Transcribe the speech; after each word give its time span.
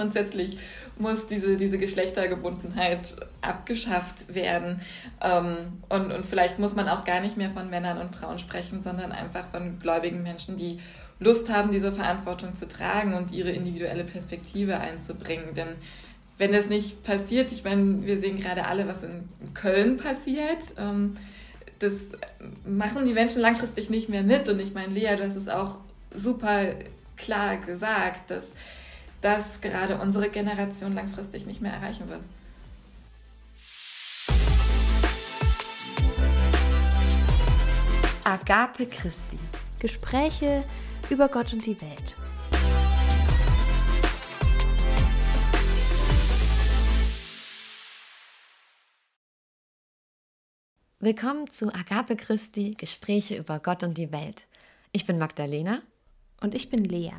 grundsätzlich 0.00 0.56
muss 0.98 1.26
diese, 1.26 1.56
diese 1.56 1.78
Geschlechtergebundenheit 1.78 3.16
abgeschafft 3.42 4.34
werden. 4.34 4.80
Ähm, 5.20 5.82
und, 5.88 6.12
und 6.12 6.26
vielleicht 6.26 6.58
muss 6.58 6.74
man 6.74 6.88
auch 6.88 7.04
gar 7.04 7.20
nicht 7.20 7.36
mehr 7.36 7.50
von 7.50 7.68
Männern 7.68 7.98
und 7.98 8.16
Frauen 8.16 8.38
sprechen, 8.38 8.82
sondern 8.82 9.12
einfach 9.12 9.50
von 9.50 9.78
gläubigen 9.78 10.22
Menschen, 10.22 10.56
die 10.56 10.80
Lust 11.18 11.50
haben, 11.50 11.70
diese 11.70 11.92
Verantwortung 11.92 12.56
zu 12.56 12.66
tragen 12.66 13.14
und 13.14 13.30
ihre 13.30 13.50
individuelle 13.50 14.04
Perspektive 14.04 14.80
einzubringen. 14.80 15.54
Denn 15.54 15.68
wenn 16.38 16.52
das 16.52 16.68
nicht 16.68 17.02
passiert, 17.02 17.52
ich 17.52 17.62
meine, 17.62 18.06
wir 18.06 18.20
sehen 18.20 18.40
gerade 18.40 18.66
alle, 18.66 18.88
was 18.88 19.02
in 19.02 19.28
Köln 19.52 19.98
passiert. 19.98 20.72
Ähm, 20.78 21.16
das 21.78 21.92
machen 22.66 23.04
die 23.04 23.12
Menschen 23.12 23.42
langfristig 23.42 23.90
nicht 23.90 24.08
mehr 24.08 24.22
mit. 24.22 24.48
Und 24.48 24.60
ich 24.60 24.72
meine, 24.72 24.94
Lea, 24.94 25.16
du 25.16 25.24
hast 25.24 25.36
es 25.36 25.48
auch 25.48 25.78
super 26.14 26.60
klar 27.16 27.58
gesagt, 27.58 28.30
dass 28.30 28.52
das 29.20 29.60
gerade 29.60 29.98
unsere 29.98 30.30
Generation 30.30 30.94
langfristig 30.94 31.46
nicht 31.46 31.60
mehr 31.60 31.72
erreichen 31.72 32.08
wird. 32.08 32.22
Agape 38.24 38.86
Christi. 38.86 39.38
Gespräche 39.78 40.62
über 41.08 41.28
Gott 41.28 41.52
und 41.52 41.64
die 41.66 41.80
Welt. 41.80 42.14
Willkommen 51.02 51.50
zu 51.50 51.74
Agape 51.74 52.14
Christi 52.14 52.74
Gespräche 52.74 53.36
über 53.38 53.58
Gott 53.58 53.82
und 53.82 53.96
die 53.96 54.12
Welt. 54.12 54.44
Ich 54.92 55.06
bin 55.06 55.18
Magdalena. 55.18 55.82
Und 56.42 56.54
ich 56.54 56.70
bin 56.70 56.84
Lea. 56.84 57.12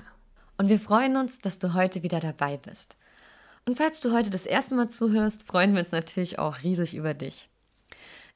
Und 0.62 0.70
wir 0.70 0.80
freuen 0.80 1.18
uns, 1.18 1.40
dass 1.40 1.58
du 1.58 1.74
heute 1.74 2.04
wieder 2.04 2.20
dabei 2.20 2.56
bist. 2.56 2.96
Und 3.66 3.80
falls 3.80 4.00
du 4.00 4.14
heute 4.14 4.30
das 4.30 4.46
erste 4.46 4.76
Mal 4.76 4.90
zuhörst, 4.90 5.42
freuen 5.42 5.74
wir 5.74 5.82
uns 5.82 5.92
natürlich 5.92 6.38
auch 6.38 6.62
riesig 6.62 6.94
über 6.94 7.16
dich. 7.16 7.50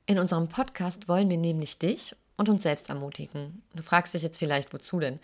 In 0.07 0.17
unserem 0.17 0.47
Podcast 0.47 1.07
wollen 1.07 1.29
wir 1.29 1.37
nämlich 1.37 1.77
dich 1.77 2.15
und 2.35 2.49
uns 2.49 2.63
selbst 2.63 2.89
ermutigen. 2.89 3.61
Du 3.75 3.83
fragst 3.83 4.15
dich 4.15 4.23
jetzt 4.23 4.39
vielleicht, 4.39 4.73
wozu 4.73 4.99
denn? 4.99 5.19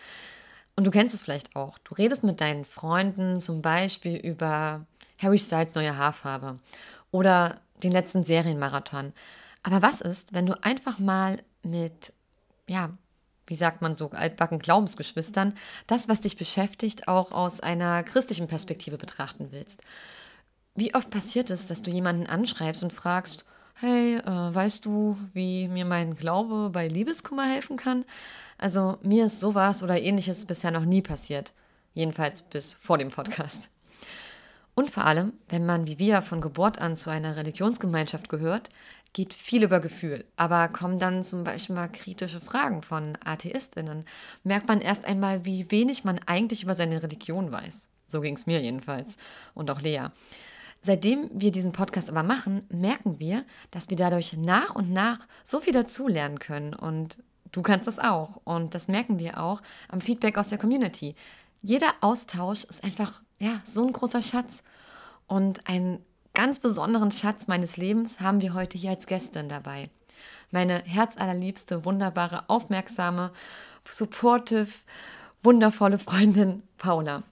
Und 0.75 0.83
du 0.83 0.91
kennst 0.91 1.15
es 1.15 1.23
vielleicht 1.23 1.55
auch. 1.55 1.79
Du 1.79 1.95
redest 1.95 2.23
mit 2.23 2.39
deinen 2.39 2.65
Freunden 2.65 3.41
zum 3.41 3.63
Beispiel 3.63 4.17
über 4.17 4.85
Harry 5.19 5.39
Styles 5.39 5.73
neue 5.73 5.97
Haarfarbe 5.97 6.59
oder 7.09 7.61
den 7.81 7.93
letzten 7.93 8.25
Serienmarathon. 8.25 9.11
Aber 9.63 9.81
was 9.81 10.01
ist, 10.01 10.35
wenn 10.35 10.45
du 10.45 10.63
einfach 10.63 10.99
mal 10.99 11.41
mit, 11.63 12.13
ja, 12.67 12.91
wie 13.51 13.55
sagt 13.55 13.81
man 13.81 13.97
so, 13.97 14.09
altbacken 14.11 14.59
Glaubensgeschwistern, 14.59 15.53
das, 15.85 16.07
was 16.07 16.21
dich 16.21 16.37
beschäftigt, 16.37 17.09
auch 17.09 17.33
aus 17.33 17.59
einer 17.59 18.01
christlichen 18.01 18.47
Perspektive 18.47 18.97
betrachten 18.97 19.49
willst? 19.51 19.81
Wie 20.73 20.95
oft 20.95 21.09
passiert 21.09 21.49
es, 21.49 21.65
dass 21.65 21.81
du 21.81 21.91
jemanden 21.91 22.27
anschreibst 22.27 22.81
und 22.81 22.93
fragst, 22.93 23.45
hey, 23.75 24.15
äh, 24.15 24.25
weißt 24.25 24.85
du, 24.85 25.17
wie 25.33 25.67
mir 25.67 25.83
mein 25.83 26.15
Glaube 26.15 26.69
bei 26.69 26.87
Liebeskummer 26.87 27.45
helfen 27.45 27.75
kann? 27.75 28.05
Also 28.57 28.97
mir 29.01 29.25
ist 29.25 29.41
sowas 29.41 29.83
oder 29.83 30.01
ähnliches 30.01 30.45
bisher 30.45 30.71
noch 30.71 30.85
nie 30.85 31.01
passiert. 31.01 31.51
Jedenfalls 31.93 32.43
bis 32.43 32.75
vor 32.75 32.97
dem 32.97 33.09
Podcast. 33.09 33.67
Und 34.75 34.89
vor 34.89 35.03
allem, 35.03 35.33
wenn 35.49 35.65
man 35.65 35.87
wie 35.87 35.99
wir 35.99 36.21
von 36.21 36.39
Geburt 36.39 36.79
an 36.79 36.95
zu 36.95 37.09
einer 37.09 37.35
Religionsgemeinschaft 37.35 38.29
gehört, 38.29 38.69
geht 39.13 39.33
viel 39.33 39.63
über 39.63 39.79
Gefühl. 39.79 40.25
Aber 40.35 40.67
kommen 40.69 40.99
dann 40.99 41.23
zum 41.23 41.43
Beispiel 41.43 41.75
mal 41.75 41.89
kritische 41.89 42.39
Fragen 42.39 42.81
von 42.81 43.17
AtheistInnen, 43.23 44.05
merkt 44.43 44.67
man 44.67 44.81
erst 44.81 45.05
einmal, 45.05 45.45
wie 45.45 45.69
wenig 45.71 46.03
man 46.03 46.19
eigentlich 46.25 46.63
über 46.63 46.75
seine 46.75 47.01
Religion 47.01 47.51
weiß. 47.51 47.87
So 48.07 48.21
ging 48.21 48.35
es 48.35 48.45
mir 48.45 48.61
jedenfalls 48.61 49.17
und 49.53 49.69
auch 49.69 49.81
Lea. 49.81 50.07
Seitdem 50.83 51.29
wir 51.31 51.51
diesen 51.51 51.73
Podcast 51.73 52.09
aber 52.09 52.23
machen, 52.23 52.63
merken 52.69 53.19
wir, 53.19 53.45
dass 53.69 53.89
wir 53.89 53.97
dadurch 53.97 54.35
nach 54.35 54.73
und 54.73 54.91
nach 54.91 55.19
so 55.43 55.59
viel 55.61 55.73
dazulernen 55.73 56.39
können. 56.39 56.73
Und 56.73 57.17
du 57.51 57.61
kannst 57.61 57.85
das 57.85 57.99
auch. 57.99 58.41
Und 58.45 58.73
das 58.73 58.87
merken 58.87 59.19
wir 59.19 59.39
auch 59.39 59.61
am 59.89 60.01
Feedback 60.01 60.37
aus 60.37 60.47
der 60.47 60.57
Community. 60.57 61.15
Jeder 61.61 61.93
Austausch 62.01 62.63
ist 62.63 62.83
einfach 62.83 63.21
ja, 63.37 63.61
so 63.63 63.85
ein 63.85 63.93
großer 63.93 64.23
Schatz. 64.23 64.63
Und 65.27 65.67
einen 65.69 66.03
ganz 66.33 66.59
besonderen 66.59 67.11
Schatz 67.11 67.47
meines 67.47 67.77
Lebens 67.77 68.19
haben 68.19 68.41
wir 68.41 68.53
heute 68.53 68.77
hier 68.77 68.91
als 68.91 69.07
Gästin 69.07 69.49
dabei. 69.49 69.89
Meine 70.51 70.83
herzallerliebste, 70.85 71.85
wunderbare, 71.85 72.43
aufmerksame, 72.47 73.31
supportive, 73.89 74.71
wundervolle 75.43 75.97
Freundin 75.97 76.63
Paula. 76.77 77.23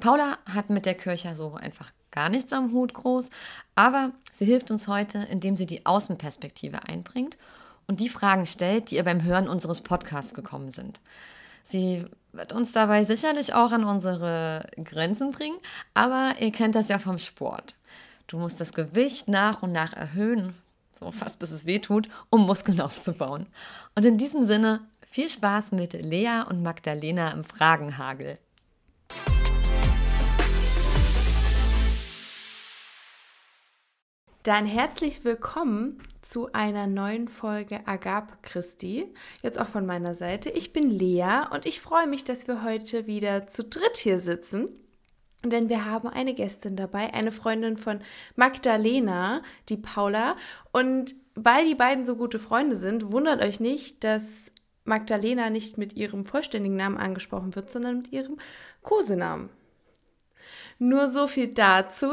Paula 0.00 0.38
hat 0.46 0.70
mit 0.70 0.86
der 0.86 0.94
Kirche 0.94 1.34
so 1.34 1.54
einfach 1.54 1.92
gar 2.10 2.28
nichts 2.28 2.52
am 2.52 2.72
Hut 2.72 2.94
groß, 2.94 3.30
aber 3.74 4.12
sie 4.32 4.44
hilft 4.44 4.70
uns 4.70 4.88
heute, 4.88 5.18
indem 5.18 5.56
sie 5.56 5.66
die 5.66 5.86
Außenperspektive 5.86 6.84
einbringt 6.84 7.36
und 7.86 8.00
die 8.00 8.08
Fragen 8.08 8.46
stellt, 8.46 8.90
die 8.90 8.96
ihr 8.96 9.04
beim 9.04 9.22
Hören 9.22 9.48
unseres 9.48 9.80
Podcasts 9.80 10.34
gekommen 10.34 10.72
sind. 10.72 11.00
Sie 11.62 12.06
wird 12.32 12.52
uns 12.52 12.72
dabei 12.72 13.04
sicherlich 13.04 13.54
auch 13.54 13.72
an 13.72 13.84
unsere 13.84 14.66
Grenzen 14.82 15.32
bringen, 15.32 15.58
aber 15.94 16.34
ihr 16.40 16.52
kennt 16.52 16.74
das 16.74 16.88
ja 16.88 16.98
vom 16.98 17.18
Sport. 17.18 17.74
Du 18.30 18.38
musst 18.38 18.60
das 18.60 18.72
Gewicht 18.72 19.26
nach 19.26 19.60
und 19.60 19.72
nach 19.72 19.92
erhöhen, 19.92 20.54
so 20.92 21.10
fast 21.10 21.40
bis 21.40 21.50
es 21.50 21.66
weh 21.66 21.80
tut, 21.80 22.08
um 22.30 22.46
Muskeln 22.46 22.80
aufzubauen. 22.80 23.48
Und 23.96 24.04
in 24.04 24.18
diesem 24.18 24.46
Sinne 24.46 24.86
viel 25.04 25.28
Spaß 25.28 25.72
mit 25.72 25.94
Lea 25.94 26.44
und 26.48 26.62
Magdalena 26.62 27.32
im 27.32 27.42
Fragenhagel. 27.42 28.38
Dann 34.44 34.64
herzlich 34.64 35.24
willkommen 35.24 36.00
zu 36.22 36.52
einer 36.52 36.86
neuen 36.86 37.26
Folge 37.26 37.80
Agape 37.88 38.34
Christi. 38.42 39.12
Jetzt 39.42 39.58
auch 39.58 39.66
von 39.66 39.86
meiner 39.86 40.14
Seite. 40.14 40.50
Ich 40.50 40.72
bin 40.72 40.88
Lea 40.88 41.46
und 41.50 41.66
ich 41.66 41.80
freue 41.80 42.06
mich, 42.06 42.22
dass 42.22 42.46
wir 42.46 42.62
heute 42.62 43.08
wieder 43.08 43.48
zu 43.48 43.64
dritt 43.64 43.96
hier 43.96 44.20
sitzen. 44.20 44.68
Denn 45.42 45.68
wir 45.68 45.86
haben 45.86 46.08
eine 46.08 46.34
Gästin 46.34 46.76
dabei, 46.76 47.14
eine 47.14 47.32
Freundin 47.32 47.78
von 47.78 48.00
Magdalena, 48.36 49.42
die 49.68 49.78
Paula. 49.78 50.36
Und 50.70 51.14
weil 51.34 51.66
die 51.66 51.74
beiden 51.74 52.04
so 52.04 52.16
gute 52.16 52.38
Freunde 52.38 52.76
sind, 52.76 53.12
wundert 53.12 53.42
euch 53.42 53.58
nicht, 53.58 54.04
dass 54.04 54.52
Magdalena 54.84 55.48
nicht 55.48 55.78
mit 55.78 55.94
ihrem 55.94 56.24
vollständigen 56.24 56.76
Namen 56.76 56.98
angesprochen 56.98 57.54
wird, 57.54 57.70
sondern 57.70 57.98
mit 57.98 58.12
ihrem 58.12 58.36
Kosenamen. 58.82 59.48
Nur 60.78 61.10
so 61.10 61.26
viel 61.26 61.48
dazu. 61.52 62.08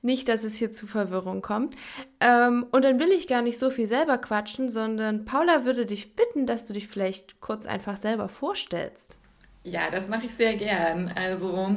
Nicht, 0.00 0.28
dass 0.28 0.44
es 0.44 0.54
hier 0.56 0.70
zu 0.70 0.86
Verwirrung 0.86 1.42
kommt. 1.42 1.74
Ähm, 2.20 2.66
und 2.70 2.84
dann 2.84 3.00
will 3.00 3.10
ich 3.10 3.26
gar 3.26 3.42
nicht 3.42 3.58
so 3.58 3.68
viel 3.68 3.88
selber 3.88 4.18
quatschen, 4.18 4.70
sondern 4.70 5.24
Paula 5.24 5.64
würde 5.64 5.86
dich 5.86 6.14
bitten, 6.14 6.46
dass 6.46 6.66
du 6.66 6.72
dich 6.72 6.86
vielleicht 6.86 7.40
kurz 7.40 7.66
einfach 7.66 7.96
selber 7.96 8.28
vorstellst. 8.28 9.18
Ja, 9.68 9.90
das 9.90 10.06
mache 10.06 10.26
ich 10.26 10.32
sehr 10.32 10.54
gern. 10.54 11.12
Also, 11.16 11.76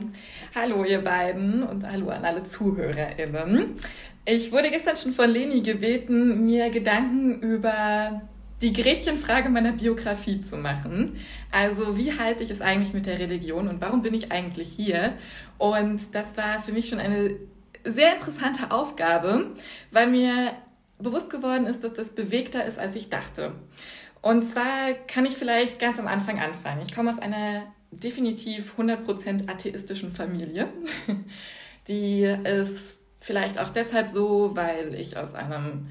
hallo 0.53 0.83
ihr 0.83 1.03
beiden 1.03 1.63
und 1.63 1.83
hallo 1.91 2.09
an 2.09 2.23
alle 2.23 2.43
ZuhörerInnen. 2.43 3.77
Ich 4.25 4.51
wurde 4.51 4.69
gestern 4.69 4.95
schon 4.95 5.11
von 5.11 5.27
Leni 5.27 5.61
gebeten, 5.61 6.45
mir 6.45 6.69
Gedanken 6.69 7.41
über 7.41 8.21
die 8.61 8.73
Gretchenfrage 8.73 9.49
meiner 9.49 9.71
Biografie 9.71 10.39
zu 10.41 10.57
machen. 10.57 11.17
Also 11.51 11.97
wie 11.97 12.15
halte 12.15 12.43
ich 12.43 12.51
es 12.51 12.61
eigentlich 12.61 12.93
mit 12.93 13.07
der 13.07 13.17
Religion 13.17 13.67
und 13.67 13.81
warum 13.81 14.03
bin 14.03 14.13
ich 14.13 14.31
eigentlich 14.31 14.69
hier? 14.69 15.13
Und 15.57 16.13
das 16.13 16.37
war 16.37 16.61
für 16.63 16.71
mich 16.71 16.89
schon 16.89 16.99
eine 16.99 17.37
sehr 17.83 18.13
interessante 18.13 18.69
Aufgabe, 18.69 19.55
weil 19.89 20.05
mir 20.05 20.51
bewusst 20.99 21.31
geworden 21.31 21.65
ist, 21.65 21.83
dass 21.83 21.93
das 21.93 22.11
bewegter 22.11 22.63
ist, 22.65 22.77
als 22.77 22.95
ich 22.95 23.09
dachte. 23.09 23.53
Und 24.21 24.47
zwar 24.47 24.93
kann 25.07 25.25
ich 25.25 25.37
vielleicht 25.37 25.79
ganz 25.79 25.97
am 25.97 26.05
Anfang 26.05 26.39
anfangen. 26.39 26.83
Ich 26.85 26.93
komme 26.93 27.09
aus 27.09 27.17
einer 27.19 27.63
definitiv 27.91 28.73
100% 28.77 29.49
atheistischen 29.49 30.11
Familie. 30.11 30.69
Die 31.87 32.23
ist 32.23 32.97
vielleicht 33.19 33.59
auch 33.59 33.69
deshalb 33.69 34.09
so, 34.09 34.51
weil 34.55 34.93
ich 34.95 35.17
aus 35.17 35.33
einem 35.33 35.87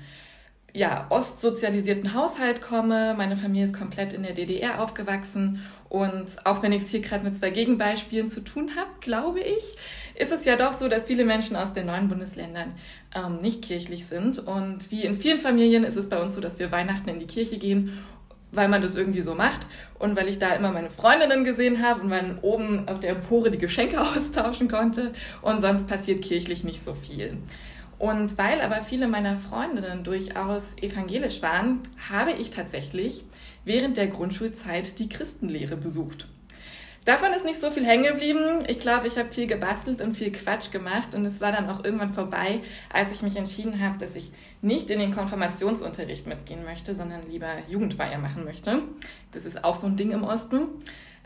ja, 0.74 1.06
ostsozialisierten 1.08 2.14
Haushalt 2.14 2.60
komme. 2.62 3.14
Meine 3.16 3.36
Familie 3.36 3.64
ist 3.64 3.74
komplett 3.74 4.12
in 4.12 4.22
der 4.22 4.32
DDR 4.32 4.82
aufgewachsen. 4.82 5.62
Und 5.88 6.36
auch 6.44 6.62
wenn 6.62 6.72
ich 6.72 6.82
es 6.82 6.90
hier 6.90 7.00
gerade 7.00 7.24
mit 7.24 7.36
zwei 7.36 7.50
Gegenbeispielen 7.50 8.28
zu 8.28 8.42
tun 8.42 8.72
habe, 8.76 8.90
glaube 9.00 9.40
ich, 9.40 9.76
ist 10.14 10.32
es 10.32 10.44
ja 10.44 10.56
doch 10.56 10.78
so, 10.78 10.88
dass 10.88 11.06
viele 11.06 11.24
Menschen 11.24 11.56
aus 11.56 11.72
den 11.72 11.86
neuen 11.86 12.08
Bundesländern 12.08 12.74
ähm, 13.14 13.38
nicht 13.38 13.64
kirchlich 13.64 14.06
sind. 14.06 14.38
Und 14.38 14.90
wie 14.90 15.04
in 15.04 15.18
vielen 15.18 15.38
Familien 15.38 15.84
ist 15.84 15.96
es 15.96 16.08
bei 16.08 16.20
uns 16.20 16.34
so, 16.34 16.40
dass 16.40 16.58
wir 16.58 16.70
Weihnachten 16.70 17.08
in 17.08 17.18
die 17.18 17.26
Kirche 17.26 17.58
gehen, 17.58 17.98
weil 18.52 18.68
man 18.68 18.82
das 18.82 18.96
irgendwie 18.96 19.20
so 19.20 19.34
macht. 19.34 19.66
Und 19.98 20.16
weil 20.16 20.28
ich 20.28 20.38
da 20.38 20.54
immer 20.54 20.70
meine 20.70 20.90
Freundinnen 20.90 21.44
gesehen 21.44 21.82
habe 21.82 22.00
und 22.02 22.08
man 22.08 22.38
oben 22.42 22.88
auf 22.88 23.00
der 23.00 23.10
Empore 23.10 23.50
die 23.50 23.58
Geschenke 23.58 24.00
austauschen 24.16 24.68
konnte. 24.68 25.12
Und 25.42 25.62
sonst 25.62 25.86
passiert 25.86 26.22
kirchlich 26.22 26.64
nicht 26.64 26.84
so 26.84 26.94
viel. 26.94 27.38
Und 27.98 28.38
weil 28.38 28.60
aber 28.60 28.76
viele 28.82 29.08
meiner 29.08 29.36
Freundinnen 29.36 30.04
durchaus 30.04 30.76
evangelisch 30.80 31.42
waren, 31.42 31.80
habe 32.10 32.30
ich 32.32 32.50
tatsächlich 32.50 33.24
während 33.64 33.96
der 33.96 34.06
Grundschulzeit 34.06 34.98
die 34.98 35.08
Christenlehre 35.08 35.76
besucht. 35.76 36.28
Davon 37.04 37.32
ist 37.32 37.44
nicht 37.44 37.60
so 37.60 37.70
viel 37.70 37.86
hängen 37.86 38.04
geblieben. 38.04 38.58
Ich 38.66 38.80
glaube, 38.80 39.06
ich 39.06 39.16
habe 39.16 39.32
viel 39.32 39.46
gebastelt 39.46 40.02
und 40.02 40.14
viel 40.14 40.30
Quatsch 40.30 40.70
gemacht 40.70 41.14
und 41.14 41.24
es 41.24 41.40
war 41.40 41.52
dann 41.52 41.70
auch 41.70 41.82
irgendwann 41.84 42.12
vorbei, 42.12 42.60
als 42.92 43.12
ich 43.12 43.22
mich 43.22 43.36
entschieden 43.36 43.80
habe, 43.80 43.98
dass 43.98 44.14
ich 44.14 44.32
nicht 44.60 44.90
in 44.90 44.98
den 44.98 45.14
Konfirmationsunterricht 45.14 46.26
mitgehen 46.26 46.64
möchte, 46.64 46.94
sondern 46.94 47.22
lieber 47.22 47.48
Jugendweihe 47.68 48.18
machen 48.18 48.44
möchte. 48.44 48.82
Das 49.32 49.44
ist 49.46 49.64
auch 49.64 49.80
so 49.80 49.86
ein 49.86 49.96
Ding 49.96 50.10
im 50.10 50.24
Osten. 50.24 50.66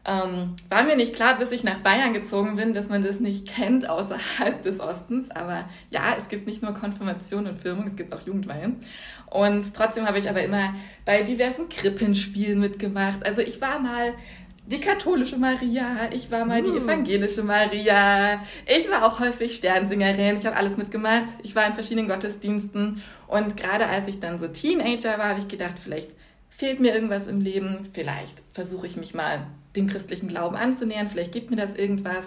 Ähm, 0.05 0.57
war 0.69 0.83
mir 0.83 0.97
nicht 0.97 1.15
klar, 1.15 1.39
bis 1.39 1.53
ich 1.53 1.63
nach 1.63 1.79
Bayern 1.79 2.13
gezogen 2.13 2.57
bin, 2.57 2.75
dass 2.75 2.89
man 2.89 3.05
das 3.05 3.21
nicht 3.21 3.47
kennt 3.47 3.89
außerhalb 3.89 4.61
des 4.63 4.81
Ostens. 4.81 5.31
Aber 5.31 5.69
ja, 5.91 6.17
es 6.19 6.29
gibt 6.29 6.47
nicht 6.47 6.61
nur 6.61 6.75
Konfirmation 6.75 7.47
und 7.47 7.61
Firmung, 7.61 7.87
es 7.87 7.95
gibt 7.95 8.13
auch 8.13 8.21
Jugendweihe. 8.21 8.73
Und 9.31 9.75
trotzdem 9.75 10.07
habe 10.07 10.19
ich 10.19 10.29
aber 10.29 10.43
immer 10.43 10.75
bei 11.05 11.23
diversen 11.23 11.69
Krippenspielen 11.69 12.59
mitgemacht. 12.59 13.25
Also 13.25 13.43
ich 13.43 13.61
war 13.61 13.79
mal 13.79 14.15
die 14.67 14.81
katholische 14.81 15.37
Maria, 15.37 16.09
ich 16.13 16.31
war 16.31 16.45
mal 16.45 16.61
uh. 16.61 16.71
die 16.71 16.79
evangelische 16.79 17.43
Maria, 17.43 18.41
ich 18.67 18.89
war 18.91 19.05
auch 19.05 19.19
häufig 19.19 19.57
Sternsingerin, 19.57 20.37
ich 20.37 20.47
habe 20.47 20.57
alles 20.57 20.77
mitgemacht, 20.77 21.27
ich 21.43 21.57
war 21.57 21.67
in 21.67 21.73
verschiedenen 21.73 22.09
Gottesdiensten 22.09 23.03
und 23.27 23.57
gerade 23.57 23.87
als 23.87 24.07
ich 24.07 24.21
dann 24.21 24.39
so 24.39 24.49
Teenager 24.49 25.19
war, 25.19 25.31
habe 25.31 25.41
ich 25.41 25.49
gedacht, 25.49 25.79
vielleicht 25.79 26.15
fehlt 26.49 26.81
mir 26.81 26.95
irgendwas 26.95 27.27
im 27.27 27.41
Leben, 27.41 27.89
vielleicht 27.93 28.43
versuche 28.53 28.87
ich 28.87 28.97
mich 28.97 29.15
mal 29.15 29.47
dem 29.75 29.89
christlichen 29.89 30.29
Glauben 30.29 30.55
anzunähern, 30.55 31.09
vielleicht 31.09 31.33
gibt 31.33 31.51
mir 31.51 31.57
das 31.57 31.75
irgendwas. 31.75 32.27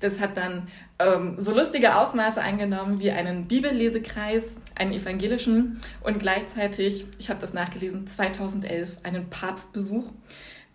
Das 0.00 0.18
hat 0.18 0.36
dann 0.36 0.68
ähm, 0.98 1.36
so 1.38 1.52
lustige 1.52 1.96
Ausmaße 1.96 2.40
angenommen 2.40 3.00
wie 3.00 3.10
einen 3.10 3.46
Bibellesekreis, 3.46 4.56
einen 4.74 4.92
evangelischen 4.92 5.80
und 6.02 6.18
gleichzeitig, 6.18 7.06
ich 7.18 7.28
habe 7.28 7.40
das 7.40 7.52
nachgelesen, 7.52 8.06
2011 8.06 8.88
einen 9.02 9.28
Papstbesuch 9.28 10.10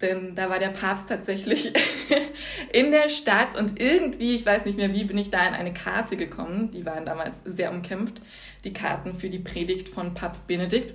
denn 0.02 0.36
da 0.36 0.50
war 0.50 0.60
der 0.60 0.70
Papst 0.70 1.08
tatsächlich 1.08 1.74
in 2.74 2.92
der 2.92 3.10
Stadt 3.10 3.56
und 3.56 3.82
irgendwie, 3.82 4.36
ich 4.36 4.46
weiß 4.46 4.66
nicht 4.66 4.78
mehr 4.78 4.94
wie, 4.94 5.04
bin 5.04 5.18
ich 5.18 5.30
da 5.30 5.48
in 5.48 5.54
eine 5.54 5.74
Karte 5.74 6.18
gekommen. 6.18 6.72
Die 6.72 6.86
waren 6.86 7.06
damals 7.06 7.36
sehr 7.46 7.72
umkämpft, 7.72 8.22
die 8.64 8.74
Karten 8.74 9.16
für 9.16 9.30
die 9.30 9.40
Predigt 9.40 9.90
von 9.90 10.14
Papst 10.14 10.48
Benedikt. 10.48 10.94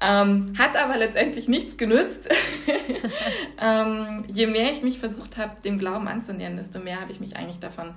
Ähm, 0.00 0.52
hat 0.58 0.76
aber 0.76 0.98
letztendlich 0.98 1.48
nichts 1.48 1.76
genützt. 1.76 2.28
ähm, 3.62 4.24
je 4.28 4.46
mehr 4.46 4.70
ich 4.70 4.82
mich 4.82 4.98
versucht 4.98 5.36
habe, 5.36 5.60
dem 5.62 5.78
Glauben 5.78 6.08
anzunähern, 6.08 6.56
desto 6.56 6.78
mehr 6.78 7.00
habe 7.00 7.12
ich 7.12 7.20
mich 7.20 7.36
eigentlich 7.36 7.60
davon 7.60 7.94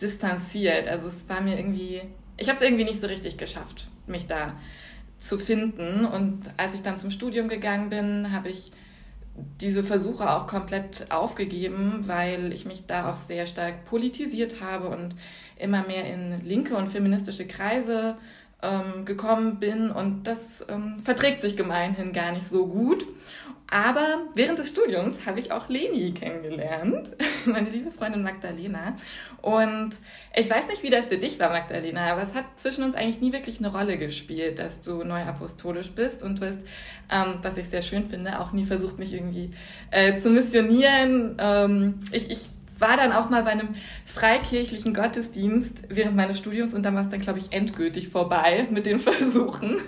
distanziert. 0.00 0.88
Also 0.88 1.08
es 1.08 1.28
war 1.28 1.40
mir 1.40 1.56
irgendwie, 1.56 2.02
ich 2.36 2.48
habe 2.48 2.58
es 2.58 2.64
irgendwie 2.64 2.84
nicht 2.84 3.00
so 3.00 3.06
richtig 3.06 3.36
geschafft, 3.36 3.88
mich 4.06 4.26
da 4.26 4.56
zu 5.18 5.38
finden. 5.38 6.04
Und 6.04 6.44
als 6.56 6.74
ich 6.74 6.82
dann 6.82 6.98
zum 6.98 7.10
Studium 7.10 7.48
gegangen 7.48 7.90
bin, 7.90 8.32
habe 8.32 8.48
ich 8.48 8.72
diese 9.60 9.82
Versuche 9.82 10.30
auch 10.30 10.46
komplett 10.46 11.10
aufgegeben, 11.10 12.00
weil 12.06 12.52
ich 12.52 12.64
mich 12.64 12.86
da 12.86 13.10
auch 13.10 13.14
sehr 13.14 13.46
stark 13.46 13.84
politisiert 13.84 14.60
habe 14.60 14.88
und 14.88 15.14
immer 15.58 15.86
mehr 15.86 16.04
in 16.12 16.44
linke 16.44 16.76
und 16.76 16.88
feministische 16.88 17.46
Kreise 17.46 18.16
ähm, 18.62 19.04
gekommen 19.04 19.58
bin 19.60 19.90
und 19.90 20.24
das 20.24 20.64
ähm, 20.68 20.98
verträgt 21.00 21.42
sich 21.42 21.56
gemeinhin 21.56 22.12
gar 22.12 22.32
nicht 22.32 22.48
so 22.48 22.66
gut. 22.66 23.06
Aber 23.68 24.22
während 24.34 24.60
des 24.60 24.68
Studiums 24.68 25.26
habe 25.26 25.40
ich 25.40 25.50
auch 25.50 25.68
Leni 25.68 26.12
kennengelernt, 26.12 27.10
meine 27.46 27.68
liebe 27.68 27.90
Freundin 27.90 28.22
Magdalena. 28.22 28.96
Und 29.42 29.90
ich 30.36 30.48
weiß 30.48 30.68
nicht, 30.68 30.84
wie 30.84 30.90
das 30.90 31.08
für 31.08 31.18
dich 31.18 31.40
war, 31.40 31.50
Magdalena, 31.50 32.12
aber 32.12 32.22
es 32.22 32.32
hat 32.34 32.44
zwischen 32.56 32.84
uns 32.84 32.94
eigentlich 32.94 33.20
nie 33.20 33.32
wirklich 33.32 33.58
eine 33.58 33.72
Rolle 33.72 33.98
gespielt, 33.98 34.60
dass 34.60 34.82
du 34.82 35.02
neu 35.02 35.22
apostolisch 35.22 35.90
bist. 35.90 36.22
Und 36.22 36.40
du 36.40 36.46
hast, 36.46 36.58
ähm, 37.10 37.40
was 37.42 37.56
ich 37.56 37.66
sehr 37.68 37.82
schön 37.82 38.08
finde, 38.08 38.40
auch 38.40 38.52
nie 38.52 38.64
versucht, 38.64 38.98
mich 38.98 39.12
irgendwie 39.12 39.50
äh, 39.90 40.18
zu 40.20 40.30
missionieren. 40.30 41.36
Ähm, 41.40 41.98
ich, 42.12 42.30
ich 42.30 42.50
war 42.78 42.96
dann 42.96 43.12
auch 43.12 43.30
mal 43.30 43.42
bei 43.42 43.50
einem 43.50 43.74
freikirchlichen 44.04 44.92
Gottesdienst 44.94 45.84
während 45.88 46.16
meines 46.16 46.38
Studiums 46.38 46.74
und 46.74 46.82
dann 46.82 46.94
war 46.94 47.02
es 47.02 47.08
dann, 47.08 47.20
glaube 47.20 47.38
ich, 47.38 47.52
endgültig 47.52 48.08
vorbei 48.08 48.68
mit 48.70 48.86
den 48.86 48.98
Versuchen, 49.00 49.78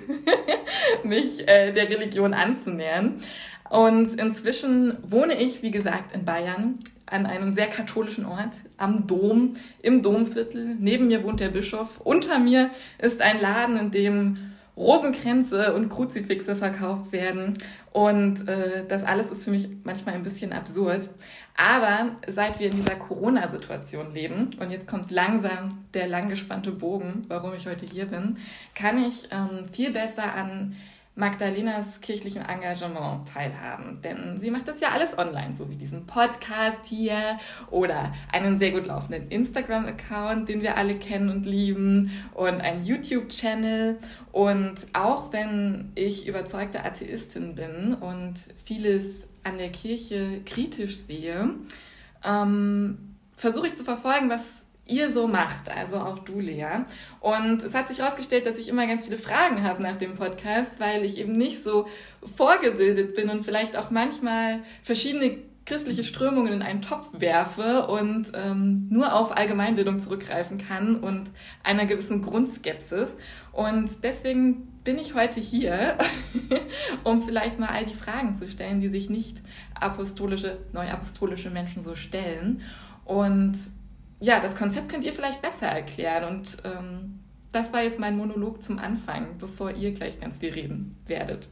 mich 1.04 1.46
äh, 1.46 1.72
der 1.72 1.90
Religion 1.90 2.34
anzunähern. 2.34 3.20
Und 3.70 4.14
inzwischen 4.14 4.96
wohne 5.02 5.40
ich, 5.40 5.62
wie 5.62 5.70
gesagt, 5.70 6.12
in 6.12 6.24
Bayern 6.24 6.78
an 7.06 7.26
einem 7.26 7.52
sehr 7.52 7.68
katholischen 7.68 8.26
Ort, 8.26 8.54
am 8.76 9.06
Dom, 9.06 9.54
im 9.82 10.02
Domviertel. 10.02 10.76
Neben 10.78 11.08
mir 11.08 11.22
wohnt 11.22 11.40
der 11.40 11.48
Bischof. 11.48 12.00
Unter 12.04 12.38
mir 12.38 12.70
ist 12.98 13.22
ein 13.22 13.40
Laden, 13.40 13.78
in 13.78 13.90
dem 13.90 14.36
Rosenkränze 14.76 15.74
und 15.74 15.88
Kruzifixe 15.88 16.54
verkauft 16.54 17.10
werden. 17.10 17.54
Und 17.92 18.46
äh, 18.48 18.86
das 18.86 19.02
alles 19.02 19.30
ist 19.30 19.44
für 19.44 19.50
mich 19.50 19.68
manchmal 19.82 20.14
ein 20.14 20.22
bisschen 20.22 20.52
absurd. 20.52 21.10
Aber 21.56 22.12
seit 22.28 22.60
wir 22.60 22.66
in 22.66 22.76
dieser 22.76 22.94
Corona-Situation 22.94 24.14
leben, 24.14 24.50
und 24.60 24.70
jetzt 24.70 24.86
kommt 24.86 25.10
langsam 25.10 25.84
der 25.94 26.06
langgespannte 26.06 26.70
Bogen, 26.70 27.24
warum 27.26 27.54
ich 27.54 27.66
heute 27.66 27.86
hier 27.86 28.06
bin, 28.06 28.36
kann 28.76 29.04
ich 29.04 29.28
ähm, 29.32 29.66
viel 29.72 29.90
besser 29.92 30.32
an 30.34 30.76
Magdalenas 31.18 32.00
kirchlichem 32.00 32.42
Engagement 32.42 33.26
teilhaben. 33.28 34.00
Denn 34.02 34.36
sie 34.38 34.52
macht 34.52 34.68
das 34.68 34.78
ja 34.78 34.90
alles 34.90 35.18
online, 35.18 35.56
so 35.56 35.68
wie 35.68 35.74
diesen 35.74 36.06
Podcast 36.06 36.86
hier 36.86 37.38
oder 37.72 38.12
einen 38.32 38.60
sehr 38.60 38.70
gut 38.70 38.86
laufenden 38.86 39.28
Instagram-Account, 39.28 40.48
den 40.48 40.62
wir 40.62 40.76
alle 40.76 40.94
kennen 40.94 41.28
und 41.28 41.44
lieben 41.44 42.12
und 42.34 42.60
einen 42.60 42.84
YouTube-Channel. 42.84 43.98
Und 44.30 44.86
auch 44.92 45.32
wenn 45.32 45.90
ich 45.96 46.28
überzeugte 46.28 46.84
Atheistin 46.84 47.56
bin 47.56 47.94
und 47.94 48.34
vieles 48.64 49.26
an 49.42 49.58
der 49.58 49.70
Kirche 49.70 50.42
kritisch 50.46 50.98
sehe, 50.98 51.50
ähm, 52.24 53.16
versuche 53.34 53.66
ich 53.66 53.74
zu 53.74 53.82
verfolgen, 53.82 54.30
was 54.30 54.57
ihr 54.88 55.12
so 55.12 55.26
macht, 55.26 55.70
also 55.70 55.96
auch 55.96 56.18
du, 56.20 56.40
Lea. 56.40 56.84
Und 57.20 57.62
es 57.62 57.74
hat 57.74 57.88
sich 57.88 58.00
herausgestellt, 58.00 58.46
dass 58.46 58.58
ich 58.58 58.68
immer 58.68 58.86
ganz 58.86 59.04
viele 59.04 59.18
Fragen 59.18 59.62
habe 59.62 59.82
nach 59.82 59.96
dem 59.96 60.14
Podcast, 60.16 60.80
weil 60.80 61.04
ich 61.04 61.18
eben 61.18 61.32
nicht 61.32 61.62
so 61.62 61.86
vorgebildet 62.36 63.14
bin 63.14 63.30
und 63.30 63.44
vielleicht 63.44 63.76
auch 63.76 63.90
manchmal 63.90 64.60
verschiedene 64.82 65.38
christliche 65.68 66.02
Strömungen 66.02 66.54
in 66.54 66.62
einen 66.62 66.80
Topf 66.80 67.08
werfe 67.12 67.86
und 67.88 68.32
ähm, 68.34 68.88
nur 68.88 69.14
auf 69.14 69.36
Allgemeinbildung 69.36 70.00
zurückgreifen 70.00 70.56
kann 70.56 70.96
und 70.96 71.30
einer 71.62 71.84
gewissen 71.84 72.22
Grundskepsis. 72.22 73.18
Und 73.52 74.02
deswegen 74.02 74.66
bin 74.82 74.98
ich 74.98 75.14
heute 75.14 75.40
hier, 75.40 75.98
um 77.04 77.20
vielleicht 77.20 77.58
mal 77.58 77.68
all 77.68 77.84
die 77.84 77.92
Fragen 77.92 78.36
zu 78.36 78.48
stellen, 78.48 78.80
die 78.80 78.88
sich 78.88 79.10
nicht 79.10 79.42
apostolische, 79.78 80.56
neuapostolische 80.72 81.50
Menschen 81.50 81.84
so 81.84 81.94
stellen. 81.94 82.62
Und 83.04 83.58
ja, 84.20 84.40
das 84.40 84.56
Konzept 84.56 84.88
könnt 84.88 85.04
ihr 85.04 85.12
vielleicht 85.12 85.42
besser 85.42 85.66
erklären. 85.66 86.36
Und 86.36 86.58
ähm, 86.64 87.20
das 87.52 87.72
war 87.72 87.82
jetzt 87.82 87.98
mein 87.98 88.16
Monolog 88.16 88.62
zum 88.62 88.78
Anfang, 88.78 89.38
bevor 89.38 89.70
ihr 89.72 89.92
gleich 89.92 90.20
ganz 90.20 90.40
viel 90.40 90.52
reden 90.52 90.96
werdet. 91.06 91.48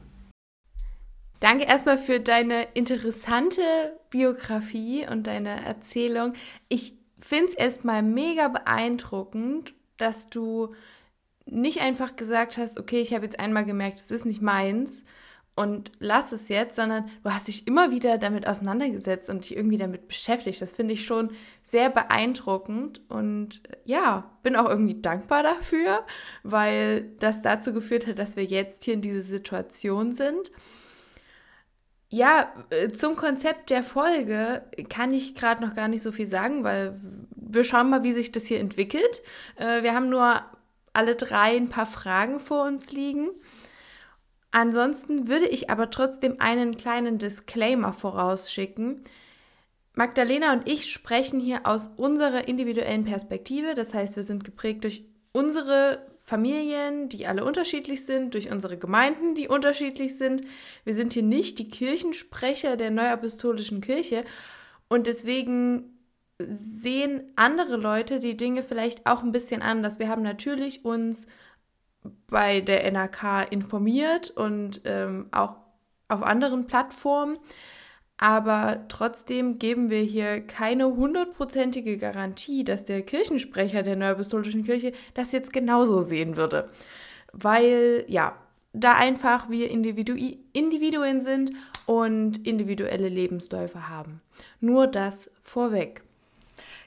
Danke 1.39 1.65
erstmal 1.65 1.97
für 1.97 2.19
deine 2.19 2.63
interessante 2.73 3.61
Biografie 4.09 5.07
und 5.07 5.27
deine 5.27 5.65
Erzählung. 5.65 6.33
Ich 6.67 6.93
finde 7.19 7.51
es 7.51 7.53
erstmal 7.53 8.01
mega 8.01 8.47
beeindruckend, 8.47 9.73
dass 9.97 10.29
du 10.29 10.73
nicht 11.45 11.81
einfach 11.81 12.15
gesagt 12.15 12.57
hast, 12.57 12.79
okay, 12.79 12.99
ich 12.99 13.13
habe 13.13 13.25
jetzt 13.25 13.39
einmal 13.39 13.65
gemerkt, 13.65 13.97
es 14.01 14.11
ist 14.11 14.25
nicht 14.25 14.41
meins, 14.41 15.03
und 15.57 15.91
lass 15.97 16.31
es 16.31 16.49
jetzt, 16.49 16.75
sondern 16.75 17.09
du 17.23 17.31
hast 17.31 17.47
dich 17.47 17.65
immer 17.65 17.89
wieder 17.89 18.19
damit 18.19 18.47
auseinandergesetzt 18.47 19.27
und 19.27 19.43
dich 19.43 19.57
irgendwie 19.57 19.77
damit 19.77 20.07
beschäftigt. 20.07 20.61
Das 20.61 20.71
finde 20.71 20.93
ich 20.93 21.03
schon 21.03 21.31
sehr 21.63 21.89
beeindruckend 21.89 23.01
und 23.09 23.61
äh, 23.67 23.77
ja, 23.83 24.31
bin 24.43 24.55
auch 24.55 24.69
irgendwie 24.69 25.01
dankbar 25.01 25.41
dafür, 25.41 26.05
weil 26.43 27.09
das 27.19 27.41
dazu 27.41 27.73
geführt 27.73 28.05
hat, 28.05 28.19
dass 28.19 28.35
wir 28.35 28.45
jetzt 28.45 28.83
hier 28.83 28.93
in 28.93 29.01
dieser 29.01 29.23
Situation 29.23 30.13
sind. 30.13 30.51
Ja, 32.09 32.53
äh, 32.69 32.89
zum 32.89 33.15
Konzept 33.15 33.71
der 33.71 33.83
Folge 33.83 34.61
kann 34.89 35.11
ich 35.11 35.33
gerade 35.33 35.65
noch 35.65 35.75
gar 35.75 35.87
nicht 35.87 36.03
so 36.03 36.11
viel 36.11 36.27
sagen, 36.27 36.63
weil 36.63 36.99
wir 37.35 37.63
schauen 37.63 37.89
mal, 37.89 38.03
wie 38.03 38.13
sich 38.13 38.31
das 38.31 38.45
hier 38.45 38.59
entwickelt. 38.59 39.23
Äh, 39.55 39.81
wir 39.81 39.95
haben 39.95 40.09
nur 40.09 40.39
alle 40.93 41.15
drei 41.15 41.57
ein 41.57 41.69
paar 41.69 41.87
Fragen 41.87 42.39
vor 42.39 42.65
uns 42.67 42.91
liegen. 42.91 43.29
Ansonsten 44.57 45.27
würde 45.27 45.47
ich 45.47 45.69
aber 45.69 45.91
trotzdem 45.91 46.37
einen 46.39 46.77
kleinen 46.77 47.19
Disclaimer 47.19 47.93
vorausschicken. 47.93 49.03
Magdalena 49.93 50.51
und 50.51 50.67
ich 50.67 50.91
sprechen 50.91 51.39
hier 51.39 51.67
aus 51.67 51.91
unserer 51.95 52.47
individuellen 52.47 53.05
Perspektive. 53.05 53.75
Das 53.75 53.93
heißt, 53.93 54.15
wir 54.15 54.23
sind 54.23 54.43
geprägt 54.43 54.83
durch 54.83 55.05
unsere 55.31 55.99
Familien, 56.17 57.07
die 57.07 57.27
alle 57.27 57.45
unterschiedlich 57.45 58.03
sind, 58.07 58.33
durch 58.33 58.49
unsere 58.49 58.79
Gemeinden, 58.79 59.35
die 59.35 59.47
unterschiedlich 59.47 60.17
sind. 60.17 60.41
Wir 60.85 60.95
sind 60.95 61.13
hier 61.13 61.21
nicht 61.21 61.59
die 61.59 61.69
Kirchensprecher 61.69 62.77
der 62.77 62.89
Neuapostolischen 62.89 63.79
Kirche 63.79 64.23
und 64.89 65.05
deswegen 65.05 65.99
sehen 66.39 67.31
andere 67.35 67.77
Leute 67.77 68.17
die 68.17 68.35
Dinge 68.35 68.63
vielleicht 68.63 69.05
auch 69.05 69.21
ein 69.21 69.31
bisschen 69.31 69.61
anders. 69.61 69.99
Wir 69.99 70.09
haben 70.09 70.23
natürlich 70.23 70.83
uns 70.83 71.27
bei 72.27 72.61
der 72.61 72.89
NRK 72.91 73.51
informiert 73.51 74.29
und 74.31 74.81
ähm, 74.85 75.27
auch 75.31 75.55
auf 76.09 76.23
anderen 76.23 76.67
Plattformen. 76.67 77.37
aber 78.17 78.85
trotzdem 78.87 79.59
geben 79.59 79.89
wir 79.89 80.01
hier 80.01 80.41
keine 80.41 80.87
hundertprozentige 80.87 81.97
Garantie, 81.97 82.63
dass 82.63 82.83
der 82.83 83.03
Kirchensprecher 83.03 83.83
der 83.83 83.95
Neuapostolischen 83.95 84.63
Kirche 84.63 84.91
das 85.13 85.31
jetzt 85.31 85.53
genauso 85.53 86.01
sehen 86.01 86.35
würde. 86.35 86.67
Weil, 87.33 88.05
ja, 88.07 88.35
da 88.73 88.93
einfach 88.93 89.49
wir 89.49 89.69
Individu 89.69 90.15
Individuen 90.53 91.21
sind 91.21 91.51
und 91.85 92.45
individuelle 92.47 93.09
Lebensläufe 93.09 93.87
haben. 93.87 94.21
Nur 94.59 94.87
das 94.87 95.29
vorweg. 95.41 96.03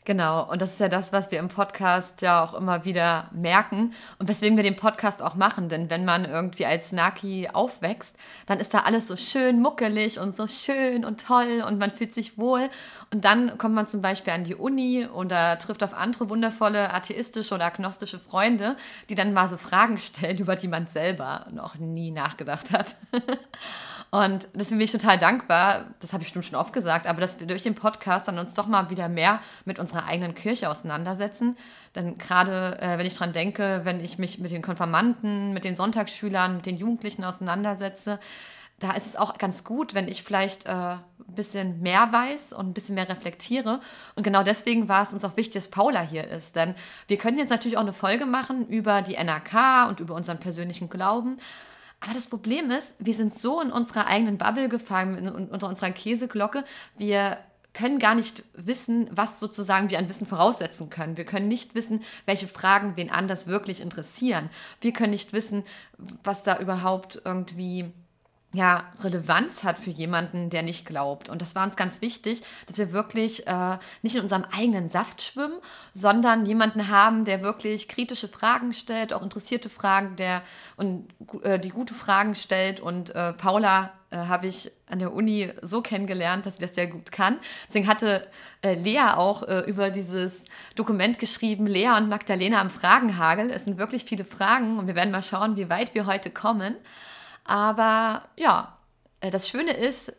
Genau, 0.06 0.50
und 0.50 0.62
das 0.62 0.72
ist 0.72 0.80
ja 0.80 0.88
das, 0.88 1.12
was 1.12 1.30
wir 1.30 1.38
im 1.38 1.48
Podcast 1.48 2.22
ja 2.22 2.42
auch 2.42 2.54
immer 2.54 2.86
wieder 2.86 3.28
merken 3.32 3.92
und 4.18 4.28
weswegen 4.28 4.56
wir 4.56 4.64
den 4.64 4.76
Podcast 4.76 5.20
auch 5.20 5.34
machen. 5.34 5.68
Denn 5.68 5.90
wenn 5.90 6.06
man 6.06 6.24
irgendwie 6.24 6.64
als 6.64 6.90
Naki 6.90 7.50
aufwächst, 7.52 8.16
dann 8.46 8.60
ist 8.60 8.72
da 8.72 8.80
alles 8.80 9.08
so 9.08 9.16
schön 9.16 9.60
muckelig 9.60 10.18
und 10.18 10.34
so 10.34 10.46
schön 10.46 11.04
und 11.04 11.22
toll 11.22 11.62
und 11.66 11.78
man 11.78 11.90
fühlt 11.90 12.14
sich 12.14 12.38
wohl. 12.38 12.70
Und 13.12 13.26
dann 13.26 13.58
kommt 13.58 13.74
man 13.74 13.86
zum 13.86 14.00
Beispiel 14.00 14.32
an 14.32 14.44
die 14.44 14.54
Uni 14.54 15.06
oder 15.06 15.58
trifft 15.58 15.82
auf 15.82 15.92
andere 15.92 16.30
wundervolle 16.30 16.94
atheistische 16.94 17.54
oder 17.54 17.66
agnostische 17.66 18.18
Freunde, 18.18 18.76
die 19.10 19.14
dann 19.14 19.34
mal 19.34 19.48
so 19.48 19.58
Fragen 19.58 19.98
stellen, 19.98 20.38
über 20.40 20.56
die 20.56 20.68
man 20.68 20.86
selber 20.86 21.46
noch 21.52 21.74
nie 21.74 22.10
nachgedacht 22.10 22.70
hat. 22.70 22.94
Und 24.10 24.48
deswegen 24.54 24.78
bin 24.78 24.84
ich 24.84 24.92
total 24.92 25.18
dankbar, 25.18 25.84
das 26.00 26.12
habe 26.12 26.22
ich 26.22 26.28
bestimmt 26.28 26.44
schon 26.44 26.58
oft 26.58 26.72
gesagt, 26.72 27.06
aber 27.06 27.20
dass 27.20 27.38
wir 27.38 27.46
durch 27.46 27.62
den 27.62 27.76
Podcast 27.76 28.26
dann 28.26 28.40
uns 28.40 28.54
doch 28.54 28.66
mal 28.66 28.90
wieder 28.90 29.08
mehr 29.08 29.40
mit 29.64 29.78
unserer 29.78 30.04
eigenen 30.04 30.34
Kirche 30.34 30.68
auseinandersetzen. 30.68 31.56
Denn 31.94 32.18
gerade 32.18 32.80
äh, 32.80 32.98
wenn 32.98 33.06
ich 33.06 33.14
dran 33.14 33.32
denke, 33.32 33.82
wenn 33.84 34.00
ich 34.00 34.18
mich 34.18 34.40
mit 34.40 34.50
den 34.50 34.62
Konfirmanden, 34.62 35.52
mit 35.52 35.62
den 35.62 35.76
Sonntagsschülern, 35.76 36.56
mit 36.56 36.66
den 36.66 36.76
Jugendlichen 36.76 37.22
auseinandersetze, 37.24 38.18
da 38.80 38.92
ist 38.92 39.06
es 39.06 39.16
auch 39.16 39.38
ganz 39.38 39.62
gut, 39.62 39.94
wenn 39.94 40.08
ich 40.08 40.24
vielleicht 40.24 40.66
äh, 40.66 40.70
ein 40.70 41.04
bisschen 41.28 41.80
mehr 41.80 42.12
weiß 42.12 42.54
und 42.54 42.68
ein 42.68 42.72
bisschen 42.72 42.94
mehr 42.94 43.08
reflektiere. 43.08 43.80
Und 44.16 44.22
genau 44.24 44.42
deswegen 44.42 44.88
war 44.88 45.02
es 45.02 45.12
uns 45.12 45.24
auch 45.24 45.36
wichtig, 45.36 45.54
dass 45.54 45.68
Paula 45.68 46.00
hier 46.00 46.26
ist. 46.26 46.56
Denn 46.56 46.74
wir 47.06 47.18
können 47.18 47.38
jetzt 47.38 47.50
natürlich 47.50 47.76
auch 47.76 47.82
eine 47.82 47.92
Folge 47.92 48.26
machen 48.26 48.66
über 48.66 49.02
die 49.02 49.16
NRK 49.16 49.88
und 49.88 50.00
über 50.00 50.14
unseren 50.14 50.40
persönlichen 50.40 50.88
Glauben. 50.88 51.38
Aber 52.00 52.14
das 52.14 52.28
Problem 52.28 52.70
ist, 52.70 52.94
wir 52.98 53.14
sind 53.14 53.38
so 53.38 53.60
in 53.60 53.70
unserer 53.70 54.06
eigenen 54.06 54.38
Bubble 54.38 54.68
gefangen, 54.68 55.28
unter 55.28 55.68
unserer 55.68 55.90
Käseglocke. 55.90 56.64
Wir 56.96 57.38
können 57.72 57.98
gar 57.98 58.14
nicht 58.14 58.42
wissen, 58.54 59.08
was 59.12 59.38
sozusagen 59.38 59.90
wir 59.90 59.98
an 59.98 60.08
Wissen 60.08 60.26
voraussetzen 60.26 60.90
können. 60.90 61.16
Wir 61.16 61.24
können 61.24 61.48
nicht 61.48 61.74
wissen, 61.74 62.02
welche 62.24 62.48
Fragen 62.48 62.96
wen 62.96 63.10
anders 63.10 63.46
wirklich 63.46 63.80
interessieren. 63.80 64.50
Wir 64.80 64.92
können 64.92 65.10
nicht 65.10 65.32
wissen, 65.32 65.64
was 66.24 66.42
da 66.42 66.58
überhaupt 66.58 67.22
irgendwie 67.24 67.92
ja, 68.52 68.84
Relevanz 69.02 69.62
hat 69.62 69.78
für 69.78 69.90
jemanden, 69.90 70.50
der 70.50 70.62
nicht 70.62 70.84
glaubt. 70.84 71.28
Und 71.28 71.40
das 71.40 71.54
war 71.54 71.64
uns 71.64 71.76
ganz 71.76 72.00
wichtig, 72.00 72.42
dass 72.66 72.78
wir 72.78 72.92
wirklich 72.92 73.46
äh, 73.46 73.78
nicht 74.02 74.16
in 74.16 74.22
unserem 74.22 74.44
eigenen 74.50 74.88
Saft 74.88 75.22
schwimmen, 75.22 75.58
sondern 75.92 76.46
jemanden 76.46 76.88
haben, 76.88 77.24
der 77.24 77.42
wirklich 77.42 77.86
kritische 77.86 78.26
Fragen 78.26 78.72
stellt, 78.72 79.12
auch 79.12 79.22
interessierte 79.22 79.70
Fragen, 79.70 80.16
der 80.16 80.42
und 80.76 81.08
äh, 81.42 81.60
die 81.60 81.68
gute 81.68 81.94
Fragen 81.94 82.34
stellt. 82.34 82.80
Und 82.80 83.14
äh, 83.14 83.32
Paula 83.34 83.92
äh, 84.10 84.16
habe 84.16 84.48
ich 84.48 84.72
an 84.88 84.98
der 84.98 85.12
Uni 85.12 85.52
so 85.62 85.80
kennengelernt, 85.80 86.44
dass 86.44 86.56
sie 86.56 86.62
das 86.62 86.74
sehr 86.74 86.88
gut 86.88 87.12
kann. 87.12 87.38
Deswegen 87.68 87.86
hatte 87.86 88.26
äh, 88.62 88.74
Lea 88.74 89.12
auch 89.14 89.44
äh, 89.44 89.60
über 89.60 89.90
dieses 89.90 90.42
Dokument 90.74 91.20
geschrieben, 91.20 91.68
Lea 91.68 91.90
und 91.96 92.08
Magdalena 92.08 92.60
am 92.60 92.70
Fragenhagel. 92.70 93.50
Es 93.50 93.64
sind 93.64 93.78
wirklich 93.78 94.04
viele 94.04 94.24
Fragen 94.24 94.80
und 94.80 94.88
wir 94.88 94.96
werden 94.96 95.12
mal 95.12 95.22
schauen, 95.22 95.56
wie 95.56 95.70
weit 95.70 95.94
wir 95.94 96.06
heute 96.06 96.30
kommen. 96.30 96.74
Aber 97.50 98.22
ja, 98.36 98.76
äh, 99.20 99.32
das 99.32 99.48
Schöne 99.48 99.72
ist, 99.72 100.12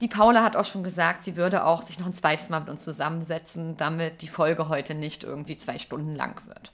die 0.00 0.08
Paula 0.08 0.42
hat 0.42 0.56
auch 0.56 0.64
schon 0.64 0.82
gesagt, 0.82 1.22
sie 1.22 1.36
würde 1.36 1.64
auch 1.64 1.82
sich 1.82 2.00
noch 2.00 2.06
ein 2.06 2.12
zweites 2.12 2.48
Mal 2.48 2.58
mit 2.58 2.68
uns 2.68 2.82
zusammensetzen, 2.82 3.76
damit 3.76 4.22
die 4.22 4.28
Folge 4.28 4.68
heute 4.68 4.96
nicht 4.96 5.22
irgendwie 5.22 5.56
zwei 5.56 5.78
Stunden 5.78 6.16
lang 6.16 6.44
wird. 6.48 6.72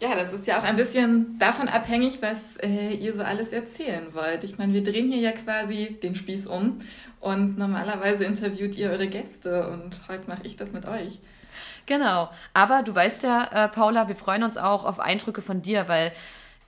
Ja, 0.00 0.14
das 0.14 0.32
ist 0.32 0.46
ja 0.46 0.58
auch 0.58 0.62
ein 0.62 0.76
bisschen 0.76 1.38
davon 1.38 1.68
abhängig, 1.68 2.22
was 2.22 2.56
äh, 2.56 2.94
ihr 2.94 3.12
so 3.12 3.22
alles 3.22 3.48
erzählen 3.48 4.14
wollt. 4.14 4.44
Ich 4.44 4.56
meine, 4.56 4.72
wir 4.72 4.82
drehen 4.82 5.12
hier 5.12 5.20
ja 5.20 5.32
quasi 5.32 5.98
den 6.02 6.14
Spieß 6.14 6.46
um 6.46 6.78
und 7.20 7.58
normalerweise 7.58 8.24
interviewt 8.24 8.76
ihr 8.76 8.90
eure 8.90 9.08
Gäste 9.08 9.68
und 9.68 10.08
heute 10.08 10.26
mache 10.26 10.44
ich 10.44 10.56
das 10.56 10.72
mit 10.72 10.86
euch. 10.86 11.20
Genau, 11.84 12.30
aber 12.54 12.82
du 12.82 12.94
weißt 12.94 13.24
ja, 13.24 13.66
äh, 13.66 13.68
Paula, 13.68 14.08
wir 14.08 14.16
freuen 14.16 14.42
uns 14.42 14.56
auch 14.56 14.86
auf 14.86 15.00
Eindrücke 15.00 15.42
von 15.42 15.60
dir, 15.60 15.86
weil 15.86 16.12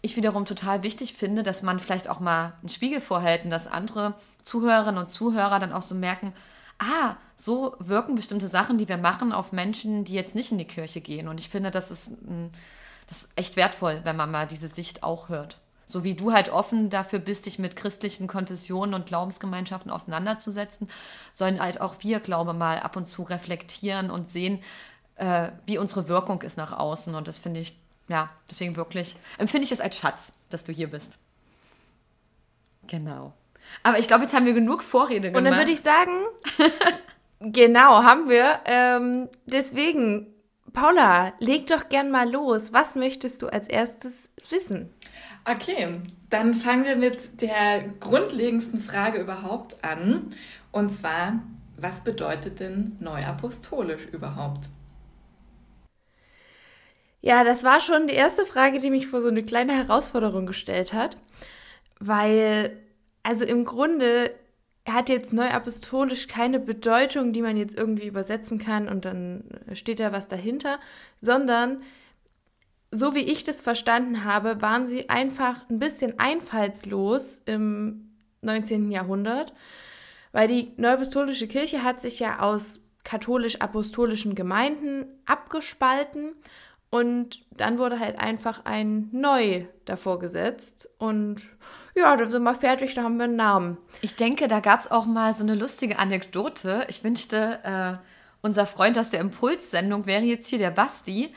ich 0.01 0.17
wiederum 0.17 0.45
total 0.45 0.83
wichtig 0.83 1.15
finde, 1.15 1.43
dass 1.43 1.63
man 1.63 1.79
vielleicht 1.79 2.09
auch 2.09 2.21
mal 2.21 2.55
einen 2.61 2.69
Spiegel 2.69 3.01
vorhält 3.01 3.45
und 3.45 3.51
dass 3.51 3.67
andere 3.67 4.15
Zuhörerinnen 4.43 4.99
und 4.99 5.11
Zuhörer 5.11 5.59
dann 5.59 5.73
auch 5.73 5.83
so 5.83 5.95
merken, 5.95 6.33
ah, 6.79 7.17
so 7.37 7.75
wirken 7.81 8.15
bestimmte 8.15 8.49
Sachen, 8.49 8.79
die 8.79 8.89
wir 8.89 8.99
machen, 8.99 9.33
auf 9.33 9.53
Menschen, 9.53 10.05
die 10.05 10.15
jetzt 10.15 10.35
nicht 10.35 10.53
in 10.53 10.59
die 10.59 10.65
Kirche 10.65 11.01
gehen. 11.01 11.29
Und 11.29 11.41
ich 11.41 11.49
finde, 11.49 11.71
das 11.71 11.91
ist, 11.91 12.13
das 13.09 13.23
ist 13.23 13.29
echt 13.35 13.57
wertvoll, 13.57 14.01
wenn 14.05 14.17
man 14.17 14.31
mal 14.31 14.47
diese 14.47 14.69
Sicht 14.69 15.03
auch 15.03 15.29
hört. 15.29 15.59
So 15.85 16.05
wie 16.05 16.15
du 16.15 16.33
halt 16.33 16.51
offen 16.51 16.91
dafür 16.91 17.19
bist, 17.19 17.47
dich 17.47 17.59
mit 17.59 17.75
christlichen 17.75 18.27
Konfessionen 18.27 18.95
und 18.95 19.07
Glaubensgemeinschaften 19.07 19.91
auseinanderzusetzen, 19.91 20.89
sollen 21.33 21.61
halt 21.61 21.81
auch 21.81 21.97
wir, 22.01 22.21
glaube 22.21 22.53
mal, 22.53 22.81
ab 22.81 22.97
und 22.97 23.09
zu 23.09 23.23
reflektieren 23.23 24.11
und 24.11 24.31
sehen, 24.31 24.61
äh, 25.17 25.49
wie 25.67 25.79
unsere 25.79 26.07
Wirkung 26.07 26.43
ist 26.43 26.59
nach 26.59 26.73
außen. 26.73 27.15
Und 27.15 27.27
das 27.27 27.39
finde 27.39 27.61
ich 27.61 27.79
ja, 28.09 28.31
deswegen 28.49 28.77
wirklich 28.77 29.17
empfinde 29.37 29.65
ich 29.65 29.71
das 29.71 29.81
als 29.81 29.97
Schatz, 29.97 30.33
dass 30.51 30.65
du 30.65 30.73
hier 30.73 30.89
bist. 30.89 31.19
Genau. 32.87 33.35
Aber 33.83 33.99
ich 33.99 34.07
glaube, 34.09 34.25
jetzt 34.25 34.35
haben 34.35 34.47
wir 34.47 34.55
genug 34.55 34.83
Vorrede 34.83 35.29
gemacht. 35.29 35.39
Und 35.39 35.45
dann 35.45 35.59
würde 35.59 35.71
ich 35.71 35.81
sagen, 35.81 36.13
genau, 37.41 38.03
haben 38.03 38.29
wir. 38.31 38.61
Ähm, 38.65 39.29
deswegen, 39.45 40.27
Paula, 40.73 41.35
leg 41.39 41.67
doch 41.67 41.89
gern 41.91 42.11
mal 42.11 42.31
los. 42.31 42.73
Was 42.73 42.95
möchtest 42.95 43.43
du 43.43 43.49
als 43.49 43.69
erstes 43.69 44.31
wissen? 44.49 44.93
Okay, 45.45 45.89
dann 46.31 46.55
fangen 46.55 46.85
wir 46.85 46.97
mit 46.97 47.43
der 47.43 47.83
grundlegendsten 48.01 48.81
Frage 48.81 49.19
überhaupt 49.19 49.85
an. 49.85 50.29
Und 50.73 50.91
zwar, 50.91 51.43
was 51.77 52.03
bedeutet 52.03 52.61
denn 52.61 52.97
neuapostolisch 53.01 54.07
überhaupt? 54.13 54.69
Ja, 57.21 57.43
das 57.45 57.65
war 57.65 57.81
schon 57.81 58.07
die 58.07 58.15
erste 58.15 58.47
Frage, 58.47 58.81
die 58.81 58.91
mich 58.91 59.09
vor 59.09 59.21
so 59.21 59.29
eine 59.29 59.43
kleine 59.43 59.75
Herausforderung 59.75 60.47
gestellt 60.47 60.93
hat, 60.93 61.17
weil, 61.99 62.79
also 63.23 63.45
im 63.45 63.65
Grunde 63.65 64.33
hat 64.89 65.09
jetzt 65.09 65.33
neuapostolisch 65.33 66.29
keine 66.29 66.61
Bedeutung, 66.61 67.33
die 67.33 67.43
man 67.43 67.57
jetzt 67.57 67.77
irgendwie 67.77 68.07
übersetzen 68.07 68.59
kann 68.59 68.89
und 68.89 69.05
dann 69.05 69.45
steht 69.73 70.01
da 70.01 70.13
was 70.13 70.29
dahinter, 70.29 70.79
sondern 71.21 71.83
so 72.91 73.15
wie 73.15 73.21
ich 73.21 73.45
das 73.45 73.61
verstanden 73.61 74.25
habe, 74.25 74.63
waren 74.63 74.87
sie 74.87 75.11
einfach 75.11 75.69
ein 75.69 75.79
bisschen 75.79 76.19
einfallslos 76.19 77.43
im 77.45 78.13
19. 78.41 78.91
Jahrhundert, 78.91 79.53
weil 80.33 80.49
die 80.49 80.73
neuapostolische 80.77 81.49
Kirche 81.49 81.83
hat 81.83 82.01
sich 82.01 82.19
ja 82.19 82.39
aus 82.39 82.81
katholisch-apostolischen 83.05 84.35
Gemeinden 84.35 85.07
abgespalten 85.27 86.35
und 86.91 87.41
dann 87.51 87.79
wurde 87.79 88.01
halt 88.01 88.19
einfach 88.19 88.65
ein 88.65 89.09
Neu 89.13 89.67
davor 89.85 90.19
gesetzt. 90.19 90.89
Und 90.99 91.43
ja, 91.95 92.17
dann 92.17 92.31
sind 92.31 92.43
wir 92.43 92.55
fertig, 92.55 92.95
da 92.95 93.03
haben 93.03 93.19
wir 93.19 93.25
einen 93.25 93.37
Namen. 93.37 93.79
Ich 94.01 94.17
denke, 94.17 94.49
da 94.49 94.61
gab 94.61 94.81
es 94.81 94.91
auch 94.91 95.05
mal 95.05 95.35
so 95.35 95.43
eine 95.43 95.55
lustige 95.55 95.99
Anekdote. 95.99 96.87
Ich 96.89 97.05
wünschte, 97.05 97.61
äh, 97.63 97.99
unser 98.41 98.67
Freund 98.67 98.99
aus 98.99 99.11
der 99.11 99.21
Impulssendung 99.21 100.07
wäre 100.07 100.23
jetzt 100.23 100.49
hier 100.49 100.59
der 100.59 100.71
Basti. 100.71 101.35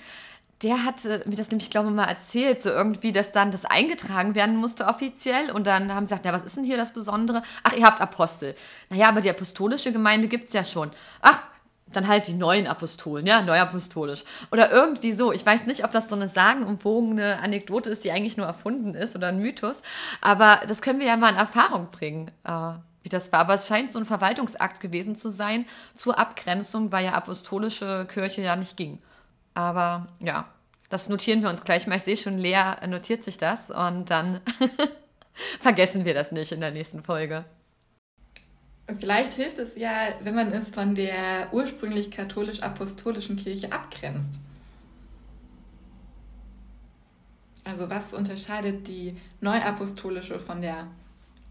Der 0.62 0.86
hatte 0.86 1.24
mir 1.25 1.36
das 1.36 1.50
nämlich, 1.50 1.72
glaube 1.72 1.89
ich, 1.89 1.96
mal 1.96 2.05
erzählt, 2.05 2.62
so 2.62 2.70
irgendwie, 2.70 3.12
dass 3.12 3.31
dann 3.31 3.51
das 3.51 3.65
eingetragen 3.65 4.36
werden 4.36 4.55
musste 4.55 4.86
offiziell. 4.86 5.51
Und 5.51 5.65
dann 5.65 5.93
haben 5.93 6.05
sie 6.05 6.12
gesagt, 6.12 6.25
ja, 6.25 6.34
was 6.34 6.43
ist 6.43 6.55
denn 6.55 6.63
hier 6.63 6.77
das 6.77 6.93
Besondere? 6.93 7.41
Ach, 7.63 7.74
ihr 7.74 7.84
habt 7.84 8.00
Apostel. 8.00 8.55
Naja, 8.89 9.10
aber 9.10 9.22
die 9.22 9.29
apostolische 9.31 9.91
Gemeinde 9.91 10.27
gibt 10.27 10.50
es 10.50 10.53
ja 10.53 10.63
schon. 10.63 10.91
Ach, 11.22 11.41
dann 11.93 12.07
halt 12.07 12.27
die 12.27 12.33
neuen 12.33 12.67
Apostolen, 12.67 13.25
ja, 13.25 13.41
neuapostolisch. 13.41 14.24
Oder 14.51 14.71
irgendwie 14.71 15.12
so. 15.12 15.31
Ich 15.31 15.45
weiß 15.45 15.65
nicht, 15.65 15.83
ob 15.83 15.91
das 15.91 16.10
so 16.10 16.15
eine 16.15 16.27
sagenumwogene 16.27 17.39
Anekdote 17.39 17.89
ist, 17.89 18.03
die 18.03 18.12
eigentlich 18.12 18.38
nur 18.38 18.48
erfunden 18.48 18.93
ist 18.95 19.15
oder 19.15 19.27
ein 19.27 19.39
Mythos. 19.39 19.81
Aber 20.21 20.62
das 20.67 20.81
können 20.81 21.00
wir 21.00 21.07
ja 21.07 21.17
mal 21.17 21.29
in 21.29 21.38
Erfahrung 21.38 21.89
bringen, 21.91 22.31
äh, 22.43 22.74
wie 23.03 23.10
das 23.10 23.31
war. 23.31 23.39
Aber 23.41 23.55
es 23.55 23.67
scheint 23.67 23.91
so 23.91 24.00
ein 24.00 24.05
Verwaltungsakt 24.05 24.79
gewesen 24.79 25.15
zu 25.15 25.29
sein 25.29 25.65
zur 25.95 26.17
Abgrenzung, 26.17 26.91
weil 26.91 27.05
ja 27.05 27.13
apostolische 27.13 28.07
Kirche 28.12 28.41
ja 28.41 28.55
nicht 28.55 28.77
ging. 28.77 29.00
Aber 29.53 30.07
ja, 30.21 30.45
das 30.89 31.10
notieren 31.10 31.41
wir 31.41 31.50
uns 31.50 31.63
gleich 31.63 31.88
mal. 31.88 31.95
Ich 31.95 32.03
sehe 32.03 32.17
schon, 32.17 32.38
Lea 32.38 32.75
notiert 32.88 33.24
sich 33.24 33.38
das 33.38 33.69
und 33.69 34.10
dann 34.10 34.41
vergessen 35.60 36.05
wir 36.05 36.13
das 36.13 36.31
nicht 36.31 36.51
in 36.51 36.62
der 36.62 36.71
nächsten 36.71 37.01
Folge. 37.01 37.45
Vielleicht 39.00 39.33
hilft 39.33 39.57
es 39.60 39.75
ja, 39.75 39.91
wenn 40.21 40.36
man 40.36 40.51
es 40.51 40.69
von 40.69 40.95
der 40.95 41.48
ursprünglich 41.51 42.12
katholisch-apostolischen 42.12 43.36
Kirche 43.36 43.71
abgrenzt. 43.71 44.39
Also 47.63 47.89
was 47.89 48.13
unterscheidet 48.13 48.88
die 48.88 49.15
neuapostolische 49.39 50.39
von 50.39 50.62
der 50.62 50.88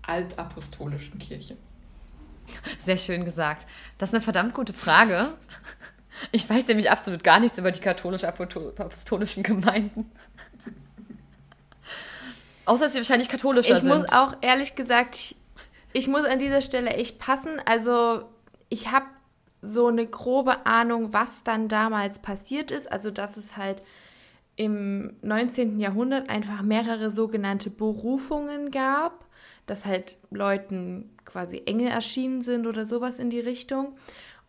altapostolischen 0.03 1.19
Kirche? 1.19 1.57
Sehr 2.85 2.99
schön 2.99 3.25
gesagt. 3.25 3.67
Das 3.99 4.11
ist 4.11 4.15
eine 4.15 4.23
verdammt 4.23 4.55
gute 4.55 4.73
Frage. 4.73 5.33
Ich 6.33 6.49
weiß 6.51 6.67
nämlich 6.67 6.91
absolut 6.91 7.25
gar 7.25 7.41
nichts 7.41 7.59
über 7.59 7.71
die 7.71 7.81
katholisch-apostolischen 7.81 9.43
Gemeinden. 9.43 10.11
Außer 12.67 12.85
dass 12.85 12.93
sie 12.93 12.99
wahrscheinlich 12.99 13.29
katholischer 13.29 13.77
ich 13.77 13.83
sind. 13.83 13.93
Ich 13.93 13.99
muss 13.99 14.13
auch 14.13 14.37
ehrlich 14.43 14.75
gesagt, 14.75 15.35
ich 15.93 16.09
muss 16.09 16.25
an 16.25 16.39
dieser 16.39 16.61
Stelle 16.61 16.91
echt 16.91 17.19
passen. 17.19 17.61
Also 17.65 18.23
ich 18.69 18.91
habe 18.91 19.07
so 19.63 19.89
eine 19.89 20.07
grobe 20.07 20.67
Ahnung, 20.67 21.13
was 21.13 21.43
dann 21.45 21.69
damals 21.69 22.21
passiert 22.21 22.71
ist. 22.71 22.91
Also 22.91 23.11
dass 23.11 23.37
es 23.37 23.57
halt 23.57 23.83
im 24.57 25.17
19. 25.23 25.81
Jahrhundert 25.81 26.29
einfach 26.29 26.63
mehrere 26.63 27.11
sogenannte 27.11 27.71
Berufungen 27.71 28.71
gab, 28.71 29.25
dass 29.67 29.85
halt 29.85 30.19
Leuten 30.31 31.11
quasi 31.25 31.63
Engel 31.67 31.89
erschienen 31.89 32.43
sind 32.43 32.67
oder 32.67 32.85
sowas 32.87 33.19
in 33.19 33.31
die 33.31 33.41
Richtung. 33.41 33.97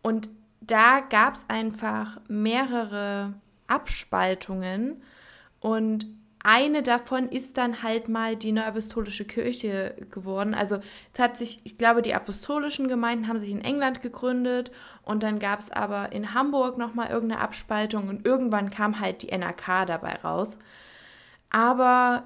Und 0.02 0.28
da 0.60 1.00
gab 1.00 1.34
es 1.34 1.44
einfach 1.48 2.20
mehrere 2.28 3.34
Abspaltungen 3.66 5.02
und 5.60 6.06
eine 6.44 6.82
davon 6.82 7.28
ist 7.28 7.56
dann 7.56 7.82
halt 7.82 8.08
mal 8.08 8.36
die 8.36 8.52
Neuapostolische 8.52 9.24
Kirche 9.24 9.94
geworden. 10.10 10.54
Also 10.54 10.78
es 11.12 11.20
hat 11.20 11.38
sich, 11.38 11.60
ich 11.64 11.78
glaube, 11.78 12.02
die 12.02 12.14
apostolischen 12.14 12.88
Gemeinden 12.88 13.28
haben 13.28 13.40
sich 13.40 13.50
in 13.50 13.64
England 13.64 14.02
gegründet 14.02 14.72
und 15.04 15.22
dann 15.22 15.38
gab 15.38 15.60
es 15.60 15.70
aber 15.70 16.12
in 16.12 16.34
Hamburg 16.34 16.78
nochmal 16.78 17.10
irgendeine 17.10 17.40
Abspaltung 17.40 18.08
und 18.08 18.26
irgendwann 18.26 18.70
kam 18.70 18.98
halt 18.98 19.22
die 19.22 19.30
NRK 19.30 19.86
dabei 19.86 20.16
raus. 20.16 20.58
Aber 21.50 22.24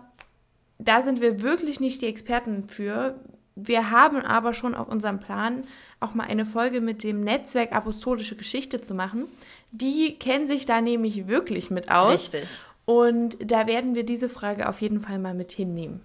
da 0.79 1.03
sind 1.03 1.21
wir 1.21 1.43
wirklich 1.43 1.81
nicht 1.81 2.01
die 2.01 2.07
Experten 2.07 2.69
für. 2.69 3.19
Wir 3.55 3.91
haben 3.91 4.21
aber 4.21 4.55
schon 4.55 4.75
auf 4.75 4.89
unserem 4.89 5.21
Plan, 5.21 5.67
auch 6.01 6.15
mal 6.15 6.25
eine 6.25 6.45
Folge 6.45 6.81
mit 6.81 7.03
dem 7.03 7.23
Netzwerk 7.23 7.73
Apostolische 7.73 8.37
Geschichte 8.37 8.81
zu 8.81 8.95
machen. 8.95 9.25
Die 9.73 10.19
kennen 10.19 10.47
sich 10.47 10.65
da 10.67 10.81
nämlich 10.81 11.27
wirklich 11.27 11.71
mit 11.71 11.91
aus. 11.91 12.33
Richtig. 12.33 12.61
Und 12.87 13.37
da 13.41 13.67
werden 13.67 13.95
wir 13.95 14.05
diese 14.05 14.29
Frage 14.29 14.69
auf 14.69 14.81
jeden 14.81 15.01
Fall 15.01 15.19
mal 15.19 15.35
mit 15.35 15.53
hinnehmen. 15.53 16.01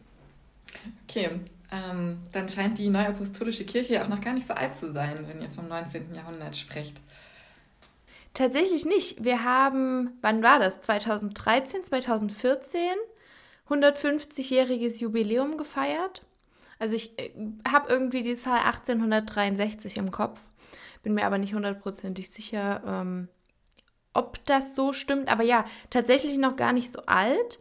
Okay, 1.08 1.30
ähm, 1.72 2.18
dann 2.32 2.50
scheint 2.50 2.78
die 2.78 2.90
Neuapostolische 2.90 3.66
Kirche 3.66 3.94
ja 3.94 4.04
auch 4.04 4.10
noch 4.10 4.20
gar 4.20 4.34
nicht 4.34 4.48
so 4.48 4.54
alt 4.54 4.76
zu 4.76 4.92
sein, 4.92 5.26
wenn 5.28 5.42
ihr 5.42 5.50
vom 5.50 5.68
19. 5.68 6.14
Jahrhundert 6.16 6.58
sprecht. 6.58 7.00
Tatsächlich 8.34 8.86
nicht. 8.86 9.24
Wir 9.24 9.44
haben, 9.44 10.18
wann 10.22 10.42
war 10.42 10.60
das? 10.60 10.82
2013, 10.82 11.84
2014, 11.84 12.82
150-jähriges 13.70 15.02
Jubiläum 15.02 15.58
gefeiert. 15.58 16.24
Also 16.80 16.96
ich 16.96 17.18
äh, 17.20 17.32
habe 17.68 17.92
irgendwie 17.92 18.24
die 18.24 18.38
Zahl 18.38 18.60
1863 18.66 19.98
im 19.98 20.12
Kopf, 20.12 20.42
bin 21.04 21.14
mir 21.14 21.26
aber 21.26 21.38
nicht 21.38 21.54
hundertprozentig 21.54 22.30
sicher, 22.30 22.82
ähm, 22.86 23.28
ob 24.14 24.44
das 24.46 24.76
so 24.76 24.94
stimmt. 24.94 25.30
Aber 25.30 25.44
ja, 25.44 25.66
tatsächlich 25.90 26.38
noch 26.38 26.56
gar 26.56 26.74
nicht 26.74 26.92
so 26.92 27.02
alt. 27.06 27.60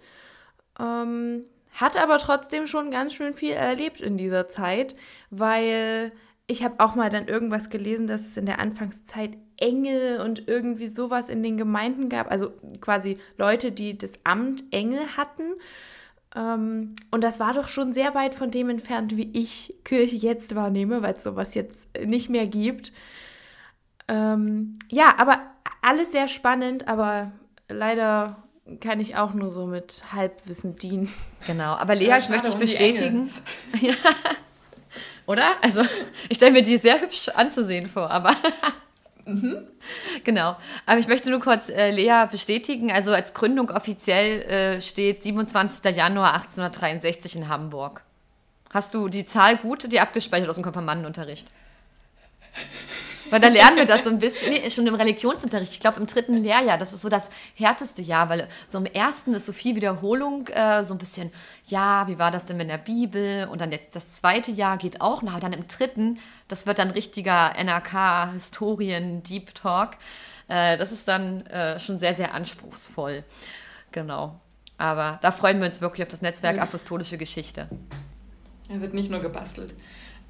Ähm, 0.78 1.44
hat 1.72 1.96
aber 1.96 2.18
trotzdem 2.18 2.66
schon 2.66 2.90
ganz 2.90 3.14
schön 3.14 3.32
viel 3.32 3.52
erlebt 3.52 4.00
in 4.00 4.16
dieser 4.16 4.48
Zeit, 4.48 4.96
weil 5.30 6.12
ich 6.46 6.64
habe 6.64 6.80
auch 6.80 6.96
mal 6.96 7.10
dann 7.10 7.28
irgendwas 7.28 7.70
gelesen, 7.70 8.08
dass 8.08 8.22
es 8.22 8.36
in 8.36 8.46
der 8.46 8.58
Anfangszeit 8.58 9.36
Engel 9.56 10.20
und 10.20 10.48
irgendwie 10.48 10.88
sowas 10.88 11.28
in 11.28 11.42
den 11.42 11.56
Gemeinden 11.56 12.08
gab. 12.08 12.30
Also 12.30 12.52
quasi 12.80 13.18
Leute, 13.36 13.70
die 13.70 13.96
das 13.96 14.14
Amt 14.24 14.64
Engel 14.72 15.16
hatten. 15.16 15.52
Ähm, 16.34 16.96
und 17.12 17.22
das 17.22 17.38
war 17.38 17.54
doch 17.54 17.68
schon 17.68 17.92
sehr 17.92 18.14
weit 18.14 18.34
von 18.34 18.50
dem 18.50 18.68
entfernt, 18.68 19.16
wie 19.16 19.30
ich 19.32 19.76
Kirche 19.84 20.16
jetzt 20.16 20.56
wahrnehme, 20.56 21.02
weil 21.02 21.14
es 21.14 21.22
sowas 21.22 21.54
jetzt 21.54 21.86
nicht 22.04 22.30
mehr 22.30 22.48
gibt. 22.48 22.92
Ähm, 24.08 24.78
ja, 24.88 25.14
aber 25.18 25.40
alles 25.82 26.12
sehr 26.12 26.28
spannend, 26.28 26.88
aber 26.88 27.32
leider 27.68 28.36
kann 28.80 29.00
ich 29.00 29.16
auch 29.16 29.34
nur 29.34 29.50
so 29.50 29.66
mit 29.66 30.02
Halbwissen 30.12 30.76
dienen. 30.76 31.12
Genau, 31.46 31.72
aber 31.74 31.94
Lea, 31.94 32.14
ich 32.18 32.28
möchte 32.28 32.48
dich 32.50 32.58
bestätigen. 32.58 33.32
ja. 33.80 33.94
Oder? 35.26 35.56
Also, 35.62 35.82
ich 36.28 36.36
stelle 36.36 36.52
mir 36.52 36.62
die 36.62 36.76
sehr 36.76 37.00
hübsch 37.00 37.28
anzusehen 37.28 37.88
vor, 37.88 38.10
aber. 38.10 38.34
mhm. 39.24 39.66
Genau. 40.24 40.56
Aber 40.86 40.98
ich 40.98 41.08
möchte 41.08 41.30
nur 41.30 41.40
kurz 41.40 41.68
äh, 41.68 41.90
Lea 41.90 42.26
bestätigen. 42.30 42.90
Also, 42.90 43.12
als 43.12 43.34
Gründung 43.34 43.70
offiziell 43.70 44.42
äh, 44.42 44.80
steht 44.80 45.22
27. 45.22 45.96
Januar 45.96 46.34
1863 46.34 47.36
in 47.36 47.48
Hamburg. 47.48 48.02
Hast 48.72 48.94
du 48.94 49.08
die 49.08 49.24
Zahl 49.24 49.56
gut, 49.56 49.90
die 49.90 50.00
abgespeichert 50.00 50.48
aus 50.48 50.56
dem 50.56 50.64
Konfirmandenunterricht? 50.64 51.48
Weil 53.30 53.40
da 53.40 53.48
lernen 53.48 53.76
wir 53.76 53.86
das 53.86 54.04
so 54.04 54.10
ein 54.10 54.18
bisschen, 54.18 54.50
nee, 54.50 54.68
schon 54.70 54.86
im 54.86 54.94
Religionsunterricht, 54.94 55.72
ich 55.72 55.80
glaube 55.80 56.00
im 56.00 56.06
dritten 56.06 56.36
Lehrjahr, 56.36 56.78
das 56.78 56.92
ist 56.92 57.02
so 57.02 57.08
das 57.08 57.30
härteste 57.54 58.02
Jahr, 58.02 58.28
weil 58.28 58.48
so 58.68 58.78
im 58.78 58.86
ersten 58.86 59.34
ist 59.34 59.46
so 59.46 59.52
viel 59.52 59.76
Wiederholung, 59.76 60.48
äh, 60.48 60.82
so 60.84 60.94
ein 60.94 60.98
bisschen, 60.98 61.30
ja, 61.66 62.06
wie 62.08 62.18
war 62.18 62.30
das 62.30 62.44
denn 62.46 62.56
mit 62.56 62.68
der 62.68 62.78
Bibel? 62.78 63.48
Und 63.48 63.60
dann 63.60 63.72
jetzt 63.72 63.94
das 63.94 64.12
zweite 64.12 64.50
Jahr 64.50 64.76
geht 64.76 65.00
auch 65.00 65.22
noch, 65.22 65.32
aber 65.32 65.40
dann 65.40 65.52
im 65.52 65.66
dritten, 65.68 66.18
das 66.48 66.66
wird 66.66 66.78
dann 66.78 66.90
richtiger 66.90 67.52
NRK, 67.56 68.32
Historien, 68.32 69.22
Deep 69.22 69.54
Talk. 69.54 69.96
Äh, 70.48 70.76
das 70.76 70.92
ist 70.92 71.06
dann 71.08 71.46
äh, 71.46 71.78
schon 71.78 71.98
sehr, 71.98 72.14
sehr 72.14 72.34
anspruchsvoll. 72.34 73.24
Genau. 73.92 74.40
Aber 74.78 75.18
da 75.22 75.30
freuen 75.30 75.60
wir 75.60 75.66
uns 75.66 75.80
wirklich 75.80 76.02
auf 76.02 76.10
das 76.10 76.22
Netzwerk 76.22 76.60
Apostolische 76.60 77.18
Geschichte. 77.18 77.68
Er 78.70 78.80
wird 78.80 78.94
nicht 78.94 79.10
nur 79.10 79.20
gebastelt. 79.20 79.74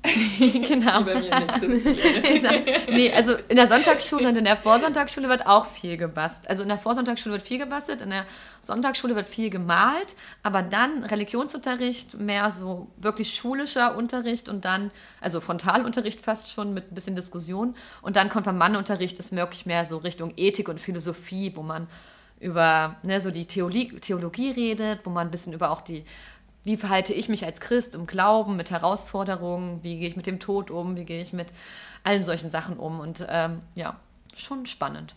genau. 0.38 1.02
genau. 1.04 2.50
Nee, 2.88 3.12
also 3.12 3.34
in 3.48 3.56
der 3.56 3.68
Sonntagsschule 3.68 4.28
und 4.28 4.36
in 4.36 4.44
der 4.44 4.56
Vorsonntagsschule 4.56 5.28
wird 5.28 5.46
auch 5.46 5.66
viel 5.66 5.98
gebastelt. 5.98 6.48
Also 6.48 6.62
in 6.62 6.70
der 6.70 6.78
Vorsonntagsschule 6.78 7.34
wird 7.34 7.42
viel 7.42 7.58
gebastelt, 7.58 8.00
in 8.00 8.10
der 8.10 8.24
Sonntagsschule 8.62 9.14
wird 9.14 9.28
viel 9.28 9.50
gemalt, 9.50 10.16
aber 10.42 10.62
dann 10.62 11.04
Religionsunterricht, 11.04 12.18
mehr 12.18 12.50
so 12.50 12.88
wirklich 12.96 13.34
schulischer 13.34 13.94
Unterricht 13.94 14.48
und 14.48 14.64
dann, 14.64 14.90
also 15.20 15.40
Frontalunterricht 15.40 16.22
fast 16.22 16.50
schon 16.50 16.72
mit 16.72 16.90
ein 16.90 16.94
bisschen 16.94 17.14
Diskussion 17.14 17.74
und 18.00 18.16
dann 18.16 18.30
Konfirmandenunterricht 18.30 19.18
ist 19.18 19.32
wirklich 19.32 19.66
mehr 19.66 19.84
so 19.84 19.98
Richtung 19.98 20.32
Ethik 20.36 20.70
und 20.70 20.80
Philosophie, 20.80 21.52
wo 21.54 21.62
man 21.62 21.88
über 22.40 22.96
ne, 23.02 23.20
so 23.20 23.30
die 23.30 23.44
Theologie, 23.44 24.00
Theologie 24.00 24.50
redet, 24.50 25.00
wo 25.04 25.10
man 25.10 25.28
ein 25.28 25.30
bisschen 25.30 25.52
über 25.52 25.70
auch 25.70 25.82
die 25.82 26.04
wie 26.64 26.76
verhalte 26.76 27.14
ich 27.14 27.28
mich 27.28 27.44
als 27.44 27.60
Christ 27.60 27.94
im 27.94 28.06
Glauben, 28.06 28.56
mit 28.56 28.70
Herausforderungen, 28.70 29.82
wie 29.82 29.98
gehe 29.98 30.08
ich 30.08 30.16
mit 30.16 30.26
dem 30.26 30.40
Tod 30.40 30.70
um, 30.70 30.96
wie 30.96 31.04
gehe 31.04 31.22
ich 31.22 31.32
mit 31.32 31.48
allen 32.04 32.24
solchen 32.24 32.50
Sachen 32.50 32.76
um. 32.76 33.00
Und 33.00 33.26
ähm, 33.28 33.62
ja, 33.76 33.98
schon 34.34 34.66
spannend. 34.66 35.14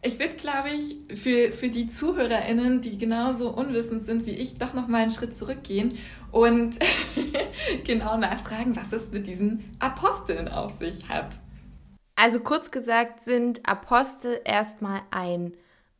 Ich 0.00 0.20
würde, 0.20 0.34
glaube 0.34 0.68
ich, 0.68 0.96
für, 1.18 1.52
für 1.52 1.70
die 1.70 1.88
ZuhörerInnen, 1.88 2.80
die 2.80 2.98
genauso 2.98 3.50
unwissend 3.50 4.04
sind 4.04 4.26
wie 4.26 4.36
ich, 4.36 4.58
doch 4.58 4.72
nochmal 4.72 5.02
einen 5.02 5.10
Schritt 5.10 5.36
zurückgehen 5.36 5.98
und 6.30 6.76
genau 7.84 8.16
nachfragen, 8.16 8.76
was 8.76 8.92
es 8.92 9.10
mit 9.10 9.26
diesen 9.26 9.64
Aposteln 9.80 10.48
auf 10.48 10.78
sich 10.78 11.08
hat. 11.08 11.34
Also 12.14 12.40
kurz 12.40 12.70
gesagt 12.70 13.20
sind 13.20 13.68
Apostel 13.68 14.40
erstmal 14.44 15.00
ein 15.10 15.54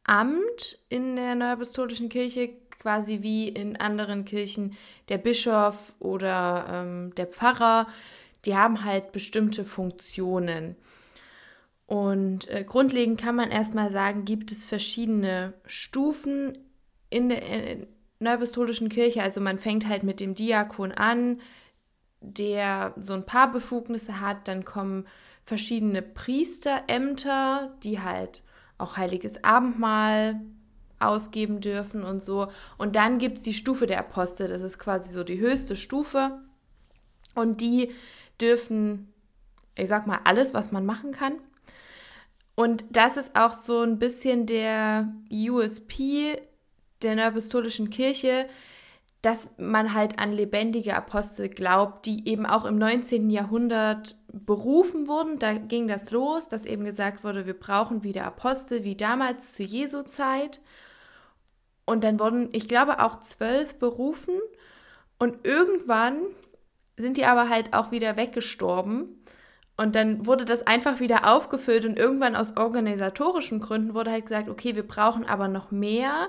Amt 0.05 0.79
in 0.89 1.17
der 1.17 1.35
Neuapostolischen 1.35 2.09
Kirche, 2.09 2.51
quasi 2.79 3.23
wie 3.23 3.49
in 3.49 3.77
anderen 3.77 4.25
Kirchen 4.25 4.77
der 5.09 5.19
Bischof 5.19 5.95
oder 5.99 6.67
ähm, 6.71 7.15
der 7.17 7.27
Pfarrer. 7.27 7.87
Die 8.45 8.57
haben 8.57 8.85
halt 8.85 9.13
bestimmte 9.13 9.65
Funktionen. 9.65 10.77
Und 11.87 12.49
äh, 12.49 12.65
grundlegend 12.65 13.21
kann 13.21 13.35
man 13.35 13.51
erstmal 13.51 13.91
sagen, 13.91 14.25
gibt 14.25 14.53
es 14.53 14.67
verschiedene 14.67 15.55
Stufen 15.67 16.59
in 17.11 17.31
der 17.31 17.43
äh, 17.49 17.87
Neupostolischen 18.21 18.89
Kirche. 18.89 19.23
Also 19.23 19.41
man 19.41 19.59
fängt 19.59 19.89
halt 19.89 20.03
mit 20.03 20.21
dem 20.21 20.35
Diakon 20.35 20.93
an, 20.93 21.41
der 22.21 22.95
so 22.99 23.13
ein 23.15 23.25
paar 23.25 23.51
Befugnisse 23.51 24.21
hat. 24.21 24.49
Dann 24.49 24.65
kommen 24.65 25.07
verschiedene 25.45 26.03
Priesterämter, 26.03 27.75
die 27.83 28.01
halt 28.01 28.43
auch 28.77 28.97
heiliges 28.97 29.43
Abendmahl 29.43 30.41
ausgeben 31.01 31.61
dürfen 31.61 32.05
und 32.05 32.23
so. 32.23 32.49
Und 32.77 32.97
dann 32.97 33.19
gibt 33.19 33.39
es 33.39 33.45
die 33.45 33.55
Stufe 33.55 33.87
der 33.87 33.99
Apostel, 34.01 34.49
das 34.49 34.63
ist 34.63 34.79
quasi 34.79 35.11
so 35.11 35.25
die 35.25 35.39
höchste 35.39 35.77
Stufe. 35.77 36.41
Und 37.35 37.61
die 37.61 37.93
dürfen, 38.41 39.13
ich 39.77 39.89
sag 39.89 40.07
mal, 40.07 40.21
alles, 40.25 40.55
was 40.55 40.73
man 40.73 40.85
machen 40.85 41.13
kann. 41.13 41.35
Und 42.55 42.85
das 42.91 43.17
ist 43.17 43.39
auch 43.39 43.53
so 43.53 43.83
ein 43.83 43.99
bisschen 44.01 44.47
der 44.47 45.13
USP 45.31 46.37
der 47.03 47.15
Neuapostolischen 47.15 47.91
Kirche, 47.91 48.49
dass 49.23 49.51
man 49.59 49.95
halt 49.95 50.19
an 50.19 50.33
lebendige 50.33 50.95
Apostel 50.95 51.49
glaubt, 51.49 52.07
die 52.07 52.29
eben 52.29 52.47
auch 52.47 52.65
im 52.65 52.79
19. 52.79 53.31
Jahrhundert 53.31 54.17
berufen 54.33 55.09
wurden. 55.09 55.39
Da 55.39 55.55
ging 55.55 55.89
das 55.89 56.11
los, 56.11 56.49
dass 56.49 56.65
eben 56.65 56.85
gesagt 56.85 57.25
wurde, 57.25 57.47
wir 57.47 57.59
brauchen 57.59 58.05
wieder 58.05 58.25
Apostel 58.25 58.85
wie 58.85 58.97
damals 58.97 59.55
zu 59.55 59.63
Jesu 59.65 60.03
Zeit. 60.03 60.61
Und 61.89 62.05
dann 62.05 62.21
wurden, 62.21 62.51
ich 62.53 62.69
glaube, 62.69 63.03
auch 63.03 63.21
zwölf 63.21 63.77
berufen. 63.77 64.35
Und 65.19 65.47
irgendwann 65.47 66.19
sind 66.99 67.17
die 67.17 67.25
aber 67.25 67.49
halt 67.49 67.73
auch 67.73 67.93
wieder 67.93 68.19
weggestorben. 68.19 69.25
Und 69.79 69.95
dann 69.95 70.27
wurde 70.27 70.45
das 70.45 70.67
einfach 70.67 71.01
wieder 71.01 71.35
aufgefüllt 71.35 71.87
und 71.87 71.99
irgendwann 71.99 72.37
aus 72.37 72.59
organisatorischen 72.59 73.61
Gründen 73.61 73.95
wurde 73.95 74.11
halt 74.11 74.27
gesagt, 74.27 74.51
okay, 74.51 74.77
wir 74.77 74.87
brauchen 74.87 75.25
aber 75.25 75.49
noch 75.49 75.71
mehr. 75.71 76.29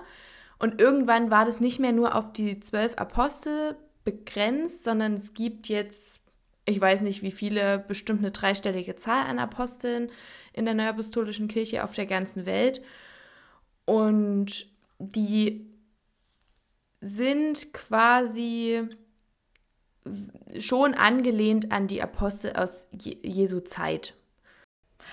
Und 0.60 0.80
irgendwann 0.80 1.30
war 1.30 1.43
das 1.43 1.60
nicht 1.60 1.78
mehr 1.78 1.91
nur 1.91 2.15
auf 2.15 2.32
die 2.32 2.62
zwölf 2.62 2.93
Apostel 2.95 3.76
begrenzt, 4.06 4.86
sondern 4.86 5.15
es 5.15 5.34
gibt 5.34 5.67
jetzt, 5.67 6.24
ich 6.63 6.80
weiß 6.80 7.02
nicht 7.02 7.22
wie 7.22 7.32
viele, 7.32 7.80
bestimmt 7.80 8.19
eine 8.19 8.32
dreistellige 8.32 8.95
Zahl 8.95 9.26
an 9.26 9.39
Aposteln 9.39 10.10
in 10.54 10.63
der 10.63 10.74
Neuapostolischen 10.74 11.50
Kirche 11.50 11.84
auf 11.84 11.91
der 11.91 12.06
ganzen 12.06 12.45
Welt. 12.45 12.82
Und 13.84 14.68
die 14.99 15.65
sind 17.01 17.73
quasi 17.73 18.88
schon 20.59 20.93
angelehnt 20.93 21.71
an 21.71 21.88
die 21.88 22.01
Apostel 22.01 22.53
aus 22.55 22.88
Jesu 22.91 23.59
Zeit. 23.59 24.13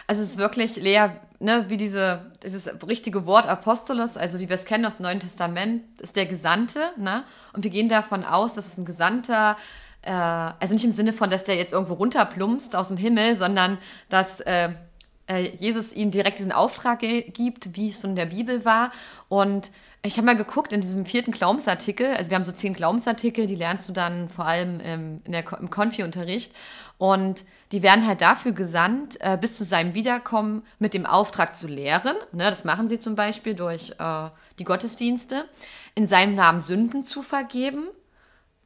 Also 0.07 0.22
es 0.22 0.31
ist 0.31 0.37
wirklich, 0.37 0.77
Lea, 0.77 1.09
ne, 1.38 1.66
wie 1.68 1.77
diese, 1.77 2.33
dieses 2.42 2.68
richtige 2.87 3.25
Wort 3.25 3.46
Apostolos, 3.46 4.16
also 4.16 4.40
wie 4.40 4.49
wir 4.49 4.57
es 4.57 4.64
kennen 4.64 4.85
aus 4.85 4.96
dem 4.96 5.05
Neuen 5.05 5.20
Testament, 5.20 5.85
ist 6.01 6.16
der 6.16 6.27
Gesandte, 6.27 6.90
ne? 6.96 7.25
Und 7.53 7.64
wir 7.64 7.70
gehen 7.70 7.88
davon 7.88 8.25
aus, 8.25 8.55
dass 8.55 8.66
es 8.66 8.79
ein 8.79 8.85
Gesandter, 8.85 9.57
äh, 10.03 10.11
also 10.11 10.75
nicht 10.75 10.85
im 10.85 10.92
Sinne 10.92 11.12
von, 11.12 11.31
dass 11.31 11.44
der 11.44 11.57
jetzt 11.57 11.72
irgendwo 11.72 11.94
runterplumpst 11.94 12.77
aus 12.77 12.88
dem 12.88 12.96
Himmel, 12.96 13.37
sondern 13.37 13.79
dass 14.09 14.40
äh, 14.40 14.70
äh 15.29 15.51
Jesus 15.57 15.93
ihm 15.93 16.11
direkt 16.11 16.39
diesen 16.39 16.53
Auftrag 16.53 17.01
gibt, 17.01 17.77
wie 17.77 17.89
es 17.89 18.01
so 18.01 18.09
in 18.09 18.17
der 18.17 18.27
Bibel 18.27 18.65
war. 18.65 18.91
Und 19.29 19.71
ich 20.03 20.17
habe 20.17 20.27
mal 20.27 20.37
geguckt 20.37 20.73
in 20.73 20.81
diesem 20.81 21.05
vierten 21.05 21.33
Glaubensartikel, 21.33 22.15
also 22.15 22.31
wir 22.31 22.37
haben 22.37 22.45
so 22.45 22.53
zehn 22.53 22.75
Glaubensartikel, 22.75 23.47
die 23.47 23.57
lernst 23.57 23.89
du 23.89 23.93
dann 23.93 24.29
vor 24.29 24.47
allem 24.47 24.81
im, 24.81 25.21
in 25.25 25.33
der, 25.33 25.45
im 25.59 25.69
Konfi-Unterricht. 25.71 26.53
Und 26.99 27.45
die 27.73 27.83
werden 27.83 28.07
halt 28.07 28.21
dafür 28.21 28.53
gesandt, 28.53 29.19
äh, 29.21 29.37
bis 29.39 29.57
zu 29.57 29.65
seinem 29.65 29.95
Wiederkommen 29.95 30.62
mit 30.79 30.95
dem 30.95 31.05
Auftrag 31.05 31.57
zu 31.57 31.67
lehren. 31.67 32.17
Ne, 32.33 32.49
das 32.49 32.65
machen 32.65 32.89
sie 32.89 32.99
zum 32.99 33.17
Beispiel 33.17 33.55
durch 33.55 33.95
äh, 33.99 34.29
die 34.59 34.65
Gottesdienste. 34.65 35.45
In 35.95 36.09
seinem 36.09 36.35
Namen 36.35 36.61
Sünden 36.61 37.05
zu 37.05 37.23
vergeben. 37.23 37.89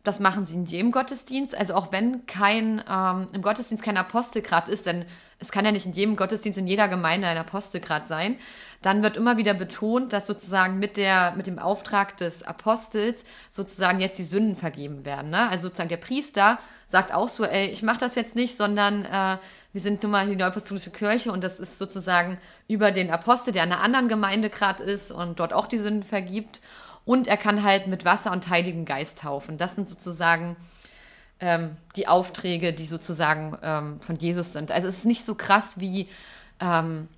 Das 0.03 0.21
machen 0.21 0.47
sie 0.47 0.55
in 0.55 0.65
jedem 0.65 0.93
Gottesdienst. 0.93 1.57
Also 1.57 1.75
auch 1.75 1.93
wenn 1.93 2.27
kein 2.27 2.83
ähm, 2.89 3.27
im 3.33 3.43
Gottesdienst 3.43 3.85
kein 3.85 3.97
Apostelgrad 3.97 4.69
ist, 4.69 4.87
denn 4.87 5.07
es 5.41 5.51
kann 5.51 5.65
ja 5.65 5.73
nicht 5.73 5.87
in 5.87 5.93
jedem 5.93 6.17
Gottesdienst 6.17 6.59
in 6.59 6.67
jeder 6.67 6.89
Gemeinde 6.89 7.27
ein 7.27 7.39
Apostelgrad 7.39 8.07
sein, 8.07 8.37
dann 8.83 9.03
wird 9.03 9.17
immer 9.17 9.37
wieder 9.37 9.55
betont, 9.55 10.13
dass 10.13 10.27
sozusagen 10.27 10.79
mit, 10.79 10.97
der, 10.97 11.33
mit 11.37 11.47
dem 11.47 11.59
Auftrag 11.59 12.17
des 12.17 12.43
Apostels 12.43 13.25
sozusagen 13.51 14.01
jetzt 14.01 14.19
die 14.19 14.25
Sünden 14.25 14.57
vergeben 14.57 15.05
werden. 15.05 15.31
Ne? 15.31 15.49
Also 15.49 15.65
sozusagen 15.65 15.89
der 15.89 15.97
Priester 15.97 16.59
sagt 16.87 17.13
auch 17.13 17.29
so, 17.29 17.45
ey, 17.45 17.67
ich 17.69 17.83
mache 17.83 17.99
das 17.99 18.15
jetzt 18.15 18.37
nicht, 18.37 18.57
sondern 18.57 19.05
äh, 19.05 19.39
wir 19.73 19.81
sind 19.81 20.03
nun 20.03 20.13
mal 20.13 20.29
die 20.29 20.37
Neuapostolische 20.37 20.91
Kirche 20.91 21.31
und 21.31 21.45
das 21.45 21.61
ist 21.61 21.79
sozusagen 21.79 22.39
über 22.69 22.91
den 22.91 23.11
Apostel, 23.11 23.53
der 23.53 23.65
in 23.65 23.73
einer 23.73 23.83
anderen 23.83 24.09
Gemeinde 24.09 24.51
gerade 24.51 24.83
ist 24.83 25.13
und 25.13 25.41
dort 25.41 25.53
auch 25.53 25.67
die 25.67 25.79
Sünden 25.79 26.03
vergibt. 26.03 26.61
Und 27.05 27.27
er 27.29 27.37
kann 27.37 27.65
halt 27.65 27.87
mit 27.87 28.05
Wasser 28.05 28.33
und 28.33 28.51
Heiligen 28.51 28.85
Geist 28.85 29.21
taufen. 29.21 29.57
Das 29.57 29.75
sind 29.75 29.89
sozusagen 29.89 30.57
ähm, 31.41 31.77
die 31.97 32.07
Aufträge, 32.07 32.73
die 32.73 32.87
sozusagen 32.87 33.57
ähm, 33.63 34.01
von 34.01 34.17
Jesus 34.17 34.53
sind. 34.53 34.71
Also 34.71 34.89
es 34.89 34.99
ist 34.99 35.05
nicht 35.07 35.25
so 35.25 35.35
krass 35.35 35.81
wie 35.81 36.09
ähm, 36.61 37.09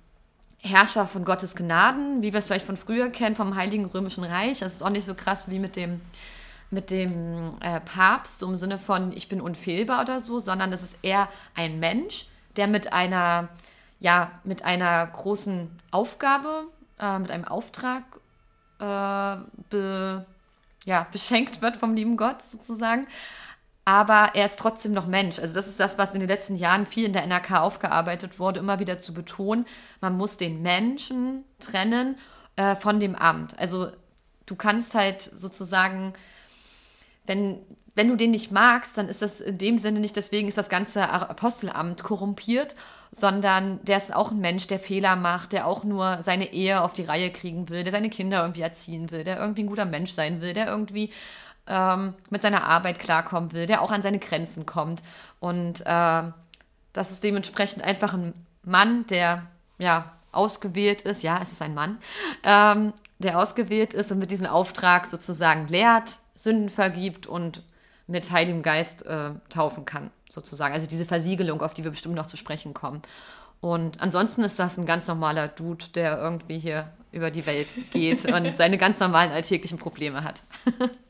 Herrscher 0.59 1.07
von 1.07 1.25
Gottes 1.25 1.55
Gnaden, 1.55 2.21
wie 2.21 2.31
wir 2.31 2.39
es 2.39 2.47
vielleicht 2.47 2.65
von 2.65 2.77
früher 2.77 3.09
kennen, 3.09 3.35
vom 3.35 3.55
Heiligen 3.55 3.85
Römischen 3.85 4.23
Reich. 4.23 4.61
Es 4.61 4.75
ist 4.75 4.83
auch 4.83 4.89
nicht 4.89 5.05
so 5.05 5.13
krass 5.13 5.49
wie 5.49 5.59
mit 5.59 5.75
dem, 5.75 5.99
mit 6.71 6.89
dem 6.89 7.55
äh, 7.59 7.81
Papst, 7.81 8.41
im 8.41 8.55
Sinne 8.55 8.79
von, 8.79 9.11
ich 9.11 9.27
bin 9.27 9.41
unfehlbar 9.41 10.01
oder 10.01 10.21
so, 10.21 10.39
sondern 10.39 10.71
es 10.71 10.81
ist 10.81 10.97
eher 11.01 11.27
ein 11.53 11.79
Mensch, 11.79 12.27
der 12.55 12.67
mit 12.67 12.93
einer, 12.93 13.49
ja, 13.99 14.31
mit 14.45 14.63
einer 14.63 15.05
großen 15.07 15.69
Aufgabe, 15.91 16.67
äh, 16.97 17.19
mit 17.19 17.29
einem 17.29 17.45
Auftrag 17.45 18.03
äh, 18.79 19.43
be, 19.69 20.25
ja, 20.85 21.07
beschenkt 21.11 21.61
wird 21.61 21.75
vom 21.75 21.93
lieben 21.93 22.15
Gott 22.15 22.41
sozusagen 22.43 23.05
aber 23.85 24.31
er 24.33 24.45
ist 24.45 24.59
trotzdem 24.59 24.93
noch 24.93 25.07
Mensch. 25.07 25.39
Also 25.39 25.55
das 25.55 25.67
ist 25.67 25.79
das, 25.79 25.97
was 25.97 26.13
in 26.13 26.19
den 26.19 26.29
letzten 26.29 26.55
Jahren 26.55 26.85
viel 26.85 27.05
in 27.05 27.13
der 27.13 27.25
NRK 27.25 27.59
aufgearbeitet 27.59 28.39
wurde, 28.39 28.59
immer 28.59 28.79
wieder 28.79 28.97
zu 28.97 29.13
betonen, 29.13 29.65
man 29.99 30.15
muss 30.15 30.37
den 30.37 30.61
Menschen 30.61 31.43
trennen 31.59 32.17
äh, 32.55 32.75
von 32.75 32.99
dem 32.99 33.15
Amt. 33.15 33.59
Also 33.59 33.91
du 34.45 34.55
kannst 34.55 34.95
halt 34.95 35.31
sozusagen, 35.35 36.13
wenn, 37.25 37.59
wenn 37.95 38.07
du 38.07 38.15
den 38.15 38.31
nicht 38.31 38.51
magst, 38.51 38.97
dann 38.97 39.09
ist 39.09 39.21
das 39.21 39.41
in 39.41 39.57
dem 39.57 39.77
Sinne 39.77 39.99
nicht, 39.99 40.15
deswegen 40.15 40.47
ist 40.47 40.57
das 40.57 40.69
ganze 40.69 41.09
Apostelamt 41.09 42.03
korrumpiert, 42.03 42.75
sondern 43.11 43.83
der 43.83 43.97
ist 43.97 44.15
auch 44.15 44.31
ein 44.31 44.39
Mensch, 44.39 44.67
der 44.67 44.79
Fehler 44.79 45.17
macht, 45.17 45.51
der 45.51 45.67
auch 45.67 45.83
nur 45.83 46.23
seine 46.23 46.53
Ehe 46.53 46.81
auf 46.81 46.93
die 46.93 47.03
Reihe 47.03 47.31
kriegen 47.31 47.69
will, 47.69 47.83
der 47.83 47.91
seine 47.91 48.09
Kinder 48.09 48.41
irgendwie 48.41 48.61
erziehen 48.61 49.11
will, 49.11 49.25
der 49.25 49.39
irgendwie 49.39 49.63
ein 49.63 49.67
guter 49.67 49.85
Mensch 49.85 50.11
sein 50.11 50.41
will, 50.41 50.53
der 50.53 50.67
irgendwie 50.67 51.11
ähm, 51.67 52.13
mit 52.29 52.41
seiner 52.41 52.63
Arbeit 52.65 52.99
klarkommen 52.99 53.53
will, 53.53 53.65
der 53.65 53.81
auch 53.81 53.91
an 53.91 54.01
seine 54.01 54.19
Grenzen 54.19 54.65
kommt. 54.65 55.01
Und 55.39 55.81
äh, 55.81 56.23
das 56.93 57.11
ist 57.11 57.23
dementsprechend 57.23 57.83
einfach 57.83 58.13
ein 58.13 58.33
Mann, 58.63 59.07
der 59.07 59.47
ja 59.77 60.11
ausgewählt 60.31 61.01
ist, 61.03 61.23
ja, 61.23 61.39
es 61.41 61.51
ist 61.51 61.61
ein 61.61 61.75
Mann, 61.75 61.97
ähm, 62.43 62.93
der 63.19 63.39
ausgewählt 63.39 63.93
ist 63.93 64.11
und 64.11 64.19
mit 64.19 64.31
diesem 64.31 64.47
Auftrag 64.47 65.05
sozusagen 65.05 65.67
lehrt, 65.67 66.17
Sünden 66.35 66.69
vergibt 66.69 67.27
und 67.27 67.63
mit 68.07 68.31
Heiligem 68.31 68.63
Geist 68.63 69.05
äh, 69.05 69.31
taufen 69.49 69.85
kann, 69.85 70.11
sozusagen. 70.27 70.73
Also 70.73 70.87
diese 70.87 71.05
Versiegelung, 71.05 71.61
auf 71.61 71.73
die 71.73 71.83
wir 71.83 71.91
bestimmt 71.91 72.15
noch 72.15 72.25
zu 72.25 72.35
sprechen 72.35 72.73
kommen. 72.73 73.01
Und 73.61 74.01
ansonsten 74.01 74.41
ist 74.41 74.59
das 74.59 74.77
ein 74.77 74.85
ganz 74.85 75.07
normaler 75.07 75.47
Dude, 75.47 75.85
der 75.95 76.19
irgendwie 76.19 76.59
hier 76.59 76.91
über 77.13 77.31
die 77.31 77.45
Welt 77.45 77.69
geht 77.93 78.25
und 78.25 78.57
seine 78.57 78.77
ganz 78.77 78.99
normalen 78.99 79.31
alltäglichen 79.31 79.77
Probleme 79.77 80.23
hat. 80.23 80.43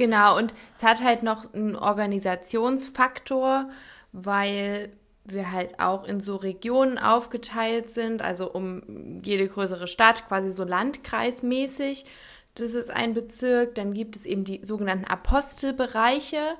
Genau, 0.00 0.38
und 0.38 0.54
es 0.74 0.82
hat 0.82 1.04
halt 1.04 1.22
noch 1.22 1.52
einen 1.52 1.76
Organisationsfaktor, 1.76 3.68
weil 4.12 4.92
wir 5.26 5.52
halt 5.52 5.78
auch 5.78 6.04
in 6.04 6.20
so 6.20 6.36
Regionen 6.36 6.96
aufgeteilt 6.96 7.90
sind, 7.90 8.22
also 8.22 8.50
um 8.50 9.20
jede 9.22 9.46
größere 9.46 9.86
Stadt, 9.86 10.26
quasi 10.26 10.52
so 10.52 10.64
landkreismäßig. 10.64 12.06
Das 12.54 12.72
ist 12.72 12.90
ein 12.90 13.12
Bezirk. 13.12 13.74
Dann 13.74 13.92
gibt 13.92 14.16
es 14.16 14.24
eben 14.24 14.44
die 14.44 14.64
sogenannten 14.64 15.04
Apostelbereiche 15.04 16.56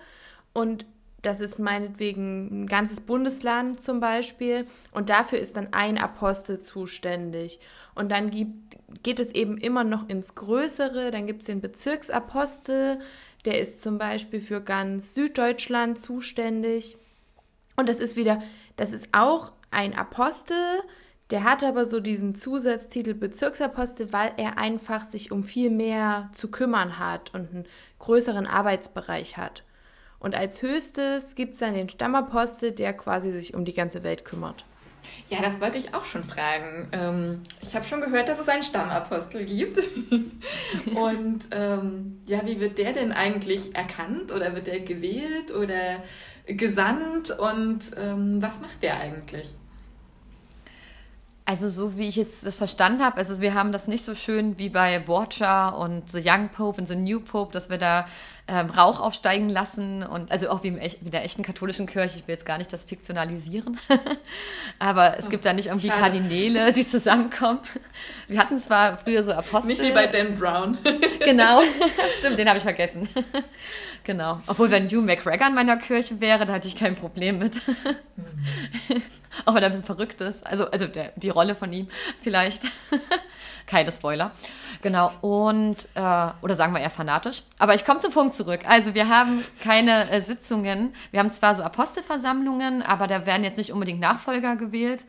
und 0.53 0.85
das 1.23 1.41
ist 1.41 1.59
meinetwegen 1.59 2.65
ein 2.65 2.67
ganzes 2.67 3.01
Bundesland 3.01 3.81
zum 3.81 4.01
Beispiel. 4.01 4.67
Und 4.93 5.11
dafür 5.11 5.39
ist 5.39 5.57
dann 5.57 5.69
ein 5.73 5.99
Apostel 5.99 6.61
zuständig. 6.61 7.61
Und 7.95 8.11
dann 8.11 8.31
gibt, 8.31 8.77
geht 9.03 9.21
es 9.21 9.33
eben 9.33 9.59
immer 9.59 9.85
noch 9.85 10.09
ins 10.09 10.35
Größere. 10.35 11.11
Dann 11.11 11.27
gibt 11.27 11.43
es 11.43 11.47
den 11.47 11.61
Bezirksapostel, 11.61 13.01
der 13.45 13.61
ist 13.61 13.83
zum 13.83 13.99
Beispiel 13.99 14.41
für 14.41 14.61
ganz 14.61 15.15
Süddeutschland 15.15 15.99
zuständig. 15.99 16.97
Und 17.77 17.89
das 17.89 18.01
ist 18.01 18.17
wieder, 18.17 18.43
das 18.77 18.93
ist 18.93 19.09
auch 19.13 19.53
ein 19.71 19.95
Apostel, 19.95 20.57
der 21.31 21.45
hat 21.45 21.63
aber 21.63 21.85
so 21.85 22.01
diesen 22.01 22.35
Zusatztitel 22.35 23.15
Bezirksapostel, 23.15 24.13
weil 24.13 24.33
er 24.37 24.59
einfach 24.59 25.05
sich 25.05 25.31
um 25.31 25.45
viel 25.45 25.71
mehr 25.71 26.29
zu 26.33 26.51
kümmern 26.51 26.99
hat 26.99 27.33
und 27.33 27.51
einen 27.51 27.67
größeren 28.01 28.47
Arbeitsbereich 28.47 29.37
hat. 29.37 29.65
Und 30.19 30.35
als 30.35 30.61
höchstes 30.61 31.37
gibt 31.37 31.55
es 31.55 31.61
dann 31.61 31.75
den 31.75 31.89
Stammapostel, 31.89 32.73
der 32.73 32.93
quasi 32.93 33.31
sich 33.31 33.55
um 33.55 33.65
die 33.65 33.75
ganze 33.75 34.03
Welt 34.03 34.25
kümmert. 34.25 34.65
Ja, 35.29 35.41
das 35.43 35.61
wollte 35.61 35.79
ich 35.79 35.95
auch 35.95 36.05
schon 36.05 36.25
fragen. 36.25 36.89
Ähm, 36.93 37.43
ich 37.63 37.75
habe 37.75 37.85
schon 37.85 38.01
gehört, 38.01 38.29
dass 38.29 38.39
es 38.39 38.49
einen 38.49 38.63
Stammapostel 38.63 39.45
gibt. 39.45 39.79
Und 40.95 41.41
ähm, 41.51 42.21
ja, 42.27 42.45
wie 42.45 42.61
wird 42.61 42.79
der 42.79 42.93
denn 42.93 43.13
eigentlich 43.13 43.75
erkannt 43.75 44.33
oder 44.33 44.55
wird 44.55 44.67
der 44.67 44.81
gewählt 44.81 45.53
oder 45.55 46.03
gesandt 46.47 47.31
und 47.39 47.93
ähm, 47.97 48.43
was 48.43 48.61
macht 48.61 48.83
der 48.83 48.99
eigentlich? 48.99 49.55
Also 51.51 51.69
so 51.69 51.99
wie 51.99 52.07
ich 52.07 52.15
jetzt 52.15 52.47
das 52.47 52.57
verstanden 52.57 53.05
habe, 53.05 53.17
also 53.17 53.41
wir 53.41 53.55
haben 53.55 53.73
das 53.73 53.89
nicht 53.89 54.05
so 54.05 54.15
schön 54.15 54.57
wie 54.61 54.69
bei 54.69 55.09
Watcher 55.09 55.77
und 55.77 56.09
The 56.09 56.23
Young 56.25 56.49
Pope 56.51 56.81
und 56.81 56.87
The 56.87 56.95
New 56.95 57.19
Pope, 57.19 57.53
dass 57.53 57.69
wir 57.69 57.77
da 57.77 58.07
ähm, 58.47 58.67
Rauch 58.71 59.01
aufsteigen 59.01 59.49
lassen 59.49 60.05
und 60.05 60.31
also 60.31 60.49
auch 60.49 60.63
wie, 60.63 60.77
wie 60.77 61.11
der 61.11 61.25
echten 61.25 61.43
katholischen 61.43 61.87
Kirche, 61.87 62.19
ich 62.19 62.29
will 62.29 62.35
jetzt 62.37 62.47
gar 62.47 62.57
nicht 62.59 62.73
das 62.73 62.85
fiktionalisieren, 62.85 63.81
aber 64.79 65.19
es 65.19 65.29
gibt 65.29 65.45
da 65.45 65.53
nicht 65.53 65.67
irgendwie 65.67 65.89
Schade. 65.89 66.01
Kardinäle, 66.01 66.73
die 66.73 66.87
zusammenkommen. 66.87 67.59
Wir 68.29 68.39
hatten 68.39 68.61
zwar 68.61 68.97
früher 68.99 69.25
so 69.25 69.33
Apostel. 69.33 69.71
Nicht 69.71 69.83
wie 69.83 69.91
bei 69.91 70.07
Dan 70.07 70.35
Brown. 70.39 70.79
genau, 71.19 71.63
stimmt, 72.17 72.39
den 72.39 72.47
habe 72.47 72.59
ich 72.59 72.65
vergessen. 72.65 73.09
Genau, 74.05 74.41
obwohl 74.47 74.71
wenn 74.71 74.89
Hugh 74.89 75.03
McGregor 75.03 75.49
in 75.49 75.55
meiner 75.55 75.77
Kirche 75.77 76.21
wäre, 76.21 76.47
da 76.47 76.55
hatte 76.55 76.69
ich 76.69 76.77
kein 76.77 76.95
Problem 76.95 77.39
mit. 77.39 77.55
Mhm. 77.67 79.03
auch 79.45 79.55
wenn 79.55 79.63
er 79.63 79.69
ein 79.69 79.73
bisschen 79.73 79.87
verrückt 79.87 80.21
ist, 80.21 80.47
also, 80.47 80.71
also 80.71 80.87
der, 80.87 81.13
die 81.17 81.31
Rolle 81.31 81.55
von 81.55 81.73
ihm 81.73 81.89
vielleicht. 82.23 82.63
Keine 83.71 83.93
Spoiler. 83.93 84.33
Genau. 84.83 85.13
Und, 85.21 85.89
äh, 85.95 86.29
oder 86.43 86.57
sagen 86.57 86.73
wir 86.73 86.81
eher 86.81 86.91
fanatisch. 86.91 87.45
Aber 87.59 87.75
ich 87.75 87.85
komme 87.85 88.01
zum 88.01 88.13
Punkt 88.13 88.35
zurück. 88.35 88.63
Also 88.67 88.95
wir 88.95 89.09
haben 89.09 89.45
keine 89.63 90.11
äh, 90.11 90.21
Sitzungen. 90.23 90.93
Wir 91.13 91.21
haben 91.21 91.31
zwar 91.31 91.55
so 91.55 91.63
Apostelversammlungen, 91.63 92.83
aber 92.83 93.07
da 93.07 93.27
werden 93.27 93.45
jetzt 93.45 93.59
nicht 93.59 93.73
unbedingt 93.73 94.01
Nachfolger 94.01 94.57
gewählt. 94.57 95.05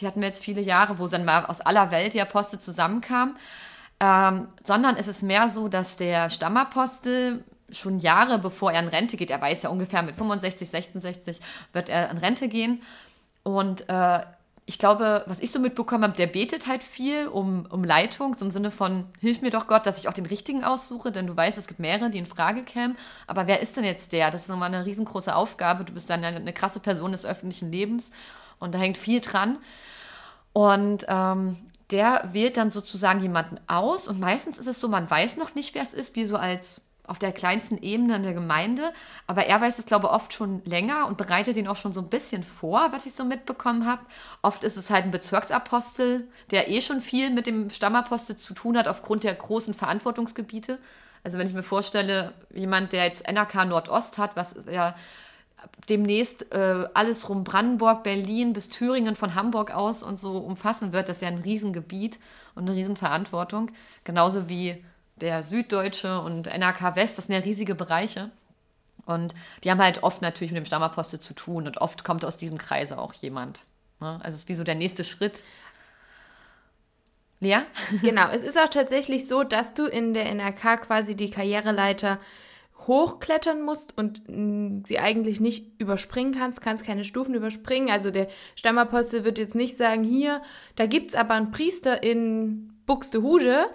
Die 0.00 0.06
hatten 0.06 0.20
wir 0.20 0.28
jetzt 0.28 0.44
viele 0.44 0.60
Jahre, 0.60 0.98
wo 0.98 1.06
dann 1.06 1.24
mal 1.24 1.46
aus 1.46 1.62
aller 1.62 1.90
Welt 1.90 2.12
die 2.12 2.20
Apostel 2.20 2.58
zusammenkamen. 2.58 3.36
Ähm, 3.98 4.48
sondern 4.62 4.96
es 4.96 5.08
ist 5.08 5.22
mehr 5.22 5.48
so, 5.48 5.68
dass 5.68 5.96
der 5.96 6.28
Stammapostel 6.28 7.44
schon 7.72 7.98
Jahre 7.98 8.38
bevor 8.38 8.72
er 8.72 8.80
in 8.80 8.88
Rente 8.88 9.16
geht, 9.16 9.30
er 9.30 9.40
weiß 9.40 9.62
ja 9.62 9.70
ungefähr 9.70 10.02
mit 10.02 10.14
65, 10.14 10.68
66 10.68 11.40
wird 11.72 11.88
er 11.88 12.10
in 12.10 12.18
Rente 12.18 12.48
gehen. 12.48 12.82
Und 13.42 13.88
äh, 13.88 14.20
ich 14.64 14.78
glaube, 14.78 15.24
was 15.26 15.40
ich 15.40 15.50
so 15.50 15.58
mitbekommen 15.58 16.04
habe, 16.04 16.16
der 16.16 16.28
betet 16.28 16.68
halt 16.68 16.84
viel 16.84 17.26
um, 17.26 17.66
um 17.68 17.82
Leitung, 17.82 18.34
so 18.34 18.44
im 18.44 18.50
Sinne 18.50 18.70
von, 18.70 19.06
hilf 19.20 19.42
mir 19.42 19.50
doch 19.50 19.66
Gott, 19.66 19.86
dass 19.86 19.98
ich 19.98 20.08
auch 20.08 20.12
den 20.12 20.26
richtigen 20.26 20.62
aussuche, 20.62 21.10
denn 21.10 21.26
du 21.26 21.36
weißt, 21.36 21.58
es 21.58 21.66
gibt 21.66 21.80
mehrere, 21.80 22.10
die 22.10 22.18
in 22.18 22.26
Frage 22.26 22.62
kämen. 22.62 22.96
Aber 23.26 23.48
wer 23.48 23.60
ist 23.60 23.76
denn 23.76 23.84
jetzt 23.84 24.12
der? 24.12 24.30
Das 24.30 24.42
ist 24.42 24.48
nochmal 24.48 24.72
eine 24.72 24.86
riesengroße 24.86 25.34
Aufgabe. 25.34 25.84
Du 25.84 25.92
bist 25.92 26.08
dann 26.10 26.24
eine, 26.24 26.36
eine 26.36 26.52
krasse 26.52 26.78
Person 26.78 27.12
des 27.12 27.26
öffentlichen 27.26 27.72
Lebens 27.72 28.12
und 28.60 28.74
da 28.74 28.78
hängt 28.78 28.98
viel 28.98 29.20
dran. 29.20 29.58
Und 30.52 31.06
ähm, 31.08 31.56
der 31.90 32.28
wählt 32.32 32.56
dann 32.56 32.70
sozusagen 32.70 33.20
jemanden 33.20 33.58
aus 33.66 34.08
und 34.08 34.20
meistens 34.20 34.58
ist 34.58 34.68
es 34.68 34.80
so, 34.80 34.88
man 34.88 35.10
weiß 35.10 35.36
noch 35.36 35.54
nicht, 35.54 35.74
wer 35.74 35.82
es 35.82 35.92
ist, 35.92 36.16
wie 36.16 36.24
so 36.24 36.36
als 36.36 36.82
auf 37.06 37.18
der 37.18 37.32
kleinsten 37.32 37.78
Ebene 37.78 38.16
in 38.16 38.22
der 38.22 38.34
Gemeinde. 38.34 38.92
Aber 39.26 39.44
er 39.46 39.60
weiß 39.60 39.78
es, 39.78 39.86
glaube 39.86 40.06
ich, 40.06 40.12
oft 40.12 40.32
schon 40.32 40.62
länger 40.64 41.06
und 41.06 41.16
bereitet 41.16 41.56
ihn 41.56 41.66
auch 41.66 41.76
schon 41.76 41.92
so 41.92 42.00
ein 42.00 42.08
bisschen 42.08 42.44
vor, 42.44 42.92
was 42.92 43.06
ich 43.06 43.14
so 43.14 43.24
mitbekommen 43.24 43.86
habe. 43.86 44.02
Oft 44.40 44.62
ist 44.64 44.76
es 44.76 44.90
halt 44.90 45.04
ein 45.04 45.10
Bezirksapostel, 45.10 46.28
der 46.50 46.70
eh 46.70 46.80
schon 46.80 47.00
viel 47.00 47.30
mit 47.30 47.46
dem 47.46 47.70
Stammapostel 47.70 48.36
zu 48.36 48.54
tun 48.54 48.76
hat, 48.78 48.86
aufgrund 48.86 49.24
der 49.24 49.34
großen 49.34 49.74
Verantwortungsgebiete. 49.74 50.78
Also 51.24 51.38
wenn 51.38 51.48
ich 51.48 51.54
mir 51.54 51.62
vorstelle, 51.62 52.32
jemand, 52.54 52.92
der 52.92 53.04
jetzt 53.04 53.26
NRK 53.28 53.64
Nordost 53.66 54.18
hat, 54.18 54.36
was 54.36 54.56
ja 54.70 54.94
demnächst 55.88 56.52
äh, 56.52 56.88
alles 56.94 57.28
rum 57.28 57.44
Brandenburg, 57.44 58.02
Berlin 58.02 58.52
bis 58.52 58.68
Thüringen 58.68 59.14
von 59.16 59.34
Hamburg 59.34 59.72
aus 59.72 60.02
und 60.02 60.18
so 60.18 60.38
umfassen 60.38 60.92
wird, 60.92 61.08
das 61.08 61.18
ist 61.18 61.22
ja 61.22 61.28
ein 61.28 61.38
Riesengebiet 61.38 62.18
und 62.54 62.68
eine 62.68 62.76
Riesenverantwortung. 62.76 63.70
Genauso 64.04 64.48
wie 64.48 64.84
der 65.22 65.42
Süddeutsche 65.42 66.20
und 66.20 66.46
NRK 66.46 66.96
West, 66.96 67.16
das 67.16 67.26
sind 67.26 67.34
ja 67.34 67.40
riesige 67.40 67.74
Bereiche. 67.74 68.30
Und 69.06 69.34
die 69.64 69.70
haben 69.70 69.80
halt 69.80 70.02
oft 70.02 70.20
natürlich 70.20 70.52
mit 70.52 70.58
dem 70.58 70.66
Stammapostel 70.66 71.20
zu 71.20 71.32
tun 71.34 71.66
und 71.66 71.78
oft 71.78 72.04
kommt 72.04 72.24
aus 72.24 72.36
diesem 72.36 72.58
Kreise 72.58 72.98
auch 72.98 73.14
jemand. 73.14 73.60
Ne? 74.00 74.20
Also 74.22 74.34
es 74.34 74.42
ist 74.42 74.48
wie 74.48 74.54
so 74.54 74.64
der 74.64 74.74
nächste 74.74 75.04
Schritt. 75.04 75.42
Lea? 77.40 77.60
Genau, 78.02 78.28
es 78.28 78.42
ist 78.42 78.58
auch 78.58 78.68
tatsächlich 78.68 79.26
so, 79.26 79.42
dass 79.42 79.74
du 79.74 79.86
in 79.86 80.12
der 80.12 80.32
NRK 80.32 80.82
quasi 80.82 81.14
die 81.14 81.30
Karriereleiter 81.30 82.18
hochklettern 82.86 83.62
musst 83.62 83.96
und 83.96 84.22
mm, 84.28 84.82
sie 84.84 84.98
eigentlich 84.98 85.40
nicht 85.40 85.80
überspringen 85.80 86.34
kannst, 86.34 86.60
kannst 86.60 86.84
keine 86.84 87.04
Stufen 87.04 87.34
überspringen. 87.34 87.90
Also 87.90 88.10
der 88.10 88.28
Stammapostel 88.56 89.24
wird 89.24 89.38
jetzt 89.38 89.54
nicht 89.54 89.76
sagen, 89.76 90.02
hier, 90.04 90.42
da 90.76 90.86
gibt 90.86 91.10
es 91.10 91.14
aber 91.16 91.34
einen 91.34 91.52
Priester 91.52 92.02
in 92.02 92.72
Buxtehude 92.86 93.66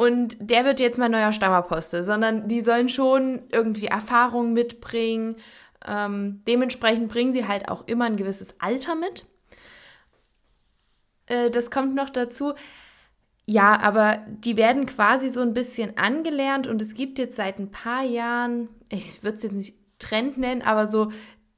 und 0.00 0.38
der 0.40 0.64
wird 0.64 0.80
jetzt 0.80 0.96
mein 0.96 1.10
neuer 1.10 1.30
Stammapostel, 1.30 2.04
sondern 2.04 2.48
die 2.48 2.62
sollen 2.62 2.88
schon 2.88 3.42
irgendwie 3.52 3.84
Erfahrung 3.84 4.54
mitbringen. 4.54 5.36
Ähm, 5.86 6.40
dementsprechend 6.48 7.10
bringen 7.10 7.32
sie 7.32 7.46
halt 7.46 7.68
auch 7.68 7.86
immer 7.86 8.06
ein 8.06 8.16
gewisses 8.16 8.58
Alter 8.60 8.94
mit. 8.94 9.26
Äh, 11.26 11.50
das 11.50 11.70
kommt 11.70 11.94
noch 11.94 12.08
dazu. 12.08 12.54
Ja, 13.44 13.78
aber 13.78 14.24
die 14.26 14.56
werden 14.56 14.86
quasi 14.86 15.28
so 15.28 15.42
ein 15.42 15.52
bisschen 15.52 15.98
angelernt 15.98 16.66
und 16.66 16.80
es 16.80 16.94
gibt 16.94 17.18
jetzt 17.18 17.36
seit 17.36 17.58
ein 17.58 17.70
paar 17.70 18.02
Jahren, 18.02 18.70
ich 18.88 19.22
würde 19.22 19.36
es 19.36 19.42
jetzt 19.42 19.52
nicht 19.52 19.74
Trend 19.98 20.38
nennen, 20.38 20.62
aber 20.62 20.88
so 20.88 21.12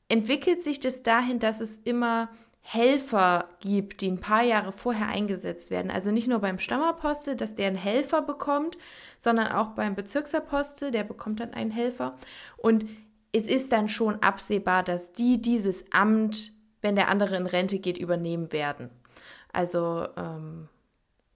entwickelt 0.08 0.64
sich 0.64 0.80
das 0.80 1.04
dahin, 1.04 1.38
dass 1.38 1.60
es 1.60 1.76
immer 1.84 2.28
Helfer 2.62 3.48
gibt, 3.60 4.00
die 4.00 4.10
ein 4.10 4.20
paar 4.20 4.42
Jahre 4.42 4.72
vorher 4.72 5.08
eingesetzt 5.08 5.70
werden. 5.70 5.90
Also 5.90 6.10
nicht 6.12 6.28
nur 6.28 6.38
beim 6.38 6.58
Stammapostel, 6.58 7.36
dass 7.36 7.56
der 7.56 7.66
einen 7.66 7.76
Helfer 7.76 8.22
bekommt, 8.22 8.78
sondern 9.18 9.48
auch 9.48 9.70
beim 9.70 9.94
Bezirksapostel, 9.94 10.92
der 10.92 11.04
bekommt 11.04 11.40
dann 11.40 11.52
einen 11.52 11.72
Helfer. 11.72 12.16
Und 12.56 12.86
es 13.32 13.48
ist 13.48 13.72
dann 13.72 13.88
schon 13.88 14.22
absehbar, 14.22 14.84
dass 14.84 15.12
die 15.12 15.42
dieses 15.42 15.84
Amt, 15.92 16.52
wenn 16.80 16.94
der 16.94 17.08
andere 17.08 17.36
in 17.36 17.46
Rente 17.46 17.78
geht, 17.78 17.98
übernehmen 17.98 18.52
werden. 18.52 18.90
Also, 19.52 20.06
ähm, 20.16 20.68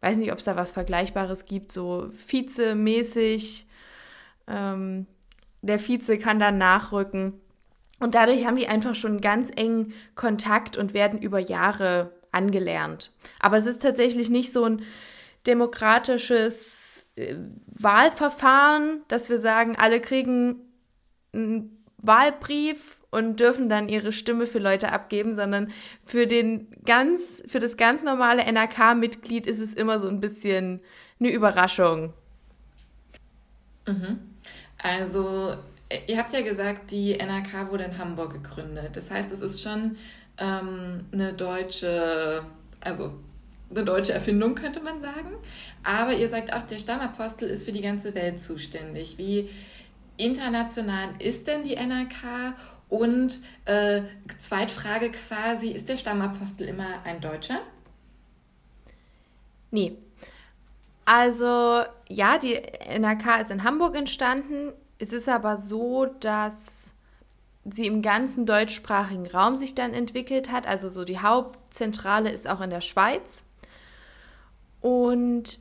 weiß 0.00 0.16
nicht, 0.16 0.32
ob 0.32 0.38
es 0.38 0.44
da 0.44 0.56
was 0.56 0.72
Vergleichbares 0.72 1.44
gibt, 1.44 1.72
so 1.72 2.08
Vize-mäßig. 2.12 3.66
Ähm, 4.46 5.06
der 5.62 5.80
Vize 5.80 6.18
kann 6.18 6.38
dann 6.38 6.58
nachrücken. 6.58 7.40
Und 7.98 8.14
dadurch 8.14 8.46
haben 8.46 8.56
die 8.56 8.68
einfach 8.68 8.94
schon 8.94 9.20
ganz 9.20 9.50
engen 9.54 9.94
Kontakt 10.14 10.76
und 10.76 10.94
werden 10.94 11.20
über 11.20 11.38
Jahre 11.38 12.12
angelernt. 12.30 13.10
Aber 13.40 13.56
es 13.56 13.66
ist 13.66 13.82
tatsächlich 13.82 14.28
nicht 14.28 14.52
so 14.52 14.64
ein 14.64 14.82
demokratisches 15.46 17.06
äh, 17.16 17.36
Wahlverfahren, 17.66 19.02
dass 19.08 19.30
wir 19.30 19.38
sagen, 19.38 19.76
alle 19.76 20.00
kriegen 20.00 20.60
einen 21.32 21.84
Wahlbrief 21.98 22.98
und 23.10 23.40
dürfen 23.40 23.68
dann 23.68 23.88
ihre 23.88 24.12
Stimme 24.12 24.46
für 24.46 24.58
Leute 24.58 24.92
abgeben, 24.92 25.34
sondern 25.34 25.72
für 26.04 26.26
den 26.26 26.68
ganz, 26.84 27.42
für 27.46 27.60
das 27.60 27.76
ganz 27.76 28.02
normale 28.02 28.42
NRK-Mitglied 28.42 29.46
ist 29.46 29.60
es 29.60 29.72
immer 29.72 30.00
so 30.00 30.08
ein 30.08 30.20
bisschen 30.20 30.82
eine 31.18 31.30
Überraschung. 31.30 32.12
Mhm. 33.86 34.18
Also 34.82 35.54
Ihr 36.06 36.18
habt 36.18 36.32
ja 36.32 36.40
gesagt, 36.40 36.90
die 36.90 37.14
NRK 37.14 37.70
wurde 37.70 37.84
in 37.84 37.98
Hamburg 37.98 38.32
gegründet. 38.32 38.96
Das 38.96 39.10
heißt, 39.10 39.30
es 39.30 39.40
ist 39.40 39.62
schon 39.62 39.96
ähm, 40.38 41.04
eine 41.12 41.32
deutsche, 41.32 42.44
also 42.80 43.14
eine 43.70 43.84
deutsche 43.84 44.12
Erfindung, 44.12 44.56
könnte 44.56 44.80
man 44.80 45.00
sagen. 45.00 45.30
Aber 45.84 46.12
ihr 46.12 46.28
sagt 46.28 46.52
auch, 46.52 46.62
der 46.62 46.78
Stammapostel 46.78 47.48
ist 47.48 47.64
für 47.64 47.72
die 47.72 47.82
ganze 47.82 48.14
Welt 48.14 48.42
zuständig. 48.42 49.16
Wie 49.18 49.48
international 50.16 51.10
ist 51.20 51.46
denn 51.46 51.62
die 51.62 51.76
NRK? 51.76 52.54
Und 52.88 53.40
äh, 53.64 54.02
Zweitfrage 54.38 55.10
quasi, 55.10 55.70
ist 55.70 55.88
der 55.88 55.96
Stammapostel 55.96 56.68
immer 56.68 56.86
ein 57.04 57.20
Deutscher? 57.20 57.60
Nee. 59.72 59.96
Also 61.04 61.82
ja, 62.08 62.38
die 62.38 62.54
NRK 62.54 63.40
ist 63.42 63.50
in 63.50 63.64
Hamburg 63.64 63.96
entstanden. 63.96 64.72
Es 64.98 65.12
ist 65.12 65.28
aber 65.28 65.58
so, 65.58 66.06
dass 66.06 66.94
sie 67.64 67.86
im 67.86 68.02
ganzen 68.02 68.46
deutschsprachigen 68.46 69.26
Raum 69.26 69.56
sich 69.56 69.74
dann 69.74 69.92
entwickelt 69.92 70.50
hat. 70.50 70.66
Also 70.66 70.88
so 70.88 71.04
die 71.04 71.18
Hauptzentrale 71.18 72.30
ist 72.30 72.48
auch 72.48 72.60
in 72.60 72.70
der 72.70 72.80
Schweiz. 72.80 73.44
Und 74.80 75.58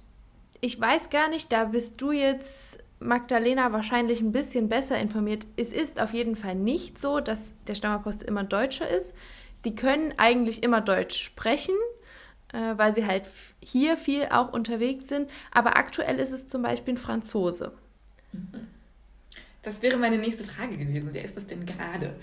ich 0.62 0.80
weiß 0.80 1.10
gar 1.10 1.30
nicht, 1.30 1.52
da 1.52 1.66
bist 1.66 2.00
du 2.02 2.12
jetzt, 2.12 2.80
Magdalena, 3.00 3.72
wahrscheinlich 3.72 4.22
ein 4.22 4.32
bisschen 4.32 4.70
besser 4.70 4.98
informiert. 4.98 5.48
Es 5.58 5.72
ist 5.72 6.00
auf 6.00 6.14
jeden 6.14 6.36
Fall 6.36 6.56
nicht 6.56 7.00
so, 7.00 7.20
dass 7.20 7.52
der 7.68 7.76
Stammapostel 7.76 8.28
immer 8.28 8.44
Deutscher 8.44 8.88
ist. 8.88 9.14
Sie 9.64 9.76
können 9.76 10.14
eigentlich 10.18 10.64
immer 10.64 10.82
Deutsch 10.82 11.22
sprechen, 11.22 11.76
äh, 12.54 12.78
weil 12.78 12.94
sie 12.94 13.06
halt 13.06 13.28
hier 13.64 13.98
viel 13.98 14.28
auch 14.30 14.54
unterwegs 14.54 15.08
sind. 15.08 15.30
Aber 15.52 15.78
aktuell 15.78 16.20
ist 16.20 16.32
es 16.32 16.48
zum 16.48 16.62
Beispiel 16.62 16.94
ein 16.94 16.98
Franzose. 16.98 17.74
Mhm. 18.32 18.68
Das 19.66 19.82
wäre 19.82 19.98
meine 19.98 20.20
nächste 20.20 20.44
Frage 20.44 20.78
gewesen. 20.78 21.10
Wer 21.12 21.26
ist 21.26 21.36
das 21.36 21.48
denn 21.48 21.66
gerade? 21.66 22.16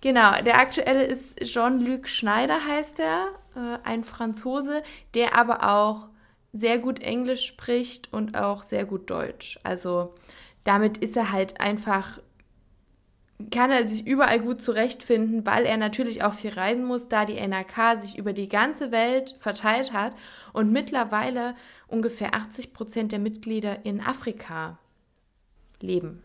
Genau, 0.00 0.40
der 0.42 0.58
aktuelle 0.58 1.04
ist 1.04 1.38
Jean-Luc 1.40 2.08
Schneider, 2.08 2.66
heißt 2.66 3.00
er, 3.00 3.28
äh, 3.54 3.78
ein 3.86 4.02
Franzose, 4.02 4.82
der 5.14 5.36
aber 5.36 5.70
auch 5.70 6.08
sehr 6.52 6.78
gut 6.78 7.00
Englisch 7.00 7.46
spricht 7.46 8.10
und 8.12 8.34
auch 8.34 8.62
sehr 8.62 8.86
gut 8.86 9.10
Deutsch. 9.10 9.60
Also 9.62 10.14
damit 10.64 10.96
ist 10.98 11.18
er 11.18 11.32
halt 11.32 11.60
einfach, 11.60 12.18
kann 13.50 13.70
er 13.70 13.86
sich 13.86 14.06
überall 14.06 14.40
gut 14.40 14.62
zurechtfinden, 14.62 15.44
weil 15.44 15.66
er 15.66 15.76
natürlich 15.76 16.24
auch 16.24 16.32
viel 16.32 16.54
reisen 16.54 16.86
muss, 16.86 17.08
da 17.08 17.26
die 17.26 17.38
NRK 17.38 17.98
sich 17.98 18.16
über 18.16 18.32
die 18.32 18.48
ganze 18.48 18.92
Welt 18.92 19.36
verteilt 19.38 19.92
hat 19.92 20.14
und 20.54 20.72
mittlerweile 20.72 21.54
ungefähr 21.88 22.34
80 22.34 22.72
Prozent 22.72 23.12
der 23.12 23.18
Mitglieder 23.18 23.84
in 23.84 24.00
Afrika 24.00 24.78
leben. 25.82 26.22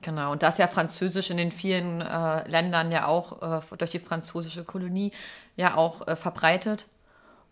Genau, 0.00 0.32
und 0.32 0.42
das 0.42 0.58
ja 0.58 0.68
Französisch 0.68 1.30
in 1.30 1.38
den 1.38 1.50
vielen 1.50 2.02
äh, 2.02 2.46
Ländern 2.48 2.92
ja 2.92 3.06
auch 3.06 3.62
äh, 3.62 3.76
durch 3.78 3.92
die 3.92 3.98
französische 3.98 4.64
Kolonie 4.64 5.12
ja 5.56 5.76
auch 5.76 6.06
äh, 6.06 6.14
verbreitet. 6.14 6.86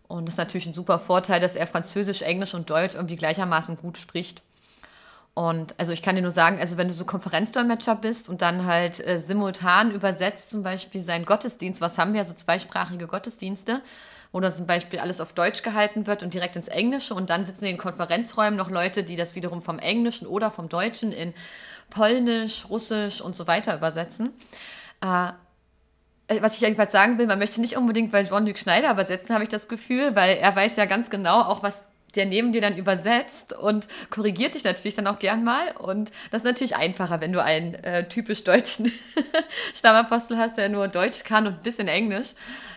Und 0.06 0.26
das 0.26 0.34
ist 0.34 0.38
natürlich 0.38 0.66
ein 0.66 0.74
super 0.74 0.98
Vorteil, 0.98 1.40
dass 1.40 1.56
er 1.56 1.66
Französisch, 1.66 2.20
Englisch 2.20 2.52
und 2.52 2.68
Deutsch 2.68 2.94
irgendwie 2.94 3.16
gleichermaßen 3.16 3.78
gut 3.78 3.96
spricht. 3.96 4.42
Und 5.34 5.78
also 5.80 5.94
ich 5.94 6.02
kann 6.02 6.14
dir 6.14 6.20
nur 6.20 6.30
sagen, 6.30 6.58
also 6.58 6.76
wenn 6.76 6.88
du 6.88 6.94
so 6.94 7.06
Konferenzdolmetscher 7.06 7.96
bist 7.96 8.28
und 8.28 8.42
dann 8.42 8.66
halt 8.66 9.00
äh, 9.00 9.18
simultan 9.18 9.90
übersetzt 9.90 10.50
zum 10.50 10.62
Beispiel 10.62 11.00
seinen 11.00 11.24
Gottesdienst, 11.24 11.80
was 11.80 11.96
haben 11.96 12.12
wir, 12.12 12.24
so 12.26 12.34
zweisprachige 12.34 13.06
Gottesdienste, 13.06 13.80
wo 14.32 14.40
dann 14.40 14.52
zum 14.52 14.66
Beispiel 14.66 14.98
alles 14.98 15.20
auf 15.20 15.34
Deutsch 15.34 15.62
gehalten 15.62 16.06
wird 16.06 16.22
und 16.22 16.34
direkt 16.34 16.56
ins 16.56 16.68
Englische 16.68 17.14
und 17.14 17.30
dann 17.30 17.46
sitzen 17.46 17.64
in 17.64 17.72
den 17.72 17.78
Konferenzräumen 17.78 18.56
noch 18.56 18.70
Leute, 18.70 19.04
die 19.04 19.16
das 19.16 19.34
wiederum 19.34 19.62
vom 19.62 19.78
Englischen 19.78 20.26
oder 20.26 20.50
vom 20.50 20.68
Deutschen 20.68 21.12
in 21.12 21.34
Polnisch, 21.90 22.66
Russisch 22.70 23.20
und 23.20 23.36
so 23.36 23.46
weiter 23.46 23.76
übersetzen. 23.76 24.30
Äh, 25.02 25.32
was 26.40 26.54
ich 26.54 26.60
jedenfalls 26.62 26.92
sagen 26.92 27.18
will, 27.18 27.26
man 27.26 27.38
möchte 27.38 27.60
nicht 27.60 27.76
unbedingt 27.76 28.10
bei 28.10 28.24
Jean-Luc 28.24 28.58
Schneider 28.58 28.90
übersetzen, 28.90 29.34
habe 29.34 29.44
ich 29.44 29.50
das 29.50 29.68
Gefühl, 29.68 30.16
weil 30.16 30.38
er 30.38 30.56
weiß 30.56 30.76
ja 30.76 30.86
ganz 30.86 31.10
genau 31.10 31.42
auch, 31.42 31.62
was 31.62 31.82
der 32.14 32.26
neben 32.26 32.52
dir 32.52 32.60
dann 32.60 32.76
übersetzt 32.76 33.52
und 33.52 33.88
korrigiert 34.10 34.54
dich 34.54 34.64
natürlich 34.64 34.94
dann 34.94 35.06
auch 35.06 35.18
gern 35.18 35.44
mal. 35.44 35.72
Und 35.78 36.10
das 36.30 36.42
ist 36.42 36.46
natürlich 36.46 36.76
einfacher, 36.76 37.20
wenn 37.20 37.32
du 37.32 37.42
einen 37.42 37.74
äh, 37.74 38.08
typisch 38.08 38.44
deutschen 38.44 38.92
Stammapostel 39.74 40.36
hast, 40.36 40.58
der 40.58 40.68
nur 40.68 40.88
Deutsch 40.88 41.24
kann 41.24 41.46
und 41.46 41.54
ein 41.54 41.62
bisschen 41.62 41.88
Englisch. 41.88 42.34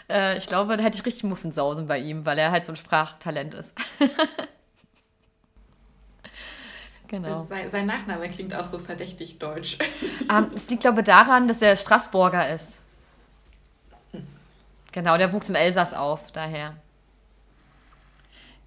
Äh, 0.10 0.38
ich 0.38 0.48
glaube, 0.48 0.78
da 0.78 0.84
hätte 0.84 0.98
ich 0.98 1.06
richtig 1.06 1.24
Muffensausen 1.24 1.88
bei 1.88 2.00
ihm, 2.00 2.26
weil 2.26 2.38
er 2.38 2.52
halt 2.52 2.66
so 2.66 2.72
ein 2.72 2.76
Sprachtalent 2.78 3.54
ist. 3.54 3.76
genau. 7.08 7.46
Sein, 7.50 7.72
sein, 7.72 7.86
Nachname 7.86 8.30
klingt 8.30 8.56
auch 8.56 8.70
so 8.70 8.80
verdächtig 8.80 9.40
deutsch. 9.40 9.78
ähm, 10.32 10.52
es 10.56 10.70
liegt, 10.70 10.82
glaube 10.82 11.02
ich, 11.02 11.06
daran, 11.06 11.48
dass 11.48 11.62
er 11.62 11.76
Straßburger 11.76 12.54
ist. 12.54 12.78
Genau, 14.92 15.18
der 15.18 15.34
wuchs 15.34 15.50
im 15.50 15.56
Elsass 15.56 15.94
auf, 15.94 16.32
daher. 16.32 16.78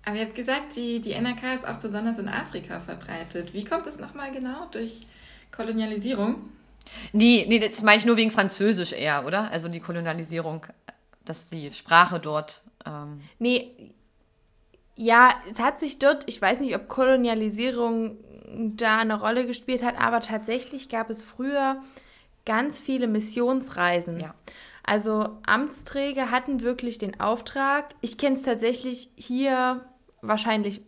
Aber 0.09 0.17
ihr 0.17 0.25
habt 0.25 0.35
gesagt, 0.35 0.75
die, 0.75 1.01
die 1.01 1.13
NRK 1.13 1.55
ist 1.55 1.69
auch 1.69 1.77
besonders 1.77 2.17
in 2.17 2.31
Afrika 2.31 2.81
verbreitet. 2.81 3.53
Wie 3.53 3.63
kommt 3.63 3.87
es 3.87 3.99
nochmal 3.99 4.33
genau? 4.33 4.65
Durch 4.71 5.07
Kolonialisierung? 5.53 6.49
Nee, 7.13 7.45
nee, 7.47 7.59
das 7.59 7.83
meine 7.83 7.99
ich 7.99 8.07
nur 8.07 8.17
wegen 8.17 8.31
Französisch 8.31 8.95
eher, 8.95 9.27
oder? 9.27 9.51
Also 9.51 9.69
die 9.69 9.81
Kolonialisierung, 9.81 10.65
dass 11.27 11.51
die 11.51 11.71
Sprache 11.75 12.21
dort. 12.21 12.63
Ähm 12.87 13.21
nee, 13.39 13.71
ja, 14.97 15.35
es 15.53 15.59
hat 15.59 15.79
sich 15.79 15.99
dort, 15.99 16.25
ich 16.27 16.41
weiß 16.41 16.61
nicht, 16.61 16.75
ob 16.75 16.89
Kolonialisierung 16.89 18.17
da 18.51 19.01
eine 19.01 19.21
Rolle 19.21 19.47
gespielt 19.47 19.83
hat, 19.83 20.01
aber 20.01 20.21
tatsächlich 20.21 20.89
gab 20.89 21.11
es 21.11 21.23
früher 21.23 21.83
ganz 22.47 22.81
viele 22.81 23.09
Missionsreisen. 23.09 24.21
Ja. 24.21 24.35
Also 24.85 25.37
Amtsträger 25.45 26.31
hatten 26.31 26.63
wirklich 26.63 26.97
den 26.97 27.21
Auftrag. 27.21 27.95
Ich 28.01 28.17
kenne 28.17 28.37
es 28.37 28.43
tatsächlich 28.43 29.11
hier 29.17 29.85
wahrscheinlich, 30.23 30.83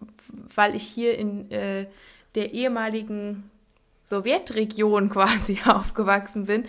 weil 0.55 0.75
ich 0.75 0.83
hier 0.83 1.19
in 1.19 1.51
äh, 1.51 1.87
der 2.35 2.53
ehemaligen 2.53 3.51
Sowjetregion 4.11 5.09
quasi 5.11 5.59
aufgewachsen 5.66 6.47
bin, 6.47 6.64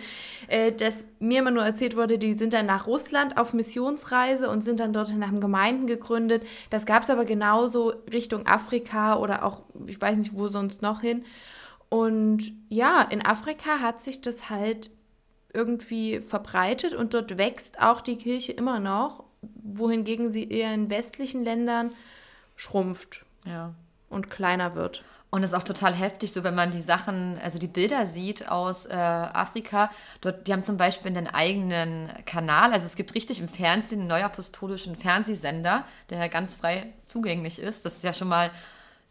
äh, 0.48 0.72
dass 0.72 1.04
mir 1.18 1.40
immer 1.40 1.50
nur 1.50 1.64
erzählt 1.64 1.96
wurde, 1.96 2.18
die 2.18 2.32
sind 2.32 2.54
dann 2.54 2.66
nach 2.66 2.86
Russland 2.86 3.36
auf 3.36 3.52
Missionsreise 3.52 4.48
und 4.48 4.62
sind 4.62 4.80
dann 4.80 4.92
dort 4.92 5.14
nach 5.16 5.32
Gemeinden 5.38 5.86
gegründet. 5.86 6.44
Das 6.70 6.86
gab 6.86 7.02
es 7.02 7.10
aber 7.10 7.24
genauso 7.24 7.92
Richtung 8.12 8.46
Afrika 8.46 9.16
oder 9.16 9.44
auch, 9.44 9.62
ich 9.86 10.00
weiß 10.00 10.16
nicht, 10.16 10.34
wo 10.34 10.48
sonst 10.48 10.82
noch 10.82 11.00
hin. 11.00 11.24
Und 11.88 12.52
ja, 12.70 13.02
in 13.02 13.24
Afrika 13.24 13.80
hat 13.80 14.00
sich 14.00 14.22
das 14.22 14.48
halt 14.48 14.90
irgendwie 15.52 16.20
verbreitet 16.20 16.94
und 16.94 17.12
dort 17.12 17.36
wächst 17.36 17.82
auch 17.82 18.00
die 18.00 18.16
Kirche 18.16 18.52
immer 18.52 18.80
noch, 18.80 19.24
wohingegen 19.62 20.30
sie 20.30 20.48
eher 20.48 20.72
in 20.72 20.88
westlichen 20.88 21.44
Ländern 21.44 21.90
schrumpft 22.62 23.24
ja. 23.44 23.74
und 24.08 24.30
kleiner 24.30 24.76
wird. 24.76 25.02
Und 25.30 25.42
es 25.42 25.50
ist 25.50 25.56
auch 25.56 25.64
total 25.64 25.94
heftig, 25.94 26.32
so 26.32 26.44
wenn 26.44 26.54
man 26.54 26.70
die 26.70 26.82
Sachen, 26.82 27.38
also 27.42 27.58
die 27.58 27.66
Bilder 27.66 28.06
sieht 28.06 28.48
aus 28.48 28.86
äh, 28.86 28.92
Afrika. 28.92 29.90
Dort, 30.20 30.46
die 30.46 30.52
haben 30.52 30.62
zum 30.62 30.76
Beispiel 30.76 31.10
einen 31.10 31.26
eigenen 31.26 32.12
Kanal. 32.24 32.72
Also 32.72 32.86
es 32.86 32.94
gibt 32.94 33.14
richtig 33.14 33.40
im 33.40 33.48
Fernsehen 33.48 34.00
einen 34.00 34.08
neuapostolischen 34.08 34.94
Fernsehsender, 34.94 35.86
der 36.10 36.28
ganz 36.28 36.54
frei 36.54 36.92
zugänglich 37.04 37.58
ist. 37.58 37.84
Das 37.84 37.94
ist 37.94 38.04
ja 38.04 38.12
schon 38.12 38.28
mal 38.28 38.50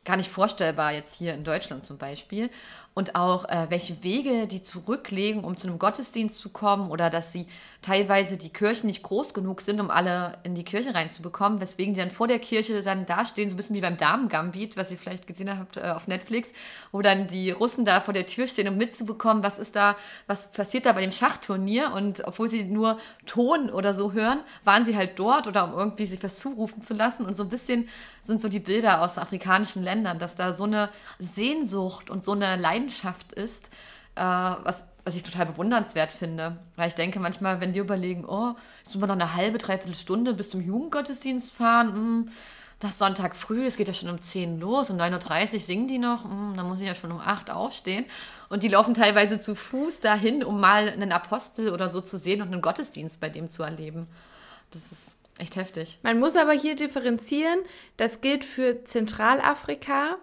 gar 0.03 0.17
nicht 0.17 0.29
vorstellbar 0.29 0.93
jetzt 0.93 1.15
hier 1.15 1.33
in 1.33 1.43
Deutschland 1.43 1.85
zum 1.85 1.97
Beispiel. 1.97 2.49
Und 2.93 3.15
auch 3.15 3.45
äh, 3.45 3.67
welche 3.69 4.03
Wege 4.03 4.47
die 4.47 4.61
zurücklegen, 4.61 5.45
um 5.45 5.55
zu 5.55 5.69
einem 5.69 5.79
Gottesdienst 5.79 6.37
zu 6.37 6.49
kommen 6.49 6.91
oder 6.91 7.09
dass 7.09 7.31
sie 7.31 7.47
teilweise 7.81 8.35
die 8.35 8.49
Kirchen 8.49 8.87
nicht 8.87 9.01
groß 9.01 9.33
genug 9.33 9.61
sind, 9.61 9.79
um 9.79 9.89
alle 9.89 10.39
in 10.43 10.55
die 10.55 10.65
Kirche 10.65 10.93
reinzubekommen, 10.93 11.61
weswegen 11.61 11.93
die 11.93 12.01
dann 12.01 12.11
vor 12.11 12.27
der 12.27 12.39
Kirche 12.39 12.81
dann 12.81 13.05
dastehen, 13.05 13.49
so 13.49 13.53
ein 13.53 13.57
bisschen 13.57 13.77
wie 13.77 13.81
beim 13.81 13.95
Damen-Gambit, 13.95 14.75
was 14.75 14.91
ihr 14.91 14.97
vielleicht 14.97 15.25
gesehen 15.25 15.57
habt 15.57 15.77
äh, 15.77 15.81
auf 15.81 16.07
Netflix, 16.07 16.51
wo 16.91 17.01
dann 17.01 17.27
die 17.27 17.51
Russen 17.51 17.85
da 17.85 18.01
vor 18.01 18.13
der 18.13 18.25
Tür 18.25 18.45
stehen, 18.47 18.67
um 18.67 18.75
mitzubekommen, 18.75 19.41
was 19.41 19.57
ist 19.57 19.77
da, 19.77 19.95
was 20.27 20.51
passiert 20.51 20.85
da 20.85 20.91
bei 20.91 21.01
dem 21.01 21.13
Schachturnier. 21.13 21.93
Und 21.93 22.27
obwohl 22.27 22.49
sie 22.49 22.65
nur 22.65 22.99
Ton 23.25 23.69
oder 23.69 23.93
so 23.93 24.11
hören, 24.11 24.41
waren 24.65 24.83
sie 24.83 24.97
halt 24.97 25.17
dort 25.17 25.47
oder 25.47 25.63
um 25.63 25.79
irgendwie 25.79 26.07
sich 26.07 26.21
was 26.21 26.39
zurufen 26.39 26.81
zu 26.81 26.93
lassen 26.93 27.25
und 27.25 27.37
so 27.37 27.43
ein 27.43 27.49
bisschen 27.49 27.87
sind 28.25 28.41
so 28.41 28.49
die 28.49 28.59
Bilder 28.59 29.01
aus 29.01 29.17
afrikanischen 29.17 29.83
Ländern, 29.83 30.19
dass 30.19 30.35
da 30.35 30.53
so 30.53 30.65
eine 30.65 30.89
Sehnsucht 31.19 32.09
und 32.09 32.23
so 32.23 32.33
eine 32.33 32.55
Leidenschaft 32.55 33.33
ist, 33.33 33.67
äh, 34.15 34.21
was, 34.21 34.83
was 35.03 35.15
ich 35.15 35.23
total 35.23 35.47
bewundernswert 35.47 36.11
finde. 36.13 36.57
Weil 36.75 36.89
ich 36.89 36.95
denke 36.95 37.19
manchmal, 37.19 37.61
wenn 37.61 37.73
wir 37.73 37.81
überlegen, 37.81 38.25
oh, 38.25 38.55
jetzt 38.79 38.95
müssen 38.95 39.01
wir 39.01 39.07
noch 39.07 39.15
eine 39.15 39.35
halbe, 39.35 39.57
dreiviertel 39.57 39.95
Stunde 39.95 40.33
bis 40.33 40.49
zum 40.49 40.61
Jugendgottesdienst 40.61 41.51
fahren, 41.53 41.87
mh, 41.87 41.95
hm, 41.95 42.31
das 42.79 42.97
Sonntag 42.97 43.35
früh, 43.35 43.67
es 43.67 43.77
geht 43.77 43.87
ja 43.87 43.93
schon 43.93 44.09
um 44.09 44.19
10 44.19 44.59
los, 44.59 44.89
um 44.89 44.97
9.30 44.97 45.53
Uhr 45.53 45.59
singen 45.59 45.87
die 45.87 45.99
noch, 45.99 46.25
mh, 46.25 46.31
hm, 46.31 46.53
dann 46.57 46.67
muss 46.67 46.81
ich 46.81 46.87
ja 46.87 46.95
schon 46.95 47.11
um 47.11 47.19
8 47.19 47.51
aufstehen. 47.51 48.05
Und 48.49 48.63
die 48.63 48.67
laufen 48.67 48.93
teilweise 48.93 49.39
zu 49.39 49.55
Fuß 49.55 49.99
dahin, 49.99 50.43
um 50.43 50.59
mal 50.59 50.89
einen 50.89 51.11
Apostel 51.11 51.71
oder 51.71 51.89
so 51.89 52.01
zu 52.01 52.17
sehen 52.17 52.41
und 52.41 52.51
einen 52.51 52.61
Gottesdienst 52.61 53.19
bei 53.19 53.29
dem 53.29 53.49
zu 53.49 53.63
erleben. 53.63 54.07
Das 54.71 54.91
ist 54.91 55.17
Echt 55.41 55.55
heftig. 55.55 55.97
Man 56.03 56.19
muss 56.19 56.35
aber 56.35 56.51
hier 56.51 56.75
differenzieren. 56.75 57.61
Das 57.97 58.21
gilt 58.21 58.45
für 58.45 58.83
Zentralafrika. 58.83 60.17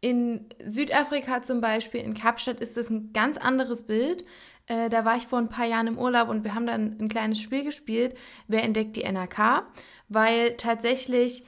In 0.00 0.46
Südafrika 0.64 1.42
zum 1.42 1.60
Beispiel, 1.60 2.02
in 2.02 2.14
Kapstadt, 2.14 2.60
ist 2.60 2.76
das 2.76 2.88
ein 2.88 3.12
ganz 3.12 3.36
anderes 3.36 3.82
Bild. 3.82 4.24
Äh, 4.66 4.88
da 4.88 5.04
war 5.04 5.16
ich 5.16 5.26
vor 5.26 5.40
ein 5.40 5.48
paar 5.48 5.66
Jahren 5.66 5.88
im 5.88 5.98
Urlaub 5.98 6.28
und 6.28 6.44
wir 6.44 6.54
haben 6.54 6.68
dann 6.68 6.96
ein 7.00 7.08
kleines 7.08 7.40
Spiel 7.40 7.64
gespielt. 7.64 8.16
Wer 8.46 8.62
entdeckt 8.62 8.94
die 8.94 9.02
NRK? 9.02 9.64
Weil 10.08 10.56
tatsächlich 10.56 11.44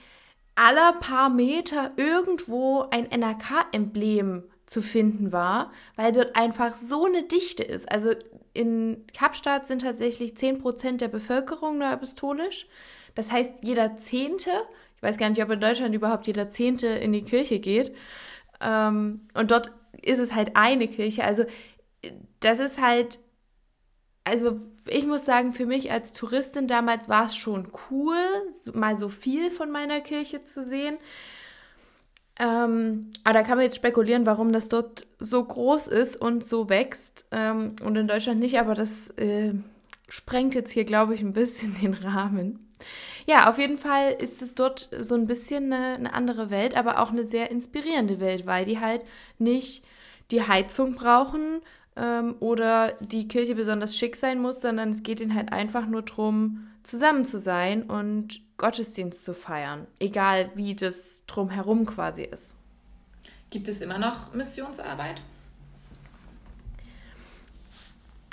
aller 0.57 0.95
paar 0.95 1.31
Meter 1.31 1.93
irgendwo 1.97 2.89
ein 2.91 3.07
NRK-Emblem 3.09 4.43
zu 4.67 4.83
finden 4.83 5.31
war, 5.31 5.71
weil 5.95 6.11
dort 6.11 6.35
einfach 6.35 6.75
so 6.75 7.05
eine 7.05 7.23
Dichte 7.23 7.63
ist. 7.63 7.89
Also 7.89 8.15
in 8.53 9.07
Kapstadt 9.17 9.69
sind 9.69 9.83
tatsächlich 9.83 10.33
10% 10.33 10.97
der 10.97 11.09
Bevölkerung 11.09 11.79
neuapostolisch. 11.79 12.67
Das 13.15 13.31
heißt, 13.31 13.55
jeder 13.63 13.97
Zehnte, 13.99 14.51
ich 14.97 15.03
weiß 15.03 15.19
gar 15.19 15.29
nicht, 15.29 15.43
ob 15.43 15.51
in 15.51 15.61
Deutschland 15.61 15.95
überhaupt 15.95 16.27
jeder 16.27 16.49
Zehnte 16.49 16.89
in 16.89 17.13
die 17.13 17.25
Kirche 17.25 17.59
geht. 17.59 17.95
Ähm, 18.61 19.23
und 19.35 19.51
dort 19.51 19.73
ist 20.03 20.19
es 20.19 20.35
halt 20.35 20.53
eine 20.57 20.89
Kirche. 20.89 21.25
Also 21.25 21.45
das 22.41 22.59
ist 22.59 22.81
halt, 22.81 23.19
also 24.25 24.59
ich 24.87 25.07
muss 25.07 25.25
sagen, 25.25 25.53
für 25.53 25.67
mich 25.67 25.91
als 25.91 26.13
Touristin 26.13 26.69
damals 26.69 27.09
war 27.09 27.25
es 27.25 27.37
schon 27.37 27.69
cool, 27.91 28.17
mal 28.75 28.97
so 28.97 29.09
viel 29.09 29.51
von 29.51 29.71
meiner 29.71 30.01
Kirche 30.01 30.45
zu 30.45 30.65
sehen. 30.65 30.97
Ähm, 32.39 33.11
aber 33.25 33.35
da 33.35 33.43
kann 33.43 33.57
man 33.57 33.65
jetzt 33.65 33.77
spekulieren, 33.77 34.27
warum 34.27 34.53
das 34.53 34.69
dort 34.69 35.07
so 35.19 35.45
groß 35.45 35.87
ist 35.87 36.17
und 36.17 36.47
so 36.47 36.69
wächst 36.69 37.27
ähm, 37.31 37.77
und 37.85 37.97
in 37.97 38.09
Deutschland 38.09 38.41
nicht. 38.41 38.59
Aber 38.59 38.75
das 38.75 39.11
äh, 39.11 39.53
sprengt 40.09 40.55
jetzt 40.55 40.73
hier, 40.73 40.85
glaube 40.85 41.15
ich, 41.15 41.23
ein 41.23 41.35
bisschen 41.35 41.77
den 41.81 41.95
Rahmen. 41.95 42.72
Ja, 43.27 43.49
auf 43.49 43.59
jeden 43.59 43.79
Fall 43.79 44.13
ist 44.19 44.43
es 44.43 44.55
dort 44.55 44.89
so 45.01 45.15
ein 45.15 45.27
bisschen 45.27 45.73
eine, 45.73 45.95
eine 45.95 46.15
andere 46.15 46.51
Welt, 46.51 46.77
aber 46.77 47.01
auch 47.01 47.11
eine 47.11 47.25
sehr 47.25 47.51
inspirierende 47.51 48.21
Welt, 48.21 48.47
weil 48.47 48.65
die 48.65 48.81
halt 48.81 49.03
nicht 49.39 49.85
die 50.31 50.43
Heizung 50.43 50.93
brauchen 50.93 51.61
ähm, 51.97 52.37
oder 52.41 52.93
die 53.01 53.29
Kirche 53.29 53.55
besonders 53.55 53.97
schick 53.97 54.17
sein 54.17 54.41
muss, 54.41 54.61
sondern 54.61 54.91
es 54.91 55.03
geht 55.03 55.21
ihnen 55.21 55.35
halt 55.35 55.53
einfach 55.53 55.87
nur 55.87 56.03
darum, 56.03 56.69
zusammen 56.83 57.25
zu 57.25 57.39
sein 57.39 57.85
und 57.85 58.41
Gottesdienst 58.57 59.25
zu 59.25 59.35
feiern, 59.35 59.87
egal 59.99 60.51
wie 60.55 60.75
das 60.75 61.25
drumherum 61.27 61.87
quasi 61.87 62.23
ist. 62.23 62.55
Gibt 63.51 63.69
es 63.69 63.81
immer 63.81 63.99
noch 63.99 64.33
Missionsarbeit? 64.33 65.23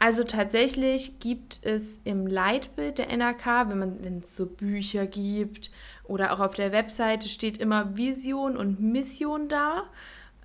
Also 0.01 0.23
tatsächlich 0.23 1.19
gibt 1.19 1.59
es 1.63 1.99
im 2.05 2.25
Leitbild 2.25 2.99
der 2.99 3.09
NRK, 3.09 3.67
wenn 3.67 3.79
man 3.79 4.03
wenn 4.03 4.19
es 4.19 4.35
so 4.35 4.45
Bücher 4.45 5.05
gibt 5.05 5.71
oder 6.05 6.31
auch 6.31 6.39
auf 6.39 6.53
der 6.53 6.71
Webseite 6.71 7.27
steht 7.27 7.57
immer 7.57 7.97
Vision 7.97 8.55
und 8.55 8.79
Mission 8.79 9.49
da, 9.49 9.83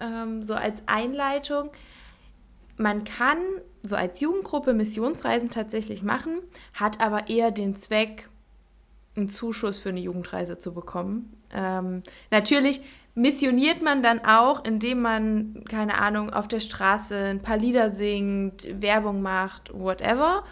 ähm, 0.00 0.42
so 0.42 0.54
als 0.54 0.82
Einleitung. 0.86 1.70
Man 2.76 3.04
kann 3.04 3.38
so 3.84 3.94
als 3.94 4.20
Jugendgruppe 4.20 4.74
Missionsreisen 4.74 5.50
tatsächlich 5.50 6.02
machen, 6.02 6.40
hat 6.72 7.00
aber 7.00 7.28
eher 7.28 7.52
den 7.52 7.76
Zweck, 7.76 8.28
einen 9.16 9.28
Zuschuss 9.28 9.78
für 9.78 9.90
eine 9.90 10.00
Jugendreise 10.00 10.58
zu 10.58 10.74
bekommen. 10.74 11.32
Ähm, 11.52 12.02
natürlich 12.32 12.82
missioniert 13.14 13.82
man 13.82 14.02
dann 14.02 14.24
auch, 14.24 14.64
indem 14.64 15.00
man, 15.00 15.64
keine 15.68 15.98
Ahnung, 15.98 16.30
auf 16.30 16.48
der 16.48 16.60
Straße 16.60 17.16
ein 17.16 17.40
paar 17.40 17.56
Lieder 17.56 17.90
singt, 17.90 18.68
Werbung 18.80 19.22
macht, 19.22 19.72
whatever. 19.72 20.42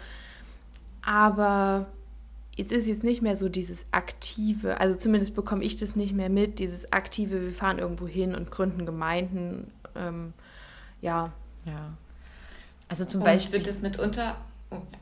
Aber 1.01 1.87
es 2.57 2.71
ist 2.71 2.87
jetzt 2.87 3.03
nicht 3.03 3.21
mehr 3.21 3.35
so 3.35 3.49
dieses 3.49 3.83
aktive, 3.91 4.79
also 4.79 4.95
zumindest 4.95 5.35
bekomme 5.35 5.63
ich 5.63 5.75
das 5.75 5.95
nicht 5.95 6.13
mehr 6.13 6.29
mit, 6.29 6.59
dieses 6.59 6.91
aktive, 6.93 7.41
wir 7.41 7.51
fahren 7.51 7.79
irgendwo 7.79 8.07
hin 8.07 8.35
und 8.35 8.51
gründen 8.51 8.85
Gemeinden. 8.85 9.71
Ähm, 9.95 10.33
ja. 11.01 11.33
Ja. 11.65 11.93
Also 12.87 13.05
zum 13.05 13.21
und 13.21 13.25
Beispiel. 13.25 13.59
wird 13.59 13.67
es 13.67 13.81
mitunter. 13.81 14.37
Oh, 14.69 14.75
ja. 14.75 14.99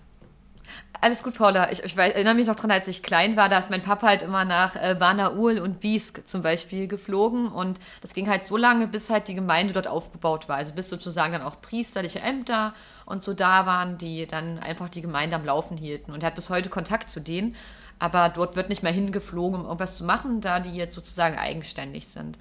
Alles 1.04 1.24
gut, 1.24 1.34
Paula. 1.34 1.72
Ich, 1.72 1.84
ich 1.84 1.98
erinnere 1.98 2.36
mich 2.36 2.46
noch 2.46 2.54
daran, 2.54 2.70
als 2.70 2.88
ich 2.88 3.02
klein 3.02 3.36
war, 3.36 3.50
da 3.50 3.58
ist 3.58 3.72
mein 3.72 3.82
Papa 3.82 4.06
halt 4.06 4.22
immer 4.22 4.46
nach 4.46 4.76
äh, 4.76 4.96
Banaul 4.98 5.58
und 5.58 5.80
Biesk 5.80 6.22
zum 6.30 6.44
Beispiel 6.44 6.88
geflogen. 6.88 7.48
Und 7.48 7.80
das 8.02 8.14
ging 8.14 8.30
halt 8.30 8.46
so 8.46 8.56
lange, 8.56 8.86
bis 8.86 9.10
halt 9.10 9.28
die 9.28 9.34
Gemeinde 9.34 9.74
dort 9.74 9.88
aufgebaut 9.88 10.48
war. 10.48 10.58
Also 10.58 10.76
bis 10.76 10.90
sozusagen 10.90 11.34
dann 11.34 11.42
auch 11.42 11.60
priesterliche 11.60 12.20
Ämter 12.20 12.76
und 13.08 13.24
so 13.24 13.34
da 13.34 13.66
waren, 13.66 13.98
die 13.98 14.28
dann 14.28 14.60
einfach 14.60 14.90
die 14.90 15.02
Gemeinde 15.02 15.36
am 15.36 15.44
Laufen 15.44 15.76
hielten. 15.76 16.12
Und 16.12 16.22
er 16.22 16.28
hat 16.28 16.36
bis 16.36 16.52
heute 16.52 16.70
Kontakt 16.70 17.10
zu 17.10 17.20
denen. 17.20 17.56
Aber 17.98 18.30
dort 18.30 18.56
wird 18.56 18.70
nicht 18.70 18.84
mehr 18.84 18.92
hingeflogen, 18.92 19.62
um 19.62 19.66
irgendwas 19.66 19.98
zu 19.98 20.04
machen, 20.04 20.40
da 20.40 20.60
die 20.60 20.76
jetzt 20.76 20.94
sozusagen 20.94 21.36
eigenständig 21.36 22.10
sind. 22.10 22.38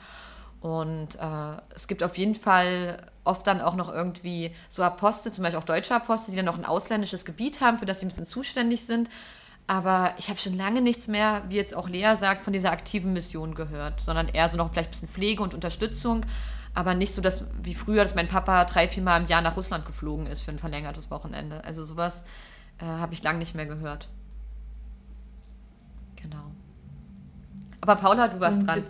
Und 0.61 1.15
äh, 1.15 1.57
es 1.75 1.89
gibt 1.89 2.03
auf 2.03 2.19
jeden 2.19 2.35
Fall 2.35 3.07
oft 3.25 3.47
dann 3.47 3.61
auch 3.61 3.75
noch 3.75 3.93
irgendwie 3.93 4.55
so 4.69 4.83
Apostel, 4.83 5.33
zum 5.33 5.43
Beispiel 5.43 5.59
auch 5.59 5.65
deutsche 5.65 5.95
Apostel, 5.95 6.33
die 6.33 6.37
dann 6.37 6.47
noch 6.47 6.59
ein 6.59 6.67
ausländisches 6.67 7.25
Gebiet 7.25 7.61
haben, 7.61 7.79
für 7.79 7.87
das 7.87 8.01
sie 8.01 8.07
ein 8.07 8.09
bisschen 8.09 8.27
zuständig 8.27 8.85
sind. 8.85 9.09
Aber 9.67 10.15
ich 10.19 10.29
habe 10.29 10.39
schon 10.39 10.57
lange 10.57 10.83
nichts 10.83 11.07
mehr, 11.07 11.43
wie 11.49 11.57
jetzt 11.57 11.77
auch 11.77 11.89
Lea 11.89 12.15
sagt, 12.17 12.43
von 12.43 12.53
dieser 12.53 12.73
aktiven 12.73 13.13
Mission 13.13 13.55
gehört, 13.55 14.01
sondern 14.01 14.29
eher 14.29 14.49
so 14.49 14.57
noch 14.57 14.73
vielleicht 14.73 14.89
ein 14.89 14.91
bisschen 14.91 15.09
Pflege 15.09 15.43
und 15.43 15.55
Unterstützung, 15.55 16.27
aber 16.75 16.95
nicht 16.95 17.15
so, 17.15 17.23
dass 17.23 17.47
wie 17.63 17.75
früher, 17.75 18.03
dass 18.03 18.15
mein 18.15 18.29
Papa 18.29 18.65
drei, 18.65 18.89
vier 18.89 19.03
Mal 19.03 19.23
im 19.23 19.29
Jahr 19.29 19.43
nach 19.43 19.57
Russland 19.57 19.87
geflogen 19.87 20.27
ist 20.27 20.43
für 20.43 20.51
ein 20.51 20.59
verlängertes 20.59 21.11
Wochenende. 21.11 21.63
Also 21.65 21.85
sowas 21.85 22.25
äh, 22.79 22.85
habe 22.85 23.15
ich 23.15 23.23
lange 23.23 23.39
nicht 23.39 23.55
mehr 23.55 23.67
gehört. 23.67 24.09
Genau. 26.17 26.51
Aber 27.81 27.97
Paula, 27.97 28.29
du 28.29 28.41
warst 28.41 28.61
und, 28.61 28.67
dran. 28.67 28.85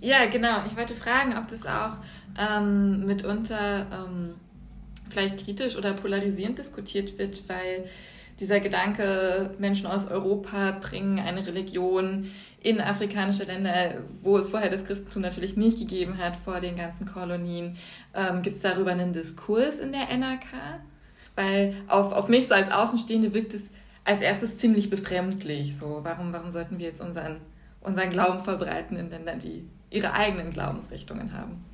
Ja, 0.00 0.26
genau. 0.26 0.62
Ich 0.66 0.76
wollte 0.76 0.94
fragen, 0.94 1.36
ob 1.36 1.48
das 1.48 1.64
auch 1.66 1.98
ähm, 2.38 3.06
mitunter 3.06 3.86
ähm, 3.92 4.34
vielleicht 5.08 5.44
kritisch 5.44 5.76
oder 5.76 5.92
polarisierend 5.92 6.58
diskutiert 6.58 7.18
wird, 7.18 7.48
weil 7.48 7.84
dieser 8.40 8.60
Gedanke, 8.60 9.50
Menschen 9.58 9.86
aus 9.86 10.06
Europa 10.06 10.72
bringen 10.80 11.18
eine 11.18 11.44
Religion 11.44 12.30
in 12.62 12.80
afrikanische 12.80 13.44
Länder, 13.44 13.94
wo 14.22 14.36
es 14.38 14.48
vorher 14.48 14.70
das 14.70 14.84
Christentum 14.84 15.22
natürlich 15.22 15.56
nicht 15.56 15.78
gegeben 15.78 16.18
hat, 16.18 16.36
vor 16.36 16.60
den 16.60 16.76
ganzen 16.76 17.06
Kolonien. 17.06 17.76
Ähm, 18.14 18.42
Gibt 18.42 18.56
es 18.56 18.62
darüber 18.62 18.92
einen 18.92 19.12
Diskurs 19.12 19.80
in 19.80 19.92
der 19.92 20.08
NRK? 20.16 20.46
Weil 21.34 21.74
auf, 21.88 22.12
auf 22.12 22.28
mich 22.28 22.48
so 22.48 22.54
als 22.54 22.70
Außenstehende 22.70 23.34
wirkt 23.34 23.54
es 23.54 23.70
als 24.04 24.20
erstes 24.20 24.58
ziemlich 24.58 24.88
befremdlich. 24.88 25.76
So, 25.76 26.00
warum, 26.02 26.32
warum 26.32 26.50
sollten 26.50 26.78
wir 26.78 26.86
jetzt 26.86 27.00
unseren, 27.00 27.36
unseren 27.80 28.10
Glauben 28.10 28.42
verbreiten 28.42 28.96
in 28.96 29.10
Ländern, 29.10 29.38
die 29.38 29.68
ihre 29.90 30.12
eigenen 30.12 30.50
Glaubensrichtungen 30.50 31.32
haben? 31.32 31.64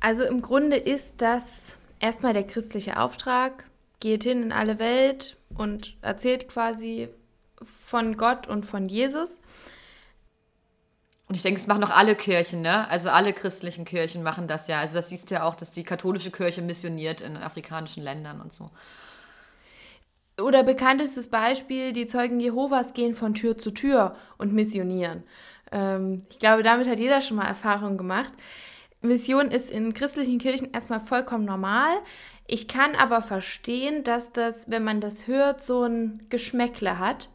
Also 0.00 0.24
im 0.24 0.42
Grunde 0.42 0.76
ist 0.76 1.22
das 1.22 1.76
erstmal 2.00 2.32
der 2.32 2.44
christliche 2.44 2.98
Auftrag, 2.98 3.64
geht 4.00 4.24
hin 4.24 4.42
in 4.42 4.52
alle 4.52 4.78
Welt 4.78 5.36
und 5.56 5.96
erzählt 6.02 6.48
quasi 6.48 7.08
von 7.62 8.16
Gott 8.16 8.48
und 8.48 8.66
von 8.66 8.88
Jesus. 8.88 9.38
Und 11.28 11.36
ich 11.36 11.42
denke, 11.42 11.60
es 11.60 11.66
machen 11.66 11.84
auch 11.84 11.90
alle 11.90 12.16
Kirchen, 12.16 12.60
ne? 12.60 12.88
Also 12.88 13.08
alle 13.08 13.32
christlichen 13.32 13.84
Kirchen 13.84 14.22
machen 14.22 14.48
das 14.48 14.66
ja. 14.66 14.80
Also 14.80 14.94
das 14.94 15.08
siehst 15.08 15.30
du 15.30 15.36
ja 15.36 15.44
auch, 15.44 15.54
dass 15.54 15.70
die 15.70 15.84
katholische 15.84 16.30
Kirche 16.30 16.62
missioniert 16.62 17.20
in 17.20 17.36
afrikanischen 17.36 18.02
Ländern 18.02 18.40
und 18.40 18.52
so. 18.52 18.70
Oder 20.40 20.62
bekanntestes 20.62 21.28
Beispiel, 21.28 21.92
die 21.92 22.06
Zeugen 22.06 22.40
Jehovas 22.40 22.94
gehen 22.94 23.14
von 23.14 23.34
Tür 23.34 23.58
zu 23.58 23.70
Tür 23.70 24.16
und 24.38 24.52
missionieren. 24.52 25.24
Ähm, 25.70 26.22
ich 26.30 26.38
glaube, 26.38 26.62
damit 26.62 26.88
hat 26.88 26.98
jeder 26.98 27.20
schon 27.20 27.36
mal 27.36 27.46
Erfahrung 27.46 27.96
gemacht. 27.96 28.32
Mission 29.02 29.50
ist 29.50 29.70
in 29.70 29.94
christlichen 29.94 30.38
Kirchen 30.38 30.72
erstmal 30.72 31.00
vollkommen 31.00 31.44
normal. 31.44 31.90
Ich 32.46 32.68
kann 32.68 32.94
aber 32.94 33.20
verstehen, 33.20 34.04
dass 34.04 34.32
das, 34.32 34.70
wenn 34.70 34.84
man 34.84 35.00
das 35.00 35.26
hört, 35.26 35.62
so 35.62 35.82
ein 35.82 36.26
Geschmäckle 36.28 36.98
hat. 36.98 37.28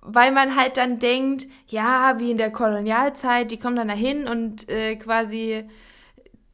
Weil 0.00 0.32
man 0.32 0.54
halt 0.56 0.76
dann 0.76 0.98
denkt, 0.98 1.46
ja, 1.66 2.18
wie 2.18 2.30
in 2.30 2.38
der 2.38 2.52
Kolonialzeit, 2.52 3.50
die 3.50 3.58
kommen 3.58 3.76
dann 3.76 3.88
dahin 3.88 4.28
und 4.28 4.68
äh, 4.68 4.96
quasi 4.96 5.68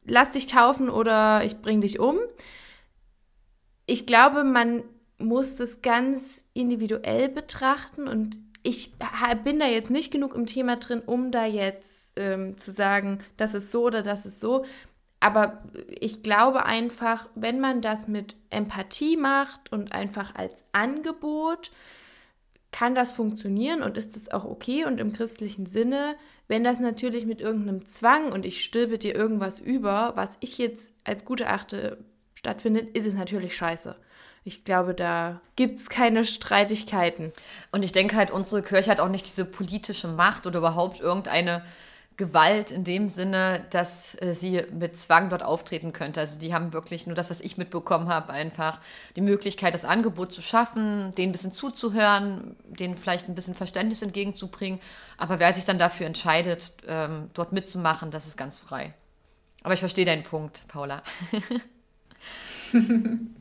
lass 0.05 0.31
dich 0.33 0.47
taufen 0.47 0.89
oder 0.89 1.43
ich 1.43 1.61
bring 1.61 1.81
dich 1.81 1.99
um. 1.99 2.17
Ich 3.85 4.05
glaube, 4.05 4.43
man 4.43 4.83
muss 5.23 5.55
das 5.55 5.81
ganz 5.81 6.45
individuell 6.53 7.29
betrachten 7.29 8.07
und 8.07 8.39
ich 8.63 8.93
bin 9.43 9.59
da 9.59 9.65
jetzt 9.65 9.89
nicht 9.89 10.11
genug 10.11 10.35
im 10.35 10.45
Thema 10.45 10.75
drin, 10.75 11.01
um 11.05 11.31
da 11.31 11.45
jetzt 11.45 12.11
ähm, 12.15 12.57
zu 12.57 12.71
sagen, 12.71 13.19
das 13.37 13.55
ist 13.55 13.71
so 13.71 13.85
oder 13.85 14.03
das 14.03 14.25
ist 14.25 14.39
so. 14.39 14.65
Aber 15.19 15.63
ich 15.87 16.23
glaube 16.23 16.65
einfach, 16.65 17.29
wenn 17.35 17.59
man 17.59 17.81
das 17.81 18.07
mit 18.07 18.35
Empathie 18.49 19.17
macht 19.17 19.71
und 19.71 19.93
einfach 19.93 20.35
als 20.35 20.55
Angebot, 20.73 21.71
kann 22.71 22.95
das 22.95 23.11
funktionieren 23.11 23.81
und 23.83 23.97
ist 23.97 24.15
das 24.15 24.29
auch 24.31 24.45
okay 24.45 24.85
und 24.85 24.99
im 24.99 25.11
christlichen 25.11 25.65
Sinne. 25.65 26.15
Wenn 26.47 26.63
das 26.63 26.79
natürlich 26.79 27.25
mit 27.25 27.41
irgendeinem 27.41 27.85
Zwang 27.87 28.31
und 28.31 28.45
ich 28.45 28.63
stülpe 28.63 28.97
dir 28.97 29.15
irgendwas 29.15 29.59
über, 29.59 30.13
was 30.15 30.37
ich 30.39 30.57
jetzt 30.57 30.93
als 31.03 31.25
gut 31.25 31.41
erachte, 31.41 31.97
stattfindet, 32.35 32.95
ist 32.95 33.05
es 33.05 33.13
natürlich 33.13 33.55
scheiße 33.55 33.95
ich 34.43 34.63
glaube, 34.63 34.93
da 34.93 35.39
gibt 35.55 35.77
es 35.77 35.89
keine 35.89 36.25
Streitigkeiten. 36.25 37.31
Und 37.71 37.83
ich 37.83 37.91
denke 37.91 38.15
halt, 38.15 38.31
unsere 38.31 38.63
Kirche 38.63 38.89
hat 38.89 38.99
auch 38.99 39.09
nicht 39.09 39.25
diese 39.25 39.45
politische 39.45 40.07
Macht 40.07 40.47
oder 40.47 40.59
überhaupt 40.59 40.99
irgendeine 40.99 41.63
Gewalt 42.17 42.71
in 42.71 42.83
dem 42.83 43.07
Sinne, 43.09 43.65
dass 43.69 44.19
äh, 44.21 44.35
sie 44.35 44.63
mit 44.71 44.97
Zwang 44.97 45.29
dort 45.29 45.43
auftreten 45.43 45.91
könnte. 45.91 46.19
Also 46.19 46.39
die 46.39 46.53
haben 46.53 46.73
wirklich 46.73 47.07
nur 47.07 47.15
das, 47.15 47.29
was 47.29 47.41
ich 47.41 47.57
mitbekommen 47.57 48.09
habe, 48.09 48.33
einfach 48.33 48.79
die 49.15 49.21
Möglichkeit, 49.21 49.73
das 49.73 49.85
Angebot 49.85 50.33
zu 50.33 50.41
schaffen, 50.41 51.13
denen 51.15 51.29
ein 51.29 51.31
bisschen 51.31 51.51
zuzuhören, 51.51 52.55
denen 52.65 52.95
vielleicht 52.95 53.27
ein 53.27 53.35
bisschen 53.35 53.55
Verständnis 53.55 54.01
entgegenzubringen. 54.01 54.79
Aber 55.17 55.39
wer 55.39 55.53
sich 55.53 55.65
dann 55.65 55.79
dafür 55.79 56.05
entscheidet, 56.05 56.73
ähm, 56.87 57.29
dort 57.33 57.53
mitzumachen, 57.53 58.11
das 58.11 58.27
ist 58.27 58.37
ganz 58.37 58.59
frei. 58.59 58.93
Aber 59.63 59.73
ich 59.73 59.79
verstehe 59.79 60.05
deinen 60.05 60.23
Punkt, 60.23 60.67
Paula. 60.67 61.03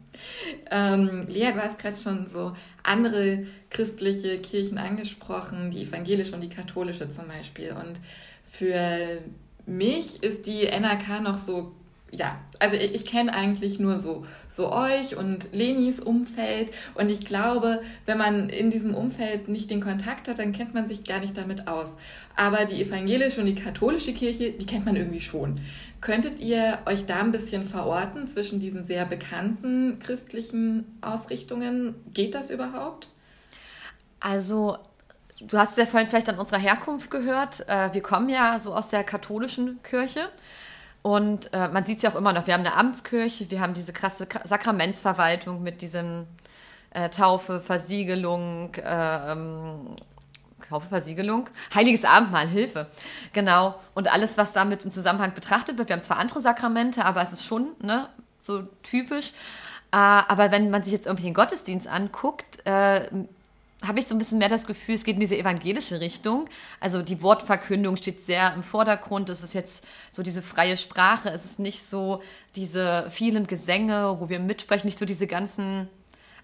Ähm, 0.71 1.27
Lea, 1.29 1.53
du 1.53 1.61
hast 1.61 1.79
gerade 1.79 1.97
schon 1.97 2.27
so 2.27 2.55
andere 2.83 3.47
christliche 3.71 4.39
Kirchen 4.39 4.79
angesprochen, 4.79 5.71
die 5.71 5.83
evangelische 5.83 6.35
und 6.35 6.41
die 6.41 6.49
katholische 6.49 7.13
zum 7.13 7.29
Beispiel. 7.29 7.73
Und 7.73 8.01
für 8.49 9.23
mich 9.67 10.23
ist 10.23 10.47
die 10.47 10.67
NRK 10.67 11.21
noch 11.23 11.37
so 11.37 11.73
ja, 12.13 12.39
also 12.59 12.77
ich, 12.77 12.95
ich 12.95 13.07
kenne 13.07 13.33
eigentlich 13.33 13.79
nur 13.79 13.97
so, 13.97 14.25
so 14.49 14.73
euch 14.73 15.17
und 15.17 15.49
Lenis 15.53 16.01
Umfeld 16.01 16.73
und 16.95 17.11
ich 17.11 17.25
glaube, 17.25 17.83
wenn 18.07 18.19
man 18.19 18.49
in 18.49 18.71
diesem 18.71 18.95
Umfeld 18.95 19.49
nicht 19.49 19.71
den 19.71 19.81
Kontakt 19.81 20.29
hat, 20.29 20.39
dann 20.39 20.53
kennt 20.53 20.75
man 20.75 20.89
sich 20.89 21.05
gar 21.05 21.21
nicht 21.21 21.37
damit 21.37 21.69
aus. 21.69 21.89
Aber 22.37 22.65
die 22.65 22.83
evangelische 22.83 23.41
und 23.41 23.47
die 23.47 23.55
katholische 23.55 24.13
Kirche, 24.13 24.53
die 24.53 24.67
kennt 24.67 24.87
man 24.87 24.97
irgendwie 24.97 25.21
schon. 25.21 25.61
Könntet 26.01 26.41
ihr 26.41 26.79
euch 26.87 27.07
da 27.07 27.21
ein 27.21 27.33
bisschen 27.33 27.65
verorten 27.65 28.27
zwischen 28.27 28.59
diesen 28.59 28.85
sehr 28.85 29.05
bekannten 29.05 29.99
christlichen 29.99 30.99
Ausrichtungen? 31.03 31.95
Geht 32.13 32.35
das 32.35 32.51
überhaupt? 32.51 33.09
Also 34.19 34.79
du 35.41 35.59
hast 35.59 35.77
ja 35.79 35.87
vorhin 35.87 36.09
vielleicht 36.09 36.29
an 36.29 36.39
unserer 36.39 36.59
Herkunft 36.59 37.11
gehört. 37.11 37.69
Äh, 37.69 37.93
wir 37.93 38.03
kommen 38.03 38.29
ja 38.29 38.59
so 38.59 38.75
aus 38.75 38.89
der 38.89 39.05
katholischen 39.05 39.83
Kirche. 39.83 40.29
Und 41.03 41.53
äh, 41.55 41.69
man 41.69 41.87
sieht 41.87 41.99
es 41.99 42.03
ja 42.03 42.11
auch 42.11 42.17
immer 42.17 42.33
noch. 42.33 42.47
Wir 42.47 42.55
haben 42.55 42.61
eine 42.61 42.77
Amtskirche, 42.77 43.51
wir 43.51 43.61
haben 43.61 43.75
diese 43.75 43.93
krasse 43.93 44.27
Sakramentsverwaltung 44.45 45.63
mit 45.63 45.81
diesem 45.81 46.27
äh, 46.91 47.09
Taufe, 47.09 47.61
Versiegelung, 47.61 48.75
äh, 48.75 49.37
Taufe, 50.69 50.89
Versiegelung, 50.89 51.49
Heiliges 51.75 52.05
Abendmahl, 52.05 52.47
Hilfe. 52.49 52.87
Genau. 53.33 53.81
Und 53.95 54.13
alles, 54.13 54.37
was 54.37 54.53
damit 54.53 54.85
im 54.85 54.91
Zusammenhang 54.91 55.35
betrachtet 55.35 55.79
wird. 55.79 55.89
Wir 55.89 55.97
haben 55.97 56.03
zwar 56.03 56.19
andere 56.19 56.41
Sakramente, 56.41 57.05
aber 57.05 57.23
es 57.23 57.33
ist 57.33 57.45
schon 57.45 57.69
ne, 57.81 58.09
so 58.39 58.63
typisch. 58.83 59.33
Äh, 59.93 59.97
aber 59.97 60.51
wenn 60.51 60.71
man 60.71 60.83
sich 60.83 60.93
jetzt 60.93 61.07
irgendwie 61.07 61.25
den 61.25 61.35
Gottesdienst 61.35 61.89
anguckt, 61.89 62.65
äh, 62.67 63.09
habe 63.87 63.99
ich 63.99 64.07
so 64.07 64.15
ein 64.15 64.19
bisschen 64.19 64.39
mehr 64.39 64.49
das 64.49 64.67
Gefühl, 64.67 64.95
es 64.95 65.05
geht 65.05 65.15
in 65.15 65.21
diese 65.21 65.37
evangelische 65.37 66.01
Richtung. 66.01 66.49
Also 66.81 67.03
die 67.03 67.23
Wortverkündung 67.23 67.97
steht 67.97 68.25
sehr 68.25 68.53
im 68.55 68.63
Vordergrund. 68.63 69.31
Es 69.31 69.43
ist 69.43 69.55
jetzt 69.55 69.85
so 70.13 70.23
diese 70.23 70.43
freie 70.43 70.77
Sprache. 70.77 71.31
Es 71.31 71.45
ist 71.45 71.59
nicht 71.59 71.83
so 71.83 72.23
diese 72.57 73.07
vielen 73.11 73.47
Gesänge, 73.47 74.17
wo 74.19 74.29
wir 74.29 74.39
mitsprechen, 74.39 74.87
nicht 74.87 74.99
so 74.99 75.07
diese 75.07 75.27
ganzen. 75.27 75.89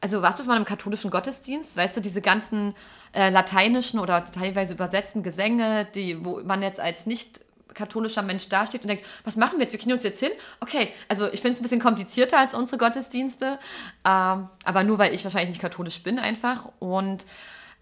Also 0.00 0.22
warst 0.22 0.38
du 0.38 0.44
schon 0.44 0.52
mal 0.52 0.58
im 0.58 0.64
katholischen 0.64 1.10
Gottesdienst? 1.10 1.76
Weißt 1.76 1.96
du, 1.96 2.00
diese 2.00 2.20
ganzen 2.20 2.74
äh, 3.12 3.28
lateinischen 3.30 3.98
oder 3.98 4.24
teilweise 4.30 4.74
übersetzten 4.74 5.22
Gesänge, 5.22 5.86
die, 5.94 6.24
wo 6.24 6.40
man 6.42 6.62
jetzt 6.62 6.80
als 6.80 7.06
nicht 7.06 7.40
katholischer 7.76 8.22
Mensch 8.22 8.48
dasteht 8.48 8.82
und 8.82 8.88
denkt, 8.88 9.04
was 9.24 9.36
machen 9.36 9.58
wir 9.58 9.62
jetzt? 9.62 9.72
Wir 9.72 9.78
knien 9.78 9.94
uns 9.94 10.02
jetzt 10.02 10.20
hin? 10.20 10.32
Okay, 10.60 10.88
also 11.08 11.26
ich 11.26 11.40
finde 11.40 11.54
es 11.54 11.60
ein 11.60 11.62
bisschen 11.62 11.80
komplizierter 11.80 12.38
als 12.38 12.54
unsere 12.54 12.78
Gottesdienste, 12.78 13.58
ähm, 14.04 14.48
aber 14.64 14.82
nur 14.82 14.98
weil 14.98 15.14
ich 15.14 15.22
wahrscheinlich 15.22 15.50
nicht 15.50 15.60
katholisch 15.60 16.02
bin 16.02 16.18
einfach. 16.18 16.68
Und 16.80 17.26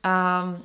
ähm, 0.02 0.60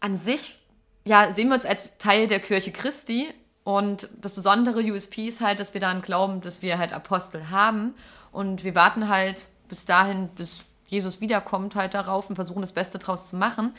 an 0.00 0.18
sich 0.22 0.60
ja, 1.04 1.32
sehen 1.32 1.48
wir 1.48 1.54
uns 1.54 1.64
als 1.64 1.96
Teil 1.98 2.26
der 2.26 2.40
Kirche 2.40 2.72
Christi. 2.72 3.32
Und 3.64 4.08
das 4.20 4.34
besondere 4.34 4.80
USP 4.80 5.28
ist 5.28 5.40
halt, 5.40 5.60
dass 5.60 5.74
wir 5.74 5.80
daran 5.80 6.02
glauben, 6.02 6.40
dass 6.40 6.62
wir 6.62 6.78
halt 6.78 6.92
Apostel 6.92 7.50
haben. 7.50 7.94
Und 8.32 8.64
wir 8.64 8.74
warten 8.74 9.08
halt 9.08 9.48
bis 9.68 9.84
dahin, 9.84 10.28
bis 10.28 10.64
Jesus 10.86 11.20
wiederkommt, 11.20 11.74
halt 11.74 11.94
darauf 11.94 12.28
und 12.28 12.36
versuchen 12.36 12.60
das 12.60 12.72
Beste 12.72 12.98
draus 12.98 13.28
zu 13.28 13.36
machen. 13.36 13.74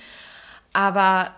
Aber 0.73 1.31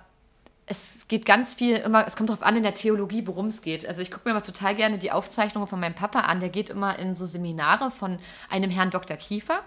es 0.65 1.07
geht 1.07 1.25
ganz 1.25 1.53
viel 1.53 1.75
immer, 1.75 2.07
es 2.07 2.15
kommt 2.15 2.29
darauf 2.29 2.43
an 2.43 2.55
in 2.55 2.63
der 2.63 2.73
Theologie, 2.73 3.27
worum 3.27 3.47
es 3.47 3.61
geht. 3.61 3.85
Also 3.87 4.01
ich 4.01 4.11
gucke 4.11 4.27
mir 4.27 4.31
immer 4.31 4.43
total 4.43 4.75
gerne 4.75 4.97
die 4.97 5.11
Aufzeichnungen 5.11 5.67
von 5.67 5.79
meinem 5.79 5.95
Papa 5.95 6.21
an. 6.21 6.39
Der 6.39 6.49
geht 6.49 6.69
immer 6.69 6.97
in 6.99 7.15
so 7.15 7.25
Seminare 7.25 7.91
von 7.91 8.17
einem 8.49 8.71
Herrn 8.71 8.89
Dr. 8.89 9.17
Kiefer. 9.17 9.59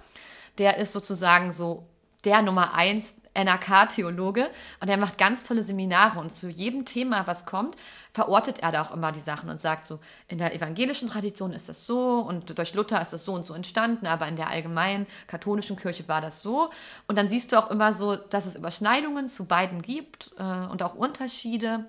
Der 0.59 0.79
ist 0.79 0.93
sozusagen 0.93 1.53
so 1.53 1.87
der 2.25 2.41
Nummer 2.43 2.75
eins 2.75 3.15
NRK-Theologe 3.37 4.51
und 4.81 4.89
er 4.89 4.97
macht 4.97 5.19
ganz 5.19 5.43
tolle 5.43 5.63
Seminare 5.63 6.19
und 6.19 6.35
zu 6.35 6.49
jedem 6.49 6.85
Thema, 6.85 7.27
was 7.27 7.47
kommt, 7.47 7.77
verortet 8.13 8.61
er 8.61 8.73
da 8.73 8.83
auch 8.83 8.91
immer 8.91 9.13
die 9.13 9.21
Sachen 9.21 9.51
und 9.51 9.61
sagt 9.61 9.87
so, 9.87 10.01
in 10.29 10.39
der 10.39 10.55
evangelischen 10.55 11.09
Tradition 11.09 11.53
ist 11.53 11.69
das 11.69 11.87
so 11.87 12.21
und 12.21 12.57
durch 12.57 12.75
Luther 12.75 13.01
ist 13.01 13.13
das 13.13 13.25
so 13.25 13.35
und 13.35 13.45
so 13.45 13.55
entstanden, 13.55 14.07
aber 14.07 14.27
in 14.27 14.37
der 14.37 14.49
allgemeinen 14.49 15.07
katholischen 15.27 15.77
Kirche 15.77 16.09
war 16.09 16.21
das 16.21 16.43
so. 16.43 16.71
Und 17.07 17.17
dann 17.17 17.29
siehst 17.29 17.53
du 17.53 17.59
auch 17.59 17.71
immer 17.71 17.93
so, 17.93 18.17
dass 18.17 18.47
es 18.47 18.57
Überschneidungen 18.57 19.29
zu 19.29 19.45
beiden 19.45 19.83
gibt 19.83 20.33
äh, 20.39 20.67
und 20.69 20.83
auch 20.83 20.95
Unterschiede, 20.95 21.85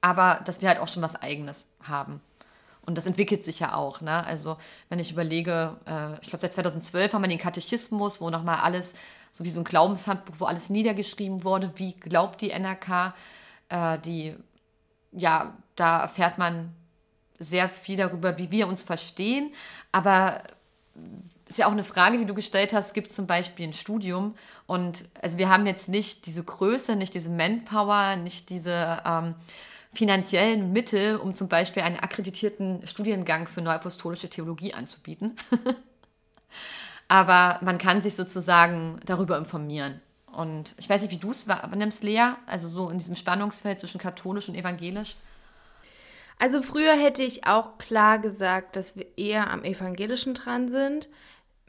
aber 0.00 0.40
dass 0.44 0.60
wir 0.60 0.68
halt 0.68 0.78
auch 0.78 0.88
schon 0.88 1.02
was 1.02 1.16
Eigenes 1.16 1.68
haben. 1.82 2.20
Und 2.86 2.96
das 2.96 3.06
entwickelt 3.06 3.44
sich 3.44 3.58
ja 3.58 3.74
auch. 3.74 4.00
Ne? 4.00 4.24
Also, 4.24 4.56
wenn 4.88 5.00
ich 5.00 5.10
überlege, 5.10 5.76
äh, 5.86 6.14
ich 6.22 6.28
glaube, 6.28 6.38
seit 6.38 6.52
2012 6.52 7.12
haben 7.12 7.22
wir 7.22 7.28
den 7.28 7.38
Katechismus, 7.38 8.20
wo 8.20 8.30
nochmal 8.30 8.60
alles 8.60 8.94
so 9.36 9.44
wie 9.44 9.50
so 9.50 9.60
ein 9.60 9.64
Glaubenshandbuch, 9.64 10.36
wo 10.38 10.46
alles 10.46 10.70
niedergeschrieben 10.70 11.44
wurde, 11.44 11.70
wie 11.76 11.92
glaubt 11.92 12.40
die 12.40 12.58
NRK, 12.58 13.12
äh, 13.68 13.98
die, 13.98 14.34
ja, 15.12 15.52
da 15.74 16.00
erfährt 16.00 16.38
man 16.38 16.72
sehr 17.38 17.68
viel 17.68 17.98
darüber, 17.98 18.38
wie 18.38 18.50
wir 18.50 18.66
uns 18.66 18.82
verstehen, 18.82 19.52
aber 19.92 20.42
ist 21.46 21.58
ja 21.58 21.66
auch 21.66 21.72
eine 21.72 21.84
Frage, 21.84 22.16
die 22.16 22.24
du 22.24 22.32
gestellt 22.32 22.72
hast, 22.72 22.94
gibt 22.94 23.10
es 23.10 23.16
zum 23.16 23.26
Beispiel 23.26 23.68
ein 23.68 23.74
Studium? 23.74 24.34
Und 24.66 25.04
also 25.20 25.36
wir 25.36 25.50
haben 25.50 25.66
jetzt 25.66 25.90
nicht 25.90 26.24
diese 26.24 26.42
Größe, 26.42 26.96
nicht 26.96 27.12
diese 27.12 27.28
Manpower, 27.28 28.16
nicht 28.16 28.48
diese 28.48 29.02
ähm, 29.04 29.34
finanziellen 29.92 30.72
Mittel, 30.72 31.16
um 31.16 31.34
zum 31.34 31.48
Beispiel 31.48 31.82
einen 31.82 31.98
akkreditierten 31.98 32.86
Studiengang 32.86 33.48
für 33.48 33.60
neuapostolische 33.60 34.30
Theologie 34.30 34.72
anzubieten. 34.72 35.36
Aber 37.08 37.58
man 37.62 37.78
kann 37.78 38.02
sich 38.02 38.16
sozusagen 38.16 39.00
darüber 39.04 39.38
informieren. 39.38 40.00
Und 40.32 40.74
ich 40.76 40.88
weiß 40.88 41.02
nicht, 41.02 41.12
wie 41.12 41.18
du 41.18 41.30
es 41.30 41.46
nimmst, 41.74 42.02
Lea, 42.02 42.34
also 42.46 42.68
so 42.68 42.90
in 42.90 42.98
diesem 42.98 43.14
Spannungsfeld 43.14 43.80
zwischen 43.80 44.00
katholisch 44.00 44.48
und 44.48 44.54
evangelisch. 44.54 45.16
Also 46.38 46.60
früher 46.60 46.92
hätte 46.92 47.22
ich 47.22 47.46
auch 47.46 47.78
klar 47.78 48.18
gesagt, 48.18 48.76
dass 48.76 48.96
wir 48.96 49.06
eher 49.16 49.50
am 49.50 49.64
evangelischen 49.64 50.34
dran 50.34 50.68
sind. 50.68 51.08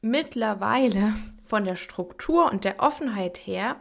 Mittlerweile 0.02 1.14
von 1.46 1.64
der 1.64 1.78
Struktur 1.78 2.52
und 2.52 2.66
der 2.66 2.82
Offenheit 2.82 3.38
her 3.38 3.78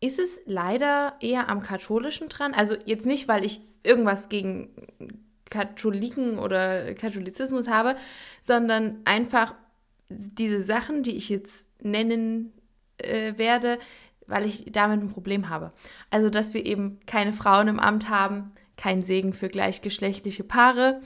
ist 0.00 0.18
es 0.18 0.38
leider 0.46 1.14
eher 1.20 1.48
am 1.48 1.62
katholischen 1.62 2.28
dran. 2.28 2.54
Also 2.54 2.76
jetzt 2.84 3.06
nicht, 3.06 3.26
weil 3.26 3.44
ich 3.44 3.60
irgendwas 3.82 4.28
gegen 4.28 4.68
Katholiken 5.50 6.38
oder 6.38 6.94
Katholizismus 6.94 7.68
habe, 7.68 7.96
sondern 8.42 9.00
einfach, 9.04 9.54
diese 10.08 10.62
Sachen, 10.62 11.02
die 11.02 11.16
ich 11.16 11.28
jetzt 11.28 11.66
nennen 11.80 12.52
äh, 12.98 13.34
werde, 13.36 13.78
weil 14.26 14.46
ich 14.46 14.66
damit 14.72 15.00
ein 15.00 15.10
Problem 15.10 15.48
habe. 15.48 15.72
Also, 16.10 16.30
dass 16.30 16.54
wir 16.54 16.64
eben 16.64 17.00
keine 17.06 17.32
Frauen 17.32 17.68
im 17.68 17.78
Amt 17.78 18.08
haben, 18.08 18.52
kein 18.76 19.02
Segen 19.02 19.32
für 19.32 19.48
gleichgeschlechtliche 19.48 20.44
Paare. 20.44 21.00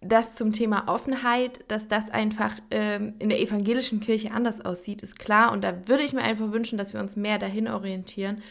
Das 0.00 0.34
zum 0.34 0.52
Thema 0.52 0.84
Offenheit, 0.88 1.64
dass 1.68 1.88
das 1.88 2.10
einfach 2.10 2.54
ähm, 2.70 3.14
in 3.18 3.30
der 3.30 3.40
evangelischen 3.40 4.00
Kirche 4.00 4.32
anders 4.32 4.64
aussieht, 4.64 5.02
ist 5.02 5.18
klar. 5.18 5.50
Und 5.50 5.64
da 5.64 5.88
würde 5.88 6.02
ich 6.02 6.12
mir 6.12 6.22
einfach 6.22 6.52
wünschen, 6.52 6.78
dass 6.78 6.92
wir 6.92 7.00
uns 7.00 7.16
mehr 7.16 7.38
dahin 7.38 7.68
orientieren. 7.68 8.42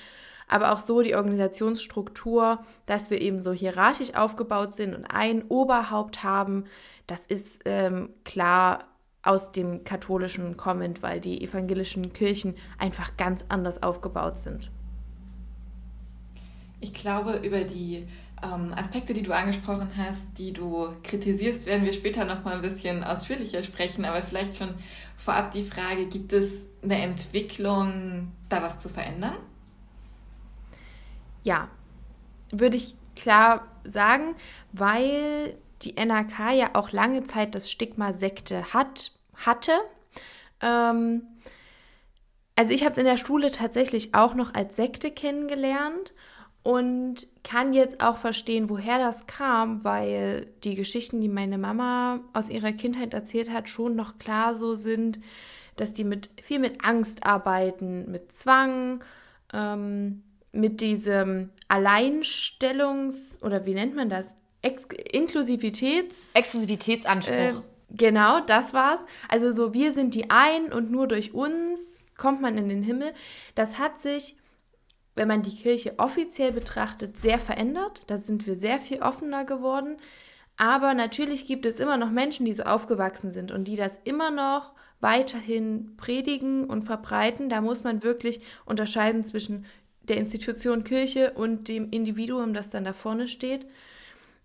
Aber 0.48 0.74
auch 0.74 0.80
so 0.80 1.02
die 1.02 1.16
Organisationsstruktur, 1.16 2.64
dass 2.86 3.10
wir 3.10 3.22
eben 3.22 3.42
so 3.42 3.54
hierarchisch 3.54 4.16
aufgebaut 4.16 4.74
sind 4.74 4.94
und 4.94 5.06
ein 5.06 5.44
Oberhaupt 5.44 6.24
haben, 6.24 6.66
das 7.08 7.26
ist 7.26 7.62
ähm, 7.66 8.10
klar 8.24 8.93
aus 9.24 9.52
dem 9.52 9.84
katholischen 9.84 10.58
kommend, 10.58 11.02
weil 11.02 11.20
die 11.20 11.42
evangelischen 11.42 12.14
Kirchen 12.14 12.56
einfach 12.78 13.18
ganz 13.18 13.46
anders 13.50 13.82
aufgebaut 13.82 14.38
sind. 14.38 14.70
Ich 16.82 16.94
glaube, 16.94 17.38
über 17.38 17.64
die 17.64 18.06
ähm, 18.44 18.74
Aspekte, 18.76 19.14
die 19.14 19.24
du 19.24 19.32
angesprochen 19.32 19.90
hast, 19.98 20.28
die 20.38 20.52
du 20.52 20.90
kritisierst, 21.04 21.66
werden 21.66 21.86
wir 21.86 21.94
später 21.94 22.26
noch 22.26 22.44
mal 22.44 22.56
ein 22.56 22.62
bisschen 22.62 23.04
ausführlicher 23.04 23.64
sprechen. 23.64 24.04
Aber 24.04 24.22
vielleicht 24.22 24.58
schon 24.58 24.74
vorab 25.16 25.52
die 25.52 25.64
Frage: 25.64 26.08
Gibt 26.08 26.34
es 26.34 26.66
eine 26.84 27.02
Entwicklung, 27.02 28.32
da 28.50 28.62
was 28.62 28.82
zu 28.82 28.90
verändern? 28.90 29.38
Ja, 31.44 31.70
würde 32.52 32.76
ich 32.76 32.96
klar 33.16 33.66
sagen, 33.86 34.36
weil 34.74 35.56
die 35.86 35.96
NRK 35.98 36.52
ja 36.54 36.70
auch 36.74 36.92
lange 36.92 37.24
Zeit 37.24 37.56
das 37.56 37.72
Stigma 37.72 38.14
Sekte 38.14 38.74
hat, 38.74 39.12
hatte. 39.36 39.72
Ähm, 40.62 41.24
also 42.56 42.72
ich 42.72 42.82
habe 42.82 42.92
es 42.92 42.98
in 42.98 43.06
der 43.06 43.18
Schule 43.18 43.52
tatsächlich 43.52 44.14
auch 44.14 44.36
noch 44.36 44.54
als 44.54 44.76
Sekte 44.76 45.12
kennengelernt 45.12 46.14
und 46.64 47.28
kann 47.44 47.74
jetzt 47.74 48.02
auch 48.02 48.16
verstehen, 48.16 48.70
woher 48.70 48.98
das 48.98 49.28
kam, 49.28 49.84
weil 49.84 50.48
die 50.64 50.76
Geschichten, 50.76 51.20
die 51.20 51.28
meine 51.28 51.58
Mama 51.58 52.22
aus 52.32 52.50
ihrer 52.50 52.72
Kindheit 52.72 53.14
erzählt 53.14 53.52
hat, 53.52 53.68
schon 53.68 53.96
noch 53.96 54.18
klar 54.18 54.56
so 54.56 54.76
sind, 54.76 55.20
dass 55.76 55.92
die 55.92 56.04
mit 56.04 56.30
viel 56.42 56.60
mit 56.60 56.86
Angst 56.86 57.26
arbeiten, 57.26 58.10
mit 58.10 58.32
Zwang, 58.32 59.04
ähm, 59.52 60.24
mit 60.54 60.82
diesem 60.82 61.50
Alleinstellungs- 61.68 63.42
oder 63.42 63.66
wie 63.66 63.74
nennt 63.74 63.96
man 63.96 64.10
das? 64.10 64.36
Ex 64.64 64.88
Inklusivitäts... 65.12 66.34
Exklusivitätsanspruch. 66.34 67.36
Äh, 67.36 67.62
genau, 67.92 68.40
das 68.40 68.74
war's. 68.74 69.06
Also 69.30 69.52
so, 69.52 69.74
wir 69.74 69.94
sind 69.94 70.16
die 70.16 70.32
einen 70.32 70.74
und 70.74 70.90
nur 70.90 71.08
durch 71.08 71.34
uns 71.34 72.00
kommt 72.18 72.42
man 72.42 72.58
in 72.58 72.70
den 72.70 72.82
Himmel. 72.82 73.14
Das 73.56 73.78
hat 73.78 74.02
sich, 74.02 74.36
wenn 75.16 75.28
man 75.28 75.44
die 75.44 75.56
Kirche 75.56 75.94
offiziell 75.98 76.52
betrachtet, 76.52 77.22
sehr 77.22 77.40
verändert. 77.40 78.02
Da 78.08 78.18
sind 78.18 78.48
wir 78.48 78.56
sehr 78.56 78.80
viel 78.80 79.02
offener 79.02 79.46
geworden. 79.46 79.98
Aber 80.56 80.94
natürlich 80.94 81.46
gibt 81.46 81.66
es 81.66 81.80
immer 81.80 81.98
noch 81.98 82.12
Menschen, 82.12 82.46
die 82.46 82.54
so 82.54 82.64
aufgewachsen 82.64 83.32
sind 83.32 83.52
und 83.52 83.68
die 83.68 83.76
das 83.76 84.00
immer 84.04 84.32
noch 84.32 84.74
weiterhin 85.02 85.98
predigen 85.98 86.66
und 86.66 86.84
verbreiten. 86.84 87.50
Da 87.50 87.60
muss 87.60 87.84
man 87.84 88.04
wirklich 88.04 88.40
unterscheiden 88.66 89.26
zwischen 89.26 89.66
der 90.04 90.18
Institution 90.18 90.84
Kirche 90.84 91.34
und 91.34 91.68
dem 91.68 91.90
Individuum, 91.90 92.54
das 92.54 92.70
dann 92.70 92.86
da 92.86 92.94
vorne 92.94 93.28
steht. 93.28 93.66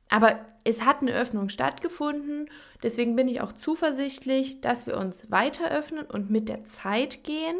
Aber 0.08 0.38
es 0.64 0.82
hat 0.82 1.02
eine 1.02 1.12
Öffnung 1.12 1.48
stattgefunden. 1.48 2.50
Deswegen 2.82 3.16
bin 3.16 3.28
ich 3.28 3.40
auch 3.40 3.52
zuversichtlich, 3.52 4.60
dass 4.60 4.86
wir 4.86 4.96
uns 4.96 5.30
weiter 5.30 5.70
öffnen 5.70 6.04
und 6.04 6.30
mit 6.30 6.48
der 6.48 6.66
Zeit 6.66 7.24
gehen. 7.24 7.56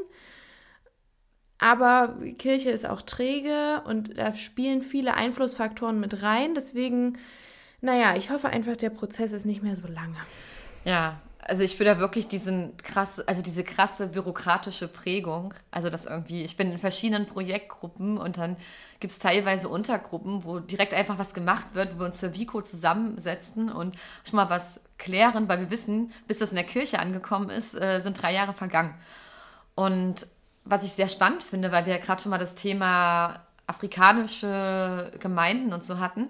Aber 1.59 2.17
Kirche 2.39 2.71
ist 2.71 2.87
auch 2.87 3.03
träge 3.03 3.83
und 3.85 4.17
da 4.17 4.35
spielen 4.35 4.81
viele 4.81 5.15
Einflussfaktoren 5.15 5.99
mit 5.99 6.23
rein. 6.23 6.55
Deswegen, 6.55 7.19
naja, 7.81 8.15
ich 8.17 8.31
hoffe 8.31 8.49
einfach, 8.49 8.77
der 8.77 8.91
Prozess 8.91 9.33
ist 9.33 9.45
nicht 9.45 9.63
mehr 9.63 9.77
so 9.77 9.89
lange. 9.89 10.19
Ja, 10.85 11.21
also 11.49 11.63
ich 11.63 11.73
spüre 11.73 11.95
da 11.95 11.99
wirklich 11.99 12.29
diesen 12.29 12.77
krass, 12.77 13.21
also 13.21 13.41
diese 13.41 13.65
krasse 13.65 14.09
bürokratische 14.09 14.87
Prägung. 14.87 15.55
Also 15.71 15.89
das 15.89 16.05
irgendwie, 16.05 16.43
ich 16.43 16.57
bin 16.59 16.71
in 16.71 16.79
verschiedenen 16.79 17.27
Projektgruppen 17.27 18.19
und 18.19 18.37
dann 18.37 18.57
gibt 19.01 19.13
es 19.13 19.19
teilweise 19.19 19.69
Untergruppen, 19.69 20.45
wo 20.45 20.59
direkt 20.59 20.93
einfach 20.93 21.19
was 21.19 21.33
gemacht 21.33 21.69
wird, 21.73 21.95
wo 21.95 22.01
wir 22.01 22.07
uns 22.07 22.21
für 22.21 22.35
Vico 22.35 22.61
zusammensetzen 22.61 23.73
und 23.73 23.97
schon 24.29 24.37
mal 24.37 24.51
was 24.51 24.81
klären, 24.99 25.49
weil 25.49 25.61
wir 25.61 25.71
wissen, 25.71 26.13
bis 26.27 26.39
das 26.39 26.51
in 26.51 26.57
der 26.57 26.65
Kirche 26.65 26.99
angekommen 26.99 27.49
ist, 27.49 27.75
äh, 27.75 28.01
sind 28.01 28.21
drei 28.21 28.35
Jahre 28.35 28.53
vergangen. 28.53 28.95
Und 29.75 30.27
was 30.65 30.85
ich 30.85 30.93
sehr 30.93 31.09
spannend 31.09 31.43
finde, 31.43 31.73
weil 31.73 31.87
wir 31.87 31.95
ja 31.95 31.99
gerade 31.99 32.21
schon 32.21 32.31
mal 32.31 32.39
das 32.39 32.57
Thema 32.57 33.41
afrikanische 33.67 35.13
Gemeinden 35.21 35.73
und 35.73 35.85
so 35.85 35.99
hatten. 35.99 36.29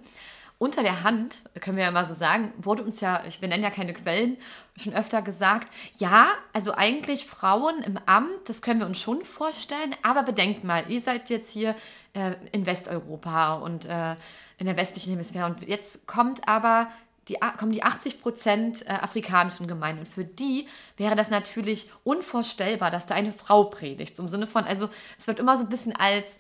Unter 0.59 0.83
der 0.83 1.05
Hand, 1.05 1.37
können 1.61 1.77
wir 1.77 1.85
ja 1.85 1.91
mal 1.93 2.07
so 2.07 2.15
sagen, 2.15 2.53
wurde 2.59 2.83
uns 2.83 3.01
ja, 3.01 3.23
ich, 3.27 3.41
wir 3.41 3.49
nennen 3.49 3.63
ja 3.63 3.71
keine 3.71 3.95
Quellen, 3.95 4.37
schon 4.77 4.93
öfter 4.93 5.23
gesagt, 5.23 5.73
ja, 5.99 6.27
also 6.53 6.73
eigentlich 6.73 7.27
Frauen 7.27 7.81
im 7.83 7.99
Amt, 8.07 8.49
das 8.49 8.61
können 8.61 8.81
wir 8.81 8.87
uns 8.87 9.01
schon 9.01 9.23
vorstellen, 9.23 9.95
aber 10.03 10.25
bedenkt 10.25 10.65
mal, 10.65 10.91
ihr 10.91 11.01
seid 11.01 11.31
jetzt 11.31 11.51
hier 11.51 11.77
äh, 12.13 12.35
in 12.51 12.67
Westeuropa 12.67 13.55
und 13.55 13.87
äh, 13.87 14.17
in 14.59 14.67
der 14.67 14.77
westlichen 14.77 15.11
Hemisphäre 15.11 15.47
und 15.47 15.63
jetzt 15.63 16.09
kommt 16.09 16.49
aber 16.49 16.89
die, 17.29 17.37
kommen 17.59 17.73
die 17.73 17.83
80 17.83 18.21
Prozent 18.21 18.87
äh, 18.87 18.91
afrikanischen 18.91 19.69
Gemeinden. 19.69 20.01
Und 20.01 20.09
für 20.09 20.25
die 20.25 20.67
wäre 20.97 21.15
das 21.15 21.31
natürlich 21.31 21.91
unvorstellbar, 22.03 22.91
dass 22.91 23.07
da 23.07 23.15
eine 23.15 23.33
Frau 23.33 23.65
predigt. 23.65 24.19
Im 24.19 24.29
Sinne 24.29 24.47
von, 24.47 24.65
also 24.65 24.89
es 25.19 25.27
wird 25.27 25.39
immer 25.39 25.57
so 25.57 25.65
ein 25.65 25.69
bisschen 25.69 25.95
als, 25.95 26.39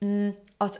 mh, 0.00 0.32
aus, 0.58 0.72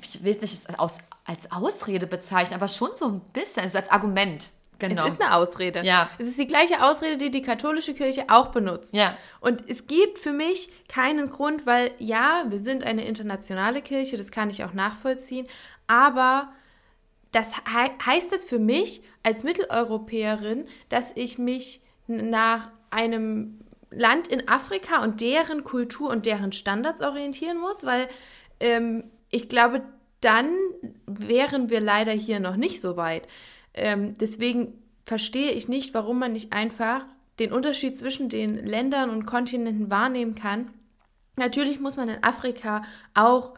ich 0.00 0.22
will 0.22 0.36
es 0.36 0.42
nicht 0.42 0.78
aus, 0.78 0.98
als 1.24 1.50
Ausrede 1.50 2.06
bezeichnen, 2.06 2.54
aber 2.54 2.68
schon 2.68 2.90
so 2.96 3.08
ein 3.08 3.20
bisschen, 3.32 3.62
also 3.62 3.78
als 3.78 3.90
Argument. 3.90 4.50
Genau. 4.78 5.06
Es 5.06 5.14
ist 5.14 5.22
eine 5.22 5.34
Ausrede. 5.34 5.84
Ja. 5.84 6.10
Es 6.18 6.26
ist 6.26 6.38
die 6.38 6.46
gleiche 6.46 6.82
Ausrede, 6.82 7.16
die 7.16 7.30
die 7.30 7.42
katholische 7.42 7.94
Kirche 7.94 8.24
auch 8.28 8.48
benutzt. 8.48 8.92
Ja. 8.92 9.16
Und 9.40 9.68
es 9.68 9.86
gibt 9.86 10.18
für 10.18 10.32
mich 10.32 10.70
keinen 10.88 11.30
Grund, 11.30 11.64
weil 11.64 11.92
ja, 11.98 12.44
wir 12.48 12.58
sind 12.58 12.84
eine 12.84 13.04
internationale 13.04 13.82
Kirche, 13.82 14.16
das 14.16 14.30
kann 14.30 14.50
ich 14.50 14.64
auch 14.64 14.72
nachvollziehen, 14.72 15.46
aber 15.86 16.52
das 17.32 17.54
he 17.54 17.90
heißt 18.04 18.32
es 18.32 18.44
für 18.44 18.58
mich 18.58 19.02
als 19.22 19.42
Mitteleuropäerin, 19.42 20.66
dass 20.88 21.12
ich 21.14 21.38
mich 21.38 21.80
nach 22.06 22.70
einem 22.90 23.60
Land 23.90 24.28
in 24.28 24.48
Afrika 24.48 25.02
und 25.02 25.20
deren 25.20 25.64
Kultur 25.64 26.10
und 26.10 26.26
deren 26.26 26.52
Standards 26.52 27.00
orientieren 27.00 27.58
muss, 27.58 27.84
weil 27.84 28.08
ähm, 28.60 29.04
ich 29.30 29.48
glaube, 29.48 29.82
dann 30.24 30.56
wären 31.06 31.70
wir 31.70 31.80
leider 31.80 32.12
hier 32.12 32.40
noch 32.40 32.56
nicht 32.56 32.80
so 32.80 32.96
weit. 32.96 33.28
Ähm, 33.74 34.14
deswegen 34.14 34.82
verstehe 35.04 35.52
ich 35.52 35.68
nicht, 35.68 35.94
warum 35.94 36.18
man 36.18 36.32
nicht 36.32 36.52
einfach 36.52 37.06
den 37.38 37.52
Unterschied 37.52 37.98
zwischen 37.98 38.28
den 38.28 38.64
Ländern 38.64 39.10
und 39.10 39.26
Kontinenten 39.26 39.90
wahrnehmen 39.90 40.34
kann. 40.34 40.70
Natürlich 41.36 41.80
muss 41.80 41.96
man 41.96 42.08
in 42.08 42.22
Afrika 42.22 42.84
auch 43.12 43.54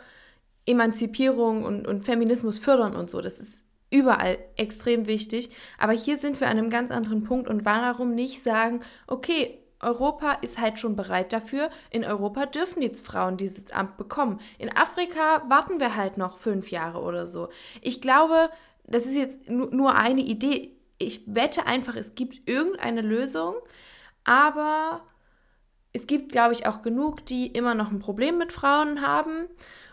Emanzipierung 0.64 1.64
und, 1.64 1.86
und 1.86 2.04
Feminismus 2.04 2.58
fördern 2.58 2.96
und 2.96 3.10
so. 3.10 3.20
Das 3.20 3.38
ist 3.38 3.64
überall 3.90 4.38
extrem 4.56 5.06
wichtig. 5.06 5.50
Aber 5.78 5.92
hier 5.92 6.16
sind 6.16 6.40
wir 6.40 6.48
an 6.48 6.58
einem 6.58 6.70
ganz 6.70 6.90
anderen 6.90 7.22
Punkt 7.24 7.48
und 7.48 7.64
warum 7.64 8.14
nicht 8.14 8.42
sagen, 8.42 8.80
okay, 9.06 9.62
Europa 9.80 10.32
ist 10.42 10.58
halt 10.58 10.78
schon 10.78 10.96
bereit 10.96 11.32
dafür. 11.32 11.70
In 11.90 12.04
Europa 12.04 12.46
dürfen 12.46 12.82
jetzt 12.82 13.06
Frauen 13.06 13.36
dieses 13.36 13.70
Amt 13.70 13.96
bekommen. 13.96 14.40
In 14.58 14.74
Afrika 14.74 15.42
warten 15.48 15.80
wir 15.80 15.96
halt 15.96 16.16
noch 16.16 16.38
fünf 16.38 16.70
Jahre 16.70 17.00
oder 17.00 17.26
so. 17.26 17.48
Ich 17.82 18.00
glaube, 18.00 18.50
das 18.84 19.04
ist 19.04 19.16
jetzt 19.16 19.48
nur 19.48 19.94
eine 19.94 20.22
Idee. 20.22 20.72
Ich 20.98 21.22
wette 21.26 21.66
einfach, 21.66 21.94
es 21.94 22.14
gibt 22.14 22.48
irgendeine 22.48 23.02
Lösung, 23.02 23.54
aber 24.24 25.02
es 25.92 26.06
gibt, 26.06 26.32
glaube 26.32 26.52
ich, 26.54 26.66
auch 26.66 26.82
genug, 26.82 27.26
die 27.26 27.46
immer 27.46 27.74
noch 27.74 27.90
ein 27.90 27.98
Problem 27.98 28.38
mit 28.38 28.52
Frauen 28.52 29.02
haben 29.02 29.46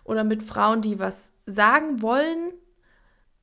oder 0.04 0.24
mit 0.24 0.44
Frauen, 0.44 0.82
die 0.82 1.00
was 1.00 1.34
sagen 1.46 2.02
wollen 2.02 2.54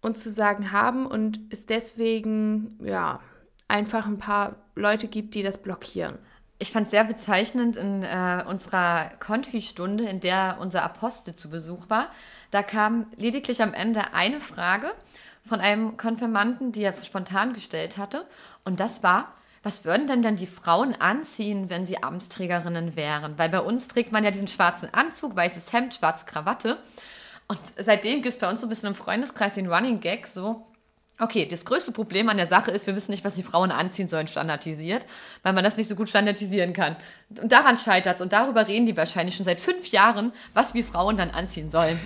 und 0.01 0.17
zu 0.17 0.31
sagen 0.31 0.73
haben 0.73 1.07
und 1.07 1.41
es 1.51 1.67
deswegen, 1.67 2.79
ja, 2.83 3.21
einfach 3.69 4.07
ein 4.07 4.19
paar 4.19 4.57
Leute 4.75 5.09
gibt, 5.09 5.35
die 5.35 5.43
das 5.43 5.59
blockieren. 5.59 6.19
Ich 6.63 6.73
fand 6.73 6.85
es 6.85 6.91
sehr 6.91 7.05
bezeichnend 7.05 7.77
in 7.77 8.03
äh, 8.03 8.45
unserer 8.47 9.09
Konfi-Stunde, 9.19 10.05
in 10.05 10.21
der 10.21 10.59
unser 10.61 10.83
Apostel 10.83 11.35
zu 11.35 11.49
Besuch 11.49 11.89
war. 11.89 12.09
Da 12.51 12.63
kam 12.63 13.07
lediglich 13.17 13.63
am 13.63 13.73
Ende 13.73 14.13
eine 14.13 14.41
Frage 14.41 14.93
von 15.49 15.61
einem 15.61 15.97
Konfirmanden, 15.97 16.71
die 16.71 16.83
er 16.83 16.95
spontan 17.03 17.55
gestellt 17.55 17.97
hatte. 17.97 18.27
Und 18.63 18.79
das 18.79 19.03
war, 19.03 19.33
was 19.63 19.87
würden 19.87 20.07
denn 20.07 20.21
dann 20.21 20.37
die 20.37 20.47
Frauen 20.47 20.95
anziehen, 20.95 21.71
wenn 21.71 21.87
sie 21.87 22.03
Amtsträgerinnen 22.03 22.95
wären? 22.95 23.39
Weil 23.39 23.49
bei 23.49 23.61
uns 23.61 23.89
trägt 23.89 24.13
man 24.13 24.23
ja 24.23 24.31
diesen 24.31 24.49
schwarzen 24.49 24.93
Anzug, 24.93 25.35
weißes 25.35 25.73
Hemd, 25.73 25.95
schwarze 25.95 26.27
Krawatte. 26.27 26.77
Und 27.49 27.59
seitdem 27.79 28.17
gibt 28.17 28.35
es 28.35 28.39
bei 28.39 28.51
uns 28.51 28.61
so 28.61 28.67
ein 28.67 28.71
bisschen 28.71 28.91
im 28.91 28.95
Freundeskreis 28.95 29.55
den 29.55 29.73
Running 29.73 30.01
Gag 30.01 30.27
so, 30.27 30.67
okay, 31.21 31.47
das 31.47 31.65
größte 31.65 31.93
Problem 31.93 32.29
an 32.29 32.37
der 32.37 32.47
Sache 32.47 32.71
ist, 32.71 32.87
wir 32.87 32.97
wissen 32.97 33.11
nicht, 33.11 33.25
was 33.25 33.35
die 33.35 33.43
Frauen 33.43 33.71
anziehen 33.71 34.09
sollen, 34.09 34.27
standardisiert, 34.27 35.07
weil 35.43 35.53
man 35.53 35.63
das 35.63 35.77
nicht 35.77 35.89
so 35.89 35.95
gut 35.95 36.09
standardisieren 36.09 36.73
kann. 36.73 36.97
Und 37.41 37.53
daran 37.53 37.77
scheitert 37.77 38.17
es. 38.17 38.23
Und 38.23 38.33
darüber 38.33 38.67
reden 38.67 38.87
die 38.87 38.97
wahrscheinlich 38.97 39.37
schon 39.37 39.45
seit 39.45 39.61
fünf 39.61 39.89
Jahren, 39.89 40.33
was 40.55 40.75
wir 40.75 40.85
Frauen 40.85 41.17
dann 41.17 41.31
anziehen 41.31 41.71
sollen. 41.71 41.99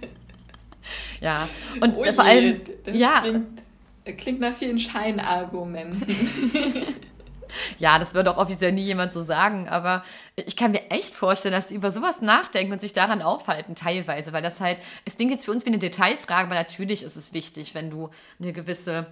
ja, 1.20 1.48
und 1.80 1.96
oh 1.96 2.04
je, 2.04 2.12
vor 2.12 2.24
allem, 2.24 2.60
ja. 2.92 3.20
Klingt, 3.20 4.18
klingt 4.18 4.40
nach 4.40 4.52
vielen 4.52 4.78
Scheinargumenten. 4.78 6.06
Ja, 7.78 7.98
das 7.98 8.14
würde 8.14 8.30
auch 8.30 8.36
offiziell 8.36 8.72
nie 8.72 8.82
jemand 8.82 9.12
so 9.12 9.22
sagen, 9.22 9.68
aber 9.68 10.04
ich 10.36 10.56
kann 10.56 10.72
mir 10.72 10.90
echt 10.90 11.14
vorstellen, 11.14 11.54
dass 11.54 11.68
sie 11.68 11.74
über 11.74 11.90
sowas 11.90 12.20
nachdenken 12.20 12.72
und 12.72 12.80
sich 12.80 12.92
daran 12.92 13.22
aufhalten, 13.22 13.74
teilweise, 13.74 14.32
weil 14.32 14.42
das 14.42 14.60
halt, 14.60 14.78
es 15.04 15.16
klingt 15.16 15.30
jetzt 15.30 15.44
für 15.44 15.52
uns 15.52 15.64
wie 15.64 15.70
eine 15.70 15.78
Detailfrage, 15.78 16.46
aber 16.46 16.54
natürlich 16.54 17.02
ist 17.02 17.16
es 17.16 17.32
wichtig, 17.32 17.74
wenn 17.74 17.90
du 17.90 18.10
eine 18.40 18.52
gewisse 18.52 19.06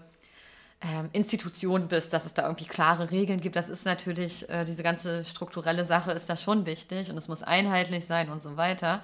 ähm, 0.82 1.08
Institution 1.12 1.88
bist, 1.88 2.12
dass 2.12 2.26
es 2.26 2.34
da 2.34 2.42
irgendwie 2.42 2.66
klare 2.66 3.10
Regeln 3.10 3.40
gibt. 3.40 3.56
Das 3.56 3.68
ist 3.68 3.86
natürlich, 3.86 4.48
äh, 4.50 4.64
diese 4.64 4.82
ganze 4.82 5.24
strukturelle 5.24 5.84
Sache 5.84 6.12
ist 6.12 6.28
da 6.28 6.36
schon 6.36 6.66
wichtig 6.66 7.10
und 7.10 7.16
es 7.16 7.28
muss 7.28 7.42
einheitlich 7.42 8.06
sein 8.06 8.28
und 8.30 8.42
so 8.42 8.56
weiter. 8.56 9.02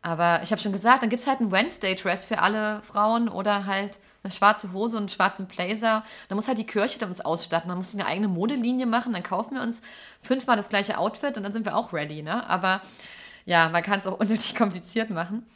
Aber 0.00 0.40
ich 0.42 0.50
habe 0.50 0.60
schon 0.60 0.72
gesagt, 0.72 1.02
dann 1.02 1.10
gibt 1.10 1.22
es 1.22 1.28
halt 1.28 1.40
einen 1.40 1.52
Wednesday-Dress 1.52 2.24
für 2.24 2.38
alle 2.40 2.82
Frauen 2.82 3.28
oder 3.28 3.66
halt 3.66 3.98
eine 4.22 4.30
schwarze 4.30 4.72
Hose 4.72 4.96
und 4.96 5.02
einen 5.02 5.08
schwarzen 5.08 5.46
Blazer. 5.46 6.04
Dann 6.28 6.36
muss 6.36 6.48
halt 6.48 6.58
die 6.58 6.66
Kirche 6.66 7.04
uns 7.06 7.20
ausstatten. 7.20 7.68
Dann 7.68 7.78
musst 7.78 7.92
du 7.92 7.98
eine 7.98 8.06
eigene 8.06 8.28
Modelinie 8.28 8.86
machen. 8.86 9.12
Dann 9.12 9.22
kaufen 9.22 9.56
wir 9.56 9.62
uns 9.62 9.82
fünfmal 10.20 10.56
das 10.56 10.68
gleiche 10.68 10.98
Outfit 10.98 11.36
und 11.36 11.42
dann 11.42 11.52
sind 11.52 11.64
wir 11.64 11.76
auch 11.76 11.92
ready. 11.92 12.22
Ne? 12.22 12.48
Aber 12.48 12.82
ja, 13.44 13.68
man 13.68 13.82
kann 13.82 14.00
es 14.00 14.06
auch 14.06 14.18
unnötig 14.20 14.54
kompliziert 14.54 15.10
machen. 15.10 15.46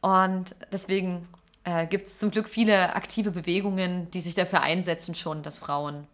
Und 0.00 0.54
deswegen 0.72 1.26
äh, 1.64 1.86
gibt 1.86 2.06
es 2.06 2.18
zum 2.18 2.30
Glück 2.30 2.48
viele 2.48 2.94
aktive 2.94 3.30
Bewegungen, 3.30 4.10
die 4.10 4.20
sich 4.20 4.34
dafür 4.34 4.60
einsetzen, 4.60 5.14
schon, 5.14 5.42
dass 5.42 5.58
Frauen 5.58 6.06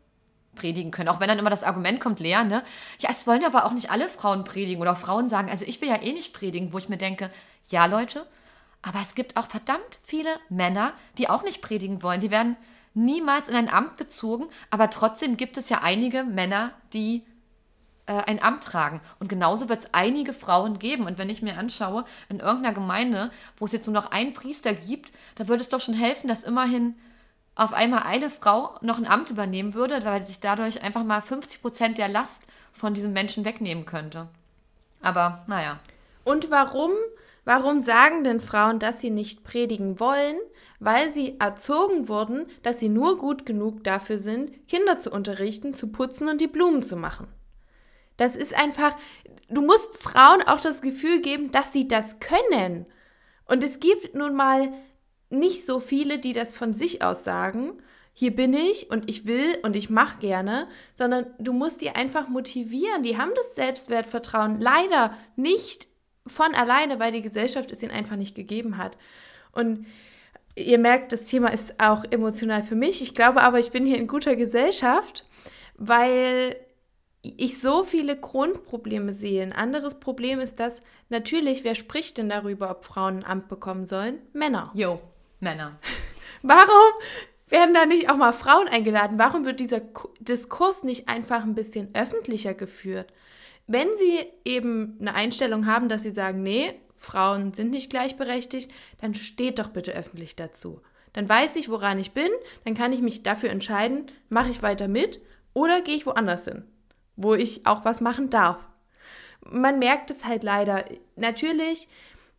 predigen 0.55 0.91
können. 0.91 1.09
Auch 1.09 1.21
wenn 1.21 1.29
dann 1.29 1.39
immer 1.39 1.51
das 1.51 1.65
Argument 1.65 2.01
kommt, 2.01 2.21
Lea, 2.21 2.45
ne? 2.45 2.63
Ja, 2.99 3.11
es 3.11 3.27
wollen 3.27 3.45
aber 3.45 3.65
auch 3.65 3.73
nicht 3.73 3.91
alle 3.91 4.09
Frauen 4.09 4.45
predigen 4.45 4.83
oder 4.83 4.97
Frauen 4.97 5.29
sagen, 5.29 5.49
also 5.49 5.65
ich 5.65 5.81
will 5.81 5.89
ja 5.89 6.03
eh 6.03 6.13
nicht 6.13 6.35
predigen, 6.35 6.73
wo 6.73 6.79
ich 6.79 6.89
mir 6.89 6.99
denke, 6.99 7.31
ja, 7.69 7.87
Leute, 7.87 8.27
aber 8.83 9.01
es 9.01 9.15
gibt 9.15 9.37
auch 9.37 9.47
verdammt 9.47 9.99
viele 10.03 10.31
Männer, 10.49 10.95
die 11.19 11.29
auch 11.29 11.43
nicht 11.43 11.63
predigen 11.63 12.03
wollen. 12.03 12.21
Die 12.21 12.31
werden 12.31 12.57
niemals 12.95 13.49
in 13.49 13.55
ein 13.55 13.69
Amt 13.69 13.97
bezogen, 13.97 14.47
aber 14.71 14.91
trotzdem 14.91 15.37
gibt 15.37 15.57
es 15.57 15.69
ja 15.69 15.81
einige 15.83 16.25
Männer, 16.25 16.73
die 16.93 17.25
äh, 18.07 18.13
ein 18.13 18.43
Amt 18.43 18.65
tragen. 18.65 19.01
Und 19.19 19.29
genauso 19.29 19.69
wird 19.69 19.81
es 19.81 19.95
einige 19.95 20.33
Frauen 20.33 20.79
geben. 20.79 21.07
Und 21.07 21.19
wenn 21.19 21.31
ich 21.31 21.43
mir 21.43 21.59
anschaue, 21.59 22.05
in 22.29 22.41
irgendeiner 22.41 22.75
Gemeinde, 22.75 23.31
wo 23.57 23.67
es 23.67 23.73
jetzt 23.73 23.87
nur 23.87 23.95
noch 23.95 24.11
einen 24.11 24.33
Priester 24.33 24.73
gibt, 24.73 25.13
da 25.37 25.47
würde 25.47 25.63
es 25.63 25.69
doch 25.69 25.81
schon 25.81 25.95
helfen, 25.95 26.27
dass 26.27 26.43
immerhin 26.43 26.97
auf 27.55 27.73
einmal 27.73 28.05
eine 28.05 28.31
Frau 28.31 28.79
noch 28.81 28.99
ein 28.99 29.07
Amt 29.07 29.31
übernehmen 29.31 29.75
würde, 29.75 30.05
weil 30.05 30.23
sich 30.23 30.41
dadurch 30.41 30.83
einfach 30.83 31.05
mal 31.05 31.21
50 31.21 31.61
Prozent 31.61 31.99
der 31.99 32.09
Last 32.09 32.45
von 32.73 32.95
diesem 32.95 33.13
Menschen 33.13 33.45
wegnehmen 33.45 33.85
könnte. 33.85 34.29
Aber 35.03 35.45
naja. 35.47 35.79
Und 36.25 36.51
warum 36.51 36.91
Warum 37.45 37.81
sagen 37.81 38.25
denn 38.25 38.41
Frauen, 38.41 38.79
dass 38.79 39.01
sie 39.01 39.11
nicht 39.11 39.45
predigen 39.45 39.99
wollen? 39.99 40.37
Weil 40.79 41.11
sie 41.11 41.39
erzogen 41.39 42.09
wurden, 42.09 42.47
dass 42.63 42.79
sie 42.79 42.89
nur 42.89 43.19
gut 43.19 43.47
genug 43.47 43.85
dafür 43.85 44.19
sind, 44.19 44.67
Kinder 44.69 44.99
zu 44.99 45.11
unterrichten, 45.11 45.75
zu 45.75 45.89
putzen 45.89 46.29
und 46.29 46.41
die 46.41 46.47
Blumen 46.47 46.83
zu 46.83 46.97
machen. 46.97 47.29
Das 48.17 48.37
ist 48.37 48.55
einfach, 48.55 48.97
du 49.49 49.63
musst 49.63 49.97
Frauen 49.97 50.43
auch 50.43 50.61
das 50.61 50.83
Gefühl 50.83 51.21
geben, 51.23 51.51
dass 51.53 51.73
sie 51.73 51.89
das 51.89 52.21
können. 52.21 52.87
Und 53.47 53.65
es 53.65 53.81
gibt 53.81 54.15
nun 54.15 54.35
mal 54.35 54.73
nicht 55.31 55.65
so 55.65 55.81
viele, 55.81 56.19
die 56.19 56.33
das 56.33 56.53
von 56.53 56.75
sich 56.75 57.03
aus 57.03 57.25
sagen. 57.25 57.83
Hier 58.13 58.35
bin 58.35 58.53
ich 58.53 58.91
und 58.91 59.09
ich 59.09 59.27
will 59.27 59.59
und 59.63 59.77
ich 59.77 59.89
mache 59.89 60.19
gerne, 60.19 60.69
sondern 60.95 61.27
du 61.39 61.53
musst 61.53 61.81
die 61.81 61.91
einfach 61.91 62.29
motivieren. 62.29 63.03
Die 63.03 63.17
haben 63.17 63.33
das 63.35 63.55
Selbstwertvertrauen 63.55 64.61
leider 64.61 65.17
nicht 65.37 65.89
von 66.27 66.55
alleine, 66.55 67.01
weil 67.01 67.13
die 67.13 67.23
Gesellschaft 67.23 67.71
es 67.73 67.83
ihnen 67.83 67.93
einfach 67.93 68.17
nicht 68.17 68.35
gegeben 68.35 68.77
hat. 68.77 68.97
Und 69.53 69.87
ihr 70.55 70.79
merkt, 70.79 71.13
das 71.13 71.25
Thema 71.25 71.49
ist 71.49 71.75
auch 71.83 72.05
emotional 72.11 72.63
für 72.63 72.75
mich. 72.75 73.03
Ich 73.03 73.15
glaube 73.15 73.43
aber, 73.43 73.59
ich 73.59 73.71
bin 73.71 73.87
hier 73.87 73.99
in 73.99 74.07
guter 74.07 74.37
Gesellschaft, 74.37 75.25
weil 75.77 76.57
ich 77.23 77.61
so 77.61 77.85
viele 77.85 78.19
Grundprobleme 78.19 79.13
sehe. 79.13 79.43
Ein 79.43 79.53
anderes 79.53 80.01
Problem 80.01 80.41
ist, 80.41 80.59
dass 80.59 80.81
natürlich, 81.09 81.65
wer 81.65 81.75
spricht 81.75 82.19
denn 82.19 82.29
darüber, 82.29 82.71
ob 82.71 82.85
Frauen 82.85 83.19
ein 83.19 83.25
Amt 83.25 83.49
bekommen 83.49 83.87
sollen? 83.87 84.19
Männer. 84.33 84.71
Jo, 84.75 85.01
Männer. 85.39 85.79
Warum 86.43 86.93
werden 87.49 87.75
da 87.75 87.85
nicht 87.85 88.11
auch 88.11 88.17
mal 88.17 88.33
Frauen 88.33 88.69
eingeladen? 88.69 89.19
Warum 89.19 89.45
wird 89.45 89.61
dieser 89.61 89.83
Diskurs 90.21 90.83
nicht 90.83 91.09
einfach 91.09 91.43
ein 91.43 91.55
bisschen 91.55 91.95
öffentlicher 91.95 92.55
geführt? 92.55 93.13
Wenn 93.73 93.87
sie 93.95 94.27
eben 94.45 94.97
eine 95.01 95.15
Einstellung 95.15 95.65
haben, 95.65 95.89
dass 95.89 96.03
sie 96.03 96.11
sagen, 96.11 96.43
nee, 96.43 96.75
Frauen 96.97 97.53
sind 97.53 97.71
nicht 97.71 97.89
gleichberechtigt, 97.89 98.69
dann 99.01 99.15
steht 99.15 99.61
doch 99.61 99.69
bitte 99.69 99.93
öffentlich 99.93 100.35
dazu. 100.35 100.81
Dann 101.13 101.29
weiß 101.29 101.55
ich, 101.55 101.69
woran 101.69 101.97
ich 102.01 102.11
bin, 102.11 102.31
dann 102.65 102.75
kann 102.75 102.93
ich 102.93 103.01
mich 103.01 103.23
dafür 103.23 103.51
entscheiden, 103.51 104.07
mache 104.29 104.51
ich 104.51 104.65
weiter 104.65 104.89
mit 104.89 105.21
oder 105.55 105.83
gehe 105.83 105.95
ich 105.95 106.05
woanders 106.05 106.47
hin, 106.47 106.65
wo 107.15 107.35
ich 107.35 107.65
auch 107.65 107.85
was 107.85 108.01
machen 108.01 108.29
darf. 108.29 108.67
Man 109.49 109.79
merkt 109.79 110.11
es 110.11 110.25
halt 110.25 110.43
leider. 110.43 110.85
Natürlich 111.15 111.87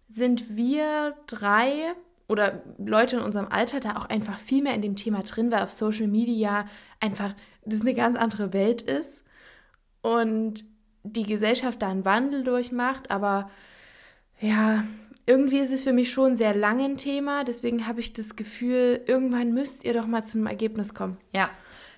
sind 0.10 0.58
wir 0.58 1.16
drei 1.28 1.94
oder 2.28 2.62
Leute 2.78 3.16
in 3.16 3.24
unserem 3.24 3.48
Alter 3.48 3.80
da 3.80 3.96
auch 3.96 4.06
einfach 4.08 4.38
viel 4.38 4.64
mehr 4.64 4.76
in 4.76 4.82
dem 4.82 4.98
Thema 4.98 5.24
drin, 5.24 5.50
weil 5.50 5.64
auf 5.64 5.72
Social 5.72 6.08
Media 6.08 6.68
einfach 7.00 7.34
das 7.64 7.80
eine 7.80 7.94
ganz 7.94 8.18
andere 8.18 8.52
Welt 8.52 8.82
ist 8.82 9.24
und 10.02 10.66
die 11.04 11.24
Gesellschaft 11.24 11.82
da 11.82 11.90
einen 11.90 12.06
Wandel 12.06 12.44
durchmacht, 12.44 13.12
aber 13.12 13.50
ja, 14.40 14.84
irgendwie 15.26 15.60
ist 15.60 15.72
es 15.72 15.84
für 15.84 15.94
mich 15.94 16.12
schon 16.12 16.36
sehr 16.36 16.56
lange 16.56 16.86
ein 16.86 16.98
Thema, 16.98 17.44
deswegen 17.44 17.88
habe 17.88 18.00
ich 18.00 18.14
das 18.14 18.36
Gefühl, 18.36 19.02
irgendwann 19.06 19.54
müsst 19.54 19.84
ihr 19.84 19.94
doch 19.94 20.08
mal 20.08 20.24
zu 20.24 20.38
einem 20.38 20.48
Ergebnis 20.48 20.94
kommen. 20.94 21.18
Ja, 21.34 21.50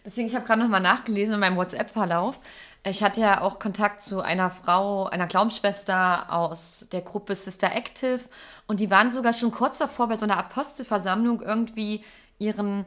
deswegen, 0.05 0.27
ich 0.27 0.35
habe 0.35 0.45
gerade 0.45 0.61
nochmal 0.61 0.81
nachgelesen 0.81 1.35
in 1.35 1.39
meinem 1.39 1.57
WhatsApp-Verlauf. 1.57 2.39
Ich 2.85 3.01
hatte 3.01 3.21
ja 3.21 3.41
auch 3.41 3.59
Kontakt 3.59 4.01
zu 4.01 4.19
einer 4.19 4.51
Frau, 4.51 5.05
einer 5.05 5.27
Glaubensschwester 5.27 6.33
aus 6.33 6.87
der 6.91 7.01
Gruppe 7.01 7.33
Sister 7.33 7.73
Active 7.73 8.19
und 8.67 8.81
die 8.81 8.91
waren 8.91 9.09
sogar 9.09 9.31
schon 9.31 9.51
kurz 9.51 9.77
davor 9.77 10.09
bei 10.09 10.17
so 10.17 10.25
einer 10.25 10.37
Apostelversammlung 10.37 11.41
irgendwie 11.41 12.03
ihren, 12.39 12.83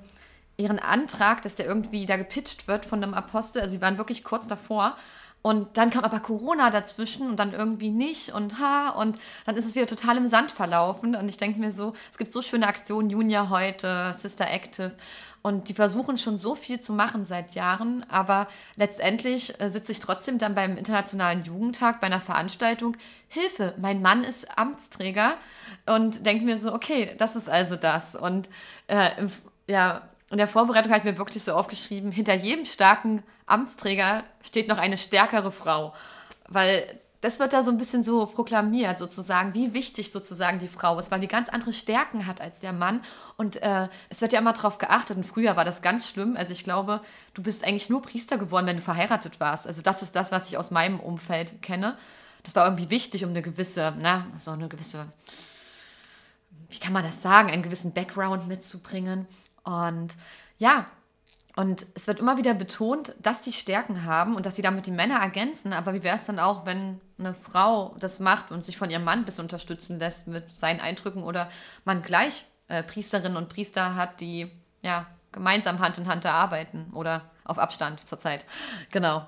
ihren 0.59 0.79
Antrag, 0.79 1.41
dass 1.41 1.55
der 1.55 1.65
irgendwie 1.65 2.05
da 2.05 2.19
gepitcht 2.19 2.69
wird 2.69 2.85
von 2.85 3.03
einem 3.03 3.15
Apostel, 3.15 3.63
also 3.63 3.73
sie 3.75 3.81
waren 3.81 3.97
wirklich 3.97 4.23
kurz 4.23 4.47
davor 4.47 4.97
und 5.43 5.77
dann 5.77 5.91
kam 5.91 6.03
aber 6.03 6.19
Corona 6.19 6.71
dazwischen 6.71 7.29
und 7.29 7.37
dann 7.37 7.53
irgendwie 7.53 7.91
nicht 7.91 8.33
und 8.33 8.59
ha, 8.59 8.89
und 8.91 9.17
dann 9.45 9.57
ist 9.57 9.65
es 9.65 9.77
wieder 9.77 9.87
total 9.87 10.17
im 10.17 10.27
Sand 10.27 10.51
verlaufen. 10.51 11.15
Und 11.15 11.29
ich 11.29 11.37
denke 11.37 11.61
mir 11.61 11.71
so, 11.71 11.93
es 12.11 12.19
gibt 12.19 12.33
so 12.33 12.43
schöne 12.43 12.67
Aktionen, 12.67 13.11
Junior 13.11 13.49
heute, 13.49 14.13
Sister 14.17 14.51
Active. 14.51 14.97
Und 15.43 15.69
die 15.69 15.75
versuchen 15.75 16.19
schon 16.19 16.39
so 16.39 16.57
viel 16.57 16.81
zu 16.81 16.93
machen 16.93 17.25
seit 17.25 17.53
Jahren, 17.53 18.05
aber 18.11 18.49
letztendlich 18.75 19.61
äh, 19.61 19.71
sitze 19.71 19.93
ich 19.93 20.01
trotzdem 20.01 20.39
dann 20.39 20.57
beim 20.57 20.77
Internationalen 20.77 21.45
Jugendtag 21.45 22.01
bei 22.01 22.09
einer 22.09 22.21
Veranstaltung. 22.21 22.97
Hilfe, 23.29 23.73
mein 23.79 24.03
Mann 24.03 24.25
ist 24.25 24.59
Amtsträger 24.59 25.37
und 25.87 26.27
denke 26.27 26.45
mir 26.45 26.59
so, 26.59 26.75
okay, 26.75 27.15
das 27.19 27.37
ist 27.37 27.49
also 27.49 27.77
das. 27.77 28.17
Und 28.17 28.49
äh, 28.89 29.11
ja, 29.69 30.09
in 30.33 30.39
der 30.39 30.49
Vorbereitung 30.49 30.91
habe 30.91 30.99
ich 31.07 31.13
mir 31.13 31.19
wirklich 31.19 31.45
so 31.45 31.53
aufgeschrieben, 31.53 32.11
hinter 32.11 32.35
jedem 32.35 32.65
starken 32.65 33.23
Amtsträger 33.47 34.25
steht 34.43 34.69
noch 34.69 34.79
eine 34.79 34.99
stärkere 34.99 35.53
Frau. 35.53 35.95
Weil 36.49 37.01
das 37.21 37.41
wird 37.41 37.53
da 37.53 37.63
so 37.63 37.71
ein 37.71 37.79
bisschen 37.79 38.05
so 38.05 38.27
proklamiert, 38.27 38.99
sozusagen, 38.99 39.55
wie 39.55 39.73
wichtig 39.73 40.13
sozusagen 40.13 40.59
die 40.59 40.69
Frau 40.69 40.99
ist, 40.99 41.11
weil 41.11 41.21
die 41.21 41.29
ganz 41.29 41.49
andere 41.49 41.73
Stärken 41.73 42.27
hat 42.27 42.41
als 42.41 42.61
der 42.61 42.73
Mann. 42.73 43.01
Und 43.37 43.63
äh, 43.63 43.89
es 44.11 44.21
wird 44.21 44.33
ja 44.33 44.39
immer 44.39 44.53
darauf 44.53 44.79
geachtet. 44.79 45.17
Und 45.17 45.25
früher 45.25 45.57
war 45.57 45.65
das 45.65 45.83
ganz 45.83 46.09
schlimm. 46.09 46.37
Also 46.37 46.53
ich 46.53 46.63
glaube, 46.63 47.01
du 47.35 47.43
bist 47.43 47.65
eigentlich 47.65 47.89
nur 47.89 48.03
Priester 48.03 48.39
geworden, 48.39 48.67
wenn 48.67 48.77
du 48.77 48.83
verheiratet 48.83 49.41
warst. 49.41 49.67
Also 49.67 49.83
das 49.83 50.03
ist 50.03 50.15
das, 50.15 50.31
was 50.31 50.49
ich 50.49 50.59
aus 50.59 50.71
meinem 50.71 51.01
Umfeld 51.01 51.63
kenne. 51.63 51.97
Das 52.43 52.55
war 52.55 52.65
irgendwie 52.65 52.91
wichtig, 52.91 53.25
um 53.25 53.31
eine 53.31 53.43
gewisse, 53.43 53.93
na, 53.99 54.27
so 54.37 54.53
eine 54.53 54.69
gewisse, 54.69 55.07
wie 56.69 56.79
kann 56.79 56.93
man 56.93 57.03
das 57.03 57.23
sagen, 57.23 57.51
einen 57.51 57.65
gewissen 57.65 57.93
Background 57.93 58.47
mitzubringen. 58.47 59.27
Und 59.65 60.15
ja, 60.59 60.87
und 61.57 61.87
es 61.95 62.07
wird 62.07 62.21
immer 62.21 62.37
wieder 62.37 62.53
betont, 62.53 63.15
dass 63.19 63.41
die 63.41 63.53
Stärken 63.53 64.05
haben 64.05 64.37
und 64.37 64.45
dass 64.45 64.57
sie 64.57 64.63
damit 64.63 64.87
die 64.87 64.91
Männer 64.91 65.21
ergänzen. 65.21 65.73
Aber 65.73 65.95
wie 65.95 66.03
wäre 66.03 66.17
es 66.17 66.27
dann 66.27 66.39
auch, 66.39 66.67
wenn 66.67 67.01
eine 67.19 67.35
Frau 67.35 67.97
das 67.99 68.21
macht 68.21 68.53
und 68.53 68.67
sich 68.67 68.77
von 68.77 68.91
ihrem 68.91 69.05
Mann 69.05 69.25
bis 69.25 69.41
unterstützen 69.41 69.99
lässt 69.99 70.27
mit 70.27 70.55
seinen 70.55 70.81
Eindrücken 70.81 71.23
oder 71.23 71.49
man 71.87 72.03
gleich 72.03 72.45
äh, 72.69 72.83
Priesterinnen 72.83 73.39
und 73.39 73.49
Priester 73.49 73.95
hat, 73.95 74.21
die 74.21 74.51
ja 74.83 75.07
gemeinsam 75.33 75.79
Hand 75.79 75.97
in 75.97 76.09
Hand 76.09 76.27
da 76.27 76.33
arbeiten 76.33 76.91
oder 76.93 77.23
auf 77.45 77.59
Abstand 77.59 78.07
zurzeit. 78.07 78.45
Genau. 78.91 79.27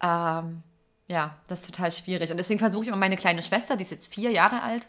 Ähm, 0.00 0.62
ja, 1.08 1.34
das 1.48 1.62
ist 1.62 1.74
total 1.74 1.90
schwierig. 1.90 2.30
Und 2.30 2.36
deswegen 2.36 2.60
versuche 2.60 2.84
ich 2.84 2.88
immer 2.88 2.96
meine 2.96 3.16
kleine 3.16 3.42
Schwester, 3.42 3.76
die 3.76 3.82
ist 3.82 3.90
jetzt 3.90 4.14
vier 4.14 4.30
Jahre 4.30 4.62
alt, 4.62 4.86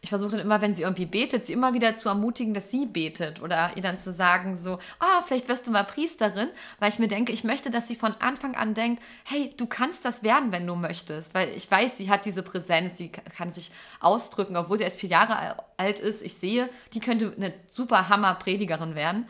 ich 0.00 0.08
versuche 0.08 0.32
dann 0.32 0.40
immer, 0.40 0.60
wenn 0.60 0.74
sie 0.74 0.82
irgendwie 0.82 1.06
betet, 1.06 1.46
sie 1.46 1.52
immer 1.52 1.74
wieder 1.74 1.96
zu 1.96 2.08
ermutigen, 2.08 2.54
dass 2.54 2.70
sie 2.70 2.86
betet 2.86 3.42
oder 3.42 3.70
ihr 3.76 3.82
dann 3.82 3.98
zu 3.98 4.12
sagen, 4.12 4.56
so, 4.56 4.78
ah, 4.98 5.18
oh, 5.18 5.22
vielleicht 5.26 5.48
wirst 5.48 5.66
du 5.66 5.70
mal 5.70 5.84
Priesterin, 5.84 6.48
weil 6.78 6.90
ich 6.90 6.98
mir 6.98 7.08
denke, 7.08 7.32
ich 7.32 7.44
möchte, 7.44 7.70
dass 7.70 7.88
sie 7.88 7.94
von 7.94 8.12
Anfang 8.20 8.54
an 8.56 8.74
denkt, 8.74 9.02
hey, 9.24 9.52
du 9.56 9.66
kannst 9.66 10.04
das 10.04 10.22
werden, 10.22 10.52
wenn 10.52 10.66
du 10.66 10.74
möchtest, 10.74 11.34
weil 11.34 11.48
ich 11.50 11.70
weiß, 11.70 11.96
sie 11.96 12.10
hat 12.10 12.24
diese 12.24 12.42
Präsenz, 12.42 12.98
sie 12.98 13.08
kann 13.08 13.52
sich 13.52 13.70
ausdrücken, 14.00 14.56
obwohl 14.56 14.78
sie 14.78 14.84
erst 14.84 15.00
vier 15.00 15.10
Jahre 15.10 15.56
alt 15.76 15.98
ist. 15.98 16.22
Ich 16.22 16.34
sehe, 16.34 16.68
die 16.92 17.00
könnte 17.00 17.32
eine 17.36 17.52
super 17.70 18.08
Hammer-Predigerin 18.08 18.94
werden. 18.94 19.26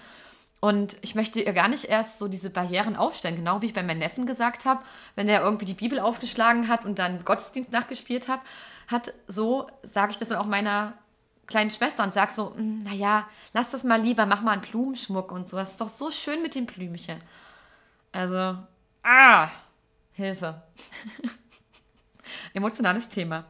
Und 0.61 0.97
ich 1.03 1.15
möchte 1.15 1.41
ihr 1.41 1.53
gar 1.53 1.69
nicht 1.69 1.85
erst 1.85 2.19
so 2.19 2.29
diese 2.29 2.51
Barrieren 2.51 2.97
aufstellen, 2.97 3.37
genau 3.37 3.61
wie 3.61 3.67
ich 3.67 3.75
bei 3.75 3.83
meinem 3.83 3.99
Neffen 3.99 4.27
gesagt 4.27 4.65
habe, 4.65 4.83
wenn 5.15 5.29
er 5.29 5.43
irgendwie 5.43 5.67
die 5.67 5.75
Bibel 5.75 6.01
aufgeschlagen 6.01 6.69
hat 6.69 6.85
und 6.85 6.99
dann 6.99 7.25
Gottesdienst 7.25 7.73
nachgespielt 7.73 8.27
hat, 8.29 8.41
hat 8.89 9.13
so, 9.27 9.69
sage 9.83 10.13
ich 10.13 10.19
das 10.19 10.29
dann 10.29 10.39
auch 10.39 10.47
meiner 10.47 10.95
kleinen 11.47 11.71
Schwester 11.71 12.05
und 12.05 12.13
sage 12.13 12.33
so, 12.33 12.55
hm, 12.55 12.83
naja, 12.83 13.29
lass 13.53 13.71
das 13.71 13.85
mal 13.85 14.01
lieber, 14.01 14.27
mach 14.27 14.43
mal 14.43 14.53
einen 14.53 14.63
Blumenschmuck 14.63 15.31
und 15.33 15.49
so. 15.49 15.57
Das 15.57 15.73
ist 15.73 15.81
doch 15.81 15.89
so 15.89 16.11
schön 16.11 16.43
mit 16.43 16.55
den 16.55 16.67
Blümchen. 16.67 17.21
Also, 18.13 18.59
ah, 19.03 19.51
Hilfe. 20.13 20.63
Emotionales 22.55 23.09
Thema. 23.09 23.45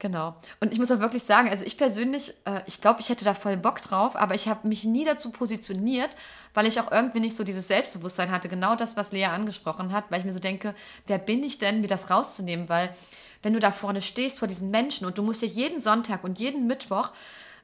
Genau. 0.00 0.36
Und 0.60 0.72
ich 0.72 0.78
muss 0.78 0.92
auch 0.92 1.00
wirklich 1.00 1.24
sagen, 1.24 1.48
also 1.48 1.64
ich 1.64 1.76
persönlich, 1.76 2.32
äh, 2.44 2.62
ich 2.66 2.80
glaube, 2.80 3.00
ich 3.00 3.08
hätte 3.08 3.24
da 3.24 3.34
voll 3.34 3.56
Bock 3.56 3.82
drauf, 3.82 4.14
aber 4.14 4.34
ich 4.34 4.46
habe 4.46 4.68
mich 4.68 4.84
nie 4.84 5.04
dazu 5.04 5.30
positioniert, 5.30 6.10
weil 6.54 6.66
ich 6.66 6.80
auch 6.80 6.92
irgendwie 6.92 7.20
nicht 7.20 7.36
so 7.36 7.42
dieses 7.42 7.66
Selbstbewusstsein 7.66 8.30
hatte. 8.30 8.48
Genau 8.48 8.76
das, 8.76 8.96
was 8.96 9.10
Lea 9.10 9.26
angesprochen 9.26 9.92
hat, 9.92 10.04
weil 10.10 10.20
ich 10.20 10.24
mir 10.24 10.32
so 10.32 10.38
denke, 10.38 10.74
wer 11.08 11.18
bin 11.18 11.42
ich 11.42 11.58
denn, 11.58 11.80
mir 11.80 11.88
das 11.88 12.10
rauszunehmen? 12.10 12.68
Weil 12.68 12.94
wenn 13.42 13.54
du 13.54 13.60
da 13.60 13.70
vorne 13.70 14.02
stehst 14.02 14.38
vor 14.38 14.48
diesen 14.48 14.70
Menschen 14.70 15.06
und 15.06 15.18
du 15.18 15.22
musst 15.22 15.42
ja 15.42 15.48
jeden 15.48 15.80
Sonntag 15.80 16.24
und 16.24 16.38
jeden 16.38 16.66
Mittwoch 16.66 17.12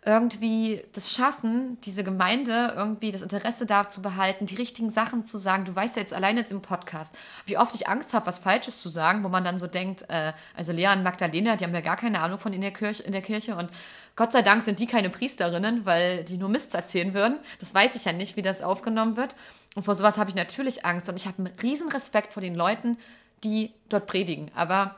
irgendwie 0.07 0.83
das 0.93 1.11
schaffen, 1.13 1.79
diese 1.83 2.05
Gemeinde 2.05 2.75
irgendwie 2.77 3.11
das 3.11 3.23
Interesse 3.23 3.65
da 3.65 3.89
zu 3.89 4.03
behalten, 4.03 4.45
die 4.45 4.55
richtigen 4.55 4.91
Sachen 4.91 5.25
zu 5.25 5.39
sagen. 5.39 5.65
Du 5.65 5.75
weißt 5.75 5.97
ja 5.97 6.03
jetzt 6.03 6.13
alleine 6.13 6.41
jetzt 6.41 6.53
im 6.53 6.61
Podcast, 6.61 7.15
wie 7.47 7.57
oft 7.57 7.75
ich 7.75 7.89
Angst 7.89 8.13
habe, 8.13 8.27
was 8.27 8.39
Falsches 8.39 8.83
zu 8.83 8.91
sagen, 8.91 9.25
wo 9.25 9.29
man 9.29 9.45
dann 9.45 9.59
so 9.59 9.67
denkt, 9.67 10.05
äh, 10.09 10.35
also 10.55 10.73
Lea 10.73 10.89
und 10.89 11.03
Magdalena, 11.03 11.57
die 11.57 11.65
haben 11.65 11.75
ja 11.75 11.81
gar 11.81 11.97
keine 11.97 12.21
Ahnung 12.21 12.39
von 12.39 12.53
in 12.53 12.61
der 12.61 12.73
Kirche, 12.73 13.03
in 13.03 13.13
der 13.13 13.23
Kirche 13.23 13.57
und 13.57 13.71
Gott 14.17 14.31
sei 14.31 14.43
Dank 14.43 14.63
sind 14.63 14.79
die 14.79 14.87
keine 14.87 15.11
Priesterinnen, 15.11 15.87
weil 15.87 16.23
die 16.25 16.37
nur 16.37 16.49
Mist 16.49 16.75
erzählen 16.75 17.15
würden. 17.15 17.39
Das 17.59 17.75
weiß 17.75 17.97
ich 17.97 18.05
ja 18.05 18.13
nicht, 18.13 18.37
wie 18.37 18.43
das 18.43 18.63
aufgenommen 18.63 19.17
wird. 19.17 19.35
Und 19.75 19.83
vor 19.83 19.97
sowas 19.97 20.19
habe 20.19 20.31
ich 20.31 20.37
natürlich 20.37 20.85
Angst 20.85 21.09
und 21.09 21.17
ich 21.17 21.27
habe 21.27 21.39
einen 21.39 21.59
riesen 21.61 21.89
Respekt 21.89 22.33
vor 22.33 22.41
den 22.41 22.55
Leuten, 22.55 22.97
die 23.43 23.73
dort 23.89 24.07
predigen. 24.07 24.53
Aber 24.55 24.95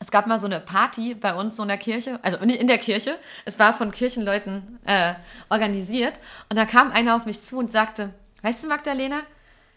es 0.00 0.10
gab 0.10 0.26
mal 0.26 0.40
so 0.40 0.46
eine 0.46 0.60
Party 0.60 1.14
bei 1.14 1.34
uns 1.34 1.56
so 1.56 1.62
in 1.62 1.68
der 1.68 1.78
Kirche, 1.78 2.18
also 2.22 2.44
nicht 2.44 2.60
in 2.60 2.66
der 2.66 2.78
Kirche, 2.78 3.18
es 3.44 3.58
war 3.58 3.74
von 3.74 3.90
Kirchenleuten 3.90 4.78
äh, 4.86 5.14
organisiert. 5.50 6.18
Und 6.48 6.56
da 6.56 6.64
kam 6.64 6.90
einer 6.90 7.14
auf 7.14 7.26
mich 7.26 7.42
zu 7.42 7.58
und 7.58 7.70
sagte, 7.70 8.12
weißt 8.42 8.64
du, 8.64 8.68
Magdalena, 8.68 9.20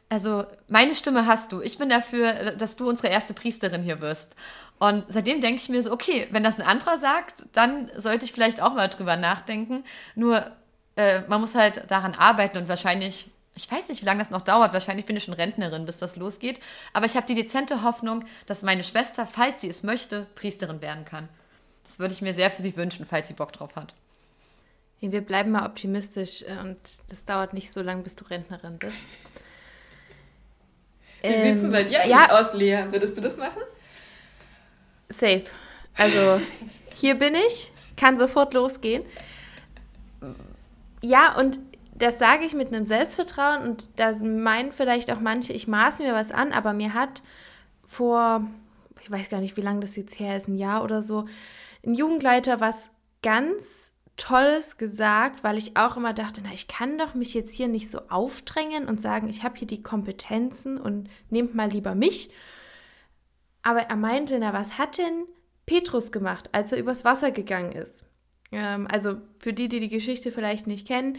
also 0.10 0.46
meine 0.70 0.96
Stimme 0.96 1.28
hast 1.28 1.52
du. 1.52 1.62
Ich 1.62 1.78
bin 1.78 1.90
dafür, 1.90 2.52
dass 2.52 2.78
du 2.78 2.88
unsere 2.88 3.10
erste 3.10 3.34
Priesterin 3.34 3.84
hier 3.84 4.00
wirst. 4.00 4.34
Und 4.80 5.04
seitdem 5.10 5.42
denke 5.42 5.62
ich 5.62 5.70
mir 5.70 5.84
so, 5.84 5.92
okay, 5.92 6.28
wenn 6.32 6.44
das 6.44 6.60
ein 6.60 6.66
anderer 6.66 7.00
sagt, 7.00 7.46
dann 7.52 7.92
sollte 7.98 8.24
ich 8.24 8.32
vielleicht 8.32 8.62
auch 8.62 8.74
mal 8.74 8.88
drüber 8.88 9.18
nachdenken. 9.18 9.84
Nur 10.16 10.52
äh, 10.96 11.22
man 11.28 11.42
muss 11.42 11.56
halt 11.56 11.90
daran 11.92 12.14
arbeiten 12.16 12.58
und 12.58 12.70
wahrscheinlich 12.70 13.30
ich 13.56 13.72
weiß 13.72 13.90
nicht, 13.90 14.02
wie 14.02 14.06
lange 14.06 14.20
das 14.20 14.32
noch 14.32 14.42
dauert. 14.42 14.74
Wahrscheinlich 14.74 15.06
bin 15.06 15.16
ich 15.16 15.24
schon 15.24 15.34
Rentnerin, 15.34 15.86
bis 15.86 15.98
das 15.98 16.16
losgeht. 16.16 16.60
Aber 16.92 17.06
ich 17.06 17.16
habe 17.16 17.28
die 17.28 17.36
dezente 17.36 17.84
Hoffnung, 17.84 18.26
dass 18.48 18.64
meine 18.64 18.84
Schwester, 18.84 19.28
falls 19.28 19.62
sie 19.62 19.70
es 19.70 19.84
möchte, 19.84 20.26
Priesterin 20.36 20.82
werden 20.82 21.06
kann. 21.06 21.30
Das 21.84 22.00
würde 22.00 22.14
ich 22.14 22.22
mir 22.22 22.34
sehr 22.34 22.50
für 22.50 22.62
sie 22.62 22.76
wünschen, 22.76 23.06
falls 23.06 23.28
sie 23.28 23.36
Bock 23.36 23.52
drauf 23.54 23.76
hat. 23.76 23.94
Wir 25.02 25.22
bleiben 25.22 25.52
mal 25.52 25.66
optimistisch 25.66 26.44
äh, 26.44 26.58
und 26.62 26.78
das 27.10 27.26
dauert 27.26 27.54
nicht 27.54 27.74
so 27.74 27.82
lange, 27.82 28.04
bis 28.04 28.16
du 28.16 28.24
Rentnerin 28.24 28.80
bist. 28.80 28.96
Wie 31.22 31.28
ähm, 31.28 31.44
sieht 31.44 31.56
es 31.56 31.62
denn 31.62 31.72
bei 31.72 31.84
dir 31.84 32.08
ja, 32.08 32.32
aus, 32.32 32.54
Lea? 32.54 32.86
Würdest 32.90 33.18
du 33.18 33.22
das 33.22 33.36
machen? 33.36 33.62
Safe. 35.10 35.44
Also, 35.98 36.42
hier 36.96 37.16
bin 37.16 37.36
ich, 37.36 37.72
kann 37.98 38.18
sofort 38.18 38.54
losgehen. 38.54 39.04
Ja, 41.02 41.36
und 41.38 41.60
das 41.96 42.20
sage 42.20 42.46
ich 42.46 42.54
mit 42.54 42.74
einem 42.74 42.86
Selbstvertrauen 42.86 43.62
und 43.62 44.00
da 44.00 44.14
meinen 44.24 44.72
vielleicht 44.72 45.12
auch 45.12 45.20
manche, 45.20 45.54
ich 45.54 45.68
maß 45.68 46.00
mir 46.00 46.14
was 46.14 46.32
an, 46.32 46.52
aber 46.52 46.74
mir 46.74 46.94
hat 46.94 47.22
vor, 47.86 48.48
ich 49.02 49.12
weiß 49.12 49.30
gar 49.30 49.42
nicht, 49.42 49.58
wie 49.58 49.62
lange 49.62 49.82
das 49.82 49.96
jetzt 49.96 50.20
her 50.20 50.36
ist, 50.36 50.48
ein 50.48 50.58
Jahr 50.58 50.84
oder 50.84 51.04
so, 51.04 51.26
ein 51.86 51.94
Jugendleiter 51.94 52.60
was 52.60 52.90
ganz 53.22 53.92
Tolles 54.16 54.78
gesagt, 54.78 55.44
weil 55.44 55.58
ich 55.58 55.76
auch 55.76 55.98
immer 55.98 56.14
dachte, 56.14 56.42
na, 56.44 56.54
ich 56.54 56.68
kann 56.68 56.98
doch 56.98 57.16
mich 57.16 57.34
jetzt 57.34 57.54
hier 57.54 57.68
nicht 57.68 57.90
so 57.90 58.00
aufdrängen 58.10 58.88
und 58.88 59.02
sagen, 59.02 59.28
ich 59.28 59.44
habe 59.44 59.58
hier 59.58 59.68
die 59.68 59.82
Kompetenzen 59.82 60.78
und 60.80 61.10
nehmt 61.30 61.56
mal 61.56 61.70
lieber 61.70 61.96
mich. 61.96 62.30
Aber 63.64 63.82
er 63.82 63.96
meinte, 63.96 64.38
na, 64.38 64.54
was 64.54 64.78
hat 64.78 64.98
denn 64.98 65.26
Petrus 65.66 66.12
gemacht, 66.12 66.50
als 66.52 66.72
er 66.72 66.78
übers 66.78 67.06
Wasser 67.06 67.32
gegangen 67.32 67.72
ist? 67.72 68.06
Ähm, 68.52 68.88
also 68.92 69.18
für 69.40 69.54
die, 69.54 69.68
die 69.68 69.80
die 69.80 69.90
Geschichte 69.90 70.32
vielleicht 70.32 70.68
nicht 70.68 70.88
kennen, 70.88 71.18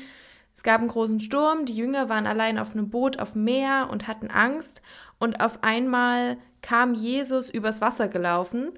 Es 0.57 0.63
gab 0.63 0.81
einen 0.81 0.89
großen 0.89 1.21
Sturm, 1.21 1.67
die 1.67 1.75
Jünger 1.75 2.09
waren 2.09 2.27
allein 2.27 2.59
auf 2.59 2.73
einem 2.73 2.89
Boot 2.89 3.19
auf 3.19 3.33
dem 3.33 3.45
Meer 3.45 3.89
und 3.91 4.07
hatten 4.07 4.31
Angst. 4.31 4.83
Und 5.19 5.41
auf 5.41 5.63
einmal 5.63 6.37
kam 6.63 6.95
Jesus 6.95 7.51
übers 7.51 7.81
Wasser 7.81 8.09
gelaufen 8.09 8.71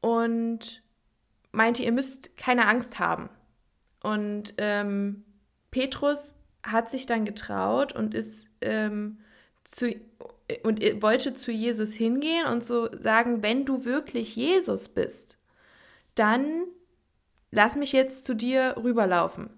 und 0.00 0.82
meinte, 1.52 1.82
ihr 1.82 1.92
müsst 1.92 2.36
keine 2.36 2.66
Angst 2.66 2.98
haben. 2.98 3.28
Und 4.02 4.54
ähm, 4.58 5.24
Petrus 5.70 6.34
hat 6.62 6.90
sich 6.90 7.06
dann 7.06 7.24
getraut 7.24 7.92
und 7.94 8.14
ist 8.14 8.48
ähm, 8.60 9.18
zu 9.64 9.94
und 10.64 10.82
wollte 11.02 11.32
zu 11.34 11.50
Jesus 11.50 11.94
hingehen 11.94 12.46
und 12.46 12.64
so 12.64 12.88
sagen, 12.96 13.42
wenn 13.42 13.64
du 13.64 13.84
wirklich 13.84 14.36
Jesus 14.36 14.88
bist, 14.88 15.38
dann 16.14 16.64
lass 17.50 17.76
mich 17.76 17.92
jetzt 17.92 18.26
zu 18.26 18.34
dir 18.34 18.76
rüberlaufen. 18.76 19.50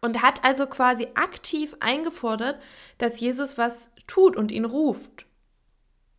Und 0.00 0.22
hat 0.22 0.44
also 0.44 0.66
quasi 0.66 1.08
aktiv 1.14 1.76
eingefordert, 1.80 2.60
dass 2.98 3.20
Jesus 3.20 3.58
was 3.58 3.90
tut 4.06 4.36
und 4.36 4.50
ihn 4.50 4.64
ruft. 4.64 5.26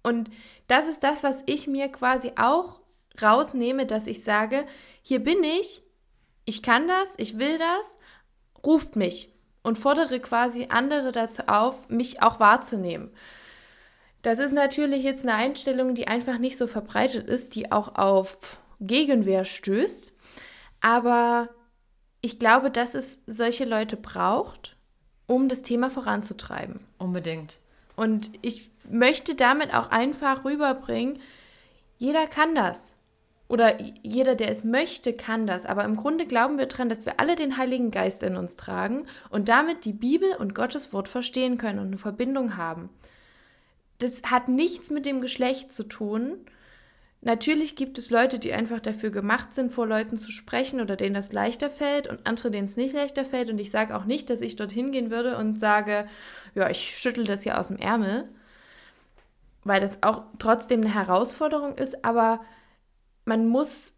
Und 0.04 0.30
das 0.68 0.88
ist 0.88 1.04
das, 1.04 1.24
was 1.24 1.44
ich 1.46 1.68
mir 1.68 1.90
quasi 1.90 2.34
auch 2.36 2.82
rausnehme, 3.22 3.86
dass 3.86 4.08
ich 4.08 4.24
sage, 4.24 4.66
hier 5.02 5.24
bin 5.24 5.44
ich, 5.44 5.84
ich 6.46 6.64
kann 6.64 6.88
das, 6.88 7.16
ich 7.18 7.38
will 7.38 7.58
das, 7.58 7.98
ruft 8.64 8.96
mich 8.96 9.34
und 9.64 9.78
fordere 9.78 10.20
quasi 10.20 10.68
andere 10.70 11.12
dazu 11.12 11.44
auf, 11.48 11.90
mich 11.90 12.22
auch 12.22 12.40
wahrzunehmen. 12.40 13.12
Das 14.22 14.40
ist 14.40 14.54
natürlich 14.54 15.04
jetzt 15.04 15.26
eine 15.26 15.36
Einstellung, 15.36 15.96
die 15.96 16.08
einfach 16.08 16.38
nicht 16.38 16.58
so 16.58 16.68
verbreitet 16.68 17.28
ist, 17.28 17.56
die 17.56 17.72
auch 17.72 17.96
auf 17.96 18.60
Gegenwehr 18.80 19.46
stößt. 19.46 20.14
Aber 20.80 21.50
ich 22.22 22.40
glaube, 22.40 22.72
dass 22.72 22.94
es 22.94 23.20
solche 23.26 23.66
Leute 23.66 23.98
braucht, 23.98 24.76
um 25.28 25.50
das 25.50 25.62
Thema 25.62 25.90
voranzutreiben. 25.90 26.80
Unbedingt. 26.98 27.58
Und 27.96 28.32
ich 28.42 28.70
möchte 28.90 29.36
damit 29.36 29.74
auch 29.74 29.90
einfach 29.90 30.46
rüberbringen, 30.46 31.20
jeder 31.98 32.28
kann 32.28 32.56
das. 32.56 32.96
Oder 33.48 33.82
jeder, 34.02 34.36
der 34.36 34.50
es 34.50 34.64
möchte, 34.64 35.14
kann 35.14 35.46
das. 35.46 35.66
Aber 35.66 35.84
im 35.84 35.98
Grunde 35.98 36.26
glauben 36.26 36.58
wir 36.58 36.68
daran, 36.68 36.88
dass 36.88 37.06
wir 37.06 37.20
alle 37.20 37.36
den 37.36 37.58
Heiligen 37.58 37.92
Geist 37.92 38.24
in 38.24 38.38
uns 38.38 38.56
tragen 38.56 39.06
und 39.30 39.50
damit 39.50 39.84
die 39.84 39.94
Bibel 39.94 40.30
und 40.40 40.56
Gottes 40.56 40.94
Wort 40.94 41.10
verstehen 41.10 41.58
können 41.58 41.80
und 41.80 41.88
eine 41.88 41.98
Verbindung 41.98 42.56
haben. 42.56 42.90
Das 43.98 44.24
hat 44.24 44.48
nichts 44.48 44.90
mit 44.90 45.06
dem 45.06 45.22
Geschlecht 45.22 45.74
zu 45.74 45.84
tun. 45.84 46.38
Natürlich 47.24 47.76
gibt 47.76 48.00
es 48.00 48.10
Leute, 48.10 48.40
die 48.40 48.52
einfach 48.52 48.80
dafür 48.80 49.12
gemacht 49.12 49.54
sind, 49.54 49.72
vor 49.72 49.86
Leuten 49.86 50.18
zu 50.18 50.32
sprechen 50.32 50.82
oder 50.82 50.96
denen 50.96 51.14
das 51.14 51.32
leichter 51.32 51.70
fällt 51.70 52.08
und 52.08 52.26
andere, 52.26 52.50
denen 52.50 52.66
es 52.66 52.78
nicht 52.78 52.96
leichter 52.96 53.26
fällt. 53.26 53.52
Und 53.52 53.60
ich 53.60 53.70
sage 53.70 53.96
auch 53.96 54.06
nicht, 54.06 54.32
dass 54.32 54.42
ich 54.42 54.56
dorthin 54.56 54.92
gehen 54.92 55.12
würde 55.12 55.38
und 55.38 55.60
sage, 55.60 56.08
ja, 56.56 56.68
ich 56.70 56.98
schüttel 56.98 57.26
das 57.26 57.44
hier 57.44 57.60
aus 57.60 57.68
dem 57.68 57.78
Ärmel, 57.78 58.28
weil 59.64 59.82
das 59.82 60.02
auch 60.02 60.24
trotzdem 60.40 60.82
eine 60.82 60.96
Herausforderung 60.96 61.76
ist, 61.76 62.04
aber 62.04 62.42
man 63.26 63.48
muss 63.48 63.94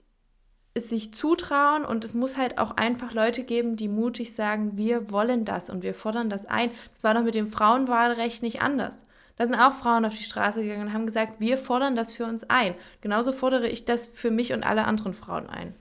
es 0.74 0.90
sich 0.90 1.14
zutrauen 1.14 1.86
und 1.86 2.04
es 2.04 2.14
muss 2.14 2.36
halt 2.36 2.58
auch 2.58 2.72
einfach 2.78 3.14
Leute 3.14 3.44
geben, 3.44 3.78
die 3.78 3.88
mutig 3.88 4.34
sagen, 4.34 4.76
wir 4.76 5.12
wollen 5.12 5.46
das 5.46 5.70
und 5.70 5.84
wir 5.84 5.94
fordern 5.94 6.30
das 6.30 6.46
ein. 6.46 6.72
Das 6.94 7.04
war 7.06 7.14
doch 7.14 7.24
mit 7.24 7.36
dem 7.36 7.48
Frauenwahlrecht 7.48 8.44
nicht 8.44 8.62
anders. 8.62 9.06
Da 9.36 9.48
sind 9.48 9.56
auch 9.56 9.74
Frauen 9.74 10.06
auf 10.06 10.16
die 10.16 10.24
Straße 10.24 10.62
gegangen 10.62 10.88
und 10.88 10.94
haben 10.94 11.06
gesagt, 11.06 11.40
wir 11.40 11.58
fordern 11.58 11.96
das 11.96 12.16
für 12.16 12.26
uns 12.26 12.50
ein. 12.50 12.76
Genauso 13.02 13.34
fordere 13.34 13.68
ich 13.68 13.86
das 13.86 14.08
für 14.08 14.30
mich 14.30 14.54
und 14.54 14.64
alle 14.64 14.86
anderen 14.86 15.14
Frauen 15.14 15.50
ein. 15.50 15.74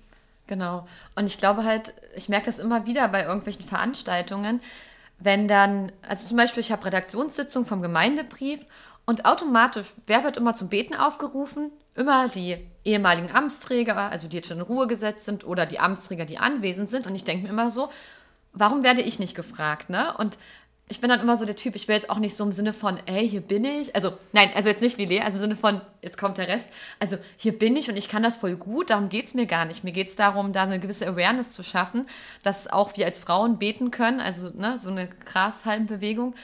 Genau. 0.46 0.86
Und 1.14 1.26
ich 1.26 1.38
glaube 1.38 1.64
halt, 1.64 1.94
ich 2.16 2.28
merke 2.28 2.46
das 2.46 2.58
immer 2.58 2.86
wieder 2.86 3.08
bei 3.08 3.24
irgendwelchen 3.24 3.64
Veranstaltungen, 3.64 4.60
wenn 5.18 5.46
dann, 5.46 5.92
also 6.08 6.26
zum 6.26 6.36
Beispiel, 6.36 6.62
ich 6.62 6.72
habe 6.72 6.84
Redaktionssitzung 6.86 7.64
vom 7.64 7.80
Gemeindebrief 7.80 8.60
und 9.04 9.24
automatisch, 9.24 9.88
wer 10.06 10.24
wird 10.24 10.36
immer 10.36 10.54
zum 10.54 10.68
Beten 10.68 10.94
aufgerufen? 10.94 11.70
Immer 11.94 12.28
die 12.28 12.56
ehemaligen 12.84 13.30
Amtsträger, 13.30 13.96
also 13.96 14.28
die 14.28 14.36
jetzt 14.36 14.48
schon 14.48 14.58
in 14.58 14.64
Ruhe 14.64 14.86
gesetzt 14.86 15.24
sind 15.24 15.44
oder 15.44 15.66
die 15.66 15.78
Amtsträger, 15.78 16.24
die 16.24 16.38
anwesend 16.38 16.90
sind. 16.90 17.06
Und 17.06 17.14
ich 17.14 17.24
denke 17.24 17.44
mir 17.44 17.50
immer 17.50 17.70
so, 17.70 17.90
warum 18.52 18.82
werde 18.82 19.02
ich 19.02 19.18
nicht 19.18 19.34
gefragt? 19.34 19.90
Ne? 19.90 20.16
Und 20.16 20.38
ich 20.88 21.00
bin 21.00 21.08
dann 21.08 21.20
immer 21.20 21.38
so 21.38 21.46
der 21.46 21.56
Typ, 21.56 21.74
ich 21.74 21.88
will 21.88 21.94
jetzt 21.94 22.10
auch 22.10 22.18
nicht 22.18 22.34
so 22.34 22.44
im 22.44 22.52
Sinne 22.52 22.72
von, 22.72 22.98
ey, 23.06 23.28
hier 23.28 23.40
bin 23.40 23.64
ich. 23.64 23.94
Also, 23.94 24.12
nein, 24.32 24.50
also 24.54 24.68
jetzt 24.68 24.82
nicht 24.82 24.98
wie 24.98 25.06
Lea, 25.06 25.20
also 25.20 25.36
im 25.36 25.40
Sinne 25.40 25.56
von, 25.56 25.80
jetzt 26.02 26.18
kommt 26.18 26.38
der 26.38 26.48
Rest. 26.48 26.68
Also, 26.98 27.16
hier 27.36 27.58
bin 27.58 27.76
ich 27.76 27.88
und 27.88 27.96
ich 27.96 28.08
kann 28.08 28.22
das 28.22 28.36
voll 28.36 28.56
gut, 28.56 28.90
darum 28.90 29.08
geht 29.08 29.26
es 29.26 29.34
mir 29.34 29.46
gar 29.46 29.64
nicht. 29.64 29.84
Mir 29.84 29.92
geht 29.92 30.08
es 30.08 30.16
darum, 30.16 30.52
da 30.52 30.64
eine 30.64 30.80
gewisse 30.80 31.06
Awareness 31.06 31.52
zu 31.52 31.62
schaffen, 31.62 32.06
dass 32.42 32.70
auch 32.70 32.96
wir 32.96 33.06
als 33.06 33.20
Frauen 33.20 33.58
beten 33.58 33.90
können, 33.90 34.20
also 34.20 34.50
ne, 34.54 34.78
so 34.78 34.90
eine 34.90 35.08
Grashalmbewegung. 35.08 36.34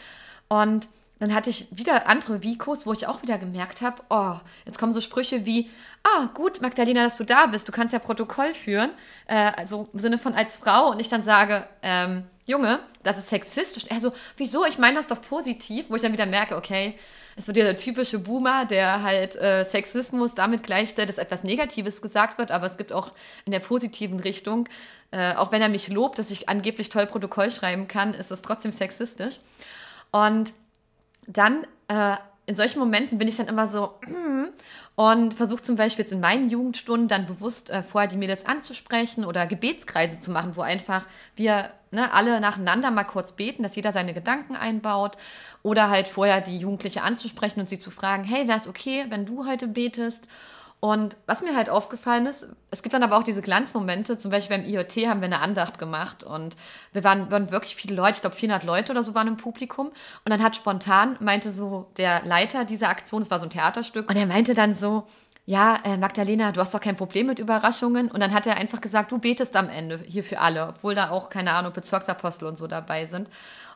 Und 0.49 0.89
dann 1.19 1.35
hatte 1.35 1.51
ich 1.51 1.67
wieder 1.71 2.09
andere 2.09 2.43
Vikos, 2.43 2.87
wo 2.87 2.93
ich 2.93 3.07
auch 3.07 3.23
wieder 3.23 3.39
gemerkt 3.39 3.83
habe, 3.83 4.03
oh, 4.09 4.37
jetzt 4.65 4.79
kommen 4.79 4.93
so 4.93 5.01
Sprüche 5.01 5.47
wie, 5.47 5.71
ah, 6.05 6.27
gut, 6.35 6.61
Magdalena, 6.61 7.03
dass 7.03 7.17
du 7.17 7.25
da 7.25 7.47
bist, 7.47 7.69
du 7.69 7.73
kannst 7.73 7.93
ja 7.93 7.99
Protokoll 7.99 8.55
führen, 8.55 8.91
äh, 9.27 9.53
also 9.57 9.89
im 9.93 9.99
Sinne 9.99 10.19
von 10.19 10.35
als 10.35 10.57
Frau 10.57 10.91
und 10.91 11.01
ich 11.01 11.09
dann 11.09 11.23
sage, 11.23 11.67
ähm, 11.83 12.25
Junge, 12.47 12.81
das 13.03 13.19
ist 13.19 13.29
sexistisch. 13.29 13.85
Er 13.89 14.01
so, 14.01 14.13
wieso? 14.39 14.65
Ich 14.65 14.79
meine 14.79 14.97
das 14.97 15.07
doch 15.07 15.21
positiv, 15.21 15.87
wo 15.91 15.97
ich 15.97 16.03
dann 16.03 16.13
wieder 16.13 16.25
merke, 16.25 16.57
okay, 16.57 16.99
ist 17.37 17.47
so 17.47 17.53
dieser 17.53 17.77
typische 17.77 18.19
Boomer, 18.19 18.65
der 18.65 19.03
halt 19.03 19.37
äh, 19.37 19.65
Sexismus 19.65 20.35
damit 20.35 20.63
gleichstellt, 20.63 21.09
dass 21.09 21.19
etwas 21.19 21.45
Negatives 21.45 22.03
gesagt 22.03 22.39
wird, 22.39 22.51
aber 22.51 22.67
es 22.67 22.77
gibt 22.77 22.93
auch 22.93 23.13
in 23.45 23.53
der 23.53 23.61
positiven 23.61 24.19
Richtung, 24.19 24.69
äh, 25.11 25.35
auch 25.35 25.53
wenn 25.53 25.63
er 25.63 25.69
mich 25.69 25.89
lobt, 25.89 26.19
dass 26.19 26.31
ich 26.31 26.49
angeblich 26.49 26.89
toll 26.89 27.07
Protokoll 27.07 27.51
schreiben 27.51 27.87
kann, 27.87 28.15
ist 28.15 28.31
es 28.31 28.43
trotzdem 28.43 28.73
sexistisch. 28.73 29.41
Und 30.11 30.53
dann 31.29 31.65
äh, 31.89 32.17
in 32.47 32.57
solchen 32.57 32.79
Momenten 32.79 33.19
bin 33.19 33.29
ich 33.29 33.37
dann 33.37 33.47
immer 33.47 33.69
so 33.69 33.95
mm, 34.07 34.47
und 34.97 35.35
versuche 35.35 35.63
zum 35.63 35.77
Beispiel 35.77 36.05
jetzt 36.05 36.13
in 36.13 36.21
meinen 36.21 36.49
Jugendstunden 36.49 37.07
dann 37.07 37.27
bewusst 37.27 37.69
äh, 37.69 37.83
vorher 37.83 38.09
die 38.09 38.17
Mädels 38.17 38.47
anzusprechen 38.47 39.25
oder 39.25 39.47
Gebetskreise 39.47 40.19
zu 40.19 40.31
machen, 40.31 40.57
wo 40.57 40.63
einfach 40.63 41.05
wir 41.37 41.71
ne, 41.91 42.13
alle 42.13 42.41
nacheinander 42.41 42.91
mal 42.91 43.05
kurz 43.05 43.33
beten, 43.33 43.63
dass 43.63 43.77
jeder 43.77 43.93
seine 43.93 44.15
Gedanken 44.15 44.57
einbaut 44.57 45.19
oder 45.63 45.91
halt 45.91 46.09
vorher 46.09 46.41
die 46.41 46.59
Jugendliche 46.59 47.03
anzusprechen 47.03 47.61
und 47.61 47.69
sie 47.69 47.79
zu 47.79 47.91
fragen, 47.91 48.25
hey, 48.25 48.49
wäre 48.49 48.59
es 48.59 48.67
okay, 48.67 49.05
wenn 49.11 49.27
du 49.27 49.47
heute 49.47 49.69
betest? 49.69 50.27
Und 50.81 51.17
was 51.27 51.43
mir 51.43 51.57
halt 51.57 51.69
aufgefallen 51.69 52.27
ist, 52.27 52.47
es 52.71 52.83
gibt 52.83 52.95
dann 52.95 53.03
aber 53.03 53.19
auch 53.19 53.25
diese 53.25 53.43
Glanzmomente, 53.43 54.17
zum 54.17 54.31
Beispiel 54.31 54.59
beim 54.59 54.67
IoT 54.67 55.09
haben 55.09 55.21
wir 55.21 55.27
eine 55.27 55.41
Andacht 55.41 55.79
gemacht 55.81 56.23
und 56.23 56.57
wir 56.93 57.03
waren, 57.03 57.33
waren 57.33 57.51
wirklich 57.51 57.75
viele 57.75 57.97
Leute, 57.97 58.17
ich 58.17 58.21
glaube 58.21 58.37
400 58.37 58.63
Leute 58.63 58.93
oder 58.93 59.03
so 59.03 59.13
waren 59.13 59.27
im 59.27 59.37
Publikum 59.37 59.89
und 59.89 60.31
dann 60.31 60.41
hat 60.41 60.55
spontan, 60.55 61.17
meinte 61.19 61.51
so 61.51 61.91
der 61.97 62.25
Leiter 62.25 62.65
dieser 62.65 62.91
Aktion, 62.91 63.23
es 63.23 63.31
war 63.31 63.41
so 63.41 63.47
ein 63.47 63.51
Theaterstück 63.51 64.09
und 64.09 64.17
er 64.17 64.27
meinte 64.27 64.55
dann 64.55 64.73
so, 64.73 65.05
ja, 65.49 65.79
äh, 65.83 65.97
Magdalena, 65.97 66.53
du 66.53 66.61
hast 66.61 66.75
doch 66.75 66.81
kein 66.81 66.95
Problem 66.95 67.27
mit 67.27 67.39
Überraschungen. 67.39 68.11
Und 68.11 68.21
dann 68.21 68.35
hat 68.35 68.47
er 68.47 68.59
einfach 68.59 68.83
gesagt, 68.83 69.11
du 69.13 69.19
betest 69.19 69.57
am 69.57 69.71
Ende 69.71 69.99
hier 70.07 70.23
für 70.23 70.41
alle, 70.41 70.69
obwohl 70.69 70.95
da 70.95 71.09
auch, 71.09 71.31
keine 71.31 71.55
Ahnung, 71.55 71.73
Bezirksapostel 71.73 72.47
und 72.47 72.59
so 72.59 72.67
dabei 72.67 73.07
sind. 73.07 73.31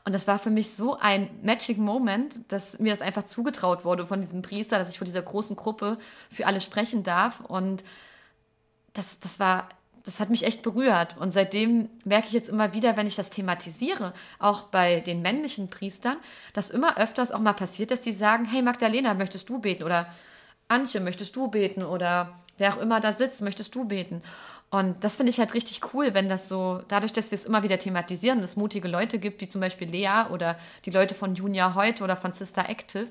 Und 0.05 0.13
das 0.15 0.27
war 0.27 0.39
für 0.39 0.51
mich 0.51 0.75
so 0.75 0.97
ein 0.97 1.31
Magic 1.43 1.79
Moment, 1.79 2.35
dass 2.49 2.79
mir 2.79 2.93
das 2.93 3.03
einfach 3.03 3.23
zugetraut 3.25 3.85
wurde 3.85 4.07
von 4.07 4.21
diesem 4.21 4.43
Priester, 4.43 4.79
dass 4.79 4.91
ich 4.91 4.99
vor 4.99 5.05
dieser 5.05 5.23
großen 5.23 5.55
Gruppe 5.55 5.99
für 6.31 6.47
alle 6.47 6.61
sprechen 6.61 7.05
darf. 7.05 7.41
Und 7.41 7.85
das, 8.95 9.21
das 9.21 9.39
war, 9.39 9.69
das 10.05 10.19
hat 10.19 10.29
mich 10.29 10.45
echt 10.45 10.63
berührt. 10.63 11.17
Und 11.19 11.33
seitdem 11.33 11.89
merke 12.05 12.27
ich 12.27 12.33
jetzt 12.33 12.49
immer 12.49 12.73
wieder, 12.73 12.97
wenn 12.97 13.07
ich 13.07 13.15
das 13.15 13.31
thematisiere, 13.31 14.13
auch 14.41 14.63
bei 14.63 15.01
den 15.01 15.23
männlichen 15.23 15.71
Priestern, 15.71 16.17
dass 16.53 16.71
immer 16.71 16.99
öfters 16.99 17.31
auch 17.31 17.41
mal 17.41 17.53
passiert, 17.53 17.93
dass 17.93 18.01
die 18.01 18.13
sagen, 18.13 18.45
hey 18.45 18.63
Magdalena, 18.63 19.15
möchtest 19.15 19.49
du 19.49 19.61
beten? 19.61 19.85
Oder 19.85 20.13
Antje, 20.67 21.01
möchtest 21.01 21.37
du 21.37 21.47
beten? 21.47 21.85
Oder 21.85 22.35
wer 22.59 22.75
auch 22.75 22.81
immer 22.81 23.01
da 23.01 23.13
sitzt, 23.13 23.41
möchtest 23.41 23.73
du 23.77 23.85
beten? 23.85 24.21
Und 24.73 25.05
das 25.05 25.17
finde 25.17 25.29
ich 25.29 25.39
halt 25.39 25.53
richtig 25.53 25.93
cool, 25.93 26.15
wenn 26.15 26.31
das 26.31 26.49
so, 26.49 26.81
dadurch, 26.89 27.13
dass 27.13 27.31
wir 27.31 27.37
es 27.37 27.45
immer 27.45 27.63
wieder 27.63 27.79
thematisieren 27.79 28.39
und 28.39 28.45
es 28.45 28.57
mutige 28.57 28.89
Leute 28.89 29.19
gibt, 29.19 29.43
wie 29.43 29.49
zum 29.49 29.61
Beispiel 29.61 29.87
Lea 29.87 30.25
oder 30.31 30.59
die 30.87 30.91
Leute 30.91 31.15
von 31.15 31.35
Junior 31.35 31.75
heute 31.75 32.03
oder 32.03 32.17
von 32.17 32.33
Sister 32.33 32.71
Active, 32.71 33.09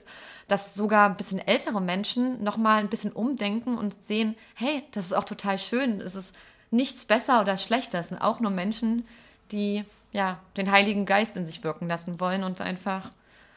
dass 0.47 0.73
sogar 0.73 1.07
ein 1.07 1.17
bisschen 1.17 1.37
ältere 1.37 1.79
Menschen 1.79 2.43
nochmal 2.43 2.79
ein 2.79 2.89
bisschen 2.89 3.11
umdenken 3.11 3.77
und 3.77 3.95
sehen, 4.03 4.35
hey, 4.55 4.81
das 4.93 5.05
ist 5.05 5.13
auch 5.13 5.23
total 5.23 5.59
schön, 5.59 6.01
es 6.01 6.15
ist 6.15 6.33
nichts 6.71 7.05
besser 7.05 7.41
oder 7.41 7.59
schlechter, 7.59 7.99
es 7.99 8.07
sind 8.07 8.21
auch 8.21 8.39
nur 8.39 8.49
Menschen, 8.49 9.07
die 9.51 9.85
ja 10.13 10.39
den 10.57 10.71
Heiligen 10.71 11.05
Geist 11.05 11.37
in 11.37 11.45
sich 11.45 11.63
wirken 11.63 11.87
lassen 11.87 12.19
wollen 12.19 12.43
und 12.43 12.59
einfach 12.59 13.11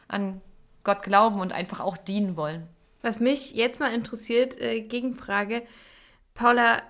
an 0.07 0.41
Gott 0.83 1.01
glauben 1.01 1.39
und 1.39 1.51
einfach 1.51 1.79
auch 1.79 1.97
dienen 1.97 2.37
wollen. 2.37 2.67
Was 3.01 3.19
mich 3.19 3.55
jetzt 3.55 3.79
mal 3.79 3.91
interessiert, 3.91 4.61
äh, 4.61 4.81
Gegenfrage, 4.81 5.63
Paula, 6.35 6.83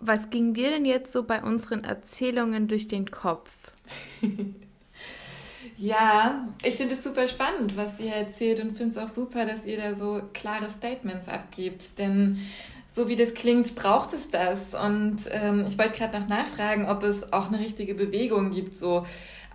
was 0.00 0.30
ging 0.30 0.54
dir 0.54 0.70
denn 0.70 0.84
jetzt 0.84 1.12
so 1.12 1.22
bei 1.24 1.42
unseren 1.42 1.84
Erzählungen 1.84 2.68
durch 2.68 2.88
den 2.88 3.10
Kopf? 3.10 3.50
ja, 5.76 6.48
ich 6.62 6.76
finde 6.76 6.94
es 6.94 7.04
super 7.04 7.26
spannend, 7.28 7.76
was 7.76 7.98
ihr 7.98 8.12
erzählt 8.12 8.60
und 8.60 8.76
finde 8.76 8.92
es 8.92 8.98
auch 8.98 9.12
super, 9.12 9.44
dass 9.44 9.64
ihr 9.64 9.78
da 9.78 9.94
so 9.94 10.22
klare 10.32 10.70
Statements 10.70 11.28
abgibt. 11.28 11.98
Denn 11.98 12.38
so 12.86 13.08
wie 13.08 13.16
das 13.16 13.34
klingt, 13.34 13.74
braucht 13.74 14.12
es 14.12 14.30
das. 14.30 14.74
Und 14.74 15.28
ähm, 15.30 15.66
ich 15.66 15.78
wollte 15.78 15.98
gerade 15.98 16.18
noch 16.18 16.28
nachfragen, 16.28 16.86
ob 16.86 17.02
es 17.02 17.32
auch 17.32 17.48
eine 17.48 17.58
richtige 17.58 17.94
Bewegung 17.94 18.50
gibt, 18.50 18.78
so 18.78 19.06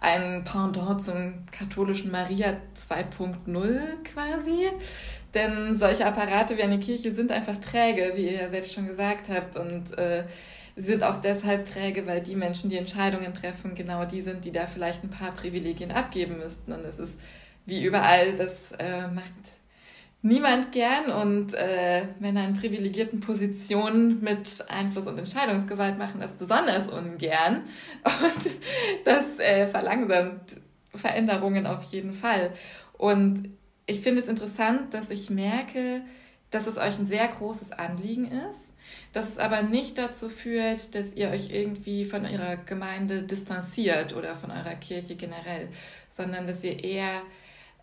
ein 0.02 0.44
Pendant 0.44 1.06
zum 1.06 1.46
katholischen 1.52 2.12
Maria 2.12 2.58
2.0 2.78 4.04
quasi. 4.04 4.70
Denn 5.34 5.78
solche 5.78 6.06
Apparate 6.06 6.58
wie 6.58 6.64
eine 6.64 6.80
Kirche 6.80 7.14
sind 7.14 7.32
einfach 7.32 7.58
träge, 7.58 8.14
wie 8.16 8.26
ihr 8.26 8.44
ja 8.44 8.50
selbst 8.50 8.74
schon 8.74 8.88
gesagt 8.88 9.30
habt. 9.30 9.58
Und 9.58 9.98
äh, 9.98 10.24
sind 10.76 11.04
auch 11.04 11.18
deshalb 11.18 11.66
träge, 11.66 12.08
weil 12.08 12.22
die 12.22 12.36
Menschen, 12.36 12.70
die 12.70 12.78
Entscheidungen 12.78 13.34
treffen, 13.34 13.76
genau 13.76 14.06
die 14.06 14.22
sind, 14.22 14.44
die 14.46 14.52
da 14.52 14.66
vielleicht 14.66 15.04
ein 15.04 15.10
paar 15.10 15.32
Privilegien 15.32 15.92
abgeben 15.92 16.38
müssten. 16.38 16.72
Und 16.72 16.84
es 16.86 17.00
ist 17.00 17.20
wie 17.66 17.84
überall, 17.84 18.34
das 18.34 18.72
äh, 18.80 19.08
macht 19.08 19.34
niemand 20.22 20.72
gern 20.72 21.12
und 21.12 21.54
äh, 21.54 22.06
Männer 22.20 22.46
in 22.46 22.56
privilegierten 22.56 23.20
Positionen 23.20 24.22
mit 24.22 24.66
Einfluss 24.70 25.06
und 25.06 25.18
Entscheidungsgewalt 25.18 25.98
machen 25.98 26.22
das 26.22 26.34
besonders 26.34 26.88
ungern 26.88 27.64
und 28.06 28.52
das 29.06 29.40
äh, 29.40 29.68
verlangsamt 29.68 30.56
Veränderungen 30.96 31.68
auf 31.68 31.84
jeden 31.84 32.14
Fall. 32.14 32.52
Und 32.98 33.50
ich 33.86 34.00
finde 34.00 34.22
es 34.22 34.28
interessant, 34.28 34.94
dass 34.94 35.10
ich 35.10 35.30
merke, 35.30 36.02
dass 36.52 36.68
es 36.68 36.78
euch 36.78 37.00
ein 37.00 37.06
sehr 37.06 37.28
großes 37.28 37.72
Anliegen 37.72 38.30
ist, 38.50 38.74
dass 39.12 39.30
es 39.30 39.38
aber 39.40 39.64
nicht 39.64 39.98
dazu 39.98 40.30
führt, 40.30 40.94
dass 40.94 41.14
ihr 41.14 41.30
euch 41.30 41.50
irgendwie 41.50 42.06
von 42.06 42.26
eurer 42.26 42.58
Gemeinde 42.58 43.24
distanziert 43.24 44.14
oder 44.14 44.36
von 44.36 44.52
eurer 44.52 44.76
Kirche 44.76 45.16
generell, 45.16 45.68
sondern 46.10 46.46
dass 46.46 46.64
ihr 46.64 46.84
eher 46.84 47.24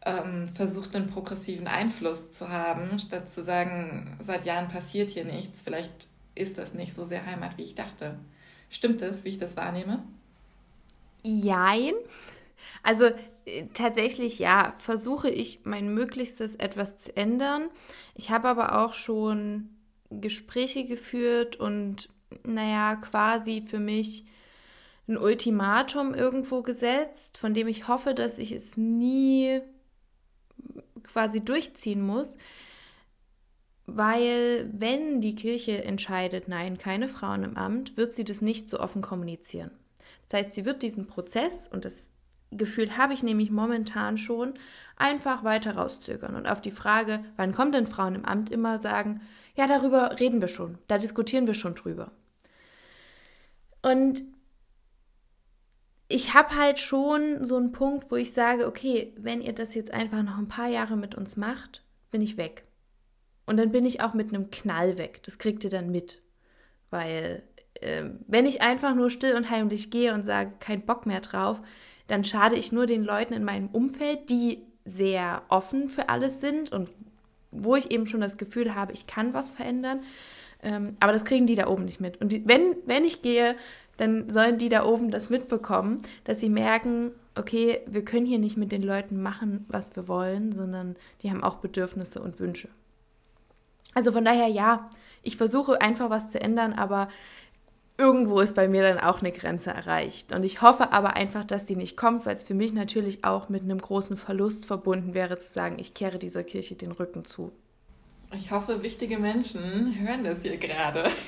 ähm, 0.06 0.48
versucht, 0.54 0.94
einen 0.94 1.10
progressiven 1.10 1.66
Einfluss 1.66 2.30
zu 2.30 2.48
haben, 2.48 2.98
statt 2.98 3.28
zu 3.28 3.42
sagen, 3.42 4.16
seit 4.20 4.46
Jahren 4.46 4.68
passiert 4.68 5.10
hier 5.10 5.24
nichts, 5.24 5.62
vielleicht 5.62 6.06
ist 6.34 6.56
das 6.56 6.74
nicht 6.74 6.94
so 6.94 7.04
sehr 7.04 7.26
Heimat, 7.26 7.58
wie 7.58 7.64
ich 7.64 7.74
dachte. 7.74 8.18
Stimmt 8.70 9.02
das, 9.02 9.24
wie 9.24 9.30
ich 9.30 9.38
das 9.38 9.56
wahrnehme? 9.56 10.02
Jein. 11.22 11.92
Also 12.82 13.10
tatsächlich 13.74 14.38
ja, 14.38 14.74
versuche 14.78 15.30
ich 15.30 15.64
mein 15.64 15.92
Möglichstes 15.94 16.56
etwas 16.56 16.96
zu 16.96 17.16
ändern. 17.16 17.68
Ich 18.14 18.30
habe 18.30 18.48
aber 18.48 18.82
auch 18.82 18.94
schon 18.94 19.70
Gespräche 20.10 20.84
geführt 20.84 21.56
und 21.56 22.08
naja, 22.44 22.96
quasi 22.96 23.62
für 23.62 23.80
mich 23.80 24.24
ein 25.08 25.18
Ultimatum 25.18 26.14
irgendwo 26.14 26.62
gesetzt, 26.62 27.38
von 27.38 27.54
dem 27.54 27.68
ich 27.68 27.88
hoffe, 27.88 28.14
dass 28.14 28.38
ich 28.38 28.52
es 28.52 28.76
nie 28.76 29.60
quasi 31.02 31.40
durchziehen 31.40 32.02
muss, 32.02 32.36
weil 33.86 34.70
wenn 34.72 35.20
die 35.20 35.34
Kirche 35.34 35.82
entscheidet, 35.82 36.46
nein, 36.46 36.78
keine 36.78 37.08
Frauen 37.08 37.42
im 37.42 37.56
Amt, 37.56 37.96
wird 37.96 38.14
sie 38.14 38.24
das 38.24 38.40
nicht 38.40 38.70
so 38.70 38.78
offen 38.78 39.02
kommunizieren. 39.02 39.72
Das 40.28 40.40
heißt, 40.40 40.52
sie 40.52 40.64
wird 40.64 40.82
diesen 40.82 41.08
Prozess, 41.08 41.66
und 41.66 41.84
das 41.84 42.12
Gefühl 42.50 42.96
habe 42.96 43.14
ich 43.14 43.22
nämlich 43.22 43.50
momentan 43.50 44.18
schon, 44.18 44.54
einfach 44.96 45.44
weiter 45.44 45.76
rauszögern 45.76 46.34
und 46.36 46.46
auf 46.46 46.60
die 46.60 46.70
Frage, 46.70 47.24
wann 47.36 47.52
kommen 47.52 47.72
denn 47.72 47.86
Frauen 47.86 48.14
im 48.14 48.24
Amt, 48.24 48.50
immer 48.50 48.78
sagen, 48.78 49.22
ja, 49.56 49.66
darüber 49.66 50.18
reden 50.20 50.40
wir 50.40 50.48
schon, 50.48 50.78
da 50.88 50.98
diskutieren 50.98 51.46
wir 51.46 51.54
schon 51.54 51.74
drüber. 51.74 52.12
Und 53.82 54.22
ich 56.08 56.34
habe 56.34 56.56
halt 56.56 56.78
schon 56.80 57.44
so 57.44 57.56
einen 57.56 57.72
Punkt, 57.72 58.10
wo 58.10 58.16
ich 58.16 58.32
sage, 58.32 58.66
okay, 58.66 59.14
wenn 59.16 59.40
ihr 59.40 59.54
das 59.54 59.74
jetzt 59.74 59.94
einfach 59.94 60.22
noch 60.22 60.38
ein 60.38 60.48
paar 60.48 60.68
Jahre 60.68 60.96
mit 60.96 61.14
uns 61.14 61.36
macht, 61.36 61.84
bin 62.10 62.20
ich 62.20 62.36
weg. 62.36 62.64
Und 63.46 63.56
dann 63.56 63.72
bin 63.72 63.86
ich 63.86 64.00
auch 64.02 64.12
mit 64.12 64.28
einem 64.28 64.50
Knall 64.50 64.98
weg. 64.98 65.22
Das 65.24 65.38
kriegt 65.38 65.64
ihr 65.64 65.70
dann 65.70 65.90
mit. 65.90 66.20
Weil 66.90 67.44
äh, 67.74 68.04
wenn 68.26 68.46
ich 68.46 68.60
einfach 68.60 68.94
nur 68.94 69.10
still 69.10 69.36
und 69.36 69.50
heimlich 69.50 69.90
gehe 69.90 70.12
und 70.12 70.24
sage, 70.24 70.52
kein 70.58 70.84
Bock 70.84 71.06
mehr 71.06 71.20
drauf, 71.20 71.62
dann 72.10 72.24
schade 72.24 72.56
ich 72.56 72.72
nur 72.72 72.86
den 72.86 73.04
Leuten 73.04 73.34
in 73.34 73.44
meinem 73.44 73.68
Umfeld, 73.68 74.30
die 74.30 74.62
sehr 74.84 75.42
offen 75.48 75.88
für 75.88 76.08
alles 76.08 76.40
sind 76.40 76.72
und 76.72 76.90
wo 77.52 77.76
ich 77.76 77.90
eben 77.90 78.06
schon 78.06 78.20
das 78.20 78.38
Gefühl 78.38 78.74
habe, 78.74 78.92
ich 78.92 79.06
kann 79.06 79.34
was 79.34 79.48
verändern. 79.48 80.00
Ähm, 80.62 80.96
aber 81.00 81.12
das 81.12 81.24
kriegen 81.24 81.46
die 81.46 81.54
da 81.54 81.68
oben 81.68 81.84
nicht 81.84 82.00
mit. 82.00 82.20
Und 82.20 82.32
die, 82.32 82.46
wenn, 82.46 82.76
wenn 82.86 83.04
ich 83.04 83.22
gehe, 83.22 83.56
dann 83.96 84.28
sollen 84.28 84.58
die 84.58 84.68
da 84.68 84.84
oben 84.84 85.10
das 85.10 85.30
mitbekommen, 85.30 86.02
dass 86.24 86.40
sie 86.40 86.48
merken, 86.48 87.12
okay, 87.34 87.80
wir 87.86 88.04
können 88.04 88.26
hier 88.26 88.38
nicht 88.38 88.56
mit 88.56 88.72
den 88.72 88.82
Leuten 88.82 89.20
machen, 89.20 89.64
was 89.68 89.94
wir 89.96 90.08
wollen, 90.08 90.52
sondern 90.52 90.96
die 91.22 91.30
haben 91.30 91.42
auch 91.42 91.56
Bedürfnisse 91.56 92.20
und 92.20 92.40
Wünsche. 92.40 92.68
Also 93.94 94.12
von 94.12 94.24
daher 94.24 94.48
ja, 94.48 94.90
ich 95.22 95.36
versuche 95.36 95.80
einfach 95.80 96.10
was 96.10 96.28
zu 96.28 96.40
ändern, 96.40 96.72
aber 96.72 97.08
irgendwo 98.00 98.40
ist 98.40 98.54
bei 98.54 98.66
mir 98.66 98.82
dann 98.82 98.98
auch 98.98 99.20
eine 99.20 99.30
Grenze 99.30 99.70
erreicht. 99.70 100.32
Und 100.32 100.42
ich 100.42 100.62
hoffe 100.62 100.92
aber 100.92 101.16
einfach, 101.16 101.44
dass 101.44 101.66
die 101.66 101.76
nicht 101.76 101.98
kommt, 101.98 102.24
weil 102.24 102.34
es 102.34 102.44
für 102.44 102.54
mich 102.54 102.72
natürlich 102.72 103.24
auch 103.24 103.50
mit 103.50 103.62
einem 103.62 103.78
großen 103.78 104.16
Verlust 104.16 104.64
verbunden 104.64 105.12
wäre, 105.12 105.38
zu 105.38 105.52
sagen, 105.52 105.76
ich 105.78 105.92
kehre 105.92 106.18
dieser 106.18 106.42
Kirche 106.42 106.74
den 106.74 106.92
Rücken 106.92 107.26
zu. 107.26 107.52
Ich 108.34 108.50
hoffe, 108.50 108.82
wichtige 108.82 109.18
Menschen 109.18 109.94
hören 110.00 110.24
das 110.24 110.42
hier 110.42 110.56
gerade. 110.56 111.04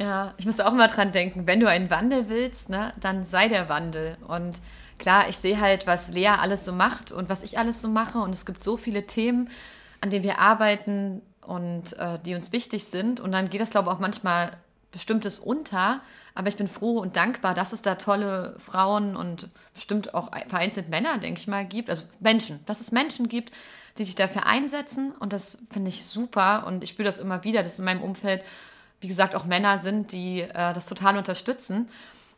Ja, 0.00 0.34
ich 0.38 0.46
muss 0.46 0.60
auch 0.60 0.72
mal 0.72 0.88
dran 0.88 1.12
denken, 1.12 1.46
wenn 1.46 1.60
du 1.60 1.68
einen 1.68 1.90
Wandel 1.90 2.28
willst, 2.28 2.68
ne, 2.68 2.92
dann 3.00 3.24
sei 3.24 3.48
der 3.48 3.68
Wandel. 3.68 4.16
Und 4.26 4.60
klar, 4.98 5.28
ich 5.28 5.36
sehe 5.36 5.60
halt, 5.60 5.86
was 5.86 6.10
Lea 6.10 6.28
alles 6.28 6.64
so 6.64 6.72
macht 6.72 7.12
und 7.12 7.28
was 7.28 7.42
ich 7.42 7.58
alles 7.58 7.82
so 7.82 7.88
mache. 7.88 8.18
Und 8.18 8.30
es 8.30 8.46
gibt 8.46 8.62
so 8.62 8.76
viele 8.76 9.06
Themen, 9.06 9.48
an 10.00 10.10
denen 10.10 10.24
wir 10.24 10.38
arbeiten 10.38 11.22
und 11.46 11.92
äh, 11.98 12.18
die 12.24 12.34
uns 12.34 12.52
wichtig 12.52 12.84
sind. 12.84 13.20
Und 13.20 13.32
dann 13.32 13.50
geht 13.50 13.60
das, 13.60 13.70
glaube 13.70 13.88
ich, 13.88 13.94
auch 13.94 14.00
manchmal 14.00 14.56
bestimmtes 14.90 15.38
unter. 15.38 16.00
Aber 16.34 16.48
ich 16.48 16.56
bin 16.56 16.68
froh 16.68 16.98
und 16.98 17.16
dankbar, 17.16 17.54
dass 17.54 17.72
es 17.72 17.82
da 17.82 17.96
tolle 17.96 18.56
Frauen 18.58 19.16
und 19.16 19.48
bestimmt 19.74 20.14
auch 20.14 20.30
vereinzelt 20.48 20.88
Männer, 20.88 21.18
denke 21.18 21.40
ich 21.40 21.46
mal, 21.46 21.66
gibt. 21.66 21.90
Also 21.90 22.04
Menschen, 22.20 22.60
dass 22.66 22.80
es 22.80 22.90
Menschen 22.90 23.28
gibt, 23.28 23.52
die 23.98 24.04
sich 24.04 24.14
dafür 24.14 24.46
einsetzen. 24.46 25.12
Und 25.12 25.32
das 25.32 25.58
finde 25.70 25.90
ich 25.90 26.06
super. 26.06 26.66
Und 26.66 26.82
ich 26.82 26.90
spüre 26.90 27.06
das 27.06 27.18
immer 27.18 27.44
wieder, 27.44 27.62
dass 27.62 27.78
in 27.78 27.84
meinem 27.84 28.02
Umfeld 28.02 28.42
wie 29.02 29.08
gesagt, 29.08 29.34
auch 29.34 29.44
Männer 29.44 29.76
sind, 29.78 30.12
die 30.12 30.40
äh, 30.40 30.72
das 30.72 30.86
total 30.86 31.18
unterstützen. 31.18 31.88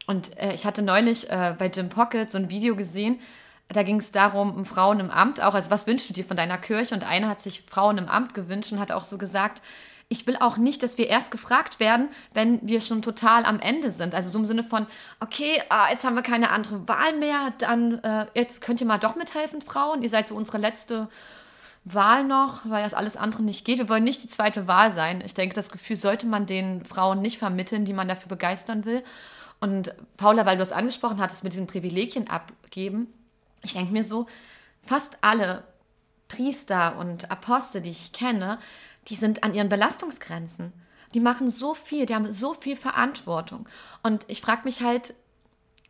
Und 0.06 0.36
äh, 0.38 0.54
ich 0.54 0.66
hatte 0.66 0.82
neulich 0.82 1.30
äh, 1.30 1.54
bei 1.56 1.66
Jim 1.66 1.90
Pocket 1.90 2.32
so 2.32 2.38
ein 2.38 2.50
Video 2.50 2.74
gesehen, 2.74 3.20
da 3.68 3.82
ging 3.82 4.00
es 4.00 4.12
darum, 4.12 4.54
um 4.54 4.66
Frauen 4.66 5.00
im 5.00 5.10
Amt 5.10 5.42
auch, 5.42 5.54
also 5.54 5.70
was 5.70 5.86
wünschst 5.86 6.08
du 6.08 6.14
dir 6.14 6.24
von 6.24 6.36
deiner 6.36 6.58
Kirche? 6.58 6.94
Und 6.94 7.04
eine 7.04 7.28
hat 7.28 7.40
sich 7.40 7.62
Frauen 7.62 7.98
im 7.98 8.08
Amt 8.08 8.34
gewünscht 8.34 8.72
und 8.72 8.80
hat 8.80 8.92
auch 8.92 9.04
so 9.04 9.18
gesagt, 9.18 9.62
ich 10.08 10.26
will 10.26 10.36
auch 10.38 10.58
nicht, 10.58 10.82
dass 10.82 10.98
wir 10.98 11.08
erst 11.08 11.30
gefragt 11.30 11.80
werden, 11.80 12.08
wenn 12.34 12.60
wir 12.66 12.80
schon 12.80 13.02
total 13.02 13.44
am 13.44 13.58
Ende 13.58 13.90
sind. 13.90 14.14
Also 14.14 14.30
so 14.30 14.38
im 14.38 14.44
Sinne 14.44 14.62
von, 14.62 14.86
okay, 15.20 15.62
ah, 15.70 15.88
jetzt 15.90 16.04
haben 16.04 16.14
wir 16.14 16.22
keine 16.22 16.50
andere 16.50 16.86
Wahl 16.86 17.16
mehr, 17.16 17.52
dann 17.58 17.98
äh, 18.04 18.26
jetzt 18.34 18.60
könnt 18.60 18.80
ihr 18.80 18.86
mal 18.86 18.98
doch 18.98 19.16
mithelfen, 19.16 19.62
Frauen. 19.62 20.02
Ihr 20.02 20.10
seid 20.10 20.28
so 20.28 20.34
unsere 20.34 20.58
letzte 20.58 21.08
Wahl 21.84 22.24
noch, 22.24 22.60
weil 22.64 22.82
das 22.82 22.94
alles 22.94 23.16
andere 23.16 23.42
nicht 23.42 23.64
geht. 23.64 23.78
Wir 23.78 23.88
wollen 23.88 24.04
nicht 24.04 24.22
die 24.22 24.28
zweite 24.28 24.68
Wahl 24.68 24.92
sein. 24.92 25.22
Ich 25.24 25.34
denke, 25.34 25.54
das 25.54 25.70
Gefühl 25.70 25.96
sollte 25.96 26.26
man 26.26 26.46
den 26.46 26.84
Frauen 26.84 27.20
nicht 27.20 27.38
vermitteln, 27.38 27.84
die 27.84 27.92
man 27.92 28.08
dafür 28.08 28.28
begeistern 28.28 28.84
will. 28.84 29.02
Und 29.60 29.94
Paula, 30.16 30.44
weil 30.46 30.56
du 30.56 30.62
es 30.62 30.72
angesprochen 30.72 31.20
hattest 31.20 31.44
mit 31.44 31.54
diesen 31.54 31.66
Privilegien 31.66 32.28
abgeben, 32.28 33.12
ich 33.64 33.72
denke 33.72 33.92
mir 33.92 34.04
so, 34.04 34.26
fast 34.82 35.18
alle 35.20 35.64
Priester 36.28 36.96
und 36.98 37.30
Apostel, 37.30 37.80
die 37.80 37.90
ich 37.90 38.12
kenne, 38.12 38.58
die 39.08 39.14
sind 39.14 39.44
an 39.44 39.54
ihren 39.54 39.68
Belastungsgrenzen. 39.68 40.72
Die 41.14 41.20
machen 41.20 41.50
so 41.50 41.74
viel, 41.74 42.06
die 42.06 42.14
haben 42.14 42.32
so 42.32 42.54
viel 42.54 42.76
Verantwortung. 42.76 43.68
Und 44.02 44.24
ich 44.28 44.40
frage 44.40 44.62
mich 44.64 44.82
halt, 44.82 45.14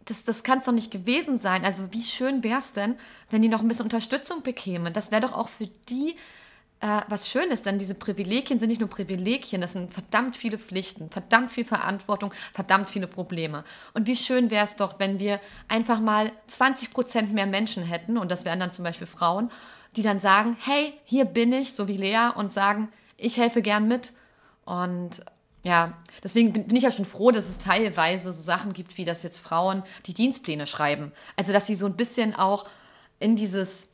das, 0.05 0.23
das 0.25 0.43
kann 0.43 0.59
es 0.59 0.67
doch 0.67 0.73
nicht 0.73 0.91
gewesen 0.91 1.41
sein. 1.41 1.65
Also 1.65 1.93
wie 1.93 2.03
schön 2.03 2.43
wäre 2.45 2.59
es 2.59 2.73
denn, 2.75 2.97
wenn 3.31 3.41
die 3.41 3.49
noch 3.49 3.61
ein 3.61 3.69
bisschen 3.69 3.87
Unterstützung 3.87 4.43
bekämen. 4.43 4.93
Das 4.93 5.11
wäre 5.11 5.23
doch 5.23 5.33
auch 5.33 5.49
für 5.49 5.67
die 5.67 6.17
äh, 6.85 7.01
was 7.09 7.31
Schönes, 7.31 7.63
denn 7.63 7.79
diese 7.79 7.95
Privilegien 7.95 8.61
sind 8.61 8.69
nicht 8.69 8.81
nur 8.81 8.91
Privilegien, 8.91 9.63
das 9.63 9.73
sind 9.73 9.95
verdammt 9.95 10.37
viele 10.37 10.59
Pflichten, 10.59 11.09
verdammt 11.09 11.51
viel 11.51 11.65
Verantwortung, 11.65 12.35
verdammt 12.53 12.91
viele 12.91 13.07
Probleme. 13.07 13.65
Und 13.95 14.07
wie 14.07 14.17
schön 14.17 14.51
wäre 14.51 14.67
es 14.67 14.77
doch, 14.77 14.99
wenn 14.99 15.19
wir 15.19 15.41
einfach 15.67 15.99
mal 15.99 16.31
20 16.49 16.91
Prozent 16.91 17.33
mehr 17.33 17.47
Menschen 17.47 17.85
hätten, 17.85 18.19
und 18.19 18.31
das 18.31 18.45
wären 18.45 18.61
dann 18.61 18.71
zum 18.71 18.85
Beispiel 18.85 19.07
Frauen, 19.07 19.51
die 19.97 20.03
dann 20.03 20.21
sagen, 20.21 20.59
hey, 20.61 20.93
hier 21.05 21.25
bin 21.25 21.55
ich, 21.55 21.73
so 21.73 21.89
wie 21.89 21.97
Lea, 21.97 22.29
und 22.35 22.53
sagen, 22.53 22.93
ich 23.17 23.39
helfe 23.39 23.63
gern 23.63 23.89
mit. 23.89 24.13
Und 24.67 25.25
ja, 25.63 25.95
deswegen 26.23 26.53
bin, 26.53 26.77
ich 26.77 26.83
ja 26.83 26.93
schon 26.93 27.07
froh, 27.07 27.31
dass 27.31 27.49
es 27.49 27.57
teilweise 27.57 28.31
so 28.31 28.43
Sachen 28.43 28.75
gibt, 28.75 28.99
wie 28.99 29.07
dass 29.07 29.23
jetzt 29.23 29.39
Frauen 29.39 29.85
die 30.05 30.13
Dienstpläne 30.13 30.67
schreiben. 30.67 31.13
Also, 31.37 31.55
dass 31.55 31.67
sie 31.67 31.77
so 31.77 31.87
ein 31.87 31.97
bisschen 31.97 32.35
auch 32.35 32.67
in 33.21 33.37
dieses 33.37 33.89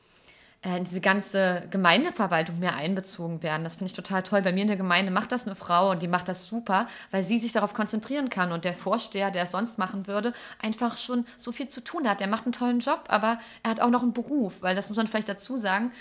äh, 0.63 0.77
in 0.77 0.85
diese 0.85 1.01
ganze 1.01 1.63
Gemeindeverwaltung 1.71 2.59
mehr 2.59 2.77
einbezogen 2.77 3.43
werden. 3.43 3.65
Das 3.65 3.77
finde 3.77 3.87
ich 3.87 3.93
total 3.97 4.23
toll. 4.23 4.43
Bei 4.43 4.53
mir 4.53 4.63
in 4.63 4.69
der 4.69 4.77
Gemeinde 4.77 5.11
macht 5.11 5.33
das 5.33 5.47
eine 5.47 5.57
Frau 5.57 5.91
und 5.91 6.03
die 6.03 6.09
macht 6.09 6.29
das 6.29 6.45
super, 6.45 6.87
weil 7.11 7.25
sie 7.25 7.39
sich 7.39 7.53
darauf 7.53 7.73
konzentrieren 7.75 8.29
kann 8.29 8.53
und 8.53 8.65
der 8.65 8.75
Vorsteher, 8.75 9.31
der 9.31 9.45
es 9.45 9.53
sonst 9.53 9.79
machen 9.79 10.07
würde, 10.07 10.35
einfach 10.61 10.97
schon 10.99 11.27
so 11.39 11.53
viel 11.53 11.69
zu 11.69 11.83
tun 11.83 12.09
hat. 12.09 12.21
Der 12.21 12.27
macht 12.29 12.45
einen 12.45 12.53
tollen 12.53 12.81
Job, 12.81 13.05
aber 13.09 13.39
er 13.63 13.71
hat 13.71 13.81
auch 13.81 13.91
noch 13.91 14.03
einen 14.03 14.13
Beruf, 14.13 14.63
weil 14.63 14.77
das 14.77 14.89
muss 14.91 14.97
man 14.99 15.07
vielleicht 15.07 15.29
dazu 15.29 15.57
sagen. 15.57 15.93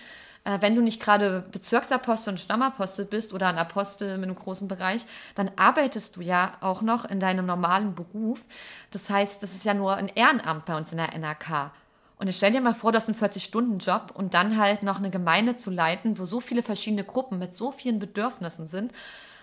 äh, 0.45 0.57
wenn 0.61 0.75
du 0.75 0.81
nicht 0.81 1.01
gerade 1.01 1.41
Bezirksapostel 1.51 2.31
und 2.31 2.39
Stammapostel 2.39 3.05
bist 3.05 3.33
oder 3.33 3.47
ein 3.47 3.57
Apostel 3.57 4.17
mit 4.17 4.29
einem 4.29 4.35
großen 4.37 4.67
Bereich, 4.67 5.05
dann 5.35 5.51
arbeitest 5.57 6.15
du 6.15 6.21
ja 6.21 6.53
auch 6.61 6.81
noch 6.81 7.05
in 7.05 7.19
deinem 7.19 7.45
normalen 7.45 7.95
Beruf. 7.95 8.45
Das 8.91 9.09
heißt, 9.09 9.43
das 9.43 9.53
ist 9.53 9.65
ja 9.65 9.73
nur 9.73 9.95
ein 9.95 10.07
Ehrenamt 10.09 10.65
bei 10.65 10.75
uns 10.77 10.91
in 10.91 10.97
der 10.97 11.13
NRK. 11.17 11.71
Und 12.19 12.27
ich 12.27 12.35
stell 12.35 12.51
dir 12.51 12.59
mal 12.59 12.75
vor, 12.75 12.91
du 12.91 12.97
hast 12.97 13.07
einen 13.07 13.17
40-Stunden-Job 13.17 14.11
und 14.13 14.33
dann 14.33 14.57
halt 14.57 14.83
noch 14.83 14.97
eine 14.97 15.09
Gemeinde 15.09 15.55
zu 15.55 15.71
leiten, 15.71 16.19
wo 16.19 16.25
so 16.25 16.41
viele 16.41 16.61
verschiedene 16.61 17.05
Gruppen 17.05 17.39
mit 17.39 17.55
so 17.55 17.71
vielen 17.71 17.97
Bedürfnissen 17.97 18.67
sind 18.67 18.91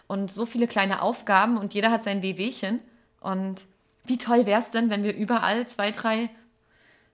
und 0.07 0.31
so 0.31 0.45
viele 0.45 0.67
kleine 0.67 1.01
Aufgaben 1.01 1.57
und 1.57 1.73
jeder 1.73 1.91
hat 1.91 2.05
sein 2.05 2.21
Wehwehchen. 2.21 2.81
Und 3.21 3.63
wie 4.05 4.19
toll 4.19 4.45
wäre 4.45 4.61
es 4.61 4.71
denn, 4.71 4.91
wenn 4.91 5.05
wir 5.05 5.17
überall 5.17 5.67
zwei, 5.67 5.91
drei 5.91 6.29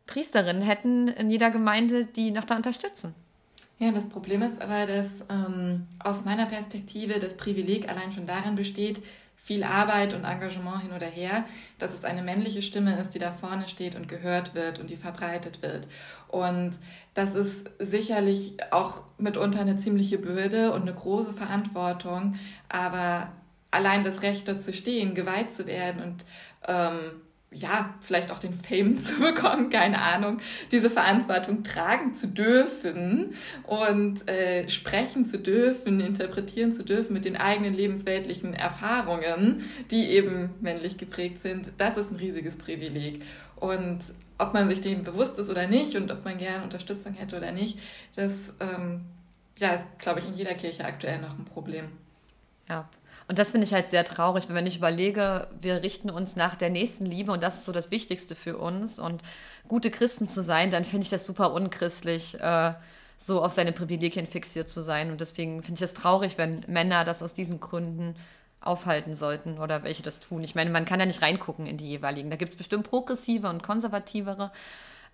Priesterinnen 0.09 0.63
hätten 0.63 1.07
in 1.07 1.31
jeder 1.31 1.53
Gemeinde, 1.53 2.07
die 2.07 2.33
noch 2.33 2.45
da 2.45 2.57
unterstützen? 2.57 3.15
Ja, 3.79 3.93
das 3.93 4.09
Problem 4.09 4.43
ist 4.43 4.61
aber, 4.61 4.87
dass 4.87 5.25
ähm, 5.31 5.87
aus 6.01 6.25
meiner 6.25 6.47
Perspektive 6.47 7.21
das 7.21 7.37
Privileg 7.37 7.89
allein 7.89 8.13
schon 8.13 8.27
darin 8.27 8.57
besteht, 8.57 9.01
viel 9.45 9.65
Arbeit 9.65 10.15
und 10.15 10.23
Engagement 10.25 10.83
hin 10.83 10.93
oder 10.93 11.09
her, 11.09 11.45
dass 11.79 11.95
es 11.95 12.05
eine 12.05 12.23
männliche 12.23 12.63
Stimme 12.63 12.97
ist, 13.01 13.11
die 13.11 13.19
da 13.19 13.33
vorne 13.33 13.67
steht 13.67 13.97
und 13.97 14.07
gehört 14.07 14.55
wird 14.55 14.79
und 14.79 14.89
die 14.89 14.97
verbreitet 14.97 15.63
wird. 15.63 15.89
Und 16.29 16.79
das 17.15 17.35
ist 17.35 17.69
sicherlich 17.81 18.55
auch 18.71 19.03
mitunter 19.19 19.61
eine 19.61 19.77
ziemliche 19.77 20.19
Bürde 20.19 20.73
und 20.73 20.83
eine 20.83 20.95
große 20.95 21.33
Verantwortung, 21.33 22.37
aber 22.69 23.33
allein 23.73 24.05
das 24.05 24.23
Recht 24.23 24.47
dort 24.47 24.63
zu 24.63 24.73
stehen, 24.73 25.17
geweiht 25.17 25.53
zu 25.53 25.67
werden 25.67 26.03
und 26.03 26.25
ähm, 26.69 26.99
ja, 27.53 27.95
vielleicht 28.01 28.31
auch 28.31 28.39
den 28.39 28.55
Fame 28.55 28.97
zu 29.01 29.19
bekommen, 29.19 29.71
keine 29.71 30.01
Ahnung, 30.01 30.39
diese 30.71 30.91
Verantwortung 30.91 31.65
tragen 31.65 32.15
zu 32.15 32.29
dürfen 32.29 33.31
und 33.65 34.29
äh, 34.29 34.69
sprechen 34.69 35.27
zu 35.27 35.39
dürfen, 35.39 36.01
interpretieren 36.01 36.73
zu 36.73 36.85
dürfen 36.85 37.13
mit 37.13 37.25
den 37.25 37.37
eigenen 37.37 37.75
lebensweltlichen 37.75 38.55
Erfahrungen, 38.55 39.63
die 39.91 40.11
eben 40.11 40.51
männlich 40.61 40.99
geprägt 40.99 41.43
sind, 41.43 41.73
das 41.79 41.97
ist 41.97 42.11
ein 42.11 42.17
riesiges 42.17 42.57
Privileg. 42.57 43.23
Und 43.57 44.01
ob 44.39 44.55
man 44.55 44.69
sich 44.69 44.81
dem 44.81 45.05
bewusst 45.05 45.39
ist 45.39 45.51
oder 45.51 45.69
nicht 45.69 45.97
und 45.97 46.11
ob 46.11 46.25
man 46.25 46.39
gerne 46.39 46.65
Unterstützung 46.65 47.15
hätte 47.15 47.37
oder 47.37 47.53
nicht, 47.53 47.79
das 48.17 48.53
ähm, 48.61 49.03
ja, 49.59 49.71
ist, 49.71 49.87
glaube 49.99 50.19
ich, 50.19 50.27
in 50.27 50.35
jeder 50.35 50.55
Kirche 50.55 50.85
aktuell 50.85 51.21
noch 51.21 51.39
ein 51.39 51.45
Problem. 51.45 51.87
Ja, 52.69 52.89
und 53.33 53.39
das 53.39 53.53
finde 53.53 53.67
ich 53.67 53.73
halt 53.73 53.89
sehr 53.89 54.05
traurig, 54.05 54.45
wenn 54.51 54.67
ich 54.67 54.77
überlege, 54.77 55.47
wir 55.59 55.83
richten 55.83 56.11
uns 56.11 56.37
nach 56.37 56.55
der 56.55 56.69
nächsten 56.69 57.07
Liebe 57.07 57.33
und 57.33 57.43
das 57.43 57.55
ist 57.55 57.65
so 57.65 57.73
das 57.73 57.91
Wichtigste 57.91 58.35
für 58.35 58.59
uns. 58.59 58.99
Und 58.99 59.23
gute 59.69 59.91
Christen 59.91 60.29
zu 60.29 60.43
sein, 60.43 60.71
dann 60.71 60.85
finde 60.85 61.05
ich 61.05 61.09
das 61.09 61.25
super 61.25 61.55
unchristlich, 61.55 62.39
äh, 62.39 62.75
so 63.17 63.43
auf 63.43 63.53
seine 63.53 63.73
Privilegien 63.73 64.27
fixiert 64.27 64.69
zu 64.69 64.83
sein. 64.83 65.11
Und 65.11 65.23
deswegen 65.23 65.63
finde 65.63 65.79
ich 65.79 65.83
es 65.83 65.95
traurig, 65.95 66.37
wenn 66.37 66.63
Männer 66.67 67.07
das 67.07 67.23
aus 67.23 67.33
diesen 67.33 67.59
Gründen 67.59 68.17
aufhalten 68.61 69.15
sollten 69.15 69.59
oder 69.59 69.83
welche 69.83 70.03
das 70.03 70.21
tun. 70.21 70.45
Ich 70.45 70.55
meine, 70.55 70.69
man 70.69 70.85
kann 70.85 71.01
ja 71.01 71.07
nicht 71.07 71.23
reingucken 71.23 71.65
in 71.65 71.79
die 71.79 71.89
jeweiligen. 71.89 72.29
Da 72.29 72.37
gibt 72.37 72.51
es 72.51 72.59
bestimmt 72.59 72.87
progressive 72.87 73.49
und 73.49 73.63
konservativere. 73.63 74.53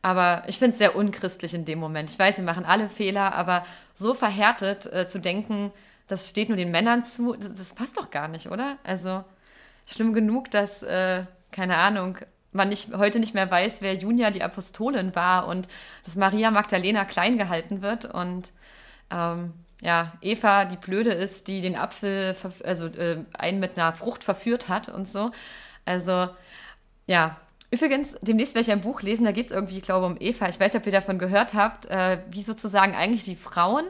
Aber 0.02 0.42
ich 0.48 0.58
finde 0.58 0.72
es 0.72 0.78
sehr 0.78 0.96
unchristlich 0.96 1.54
in 1.54 1.64
dem 1.64 1.78
Moment. 1.78 2.10
Ich 2.10 2.18
weiß, 2.18 2.38
wir 2.38 2.44
machen 2.44 2.64
alle 2.64 2.88
Fehler, 2.88 3.32
aber 3.32 3.64
so 3.94 4.12
verhärtet 4.12 4.86
äh, 4.86 5.08
zu 5.08 5.20
denken, 5.20 5.70
das 6.08 6.28
steht 6.28 6.48
nur 6.48 6.56
den 6.56 6.70
Männern 6.70 7.04
zu, 7.04 7.34
das, 7.34 7.54
das 7.54 7.74
passt 7.74 7.96
doch 7.96 8.10
gar 8.10 8.28
nicht, 8.28 8.50
oder? 8.50 8.78
Also 8.84 9.24
schlimm 9.86 10.12
genug, 10.12 10.50
dass, 10.50 10.82
äh, 10.82 11.24
keine 11.52 11.76
Ahnung, 11.76 12.18
man 12.52 12.68
nicht, 12.70 12.94
heute 12.94 13.20
nicht 13.20 13.34
mehr 13.34 13.50
weiß, 13.50 13.82
wer 13.82 13.94
Junia 13.94 14.30
die 14.30 14.42
Apostolin 14.42 15.14
war 15.14 15.46
und 15.46 15.68
dass 16.04 16.16
Maria 16.16 16.50
Magdalena 16.50 17.04
klein 17.04 17.38
gehalten 17.38 17.82
wird 17.82 18.06
und 18.06 18.52
ähm, 19.10 19.52
ja, 19.80 20.12
Eva 20.20 20.64
die 20.64 20.76
Blöde 20.76 21.12
ist, 21.12 21.46
die 21.48 21.60
den 21.60 21.76
Apfel, 21.76 22.34
also 22.64 22.86
äh, 22.86 23.24
einen 23.34 23.60
mit 23.60 23.78
einer 23.78 23.92
Frucht 23.92 24.24
verführt 24.24 24.68
hat 24.68 24.88
und 24.88 25.08
so. 25.08 25.30
Also, 25.84 26.28
ja. 27.06 27.36
Übrigens, 27.70 28.14
demnächst 28.22 28.54
werde 28.54 28.66
ich 28.66 28.72
ein 28.72 28.80
Buch 28.80 29.02
lesen, 29.02 29.24
da 29.24 29.32
geht 29.32 29.46
es 29.46 29.52
irgendwie, 29.52 29.76
ich 29.76 29.82
glaube, 29.82 30.06
um 30.06 30.16
Eva. 30.18 30.48
Ich 30.48 30.58
weiß 30.58 30.72
nicht, 30.72 30.80
ob 30.80 30.86
ihr 30.86 30.92
davon 30.92 31.18
gehört 31.18 31.52
habt, 31.52 31.84
äh, 31.86 32.18
wie 32.30 32.42
sozusagen 32.42 32.94
eigentlich 32.94 33.24
die 33.24 33.36
Frauen 33.36 33.84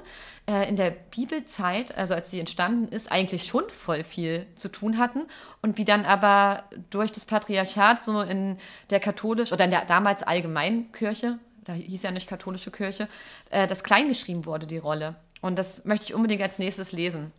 äh, 0.49 0.68
in 0.68 0.74
der 0.74 0.91
Bibelzeit, 0.91 1.97
also 1.97 2.14
als 2.14 2.31
sie 2.31 2.41
entstanden 2.41 2.89
ist, 2.89 3.12
eigentlich 3.12 3.45
schon 3.45 3.70
voll 3.70 4.03
viel 4.03 4.47
zu 4.57 4.68
tun 4.68 4.99
hatten 4.99 5.26
und 5.62 5.79
wie 5.79 5.85
dann 5.85 6.05
aber 6.05 6.64
durch 6.91 7.12
das 7.12 7.24
Patriarchat 7.24 8.03
so 8.03 8.20
in 8.20 8.59
der 8.91 8.99
katholisch 8.99 9.53
oder 9.53 9.64
in 9.64 9.70
der 9.70 9.85
damals 9.85 10.24
allgemeinen 10.24 10.91
Kirche, 10.91 11.39
da 11.64 11.74
hieß 11.74 12.03
ja 12.03 12.11
nicht 12.11 12.26
katholische 12.26 12.72
Kirche, 12.72 13.09
äh, 13.51 13.68
das 13.68 13.85
kleingeschrieben 13.85 14.45
wurde, 14.45 14.66
die 14.66 14.79
Rolle. 14.79 15.14
Und 15.41 15.57
das 15.57 15.85
möchte 15.85 16.07
ich 16.07 16.14
unbedingt 16.14 16.43
als 16.43 16.59
nächstes 16.59 16.91
lesen, 16.91 17.31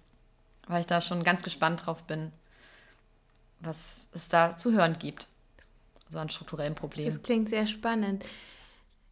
weil 0.67 0.79
ich 0.81 0.87
da 0.87 1.01
schon 1.01 1.23
ganz 1.23 1.43
gespannt 1.43 1.85
drauf 1.85 2.05
bin, 2.05 2.31
was 3.59 4.07
es 4.13 4.29
da 4.29 4.55
zu 4.55 4.71
hören 4.71 4.97
gibt. 4.99 5.27
So 6.10 6.20
an 6.20 6.30
strukturellen 6.30 6.76
Problemen. 6.76 7.10
Das 7.10 7.22
klingt 7.22 7.49
sehr 7.49 7.68
spannend. 7.68 8.26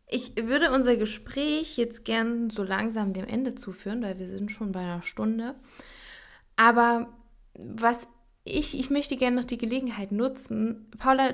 Ich 0.10 0.36
würde 0.36 0.72
unser 0.72 0.95
Gespräch 0.95 1.78
jetzt 1.78 2.06
gern 2.06 2.50
so 2.50 2.64
langsam 2.64 3.14
dem 3.14 3.26
Ende 3.26 3.56
zuführen, 3.56 4.02
weil 4.02 4.20
wir 4.20 4.36
sind 4.36 4.52
schon 4.52 4.72
bei 4.72 4.80
einer 4.80 5.02
Stunde. 5.02 5.56
Aber 6.56 7.14
was 7.58 8.08
ich, 8.48 8.78
ich 8.80 8.89
möchte 8.89 9.18
gerne 9.18 9.36
noch 9.38 9.43
die 9.43 9.58
Gelegenheit 9.58 10.12
nutzen. 10.12 10.89
Paula, 10.98 11.34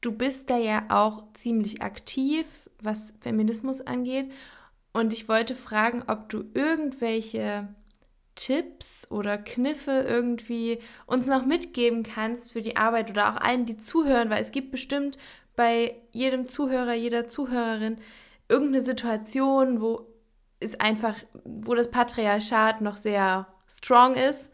du 0.00 0.12
bist 0.12 0.50
da 0.50 0.56
ja 0.56 0.84
auch 0.88 1.32
ziemlich 1.34 1.82
aktiv, 1.82 2.68
was 2.82 3.14
Feminismus 3.20 3.80
angeht. 3.80 4.30
Und 4.92 5.12
ich 5.12 5.28
wollte 5.28 5.54
fragen, 5.54 6.02
ob 6.08 6.28
du 6.28 6.44
irgendwelche 6.54 7.68
Tipps 8.40 9.06
oder 9.10 9.36
Kniffe 9.36 10.04
irgendwie 10.08 10.78
uns 11.04 11.26
noch 11.26 11.44
mitgeben 11.44 12.04
kannst 12.04 12.52
für 12.52 12.62
die 12.62 12.76
Arbeit 12.76 13.10
oder 13.10 13.30
auch 13.30 13.36
allen, 13.36 13.66
die 13.66 13.76
zuhören, 13.76 14.30
weil 14.30 14.40
es 14.40 14.50
gibt 14.50 14.70
bestimmt 14.70 15.18
bei 15.56 15.94
jedem 16.10 16.48
Zuhörer, 16.48 16.94
jeder 16.94 17.26
Zuhörerin 17.26 17.98
irgendeine 18.48 18.82
Situation, 18.82 19.82
wo 19.82 20.06
es 20.58 20.80
einfach, 20.80 21.16
wo 21.44 21.74
das 21.74 21.90
Patriarchat 21.90 22.80
noch 22.80 22.96
sehr 22.96 23.46
strong 23.66 24.14
ist. 24.14 24.50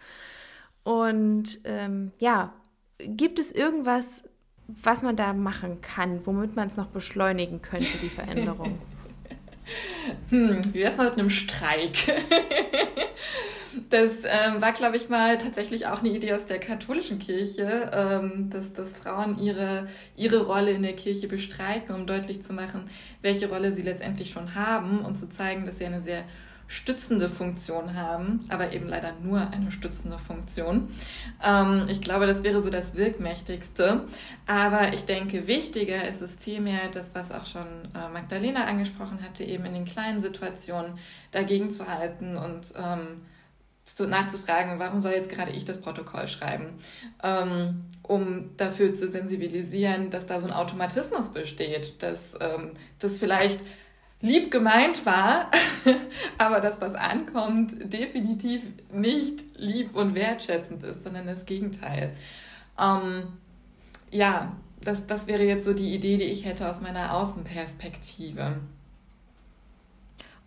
Und 0.82 1.60
ähm, 1.62 2.10
ja, 2.18 2.54
gibt 2.98 3.38
es 3.38 3.52
irgendwas, 3.52 4.24
was 4.66 5.02
man 5.02 5.14
da 5.14 5.32
machen 5.32 5.80
kann, 5.80 6.26
womit 6.26 6.56
man 6.56 6.66
es 6.68 6.76
noch 6.76 6.88
beschleunigen 6.88 7.62
könnte, 7.62 7.98
die 8.02 8.08
Veränderung? 8.08 8.80
hm, 10.30 10.60
wie 10.72 10.80
wär's 10.80 10.96
mal 10.96 11.10
mit 11.10 11.20
einem 11.20 11.30
Streik? 11.30 11.96
Das 13.90 14.24
ähm, 14.24 14.60
war, 14.60 14.72
glaube 14.72 14.96
ich, 14.96 15.08
mal 15.08 15.38
tatsächlich 15.38 15.86
auch 15.86 16.00
eine 16.00 16.10
Idee 16.10 16.32
aus 16.32 16.46
der 16.46 16.58
katholischen 16.58 17.18
Kirche, 17.18 17.90
ähm, 17.92 18.50
dass, 18.50 18.72
dass 18.72 18.94
Frauen 18.94 19.38
ihre, 19.38 19.88
ihre 20.16 20.44
Rolle 20.44 20.72
in 20.72 20.82
der 20.82 20.94
Kirche 20.94 21.28
bestreiten, 21.28 21.94
um 21.94 22.06
deutlich 22.06 22.42
zu 22.42 22.52
machen, 22.52 22.88
welche 23.22 23.48
Rolle 23.48 23.72
sie 23.72 23.82
letztendlich 23.82 24.30
schon 24.30 24.54
haben 24.54 25.00
und 25.00 25.18
zu 25.18 25.28
zeigen, 25.28 25.66
dass 25.66 25.78
sie 25.78 25.86
eine 25.86 26.00
sehr 26.00 26.24
stützende 26.68 27.28
Funktion 27.28 27.94
haben, 27.94 28.40
aber 28.48 28.72
eben 28.72 28.88
leider 28.88 29.12
nur 29.22 29.40
eine 29.50 29.70
stützende 29.70 30.18
Funktion. 30.18 30.88
Ähm, 31.44 31.86
ich 31.88 32.00
glaube, 32.00 32.26
das 32.26 32.42
wäre 32.42 32.62
so 32.62 32.70
das 32.70 32.96
Wirkmächtigste. 32.96 34.04
Aber 34.46 34.92
ich 34.92 35.04
denke, 35.04 35.46
wichtiger 35.46 36.08
ist 36.08 36.22
es 36.22 36.36
vielmehr 36.36 36.88
das, 36.92 37.14
was 37.14 37.30
auch 37.30 37.46
schon 37.46 37.66
äh, 37.94 38.12
Magdalena 38.12 38.64
angesprochen 38.64 39.20
hatte, 39.22 39.44
eben 39.44 39.64
in 39.64 39.74
den 39.74 39.84
kleinen 39.84 40.20
Situationen 40.20 40.94
dagegen 41.30 41.70
zu 41.70 41.86
halten 41.86 42.36
und 42.36 42.72
ähm, 42.76 43.22
nachzufragen, 44.06 44.78
warum 44.78 45.00
soll 45.00 45.12
jetzt 45.12 45.30
gerade 45.30 45.52
ich 45.52 45.64
das 45.64 45.80
Protokoll 45.80 46.28
schreiben, 46.28 46.74
ähm, 47.22 47.84
um 48.02 48.56
dafür 48.56 48.94
zu 48.94 49.10
sensibilisieren, 49.10 50.10
dass 50.10 50.26
da 50.26 50.40
so 50.40 50.46
ein 50.46 50.52
Automatismus 50.52 51.30
besteht, 51.30 52.02
dass 52.02 52.34
ähm, 52.40 52.72
das 52.98 53.18
vielleicht 53.18 53.60
lieb 54.20 54.50
gemeint 54.50 55.06
war, 55.06 55.50
aber 56.38 56.60
das, 56.60 56.80
was 56.80 56.94
ankommt, 56.94 57.74
definitiv 57.92 58.62
nicht 58.92 59.44
lieb 59.56 59.94
und 59.94 60.14
wertschätzend 60.14 60.82
ist, 60.82 61.04
sondern 61.04 61.26
das 61.26 61.46
Gegenteil. 61.46 62.14
Ähm, 62.78 63.28
ja, 64.10 64.56
das, 64.80 65.06
das 65.06 65.26
wäre 65.26 65.44
jetzt 65.44 65.64
so 65.64 65.74
die 65.74 65.94
Idee, 65.94 66.16
die 66.16 66.24
ich 66.24 66.44
hätte 66.44 66.68
aus 66.68 66.80
meiner 66.80 67.14
Außenperspektive. 67.14 68.60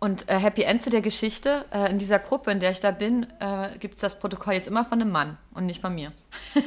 Und 0.00 0.28
äh, 0.28 0.38
Happy 0.38 0.62
End 0.62 0.82
zu 0.82 0.88
der 0.88 1.02
Geschichte. 1.02 1.66
Äh, 1.72 1.90
in 1.90 1.98
dieser 1.98 2.18
Gruppe, 2.18 2.50
in 2.50 2.58
der 2.58 2.70
ich 2.70 2.80
da 2.80 2.90
bin, 2.90 3.26
äh, 3.38 3.78
gibt 3.78 3.96
es 3.96 4.00
das 4.00 4.18
Protokoll 4.18 4.54
jetzt 4.54 4.66
immer 4.66 4.84
von 4.84 5.00
einem 5.00 5.12
Mann 5.12 5.36
und 5.52 5.66
nicht 5.66 5.80
von 5.80 5.94
mir. 5.94 6.12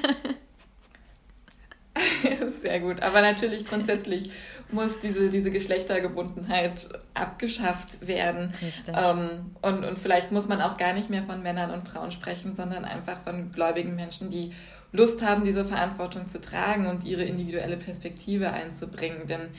Sehr 2.61 2.79
gut. 2.79 3.01
Aber 3.01 3.21
natürlich 3.21 3.65
grundsätzlich 3.65 4.31
muss 4.71 4.99
diese, 4.99 5.29
diese 5.29 5.51
Geschlechtergebundenheit 5.51 6.89
abgeschafft 7.13 8.07
werden. 8.07 8.53
Ähm, 8.87 9.55
und, 9.61 9.83
und 9.83 9.99
vielleicht 9.99 10.31
muss 10.31 10.47
man 10.47 10.61
auch 10.61 10.77
gar 10.77 10.93
nicht 10.93 11.09
mehr 11.09 11.23
von 11.23 11.41
Männern 11.41 11.71
und 11.71 11.87
Frauen 11.87 12.11
sprechen, 12.11 12.55
sondern 12.55 12.85
einfach 12.85 13.21
von 13.23 13.51
gläubigen 13.51 13.95
Menschen, 13.95 14.29
die 14.29 14.53
Lust 14.91 15.25
haben, 15.25 15.43
diese 15.43 15.65
Verantwortung 15.65 16.29
zu 16.29 16.39
tragen 16.39 16.85
und 16.85 17.03
ihre 17.03 17.23
individuelle 17.23 17.77
Perspektive 17.77 18.53
einzubringen. 18.53 19.25
Denn 19.27 19.49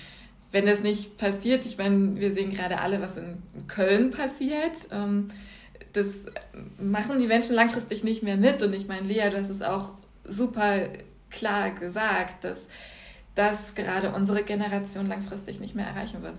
wenn 0.54 0.66
das 0.66 0.82
nicht 0.82 1.16
passiert, 1.18 1.66
ich 1.66 1.78
meine, 1.78 2.14
wir 2.14 2.32
sehen 2.32 2.54
gerade 2.54 2.80
alle, 2.80 3.02
was 3.02 3.16
in 3.16 3.42
Köln 3.66 4.12
passiert. 4.12 4.86
Ähm, 4.92 5.28
das 5.92 6.06
machen 6.78 7.18
die 7.18 7.26
Menschen 7.26 7.56
langfristig 7.56 8.04
nicht 8.04 8.22
mehr 8.22 8.36
mit. 8.36 8.62
Und 8.62 8.72
ich 8.72 8.86
meine, 8.86 9.06
Lea, 9.06 9.30
du 9.30 9.36
hast 9.36 9.50
es 9.50 9.62
auch 9.62 9.94
super 10.22 10.76
klar 11.28 11.72
gesagt, 11.72 12.44
dass 12.44 12.68
das 13.34 13.74
gerade 13.74 14.12
unsere 14.12 14.44
Generation 14.44 15.08
langfristig 15.08 15.58
nicht 15.58 15.74
mehr 15.74 15.88
erreichen 15.88 16.22
wird. 16.22 16.36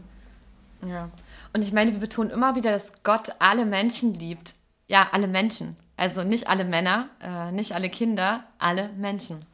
Ja. 0.88 1.10
Und 1.52 1.62
ich 1.62 1.74
meine, 1.74 1.92
wir 1.92 2.00
betonen 2.00 2.32
immer 2.32 2.56
wieder, 2.56 2.72
dass 2.72 2.94
Gott 3.04 3.34
alle 3.40 3.66
Menschen 3.66 4.14
liebt. 4.14 4.56
Ja, 4.88 5.10
alle 5.12 5.28
Menschen. 5.28 5.76
Also 5.98 6.24
nicht 6.24 6.48
alle 6.48 6.64
Männer, 6.64 7.10
äh, 7.22 7.52
nicht 7.52 7.74
alle 7.74 7.90
Kinder, 7.90 8.46
alle 8.60 8.90
Menschen. 8.94 9.46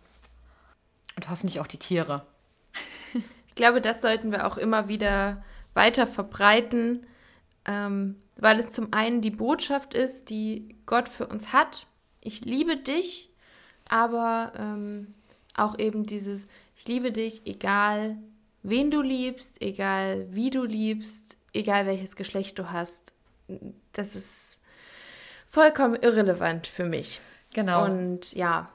Und 1.16 1.30
hoffentlich 1.32 1.60
auch 1.60 1.68
die 1.68 1.78
Tiere. 1.78 2.28
Ich 3.62 3.64
glaube, 3.64 3.80
das 3.80 4.02
sollten 4.02 4.32
wir 4.32 4.48
auch 4.48 4.58
immer 4.58 4.88
wieder 4.88 5.44
weiter 5.76 6.08
verbreiten, 6.08 7.06
ähm, 7.66 8.16
weil 8.38 8.60
es 8.60 8.72
zum 8.72 8.92
einen 8.92 9.22
die 9.22 9.30
Botschaft 9.30 9.94
ist, 9.94 10.32
die 10.32 10.76
Gott 10.88 11.08
für 11.08 11.28
uns 11.28 11.54
hat. 11.54 11.86
Ich 12.22 12.44
liebe 12.44 12.76
dich, 12.76 13.30
aber 13.88 14.52
ähm, 14.58 15.14
auch 15.56 15.78
eben 15.78 16.08
dieses, 16.08 16.48
ich 16.76 16.88
liebe 16.88 17.12
dich, 17.12 17.44
egal 17.46 18.18
wen 18.64 18.90
du 18.90 19.04
liebst, 19.04 19.62
egal 19.62 20.26
wie 20.32 20.50
du 20.50 20.64
liebst, 20.64 21.38
egal 21.54 21.86
welches 21.86 22.16
Geschlecht 22.16 22.58
du 22.58 22.72
hast. 22.72 23.14
Das 23.94 24.16
ist 24.16 24.58
vollkommen 25.48 26.02
irrelevant 26.02 26.66
für 26.66 26.86
mich. 26.86 27.22
Genau. 27.54 27.86
Und 27.86 28.34
ja, 28.34 28.72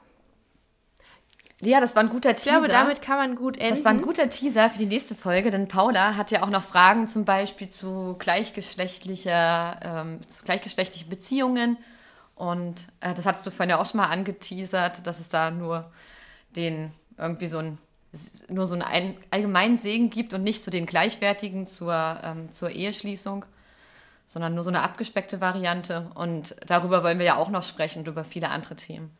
ja, 1.61 1.79
das 1.79 1.95
war 1.95 2.03
ein 2.03 2.09
guter 2.09 2.35
Teaser. 2.35 2.57
Ich 2.57 2.65
glaube, 2.65 2.67
damit 2.67 3.01
kann 3.01 3.17
man 3.17 3.35
gut 3.35 3.57
enden. 3.57 3.73
Das 3.73 3.83
war 3.83 3.91
ein 3.91 4.01
guter 4.01 4.29
Teaser 4.29 4.69
für 4.69 4.77
die 4.77 4.85
nächste 4.85 5.15
Folge, 5.15 5.49
denn 5.49 5.67
Paula 5.67 6.15
hat 6.15 6.29
ja 6.29 6.43
auch 6.43 6.49
noch 6.49 6.63
Fragen 6.63 7.07
zum 7.07 7.25
Beispiel 7.25 7.69
zu 7.69 8.15
gleichgeschlechtlicher, 8.19 9.79
ähm, 9.81 10.19
zu 10.29 10.43
gleichgeschlechtlichen 10.43 11.09
Beziehungen. 11.09 11.77
Und 12.35 12.87
äh, 12.99 13.15
das 13.15 13.25
hattest 13.25 13.47
du 13.47 13.51
vorhin 13.51 13.71
ja 13.71 13.81
auch 13.81 13.87
schon 13.87 13.97
mal 13.99 14.09
angeteasert, 14.09 15.07
dass 15.07 15.19
es 15.19 15.29
da 15.29 15.49
nur 15.49 15.91
den 16.55 16.91
irgendwie 17.17 17.47
so 17.47 17.57
ein 17.57 17.79
nur 18.47 18.65
so 18.65 18.75
einen 18.75 19.15
allgemeinen 19.31 19.77
Segen 19.77 20.09
gibt 20.09 20.33
und 20.33 20.43
nicht 20.43 20.63
zu 20.63 20.69
den 20.71 20.85
gleichwertigen 20.85 21.65
zur, 21.65 22.19
ähm, 22.23 22.51
zur 22.51 22.69
Eheschließung, 22.69 23.45
sondern 24.27 24.55
nur 24.55 24.63
so 24.63 24.69
eine 24.69 24.81
abgespeckte 24.81 25.41
Variante. 25.41 26.09
Und 26.15 26.55
darüber 26.65 27.03
wollen 27.03 27.19
wir 27.19 27.25
ja 27.25 27.35
auch 27.35 27.49
noch 27.49 27.63
sprechen 27.63 27.99
und 27.99 28.07
über 28.07 28.23
viele 28.23 28.49
andere 28.49 28.75
Themen. 28.75 29.16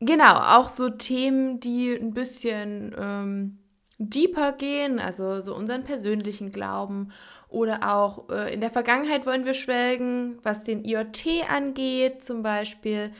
Genau, 0.00 0.34
auch 0.58 0.68
so 0.68 0.90
Themen, 0.90 1.58
die 1.58 1.90
ein 1.94 2.12
bisschen 2.12 2.94
ähm, 2.98 3.58
deeper 3.98 4.52
gehen, 4.52 4.98
also 4.98 5.40
so 5.40 5.54
unseren 5.54 5.84
persönlichen 5.84 6.52
Glauben 6.52 7.12
oder 7.48 7.94
auch 7.94 8.28
äh, 8.28 8.52
in 8.52 8.60
der 8.60 8.70
Vergangenheit 8.70 9.24
wollen 9.26 9.46
wir 9.46 9.54
schwelgen, 9.54 10.38
was 10.42 10.64
den 10.64 10.84
IoT 10.84 11.26
angeht 11.48 12.22
zum 12.22 12.42
Beispiel. 12.42 13.12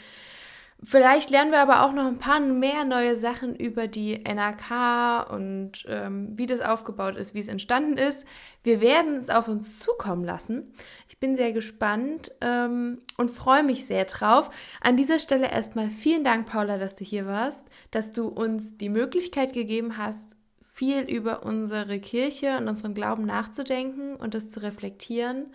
Vielleicht 0.83 1.31
lernen 1.31 1.53
wir 1.53 1.61
aber 1.61 1.85
auch 1.85 1.93
noch 1.93 2.07
ein 2.07 2.19
paar 2.19 2.39
mehr 2.39 2.85
neue 2.85 3.17
Sachen 3.17 3.57
über 3.57 3.89
die 3.89 4.23
NRK 4.25 5.31
und 5.31 5.87
ähm, 5.89 6.29
wie 6.37 6.47
das 6.47 6.61
aufgebaut 6.61 7.17
ist, 7.17 7.35
wie 7.35 7.41
es 7.41 7.49
entstanden 7.49 7.97
ist. 7.97 8.27
Wir 8.63 8.83
werden 8.83 9.17
es 9.17 9.31
auf 9.31 9.49
uns 9.49 9.79
zukommen 9.79 10.23
lassen. 10.23 10.75
Ich 11.09 11.19
bin 11.19 11.37
sehr 11.37 11.53
gespannt 11.53 12.31
ähm, 12.43 13.01
und 13.17 13.31
freue 13.31 13.63
mich 13.63 13.87
sehr 13.87 14.05
drauf. 14.05 14.51
An 14.83 14.99
dieser 14.99 15.19
Stelle 15.19 15.51
erstmal 15.51 15.89
vielen 15.89 16.25
Dank, 16.25 16.47
Paula, 16.47 16.77
dass 16.77 16.95
du 16.95 17.05
hier 17.05 17.27
warst, 17.27 17.67
dass 17.91 18.13
du 18.13 18.29
uns 18.29 18.77
die 18.77 18.91
Möglichkeit 18.91 19.55
gegeben 19.55 19.97
hast, 19.97 20.37
viel 20.61 21.01
über 21.01 21.43
unsere 21.43 21.99
Kirche 22.01 22.59
und 22.59 22.69
unseren 22.69 22.93
Glauben 22.93 23.25
nachzudenken 23.25 24.15
und 24.15 24.35
das 24.35 24.51
zu 24.51 24.63
reflektieren 24.63 25.47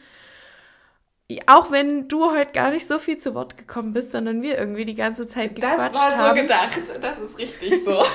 auch 1.47 1.71
wenn 1.71 2.07
du 2.07 2.31
heute 2.31 2.51
gar 2.51 2.71
nicht 2.71 2.87
so 2.87 2.99
viel 2.99 3.17
zu 3.17 3.33
Wort 3.35 3.57
gekommen 3.57 3.93
bist, 3.93 4.11
sondern 4.11 4.41
wir 4.41 4.57
irgendwie 4.57 4.85
die 4.85 4.95
ganze 4.95 5.27
Zeit 5.27 5.55
gequatscht 5.55 5.79
haben. 5.79 5.93
Das 5.93 6.17
war 6.17 6.35
so 6.35 6.41
gedacht. 6.41 6.81
Das 7.01 7.19
ist 7.19 7.37
richtig 7.37 7.73
so. 7.85 8.03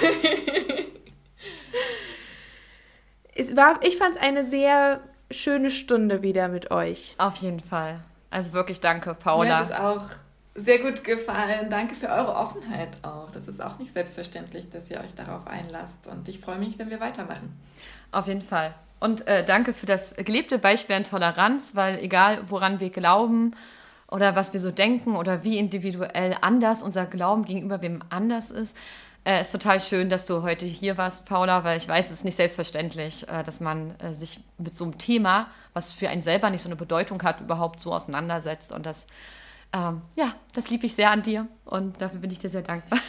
es 3.35 3.57
war, 3.57 3.79
ich 3.83 3.97
fand 3.97 4.17
es 4.17 4.23
eine 4.23 4.45
sehr 4.47 5.01
schöne 5.31 5.71
Stunde 5.71 6.23
wieder 6.23 6.49
mit 6.49 6.71
euch. 6.71 7.15
Auf 7.19 7.37
jeden 7.37 7.61
Fall. 7.61 8.01
Also 8.31 8.53
wirklich 8.53 8.81
danke, 8.81 9.15
Paula. 9.15 9.45
Mir 9.45 9.57
hat 9.59 9.71
es 9.71 9.77
auch 9.77 10.05
sehr 10.55 10.79
gut 10.79 11.05
gefallen. 11.05 11.71
Danke 11.71 11.95
für 11.95 12.09
eure 12.09 12.35
Offenheit 12.35 12.97
auch. 13.03 13.31
Das 13.31 13.47
ist 13.49 13.63
auch 13.63 13.79
nicht 13.79 13.93
selbstverständlich, 13.93 14.69
dass 14.71 14.91
ihr 14.91 15.01
euch 15.01 15.15
darauf 15.15 15.47
einlasst. 15.47 16.07
Und 16.07 16.29
ich 16.29 16.41
freue 16.41 16.59
mich, 16.59 16.79
wenn 16.79 16.91
wir 16.91 17.01
weitermachen. 17.01 17.59
Auf 18.11 18.27
jeden 18.27 18.43
Fall. 18.43 18.75
Und 19.07 19.25
äh, 19.29 19.45
danke 19.45 19.73
für 19.73 19.87
das 19.87 20.17
gelebte 20.17 20.59
Beispiel 20.59 20.97
an 20.97 21.05
Toleranz, 21.05 21.77
weil 21.77 22.01
egal 22.01 22.41
woran 22.49 22.81
wir 22.81 22.91
glauben 22.91 23.55
oder 24.09 24.35
was 24.35 24.53
wir 24.53 24.59
so 24.59 24.73
denken 24.73 25.15
oder 25.15 25.45
wie 25.45 25.59
individuell 25.59 26.37
anders 26.41 26.83
unser 26.83 27.07
Glauben 27.07 27.45
gegenüber 27.45 27.81
wem 27.83 28.01
anders 28.11 28.51
ist, 28.51 28.77
äh, 29.25 29.43
ist 29.43 29.53
total 29.53 29.81
schön, 29.81 30.11
dass 30.11 30.27
du 30.27 30.43
heute 30.43 30.67
hier 30.67 30.99
warst, 30.99 31.25
Paula, 31.25 31.63
weil 31.63 31.79
ich 31.79 31.87
weiß, 31.87 32.07
es 32.07 32.15
ist 32.15 32.25
nicht 32.25 32.35
selbstverständlich, 32.35 33.29
äh, 33.29 33.45
dass 33.45 33.61
man 33.61 33.95
äh, 34.01 34.13
sich 34.13 34.41
mit 34.59 34.77
so 34.77 34.83
einem 34.83 34.99
Thema, 34.99 35.47
was 35.73 35.93
für 35.93 36.09
einen 36.09 36.23
selber 36.23 36.51
nicht 36.51 36.63
so 36.63 36.69
eine 36.69 36.75
Bedeutung 36.75 37.23
hat, 37.23 37.41
überhaupt 37.41 37.81
so 37.81 37.93
auseinandersetzt. 37.93 38.73
Und 38.73 38.87
das, 38.87 39.07
ähm, 39.73 40.03
ja, 40.17 40.35
das 40.53 40.69
liebe 40.69 40.85
ich 40.85 40.97
sehr 40.97 41.13
an 41.13 41.23
dir 41.23 41.47
und 41.65 42.01
dafür 42.01 42.19
bin 42.19 42.33
ich 42.33 42.41
dir 42.41 42.51
sehr 42.51 42.63
dankbar. 42.63 42.99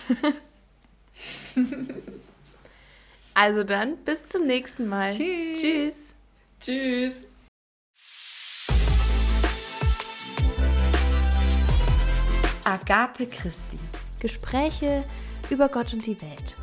Also 3.39 3.63
dann, 3.63 3.97
bis 3.97 4.29
zum 4.29 4.47
nächsten 4.47 4.87
Mal. 4.87 5.11
Tschüss. 5.11 5.61
Tschüss. 5.61 6.15
Tschüss. 6.59 7.21
Agape 12.63 13.27
Christi. 13.27 13.77
Gespräche 14.19 15.03
über 15.51 15.69
Gott 15.69 15.93
und 15.93 16.07
die 16.07 16.19
Welt. 16.19 16.55